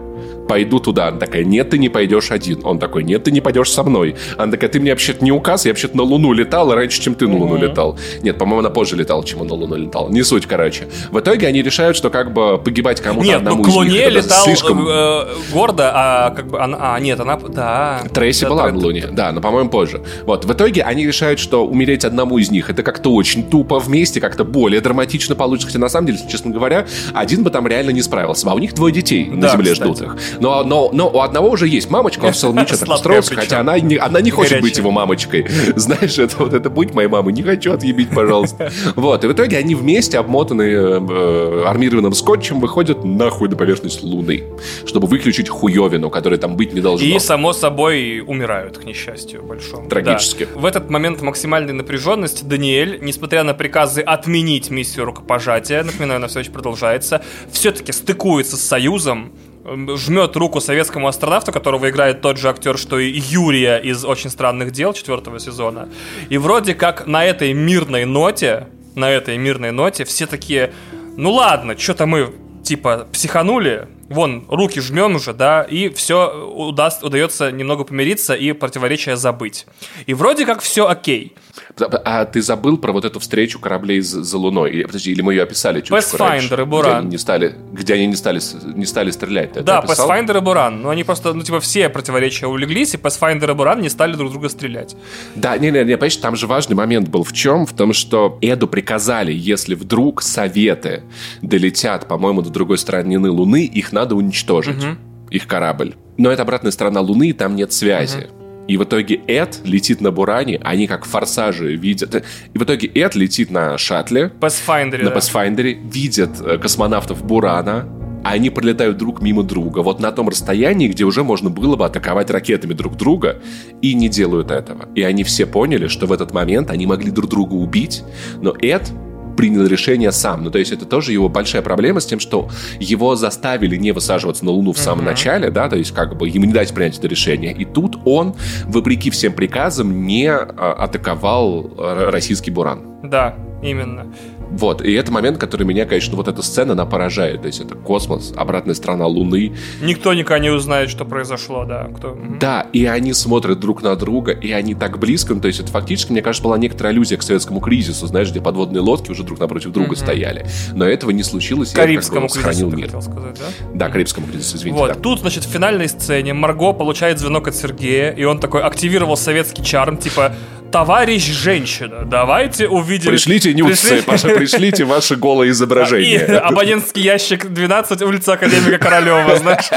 пойду 0.47 0.79
туда. 0.79 1.07
Она 1.09 1.17
такая, 1.19 1.43
нет, 1.43 1.69
ты 1.69 1.77
не 1.77 1.89
пойдешь 1.89 2.31
один. 2.31 2.59
Он 2.63 2.79
такой, 2.79 3.03
нет, 3.03 3.23
ты 3.23 3.31
не 3.31 3.41
пойдешь 3.41 3.71
со 3.71 3.83
мной. 3.83 4.15
Она 4.37 4.51
такая, 4.51 4.69
ты 4.69 4.79
мне 4.79 4.91
вообще-то 4.91 5.23
не 5.23 5.31
указ, 5.31 5.65
я 5.65 5.71
вообще-то 5.71 5.95
на 5.97 6.03
Луну 6.03 6.33
летал 6.33 6.73
раньше, 6.73 7.01
чем 7.01 7.15
ты 7.15 7.27
на 7.27 7.37
Луну 7.37 7.57
летал. 7.57 7.97
Нет, 8.23 8.37
по-моему, 8.37 8.59
она 8.59 8.69
позже 8.69 8.95
летала, 8.95 9.23
чем 9.25 9.41
он 9.41 9.47
на 9.47 9.53
Луну 9.55 9.75
летал. 9.75 10.09
Не 10.09 10.23
суть, 10.23 10.45
короче. 10.45 10.87
В 11.11 11.19
итоге 11.19 11.47
они 11.47 11.61
решают, 11.61 11.95
что 11.97 12.09
как 12.09 12.33
бы 12.33 12.57
погибать 12.57 13.01
кому-то 13.01 13.25
Нет, 13.25 13.41
ну 13.41 13.49
одному 13.51 13.63
к 13.63 13.67
из 13.67 13.73
них, 13.73 13.75
Луне 13.77 13.97
это 13.99 14.09
летал 14.17 14.43
слишком... 14.45 14.87
э, 14.87 15.25
гордо, 15.53 15.91
а 15.93 16.29
как 16.31 16.47
бы 16.47 16.59
она... 16.61 16.77
А, 16.95 16.99
нет, 16.99 17.19
она... 17.19 17.37
Да. 17.37 18.01
Трейси 18.13 18.43
Да, 18.43 18.49
была 18.49 18.71
на 18.71 18.77
Луне, 18.77 19.07
да, 19.11 19.31
но, 19.31 19.41
по-моему, 19.41 19.69
позже. 19.69 20.01
Вот, 20.25 20.45
в 20.45 20.51
итоге 20.53 20.81
они 20.83 21.05
решают, 21.05 21.39
что 21.39 21.65
умереть 21.65 22.05
одному 22.05 22.37
из 22.37 22.51
них 22.51 22.69
это 22.69 22.83
как-то 22.83 23.13
очень 23.13 23.43
тупо, 23.49 23.79
вместе 23.79 24.19
как-то 24.19 24.43
более 24.43 24.81
драматично 24.81 25.35
получится. 25.35 25.67
Хотя, 25.67 25.79
на 25.79 25.89
самом 25.89 26.07
деле, 26.07 26.19
честно 26.29 26.51
говоря, 26.51 26.85
один 27.13 27.43
бы 27.43 27.49
там 27.49 27.67
реально 27.67 27.91
не 27.91 28.01
справился. 28.01 28.49
А 28.49 28.53
у 28.53 28.59
них 28.59 28.73
двое 28.73 28.93
детей 28.93 29.25
на 29.25 29.41
Да, 29.41 29.49
Земле 29.49 29.73
кстати. 29.73 29.87
ждут 29.93 30.01
их. 30.01 30.15
Но, 30.39 30.63
но, 30.63 30.89
но 30.93 31.09
у 31.09 31.21
одного 31.21 31.49
уже 31.49 31.67
есть 31.67 31.89
мамочка, 31.89 32.25
он 32.25 32.33
в 32.33 32.35
целом 32.35 32.57
ничего 32.57 32.77
так 32.77 32.89
устроился, 32.89 33.35
хотя 33.35 33.59
она 33.59 33.79
не, 33.79 33.97
она 33.97 34.21
не 34.21 34.31
хочет 34.31 34.61
быть 34.61 34.77
его 34.77 34.91
мамочкой. 34.91 35.47
Знаешь, 35.75 36.17
это 36.17 36.37
вот 36.37 36.53
это 36.53 36.69
будь 36.69 36.93
моей 36.93 37.07
мамой, 37.07 37.33
не 37.33 37.43
хочу 37.43 37.73
отъебить, 37.73 38.09
пожалуйста. 38.09 38.71
Вот, 38.95 39.23
и 39.23 39.27
в 39.27 39.33
итоге 39.33 39.57
они 39.57 39.73
вместе, 39.73 40.19
обмотанные 40.19 40.99
э, 40.99 41.63
армированным 41.65 42.13
скотчем, 42.13 42.59
выходят 42.59 43.03
нахуй 43.03 43.49
на 43.49 43.55
поверхность 43.55 44.03
Луны, 44.03 44.43
чтобы 44.85 45.07
выключить 45.07 45.49
хуевину, 45.49 46.09
которая 46.09 46.39
там 46.39 46.55
быть 46.55 46.73
не 46.73 46.81
должна. 46.81 47.07
И, 47.07 47.19
само 47.19 47.53
собой, 47.53 48.21
умирают, 48.25 48.77
к 48.77 48.83
несчастью 48.83 49.43
большому. 49.43 49.89
Трагически. 49.89 50.47
Да. 50.53 50.59
В 50.59 50.65
этот 50.65 50.89
момент 50.89 51.21
максимальной 51.21 51.73
напряженности 51.73 52.43
Даниэль, 52.43 52.99
несмотря 53.01 53.43
на 53.43 53.53
приказы 53.53 54.01
отменить 54.01 54.69
миссию 54.69 55.05
рукопожатия, 55.05 55.83
напоминаю, 55.83 56.17
она 56.17 56.27
все 56.27 56.39
еще 56.39 56.51
продолжается, 56.51 57.23
все-таки 57.51 57.91
стыкуется 57.91 58.57
с 58.57 58.61
Союзом, 58.61 59.31
жмет 59.65 60.35
руку 60.35 60.59
советскому 60.59 61.07
астронавту, 61.07 61.51
которого 61.51 61.89
играет 61.89 62.21
тот 62.21 62.37
же 62.37 62.49
актер, 62.49 62.77
что 62.77 62.99
и 62.99 63.11
Юрия 63.11 63.77
из 63.77 64.03
«Очень 64.05 64.29
странных 64.29 64.71
дел» 64.71 64.93
четвертого 64.93 65.39
сезона. 65.39 65.89
И 66.29 66.37
вроде 66.37 66.73
как 66.73 67.07
на 67.07 67.23
этой 67.23 67.53
мирной 67.53 68.05
ноте, 68.05 68.67
на 68.95 69.09
этой 69.09 69.37
мирной 69.37 69.71
ноте 69.71 70.05
все 70.05 70.25
такие, 70.25 70.73
ну 71.17 71.31
ладно, 71.31 71.77
что-то 71.77 72.05
мы 72.05 72.33
типа 72.63 73.07
психанули, 73.11 73.87
вон, 74.09 74.45
руки 74.47 74.79
жмем 74.79 75.15
уже, 75.15 75.33
да, 75.33 75.63
и 75.63 75.89
все 75.89 76.47
удаст, 76.53 77.03
удается 77.03 77.51
немного 77.51 77.83
помириться 77.83 78.33
и 78.33 78.51
противоречия 78.53 79.15
забыть. 79.15 79.65
И 80.05 80.13
вроде 80.13 80.45
как 80.45 80.61
все 80.61 80.87
окей. 80.87 81.33
А 81.79 82.25
ты 82.25 82.41
забыл 82.41 82.77
про 82.77 82.91
вот 82.91 83.05
эту 83.05 83.19
встречу 83.19 83.59
кораблей 83.59 84.01
за, 84.01 84.23
за 84.23 84.37
Луной? 84.37 84.71
Или, 84.71 84.83
подожди, 84.83 85.11
или 85.11 85.21
мы 85.21 85.33
ее 85.33 85.43
описали 85.43 85.81
чуть 85.81 85.91
Pathfinder 85.91 86.61
и 86.61 86.65
Буран. 86.65 86.91
Где 86.91 86.99
они 86.99 87.09
не 87.09 87.17
стали, 87.17 87.55
где 87.71 87.93
они 87.93 88.07
не 88.07 88.15
стали, 88.15 88.41
не 88.75 88.85
стали 88.85 89.11
стрелять? 89.11 89.53
Ты 89.53 89.61
да, 89.61 89.81
Pathfinder 89.81 90.37
и 90.37 90.41
Буран. 90.41 90.81
Но 90.81 90.89
они 90.89 91.03
просто, 91.03 91.33
ну, 91.33 91.43
типа, 91.43 91.59
все 91.59 91.89
противоречия 91.89 92.47
улеглись, 92.47 92.93
и 92.93 92.97
Pathfinder 92.97 93.51
и 93.51 93.53
Буран 93.53 93.81
не 93.81 93.89
стали 93.89 94.13
друг 94.13 94.31
друга 94.31 94.49
стрелять. 94.49 94.95
Да, 95.35 95.57
не-не-не, 95.57 95.95
понимаешь, 95.95 96.17
там 96.17 96.35
же 96.35 96.47
важный 96.47 96.75
момент 96.75 97.09
был 97.09 97.23
в 97.23 97.33
чем? 97.33 97.65
В 97.65 97.73
том, 97.73 97.93
что 97.93 98.37
Эду 98.41 98.67
приказали, 98.67 99.31
если 99.31 99.75
вдруг 99.75 100.21
советы 100.21 101.03
долетят, 101.41 102.07
по-моему, 102.07 102.41
до 102.41 102.49
другой 102.49 102.77
стороны 102.77 103.29
Луны, 103.29 103.65
их 103.65 103.91
надо 103.91 104.15
уничтожить. 104.15 104.77
Угу. 104.77 104.97
Их 105.31 105.47
корабль. 105.47 105.95
Но 106.17 106.29
это 106.29 106.41
обратная 106.41 106.71
сторона 106.71 107.01
Луны, 107.01 107.29
и 107.29 107.33
там 107.33 107.55
нет 107.55 107.71
связи. 107.71 108.29
Угу. 108.31 108.40
И 108.67 108.77
в 108.77 108.83
итоге 108.83 109.21
Эд 109.27 109.59
летит 109.63 110.01
на 110.01 110.11
Буране, 110.11 110.59
они 110.63 110.87
как 110.87 111.05
форсажи 111.05 111.75
видят. 111.75 112.23
И 112.53 112.57
в 112.57 112.63
итоге 112.63 112.87
Эд 112.87 113.15
летит 113.15 113.51
на 113.51 113.77
шаттле. 113.77 114.31
Pathfinder, 114.39 115.03
на 115.03 115.09
да. 115.09 115.17
Pathfinder, 115.17 115.63
видят 115.91 116.39
э, 116.39 116.57
космонавтов 116.57 117.23
Бурана, 117.25 117.87
а 118.23 118.31
они 118.31 118.49
пролетают 118.49 118.97
друг 118.97 119.21
мимо 119.21 119.43
друга, 119.43 119.79
вот 119.79 119.99
на 119.99 120.11
том 120.11 120.29
расстоянии, 120.29 120.87
где 120.87 121.05
уже 121.05 121.23
можно 121.23 121.49
было 121.49 121.75
бы 121.75 121.85
атаковать 121.85 122.29
ракетами 122.29 122.73
друг 122.73 122.95
друга, 122.95 123.41
и 123.81 123.93
не 123.93 124.09
делают 124.09 124.51
этого. 124.51 124.87
И 124.95 125.01
они 125.01 125.23
все 125.23 125.45
поняли, 125.45 125.87
что 125.87 126.05
в 126.05 126.11
этот 126.11 126.31
момент 126.31 126.69
они 126.69 126.85
могли 126.85 127.11
друг 127.11 127.29
друга 127.29 127.53
убить, 127.53 128.03
но 128.41 128.53
Эд 128.61 128.91
принял 129.35 129.65
решение 129.65 130.11
сам. 130.11 130.43
Ну, 130.43 130.51
то 130.51 130.59
есть 130.59 130.71
это 130.71 130.85
тоже 130.85 131.11
его 131.13 131.29
большая 131.29 131.61
проблема 131.61 131.99
с 131.99 132.05
тем, 132.05 132.19
что 132.19 132.49
его 132.79 133.15
заставили 133.15 133.75
не 133.77 133.91
высаживаться 133.91 134.45
на 134.45 134.51
Луну 134.51 134.73
в 134.73 134.77
самом 134.77 135.03
uh-huh. 135.03 135.11
начале, 135.11 135.49
да, 135.49 135.69
то 135.69 135.75
есть 135.75 135.91
как 135.91 136.17
бы 136.17 136.27
ему 136.27 136.45
не 136.45 136.53
дать 136.53 136.73
принять 136.73 136.97
это 136.97 137.07
решение. 137.07 137.53
И 137.53 137.65
тут 137.65 137.97
он, 138.05 138.35
вопреки 138.65 139.09
всем 139.09 139.33
приказам, 139.33 140.05
не 140.05 140.31
а, 140.31 140.73
атаковал 140.73 141.71
а, 141.77 142.11
российский 142.11 142.51
Буран. 142.51 142.99
Да, 143.03 143.35
именно. 143.61 144.13
Вот, 144.51 144.81
и 144.81 144.91
это 144.93 145.11
момент, 145.11 145.37
который 145.37 145.63
меня, 145.63 145.85
конечно, 145.85 146.15
вот 146.17 146.27
эта 146.27 146.41
сцена, 146.41 146.73
она 146.73 146.85
поражает. 146.85 147.41
То 147.41 147.47
есть 147.47 147.61
это 147.61 147.75
космос, 147.75 148.33
обратная 148.35 148.75
сторона 148.75 149.07
Луны. 149.07 149.53
Никто 149.81 150.13
никогда 150.13 150.39
не 150.39 150.49
узнает, 150.49 150.89
что 150.89 151.05
произошло, 151.05 151.63
да. 151.65 151.89
Кто... 151.95 152.17
Да, 152.39 152.67
и 152.73 152.85
они 152.85 153.13
смотрят 153.13 153.59
друг 153.59 153.81
на 153.81 153.95
друга, 153.95 154.33
и 154.33 154.51
они 154.51 154.75
так 154.75 154.99
близко. 154.99 155.33
Ну, 155.33 155.41
то 155.41 155.47
есть 155.47 155.59
это 155.59 155.71
фактически, 155.71 156.11
мне 156.11 156.21
кажется, 156.21 156.43
была 156.43 156.57
некоторая 156.57 156.93
аллюзия 156.93 157.17
к 157.17 157.23
советскому 157.23 157.61
кризису, 157.61 158.07
знаешь, 158.07 158.29
где 158.29 158.41
подводные 158.41 158.81
лодки 158.81 159.11
уже 159.11 159.23
друг 159.23 159.39
напротив 159.39 159.71
друга 159.71 159.93
mm-hmm. 159.93 159.95
стояли. 159.95 160.45
Но 160.73 160.85
этого 160.85 161.11
не 161.11 161.23
случилось. 161.23 161.71
Карибскому 161.71 162.27
как 162.27 162.37
бы, 162.37 162.43
кризису, 162.43 162.69
мир. 162.69 162.85
хотел 162.87 163.01
сказать, 163.01 163.39
да? 163.39 163.45
Да, 163.73 163.89
Карибскому 163.89 164.27
кризису, 164.27 164.57
извините. 164.57 164.79
Вот, 164.79 164.87
да. 164.93 164.99
тут, 164.99 165.21
значит, 165.21 165.45
в 165.45 165.49
финальной 165.49 165.87
сцене 165.87 166.33
Марго 166.33 166.73
получает 166.73 167.19
звонок 167.19 167.47
от 167.47 167.55
Сергея, 167.55 168.11
и 168.11 168.23
он 168.25 168.39
такой 168.39 168.61
активировал 168.61 169.15
советский 169.15 169.63
чарм, 169.63 169.97
типа 169.97 170.35
товарищ 170.71 171.23
женщина, 171.23 172.05
давайте 172.05 172.67
увидим... 172.67 173.11
Пришлите 173.11 173.53
нюцы. 173.53 174.01
Паша, 174.03 174.29
пришлите 174.29 174.85
ваше 174.85 175.15
голое 175.15 175.49
изображение. 175.51 176.25
И 176.25 176.31
абонентский 176.31 177.01
ящик 177.03 177.51
12, 177.51 178.01
улица 178.01 178.33
Академика 178.33 178.77
Королева, 178.77 179.35
знаешь. 179.37 179.69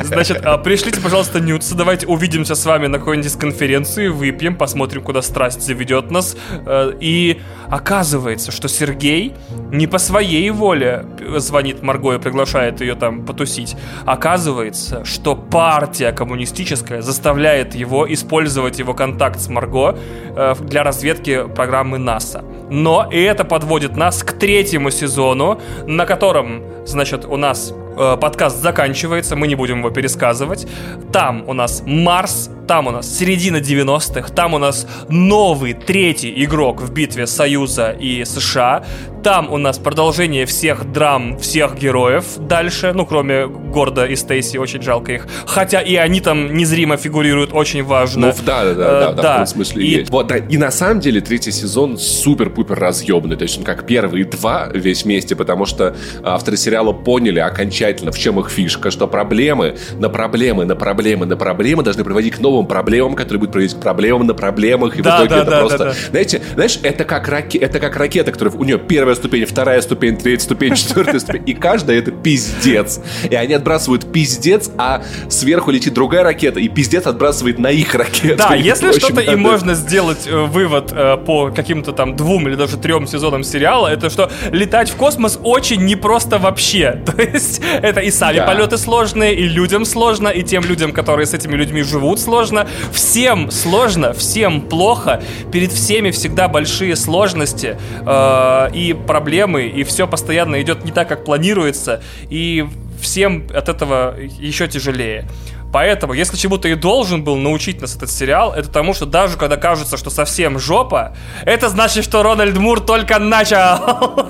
Значит, 0.04 0.40
а, 0.44 0.58
пришлите, 0.58 1.00
пожалуйста, 1.00 1.40
нюцы, 1.40 1.74
давайте 1.74 2.06
увидимся 2.06 2.54
с 2.54 2.64
вами 2.64 2.86
на 2.86 2.98
какой-нибудь 2.98 3.38
конференции, 3.38 4.08
выпьем, 4.08 4.56
посмотрим, 4.56 5.02
куда 5.02 5.22
страсть 5.22 5.60
заведет 5.62 6.10
нас. 6.10 6.36
Э, 6.66 6.92
и 7.00 7.40
оказывается, 7.68 8.50
что 8.50 8.68
Сергей 8.68 9.34
не 9.70 9.86
по 9.86 9.98
своей 9.98 10.50
воле 10.50 11.04
звонит 11.36 11.82
Марго 11.82 12.14
и 12.14 12.18
приглашает 12.18 12.80
ее 12.80 12.94
там 12.94 13.24
потусить. 13.24 13.76
Оказывается, 14.06 15.04
что 15.04 15.36
партия 15.36 16.12
коммунистическая 16.12 17.02
заставляет 17.02 17.74
его 17.74 18.06
из 18.06 18.21
использовать 18.22 18.78
его 18.78 18.94
контакт 18.94 19.40
с 19.40 19.48
Марго 19.48 19.96
э, 20.36 20.54
для 20.60 20.82
разведки 20.82 21.44
программы 21.54 21.98
НАСА. 21.98 22.44
Но 22.70 23.08
и 23.12 23.20
это 23.20 23.44
подводит 23.44 23.96
нас 23.96 24.22
к 24.22 24.32
третьему 24.32 24.90
сезону, 24.90 25.60
на 25.86 26.06
котором, 26.06 26.62
значит, 26.86 27.24
у 27.24 27.36
нас 27.36 27.74
подкаст 27.96 28.62
заканчивается, 28.62 29.36
мы 29.36 29.46
не 29.46 29.54
будем 29.54 29.78
его 29.78 29.90
пересказывать. 29.90 30.66
Там 31.12 31.44
у 31.48 31.52
нас 31.52 31.82
Марс, 31.86 32.50
там 32.66 32.86
у 32.86 32.90
нас 32.90 33.18
середина 33.18 33.58
90-х, 33.58 34.32
там 34.32 34.54
у 34.54 34.58
нас 34.58 34.86
новый 35.08 35.74
третий 35.74 36.32
игрок 36.44 36.80
в 36.80 36.92
битве 36.92 37.26
Союза 37.26 37.90
и 37.90 38.24
США. 38.24 38.84
Там 39.22 39.52
у 39.52 39.58
нас 39.58 39.78
продолжение 39.78 40.46
всех 40.46 40.90
драм, 40.90 41.38
всех 41.38 41.76
героев 41.78 42.24
дальше, 42.38 42.92
ну, 42.92 43.06
кроме 43.06 43.46
Горда 43.46 44.06
и 44.06 44.16
Стейси, 44.16 44.56
очень 44.56 44.82
жалко 44.82 45.12
их. 45.12 45.26
Хотя 45.46 45.80
и 45.80 45.94
они 45.94 46.20
там 46.20 46.54
незримо 46.54 46.96
фигурируют 46.96 47.50
очень 47.52 47.84
важно. 47.84 48.28
Ну, 48.28 48.34
да, 48.44 48.64
да, 48.64 48.74
да, 48.74 48.84
э, 48.84 49.00
да, 49.00 49.12
да, 49.12 49.22
в 49.22 49.34
этом 49.34 49.46
смысле 49.46 49.84
и... 49.84 49.90
есть. 49.98 50.10
Вот, 50.10 50.26
да, 50.26 50.38
и 50.38 50.56
на 50.56 50.70
самом 50.70 51.00
деле 51.00 51.20
третий 51.20 51.52
сезон 51.52 51.98
супер-пупер 51.98 52.78
разъебный. 52.78 53.36
То 53.36 53.44
есть 53.44 53.58
он 53.58 53.64
как 53.64 53.86
первые 53.86 54.24
два 54.24 54.68
весь 54.72 55.04
вместе, 55.04 55.36
потому 55.36 55.66
что 55.66 55.94
авторы 56.24 56.56
сериала 56.56 56.92
поняли 56.92 57.38
окончательно, 57.38 57.81
в 57.86 58.18
чем 58.18 58.40
их 58.40 58.50
фишка, 58.50 58.90
что 58.90 59.06
проблемы 59.06 59.76
на 59.98 60.08
проблемы, 60.08 60.64
на 60.64 60.74
проблемы, 60.74 61.26
на 61.26 61.36
проблемы 61.36 61.82
должны 61.82 62.04
приводить 62.04 62.34
к 62.34 62.40
новым 62.40 62.66
проблемам, 62.66 63.14
которые 63.14 63.38
будут 63.38 63.52
приводить 63.52 63.76
к 63.76 63.80
проблемам 63.80 64.26
на 64.26 64.34
проблемах, 64.34 64.96
и 64.96 65.02
да, 65.02 65.18
в 65.18 65.20
итоге 65.20 65.30
да, 65.30 65.42
это 65.42 65.50
да, 65.50 65.60
просто... 65.60 65.78
Да, 65.78 65.84
да. 65.84 65.94
Знаете, 66.10 66.42
знаешь, 66.54 66.78
это 66.82 67.04
как, 67.04 67.28
раке... 67.28 67.58
это 67.58 67.78
как 67.78 67.96
ракета, 67.96 68.32
которая 68.32 68.54
у 68.54 68.64
нее 68.64 68.78
первая 68.78 69.12
первая 69.12 69.16
ступень, 69.16 69.44
вторая 69.44 69.80
ступень, 69.82 70.16
третья 70.16 70.44
ступень, 70.44 70.74
четвертая 70.74 71.20
ступень. 71.20 71.42
И 71.46 71.54
каждая 71.54 71.98
это 71.98 72.12
пиздец. 72.12 73.00
И 73.28 73.34
они 73.34 73.54
отбрасывают 73.54 74.10
пиздец, 74.10 74.70
а 74.78 75.02
сверху 75.28 75.70
летит 75.70 75.92
другая 75.94 76.22
ракета, 76.22 76.60
и 76.60 76.68
пиздец 76.68 77.06
отбрасывает 77.06 77.58
на 77.58 77.70
их 77.70 77.94
ракету. 77.94 78.36
Да, 78.36 78.54
если 78.54 78.92
что-то 78.92 79.20
и 79.20 79.34
можно 79.36 79.74
сделать 79.74 80.26
э, 80.26 80.44
вывод 80.44 80.92
э, 80.92 81.16
по 81.18 81.50
каким-то 81.50 81.92
там 81.92 82.16
двум 82.16 82.48
или 82.48 82.54
даже 82.54 82.76
трем 82.76 83.06
сезонам 83.06 83.44
сериала, 83.44 83.88
это 83.88 84.08
что 84.08 84.30
летать 84.50 84.88
в 84.90 84.96
космос 84.96 85.38
очень 85.42 85.84
непросто 85.84 86.38
вообще. 86.38 87.02
То 87.06 87.20
есть 87.20 87.60
это 87.82 88.00
и 88.00 88.10
сами 88.10 88.38
да. 88.38 88.46
полеты 88.46 88.78
сложные, 88.78 89.34
и 89.34 89.44
людям 89.48 89.84
сложно, 89.84 90.28
и 90.28 90.42
тем 90.42 90.64
людям, 90.64 90.92
которые 90.92 91.26
с 91.26 91.34
этими 91.34 91.54
людьми 91.54 91.82
живут, 91.82 92.20
сложно. 92.20 92.66
Всем 92.92 93.50
сложно, 93.50 94.12
всем 94.12 94.60
плохо, 94.62 95.22
перед 95.50 95.72
всеми 95.72 96.10
всегда 96.10 96.48
большие 96.48 96.96
сложности. 96.96 97.76
Э, 98.06 98.70
и 98.72 98.92
проблемы, 98.92 99.66
и 99.66 99.84
все 99.84 100.06
постоянно 100.06 100.60
идет 100.60 100.84
не 100.84 100.92
так, 100.92 101.08
как 101.08 101.24
планируется, 101.24 102.02
и 102.28 102.66
всем 103.00 103.46
от 103.52 103.68
этого 103.68 104.14
еще 104.18 104.68
тяжелее. 104.68 105.26
Поэтому, 105.72 106.12
если 106.12 106.36
чему-то 106.36 106.68
и 106.68 106.74
должен 106.74 107.24
был 107.24 107.36
научить 107.36 107.80
нас 107.80 107.96
этот 107.96 108.10
сериал, 108.10 108.52
это 108.52 108.68
тому, 108.68 108.92
что 108.92 109.06
даже 109.06 109.38
когда 109.38 109.56
кажется, 109.56 109.96
что 109.96 110.10
совсем 110.10 110.58
жопа, 110.58 111.16
это 111.44 111.68
значит, 111.70 112.04
что 112.04 112.22
Рональд 112.22 112.56
Мур 112.58 112.80
только 112.80 113.18
начал. 113.18 114.28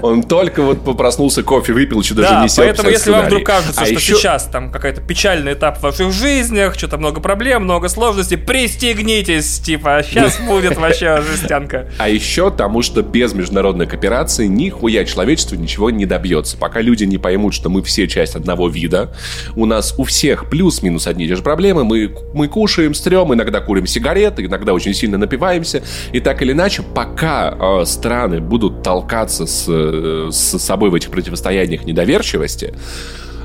Он 0.00 0.22
только 0.22 0.62
вот 0.62 0.96
проснулся, 0.96 1.42
кофе 1.42 1.72
выпил, 1.72 2.00
еще 2.00 2.14
даже 2.14 2.42
не 2.42 2.48
сел 2.48 2.64
поэтому, 2.64 2.88
если 2.88 3.10
вам 3.10 3.26
вдруг 3.26 3.44
кажется, 3.44 3.80
а 3.80 3.86
что 3.86 4.00
сейчас 4.00 4.44
там 4.44 4.70
какой-то 4.70 5.00
печальный 5.00 5.52
этап 5.52 5.78
в 5.78 5.82
ваших 5.82 6.12
жизнях, 6.12 6.74
что-то 6.74 6.96
много 6.96 7.20
проблем, 7.20 7.64
много 7.64 7.88
сложностей, 7.88 8.38
пристегнитесь, 8.38 9.60
типа, 9.60 10.02
сейчас 10.08 10.38
будет 10.40 10.76
вообще 10.76 11.20
жестянка. 11.22 11.88
А 11.98 12.08
еще 12.08 12.50
тому, 12.50 12.82
что 12.82 13.02
без 13.02 13.34
международной 13.34 13.86
кооперации 13.86 14.46
нихуя 14.46 15.04
человечество 15.04 15.56
ничего 15.56 15.90
не 15.90 16.06
добьется. 16.06 16.56
Пока 16.56 16.80
люди 16.80 17.04
не 17.04 17.18
поймут, 17.18 17.54
что 17.54 17.68
мы 17.68 17.82
все 17.82 18.08
часть 18.08 18.34
одного 18.34 18.68
вида, 18.68 19.14
у 19.54 19.66
нас 19.66 19.81
нас 19.82 19.94
у 19.98 20.04
всех 20.04 20.48
плюс-минус 20.48 21.06
одни 21.08 21.24
и 21.24 21.28
те 21.28 21.34
же 21.34 21.42
проблемы. 21.42 21.84
Мы, 21.84 22.14
мы 22.34 22.46
кушаем, 22.46 22.94
стрём, 22.94 23.34
иногда 23.34 23.60
курим 23.60 23.86
сигареты, 23.86 24.44
иногда 24.44 24.72
очень 24.72 24.94
сильно 24.94 25.18
напиваемся. 25.18 25.82
И 26.12 26.20
так 26.20 26.40
или 26.42 26.52
иначе, 26.52 26.82
пока 26.82 27.56
э, 27.58 27.84
страны 27.84 28.40
будут 28.40 28.82
толкаться 28.82 29.46
с, 29.46 29.66
э, 29.68 30.28
с 30.30 30.58
собой 30.58 30.90
в 30.90 30.94
этих 30.94 31.10
противостояниях 31.10 31.84
недоверчивости, 31.84 32.74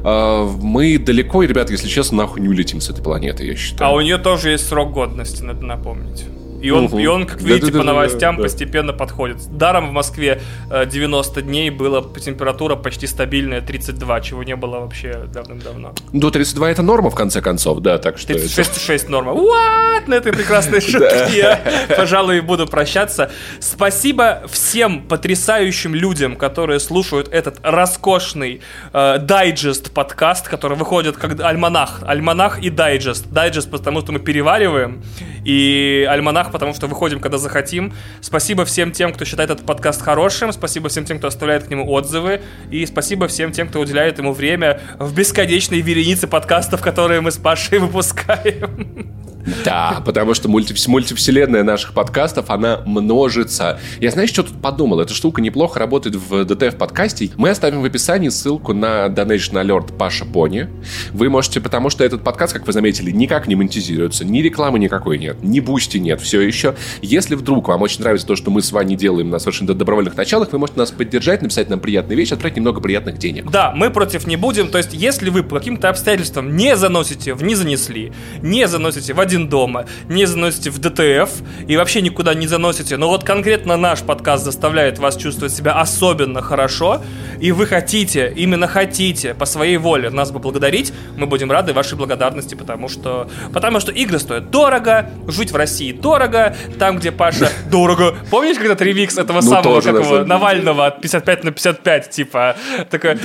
э, 0.03 0.49
мы 0.61 0.99
далеко, 0.99 1.41
ребят, 1.43 1.71
если 1.71 1.87
честно, 1.87 2.17
нахуй 2.17 2.41
не 2.41 2.49
улетим 2.49 2.81
с 2.81 2.89
этой 2.89 3.03
планеты, 3.03 3.43
я 3.45 3.55
считаю. 3.55 3.91
А 3.91 3.93
у 3.95 4.01
нее 4.01 4.19
тоже 4.19 4.51
есть 4.51 4.67
срок 4.67 4.93
годности, 4.93 5.41
надо 5.41 5.65
напомнить. 5.65 6.23
И 6.61 6.71
он, 6.71 6.85
угу. 6.85 6.99
и 6.99 7.05
он 7.05 7.25
как 7.25 7.41
видите, 7.41 7.67
да, 7.67 7.71
да, 7.73 7.79
по 7.79 7.83
новостям 7.83 8.35
да, 8.35 8.41
да, 8.41 8.43
постепенно 8.43 8.93
подходит. 8.93 9.37
Даром 9.57 9.89
в 9.89 9.91
Москве 9.91 10.41
90 10.69 11.39
э, 11.39 11.43
дней 11.43 11.69
была 11.69 12.03
температура 12.19 12.75
почти 12.75 13.05
стабильная 13.07 13.61
32, 13.61 14.21
чего 14.21 14.43
не 14.43 14.55
было 14.55 14.79
вообще 14.79 15.25
давным-давно. 15.31 15.93
Ну, 16.11 16.31
32 16.31 16.71
это 16.71 16.81
норма, 16.81 17.09
в 17.09 17.15
конце 17.15 17.41
концов, 17.41 17.79
да, 17.79 17.97
так 17.97 18.17
что... 18.17 18.33
36,6 18.33 18.93
это... 18.93 19.11
норма. 19.11 19.33
What? 19.33 20.07
На 20.07 20.15
этой 20.15 20.33
прекрасной 20.33 20.81
шутке 20.81 21.27
я, 21.33 21.61
пожалуй, 21.95 22.41
буду 22.41 22.65
прощаться. 22.65 23.31
Спасибо 23.59 24.43
всем 24.49 25.03
потрясающим 25.03 25.93
людям, 25.93 26.35
которые 26.35 26.79
слушают 26.79 27.27
этот 27.27 27.59
роскошный 27.61 28.61
э, 28.93 29.17
дайджест 29.19 29.91
подкаст, 29.91 30.47
который 30.47 30.77
выходит 30.77 31.17
как 31.17 31.39
альманах. 31.39 32.01
Альманах 32.03 32.59
и 32.59 32.69
дайджест. 32.69 33.29
Дайджест, 33.29 33.69
потому 33.69 34.01
что 34.01 34.11
мы 34.11 34.19
перевариваем, 34.19 35.03
и 35.45 36.07
альманах 36.09 36.46
подкастах, 36.47 36.51
потому 36.51 36.73
что 36.73 36.87
выходим, 36.87 37.19
когда 37.19 37.37
захотим. 37.37 37.93
Спасибо 38.21 38.65
всем 38.65 38.91
тем, 38.91 39.13
кто 39.13 39.25
считает 39.25 39.49
этот 39.49 39.65
подкаст 39.65 40.01
хорошим. 40.01 40.51
Спасибо 40.51 40.89
всем 40.89 41.05
тем, 41.05 41.17
кто 41.19 41.27
оставляет 41.27 41.63
к 41.63 41.69
нему 41.69 41.89
отзывы. 41.91 42.41
И 42.71 42.85
спасибо 42.85 43.27
всем 43.27 43.51
тем, 43.51 43.67
кто 43.67 43.79
уделяет 43.79 44.19
ему 44.19 44.33
время 44.33 44.79
в 44.99 45.13
бесконечной 45.13 45.81
веренице 45.81 46.27
подкастов, 46.27 46.81
которые 46.81 47.21
мы 47.21 47.31
с 47.31 47.37
Пашей 47.37 47.79
выпускаем. 47.79 49.36
Да, 49.63 50.01
потому 50.05 50.33
что 50.33 50.49
мульти, 50.49 50.75
мультивселенная 50.87 51.63
наших 51.63 51.93
подкастов, 51.93 52.49
она 52.49 52.81
множится. 52.85 53.79
Я, 53.99 54.11
знаешь, 54.11 54.29
что 54.29 54.43
тут 54.43 54.61
подумал? 54.61 54.99
Эта 54.99 55.13
штука 55.13 55.41
неплохо 55.41 55.79
работает 55.79 56.15
в 56.15 56.33
DTF 56.33 56.77
подкасте. 56.77 57.31
Мы 57.37 57.49
оставим 57.49 57.81
в 57.81 57.85
описании 57.85 58.29
ссылку 58.29 58.73
на 58.73 59.07
Donation 59.07 59.53
Alert 59.53 59.97
Паша 59.97 60.25
Пони. 60.25 60.67
Вы 61.11 61.29
можете, 61.29 61.61
потому 61.61 61.89
что 61.89 62.03
этот 62.03 62.23
подкаст, 62.23 62.53
как 62.53 62.67
вы 62.67 62.73
заметили, 62.73 63.11
никак 63.11 63.47
не 63.47 63.55
монетизируется. 63.55 64.25
Ни 64.25 64.41
рекламы 64.41 64.79
никакой 64.79 65.17
нет, 65.17 65.43
ни 65.43 65.59
Boosty 65.59 65.97
нет 65.97 66.21
все 66.21 66.41
еще. 66.41 66.75
Если 67.01 67.35
вдруг 67.35 67.67
вам 67.67 67.81
очень 67.81 68.01
нравится 68.01 68.27
то, 68.27 68.35
что 68.35 68.51
мы 68.51 68.61
с 68.61 68.71
вами 68.71 68.95
делаем 68.95 69.29
на 69.29 69.39
совершенно 69.39 69.73
добровольных 69.73 70.15
началах, 70.15 70.51
вы 70.51 70.59
можете 70.59 70.79
нас 70.79 70.91
поддержать, 70.91 71.41
написать 71.41 71.69
нам 71.69 71.79
приятные 71.79 72.17
вещи, 72.17 72.33
отправить 72.33 72.57
немного 72.57 72.81
приятных 72.81 73.17
денег. 73.17 73.49
Да, 73.49 73.71
мы 73.75 73.89
против 73.89 74.27
не 74.27 74.35
будем. 74.35 74.69
То 74.69 74.77
есть, 74.77 74.93
если 74.93 75.29
вы 75.29 75.43
по 75.43 75.57
каким-то 75.57 75.89
обстоятельствам 75.89 76.55
не 76.55 76.75
заносите 76.75 77.33
в 77.33 77.43
«не 77.43 77.55
занесли», 77.55 78.11
не 78.41 78.67
заносите 78.67 79.13
в 79.13 79.19
один 79.19 79.36
один 79.37 79.49
дома, 79.49 79.85
не 80.09 80.25
заносите 80.25 80.71
в 80.71 80.79
DTF 80.79 81.29
и 81.67 81.77
вообще 81.77 82.01
никуда 82.01 82.33
не 82.33 82.47
заносите, 82.47 82.97
но 82.97 83.07
вот 83.07 83.23
конкретно 83.23 83.77
наш 83.77 84.01
подкаст 84.01 84.43
заставляет 84.43 84.97
вас 84.97 85.15
чувствовать 85.15 85.53
себя 85.53 85.73
особенно 85.73 86.41
хорошо, 86.41 87.01
и 87.39 87.51
вы 87.51 87.67
хотите, 87.67 88.33
именно 88.35 88.67
хотите, 88.67 89.35
по 89.35 89.45
своей 89.45 89.77
воле 89.77 90.09
нас 90.09 90.31
поблагодарить, 90.31 90.91
мы 91.15 91.27
будем 91.27 91.51
рады 91.51 91.73
вашей 91.73 91.97
благодарности, 91.97 92.55
потому 92.55 92.89
что, 92.89 93.29
потому 93.53 93.79
что 93.79 93.91
игры 93.91 94.17
стоят 94.17 94.49
дорого, 94.49 95.09
жить 95.27 95.51
в 95.51 95.55
России 95.55 95.91
дорого, 95.91 96.55
там, 96.79 96.97
где 96.97 97.11
Паша 97.11 97.49
дорого. 97.69 98.15
Помнишь, 98.31 98.57
когда 98.57 98.83
ремикс 98.83 99.17
этого 99.17 99.41
ну, 99.41 99.49
самого 99.49 99.81
тоже, 99.81 99.93
какого, 99.93 100.23
Навального 100.23 100.87
от 100.87 101.01
55 101.01 101.43
на 101.43 101.51
55, 101.51 102.09
типа, 102.09 102.55
такой, 102.89 103.17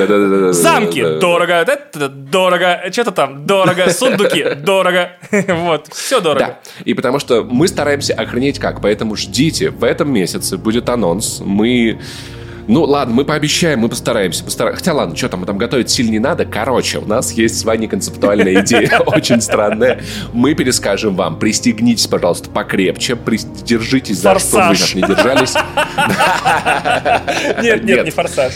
замки 0.53 1.03
дорого, 1.21 1.65
дорого, 2.09 2.81
что-то 2.93 3.13
там 3.13 3.47
дорого, 3.47 3.91
сундуки 3.91 4.55
дорого, 4.57 5.13
вот, 5.49 5.89
все 6.03 6.21
дорого. 6.21 6.59
Да. 6.63 6.83
И 6.85 6.95
потому 6.95 7.19
что 7.19 7.45
мы 7.45 7.69
стараемся 7.69 8.15
охранять 8.15 8.59
как. 8.59 8.81
Поэтому 8.81 9.17
ждите. 9.17 9.71
В 9.71 9.85
этом 9.85 10.13
месяце 10.13 10.57
будет 10.57 10.89
анонс. 10.89 11.41
Мы... 11.45 12.01
Ну, 12.69 12.85
ладно, 12.85 13.13
мы 13.13 13.25
пообещаем, 13.25 13.81
мы 13.81 13.89
постараемся. 13.89 14.45
постараемся. 14.45 14.79
Хотя, 14.79 14.95
ладно, 14.95 15.17
что 15.17 15.29
там, 15.29 15.45
там 15.45 15.59
готовить 15.59 15.91
сильно 15.91 16.13
не 16.13 16.21
надо. 16.21 16.45
Короче, 16.45 16.99
у 16.99 17.05
нас 17.05 17.33
есть 17.33 17.59
с 17.59 17.65
вами 17.65 17.87
концептуальная 17.87 18.63
идея, 18.63 19.01
очень 19.07 19.41
странная. 19.41 20.01
Мы 20.33 20.55
перескажем 20.55 21.17
вам. 21.17 21.39
Пристегнитесь, 21.39 22.07
пожалуйста, 22.07 22.51
покрепче. 22.51 23.19
Держитесь 23.65 24.19
за 24.19 24.39
что 24.39 24.69
вы 24.69 24.77
как 24.77 24.95
не 24.95 25.03
держались. 25.03 25.55
Нет, 27.63 27.85
нет, 27.85 28.05
не 28.05 28.11
форсаж. 28.11 28.53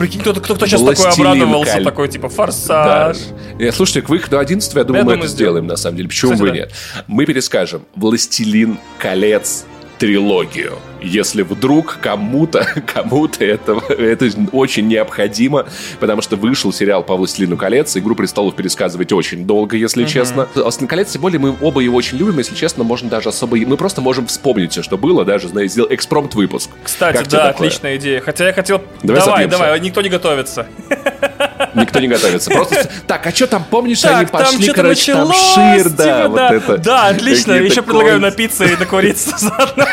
Прикинь, 0.00 0.22
кто-то 0.22 0.40
кто, 0.40 0.54
кто 0.54 0.66
сейчас 0.66 0.80
такой 0.80 1.12
обрадовался, 1.12 1.74
Каль. 1.74 1.84
такой, 1.84 2.08
типа, 2.08 2.30
форсаж. 2.30 3.18
Да. 3.18 3.64
Я, 3.66 3.70
слушайте, 3.70 4.00
к 4.00 4.08
выходу 4.08 4.38
11 4.38 4.74
я 4.74 4.84
думаю, 4.84 5.00
я 5.00 5.04
мы 5.04 5.12
думаю, 5.12 5.26
это 5.26 5.28
сделаем, 5.28 5.66
на 5.66 5.76
самом 5.76 5.98
деле. 5.98 6.08
Почему 6.08 6.32
Кстати, 6.32 6.48
бы 6.48 6.48
да. 6.48 6.54
нет? 6.54 6.72
Мы 7.06 7.26
перескажем 7.26 7.82
«Властелин 7.94 8.78
колец» 8.98 9.66
трилогию. 10.00 10.78
Если 11.02 11.42
вдруг 11.42 11.98
кому-то, 12.00 12.66
кому-то 12.86 13.44
это, 13.44 13.78
это 13.90 14.30
очень 14.50 14.88
необходимо, 14.88 15.66
потому 16.00 16.22
что 16.22 16.36
вышел 16.36 16.72
сериал 16.72 17.04
по 17.04 17.16
«Властелину 17.16 17.58
колец», 17.58 17.96
«Игру 17.98 18.14
престолов» 18.14 18.56
пересказывать 18.56 19.12
очень 19.12 19.46
долго, 19.46 19.76
если 19.76 20.04
mm-hmm. 20.04 20.08
честно. 20.08 20.48
«Властелин 20.54 20.88
колец», 20.88 21.12
тем 21.12 21.20
более, 21.20 21.38
мы 21.38 21.54
оба 21.60 21.82
его 21.82 21.96
очень 21.96 22.16
любим, 22.16 22.38
если 22.38 22.54
честно, 22.54 22.82
можно 22.82 23.10
даже 23.10 23.28
особо... 23.28 23.58
Мы 23.58 23.76
просто 23.76 24.00
можем 24.00 24.26
вспомнить 24.26 24.72
все, 24.72 24.82
что 24.82 24.96
было, 24.96 25.26
даже, 25.26 25.48
знаете, 25.48 25.74
сделать 25.74 25.92
экспромт-выпуск. 25.92 26.70
Кстати, 26.82 27.18
как 27.18 27.28
да, 27.28 27.50
отличная 27.50 27.96
идея. 27.96 28.20
Хотя 28.20 28.46
я 28.46 28.54
хотел... 28.54 28.82
Давай, 29.02 29.22
давай, 29.22 29.46
давай, 29.46 29.80
никто 29.80 30.00
не 30.00 30.08
готовится. 30.08 30.66
Никто 31.74 32.00
не 32.00 32.08
готовится. 32.08 32.50
Просто 32.50 32.88
так, 33.06 33.26
а 33.26 33.30
что 33.30 33.46
там, 33.46 33.64
помнишь, 33.68 34.00
так, 34.00 34.16
они 34.16 34.26
пошли, 34.26 34.66
там 34.66 34.74
короче, 34.74 35.12
там 35.12 35.32
шир, 35.32 35.90
да, 35.90 36.04
типа, 36.04 36.28
вот 36.28 36.36
да. 36.36 36.54
это. 36.54 36.78
Да, 36.78 37.06
отлично. 37.08 37.52
Еще 37.52 37.82
предлагаю 37.82 38.20
напиться 38.20 38.64
и 38.64 38.76
накуриться 38.76 39.36
заодно. 39.38 39.84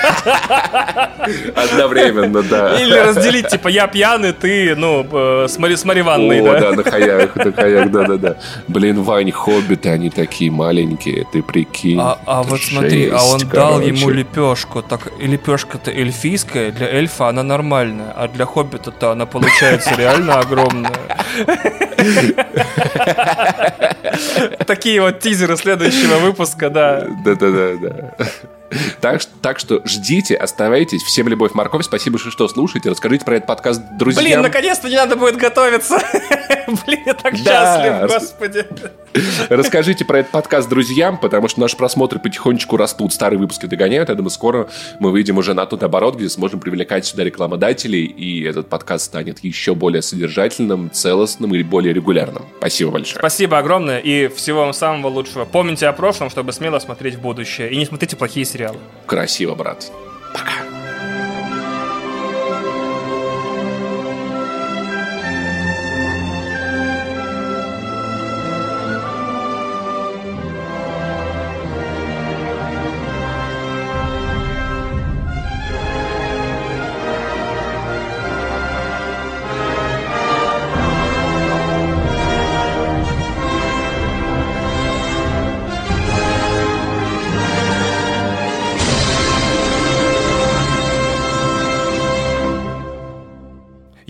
Одновременно, 1.55 2.41
да. 2.43 2.79
Или 2.79 2.95
разделить, 2.95 3.47
типа, 3.49 3.67
я 3.67 3.87
пьяный, 3.87 4.33
ты, 4.33 4.75
ну, 4.75 5.05
э, 5.11 5.47
с, 5.47 5.57
Мари, 5.57 5.75
с 5.75 5.85
Мариванной, 5.85 6.41
да? 6.41 6.59
Да, 6.59 6.71
на 6.71 6.83
хаях, 6.83 7.35
на 7.35 7.51
хаях, 7.51 7.91
да-да-да. 7.91 8.37
Блин, 8.67 9.01
Вань, 9.03 9.31
хоббиты, 9.31 9.89
они 9.89 10.09
такие 10.09 10.51
маленькие, 10.51 11.25
ты 11.31 11.41
прикинь. 11.41 11.99
А, 11.99 12.17
а 12.25 12.43
вот 12.43 12.61
смотри, 12.61 13.09
а 13.09 13.23
он 13.23 13.39
дал 13.39 13.81
ему 13.81 14.09
лепешку, 14.09 14.81
так, 14.81 15.11
лепешка-то 15.19 15.91
эльфийская, 15.91 16.71
для 16.71 16.87
эльфа 16.87 17.29
она 17.29 17.43
нормальная, 17.43 18.13
а 18.15 18.27
для 18.27 18.45
хоббита-то 18.45 19.11
она 19.11 19.25
получается 19.25 19.95
реально 19.97 20.39
огромная. 20.39 20.93
Такие 24.65 25.01
вот 25.01 25.19
тизеры 25.19 25.57
следующего 25.57 26.17
выпуска, 26.17 26.69
да. 26.69 27.07
Да-да-да. 27.23 28.15
Так, 29.01 29.21
так 29.41 29.59
что 29.59 29.81
ждите, 29.85 30.35
оставайтесь. 30.35 31.01
Всем 31.03 31.27
любовь, 31.27 31.53
морковь. 31.53 31.85
Спасибо, 31.85 32.17
что 32.19 32.47
слушаете. 32.47 32.89
Расскажите 32.89 33.25
про 33.25 33.35
этот 33.35 33.47
подкаст 33.47 33.81
друзьям. 33.97 34.23
Блин, 34.23 34.41
наконец-то 34.41 34.89
не 34.89 34.95
надо 34.95 35.15
будет 35.15 35.37
готовиться. 35.37 35.99
Блин, 36.85 37.03
я 37.05 37.13
так 37.13 37.35
счастлив, 37.35 38.11
господи. 38.11 38.65
Расскажите 39.49 40.05
про 40.05 40.19
этот 40.19 40.31
подкаст 40.31 40.69
друзьям, 40.69 41.17
потому 41.17 41.47
что 41.47 41.61
наши 41.61 41.77
просмотры 41.77 42.19
потихонечку 42.19 42.77
растут, 42.77 43.13
старые 43.13 43.39
выпуски 43.39 43.65
догоняют. 43.65 44.09
Я 44.09 44.15
думаю, 44.15 44.29
скоро 44.29 44.67
мы 44.99 45.11
выйдем 45.11 45.37
уже 45.37 45.53
на 45.53 45.65
тот 45.65 45.83
оборот, 45.83 46.15
где 46.15 46.29
сможем 46.29 46.59
привлекать 46.59 47.05
сюда 47.05 47.23
рекламодателей, 47.23 48.03
и 48.03 48.43
этот 48.43 48.67
подкаст 48.67 49.05
станет 49.05 49.39
еще 49.39 49.75
более 49.75 50.01
содержательным, 50.01 50.91
целостным 50.91 51.55
и 51.55 51.63
более 51.63 51.93
регулярным. 51.93 52.45
Спасибо 52.57 52.91
большое. 52.91 53.19
Спасибо 53.19 53.57
огромное 53.57 53.99
и 53.99 54.27
всего 54.27 54.61
вам 54.61 54.73
самого 54.73 55.07
лучшего. 55.07 55.45
Помните 55.45 55.87
о 55.87 55.93
прошлом, 55.93 56.29
чтобы 56.29 56.51
смело 56.51 56.79
смотреть 56.79 57.15
в 57.15 57.21
будущее. 57.21 57.71
И 57.71 57.77
не 57.77 57.85
смотрите 57.85 58.15
плохие 58.15 58.45
сериалы 58.45 58.56
сериалы. 58.57 58.79
Красиво, 59.05 59.55
брат. 59.55 59.91
Пока. 60.33 60.76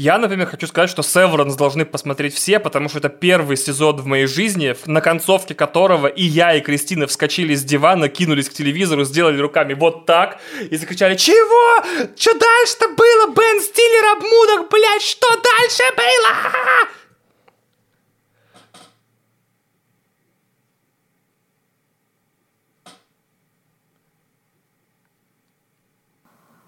Я, 0.08 0.18
например, 0.18 0.48
хочу 0.48 0.68
сказать, 0.68 0.90
что 0.90 1.02
Severance 1.02 1.58
должны 1.58 1.84
посмотреть 1.84 2.34
все, 2.34 2.60
потому 2.60 2.88
что 2.88 3.00
это 3.00 3.10
первый 3.10 3.58
сезон 3.58 3.98
в 3.98 4.06
моей 4.06 4.26
жизни, 4.26 4.74
на 4.86 5.02
концовке 5.02 5.54
которого 5.54 6.08
и 6.08 6.24
я, 6.24 6.56
и 6.56 6.62
Кристина 6.62 7.08
вскочили 7.08 7.54
с 7.56 7.64
дивана, 7.66 8.08
кинулись 8.08 8.50
к 8.50 8.54
телевизору, 8.54 9.04
сделали 9.04 9.38
руками 9.38 9.74
вот 9.74 10.06
так 10.06 10.40
и 10.72 10.78
закричали 10.78 11.16
«Чего? 11.16 11.84
Что 12.16 12.32
дальше-то 12.40 12.88
было? 12.88 13.36
Бен 13.36 13.62
Стиллер, 13.62 14.16
обмудок, 14.16 14.72
блядь, 14.72 15.02
что 15.02 15.28
дальше 15.28 15.84
было?» 15.98 16.88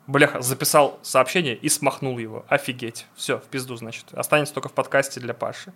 Бляха, 0.10 0.42
записал 0.42 1.00
сообщение 1.04 1.56
и 1.56 1.70
смахнул 1.70 2.18
его. 2.18 2.44
Офигеть. 2.50 3.06
Все, 3.14 3.38
в 3.38 3.44
пизду, 3.44 3.76
значит. 3.76 4.12
Останется 4.14 4.56
только 4.56 4.68
в 4.68 4.74
подкасте 4.74 5.20
для 5.20 5.36
Паши. 5.36 5.72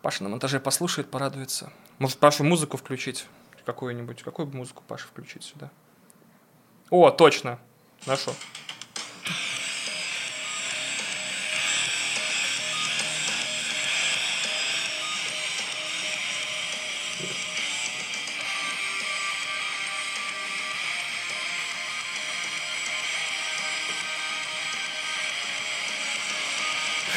Паша 0.00 0.22
на 0.22 0.30
монтаже 0.30 0.58
послушает, 0.58 1.10
порадуется. 1.10 1.70
Может, 1.98 2.16
Пашу 2.16 2.44
музыку 2.44 2.78
включить? 2.78 3.26
Какую-нибудь. 3.66 4.22
Какую 4.22 4.46
бы 4.46 4.56
музыку 4.56 4.82
Паша 4.88 5.06
включить 5.06 5.44
сюда? 5.44 5.70
О, 6.88 7.10
точно. 7.10 7.58
Нашел. 8.06 8.34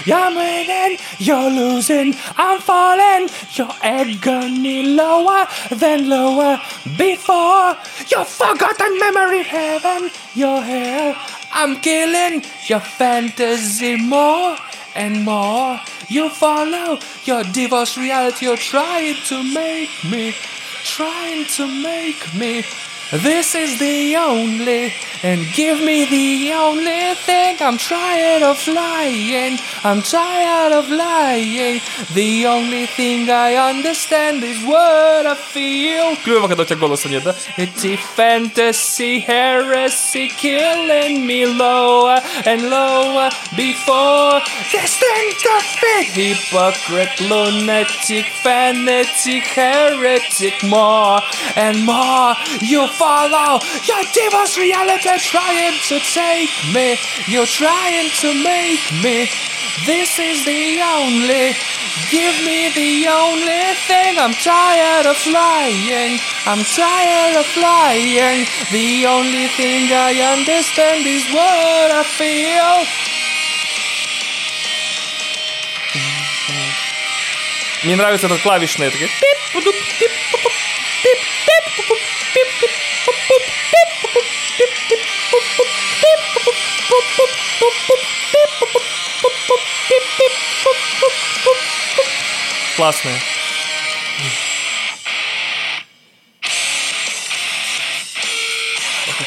You're 0.05 0.35
winning, 0.35 0.97
you're 1.17 1.49
losing, 1.49 2.15
I'm 2.37 2.59
falling. 2.59 3.29
Your 3.53 3.69
agony 3.81 4.83
lower 4.95 5.47
than 5.71 6.09
lower 6.09 6.59
before. 6.97 7.77
Your 8.07 8.25
forgotten 8.25 8.99
memory 8.99 9.43
heaven, 9.43 10.09
your 10.35 10.61
hair. 10.61 11.15
I'm 11.53 11.79
killing 11.79 12.43
your 12.67 12.81
fantasy 12.81 13.95
more 13.95 14.57
and 14.95 15.23
more. 15.23 15.79
You 16.09 16.29
follow 16.29 16.99
your 17.23 17.43
divorce 17.43 17.97
reality, 17.97 18.45
you're 18.45 18.57
trying 18.57 19.15
to 19.27 19.43
make 19.53 19.89
me, 20.03 20.35
trying 20.83 21.45
to 21.45 21.67
make 21.67 22.33
me. 22.35 22.63
This 23.13 23.53
is 23.53 23.77
the 23.77 24.15
only, 24.15 24.91
and 25.21 25.45
give 25.53 25.79
me 25.79 26.05
the 26.05 26.51
only 26.53 27.13
thing. 27.13 27.57
I'm 27.61 27.77
tired 27.77 28.41
of 28.41 28.57
lying, 28.67 29.59
I'm 29.83 30.01
tired 30.01 30.73
of 30.73 30.89
lying. 30.89 31.79
The 32.15 32.47
only 32.47 32.87
thing 32.87 33.29
I 33.29 33.53
understand 33.69 34.43
is 34.43 34.65
what 34.65 35.27
I 35.27 35.35
feel. 35.35 36.15
It's 37.57 37.83
a. 37.85 37.93
It's 37.93 38.01
fantasy, 38.15 39.19
heresy, 39.19 40.29
killing 40.29 41.27
me 41.27 41.45
lower 41.45 42.17
and 42.47 42.63
lower 42.69 43.29
before. 43.55 44.41
This 44.71 44.97
thing 44.97 45.35
of 45.55 45.63
fit. 45.77 46.07
Hypocrite, 46.17 47.21
lunatic, 47.29 48.25
fanatic, 48.41 49.43
heretic, 49.43 50.63
more 50.63 51.21
and 51.55 51.85
more. 51.85 52.33
You 52.59 52.87
follow 53.02 53.58
your 53.82 54.02
devil's 54.12 54.56
reality, 54.56 55.10
trying 55.18 55.74
to 55.88 55.98
take 55.98 56.52
me. 56.72 56.98
You're 57.26 57.46
trying 57.46 58.10
to 58.22 58.28
make 58.44 58.84
me. 59.02 59.28
This 59.86 60.18
is 60.18 60.44
the 60.44 60.80
only. 60.82 61.56
Give 62.10 62.34
me 62.44 62.70
the 62.74 63.08
only 63.08 63.74
thing. 63.86 64.18
I'm 64.18 64.34
tired 64.34 65.06
of 65.06 65.18
lying. 65.26 66.20
I'm 66.46 66.62
tired 66.62 67.36
of 67.36 67.48
lying. 67.56 68.46
The 68.70 69.06
only 69.06 69.48
thing 69.58 69.90
I 69.90 70.14
understand 70.38 71.06
is 71.06 71.24
what 71.32 71.90
I 71.90 72.04
feel. 72.04 72.86
Мне 77.84 77.94
нравится 77.96 78.26
этот 78.26 78.40
клавишный. 78.42 78.90
Такой... 78.90 79.08
Классная. 92.76 93.18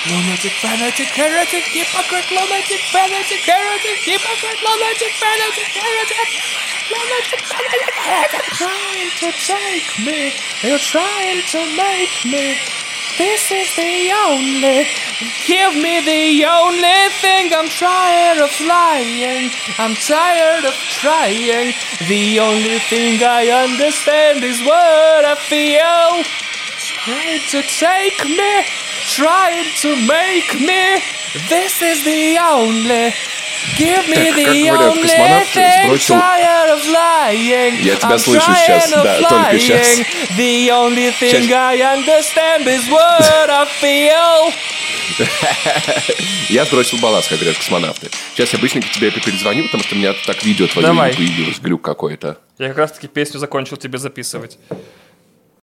Lunatic, 0.08 0.52
fanatic, 0.54 1.08
heretic, 1.08 1.64
hypocrite, 1.64 2.32
lunatic, 2.32 2.80
fanatic, 2.90 3.40
heretic, 3.44 3.98
hypocrite, 4.08 4.60
lunatic, 4.64 5.12
fanatic, 5.20 5.68
heretic, 5.68 6.28
lunatic, 6.90 7.40
fanatic, 7.44 7.94
heretic. 7.94 8.44
Trying 8.56 9.12
to 9.20 9.32
take 9.46 10.00
me, 10.00 10.34
you're 10.64 10.80
trying 10.80 11.42
to 11.52 11.60
make 11.76 12.26
me. 12.26 12.75
This 13.19 13.51
is 13.51 13.75
the 13.77 14.13
only, 14.29 14.87
give 15.47 15.75
me 15.75 16.05
the 16.05 16.45
only 16.45 17.09
thing. 17.23 17.51
I'm 17.55 17.69
tired 17.69 18.45
of 18.45 18.53
lying, 18.61 19.51
I'm 19.79 19.95
tired 19.95 20.65
of 20.67 20.75
trying. 21.01 21.73
The 22.09 22.41
only 22.41 22.79
thing 22.91 23.23
I 23.23 23.49
understand 23.65 24.45
is 24.45 24.61
what 24.61 25.25
I 25.25 25.35
feel. 25.35 26.25
Trying 26.77 27.41
to 27.53 27.63
take 27.63 28.23
me, 28.29 28.65
trying 29.09 29.73
to 29.81 29.97
make 30.07 30.61
me. 30.61 31.01
This 31.49 31.81
is 31.81 32.05
the 32.05 32.37
only. 32.39 33.15
Give 33.77 34.09
me 34.09 34.15
Так, 34.15 34.27
как 34.27 34.37
the 34.37 34.65
говорят 34.67 34.97
only 34.97 35.03
космонавты, 35.03 35.61
thing, 35.61 35.85
сбросил-. 35.87 36.17
Я 37.83 37.97
тебя 37.97 38.19
слышу 38.19 38.55
сейчас, 38.55 38.91
да, 38.91 39.29
только 39.29 39.59
сейчас. 39.59 39.99
lying. 39.99 40.07
The 40.37 40.69
only 40.71 41.11
thing 41.19 41.31
Сейчас. 41.31 41.51
I 41.51 41.81
understand 41.97 42.67
is 42.67 42.89
what 42.89 43.51
I 43.51 43.67
feel. 43.81 44.53
Я 46.49 46.65
сбросил 46.65 46.99
балласт, 46.99 47.29
как 47.29 47.39
говорят 47.39 47.57
космонавты. 47.57 48.09
Сейчас 48.35 48.53
я 48.53 48.59
быстренько 48.59 48.89
тебе 48.89 49.11
перезвоню, 49.11 49.65
потому 49.65 49.83
что 49.85 49.95
у 49.95 49.99
меня 49.99 50.13
так 50.27 50.43
видео 50.45 50.67
твое 50.67 50.87
Давай. 50.89 51.15
появилось, 51.15 51.59
глюк 51.59 51.83
какой-то. 51.83 52.39
Я 52.59 52.69
как 52.69 52.79
раз 52.79 52.93
таки 52.93 53.09
песню 53.09 53.39
закончил 53.39 53.77
тебе 53.77 53.99
записывать. 53.99 54.59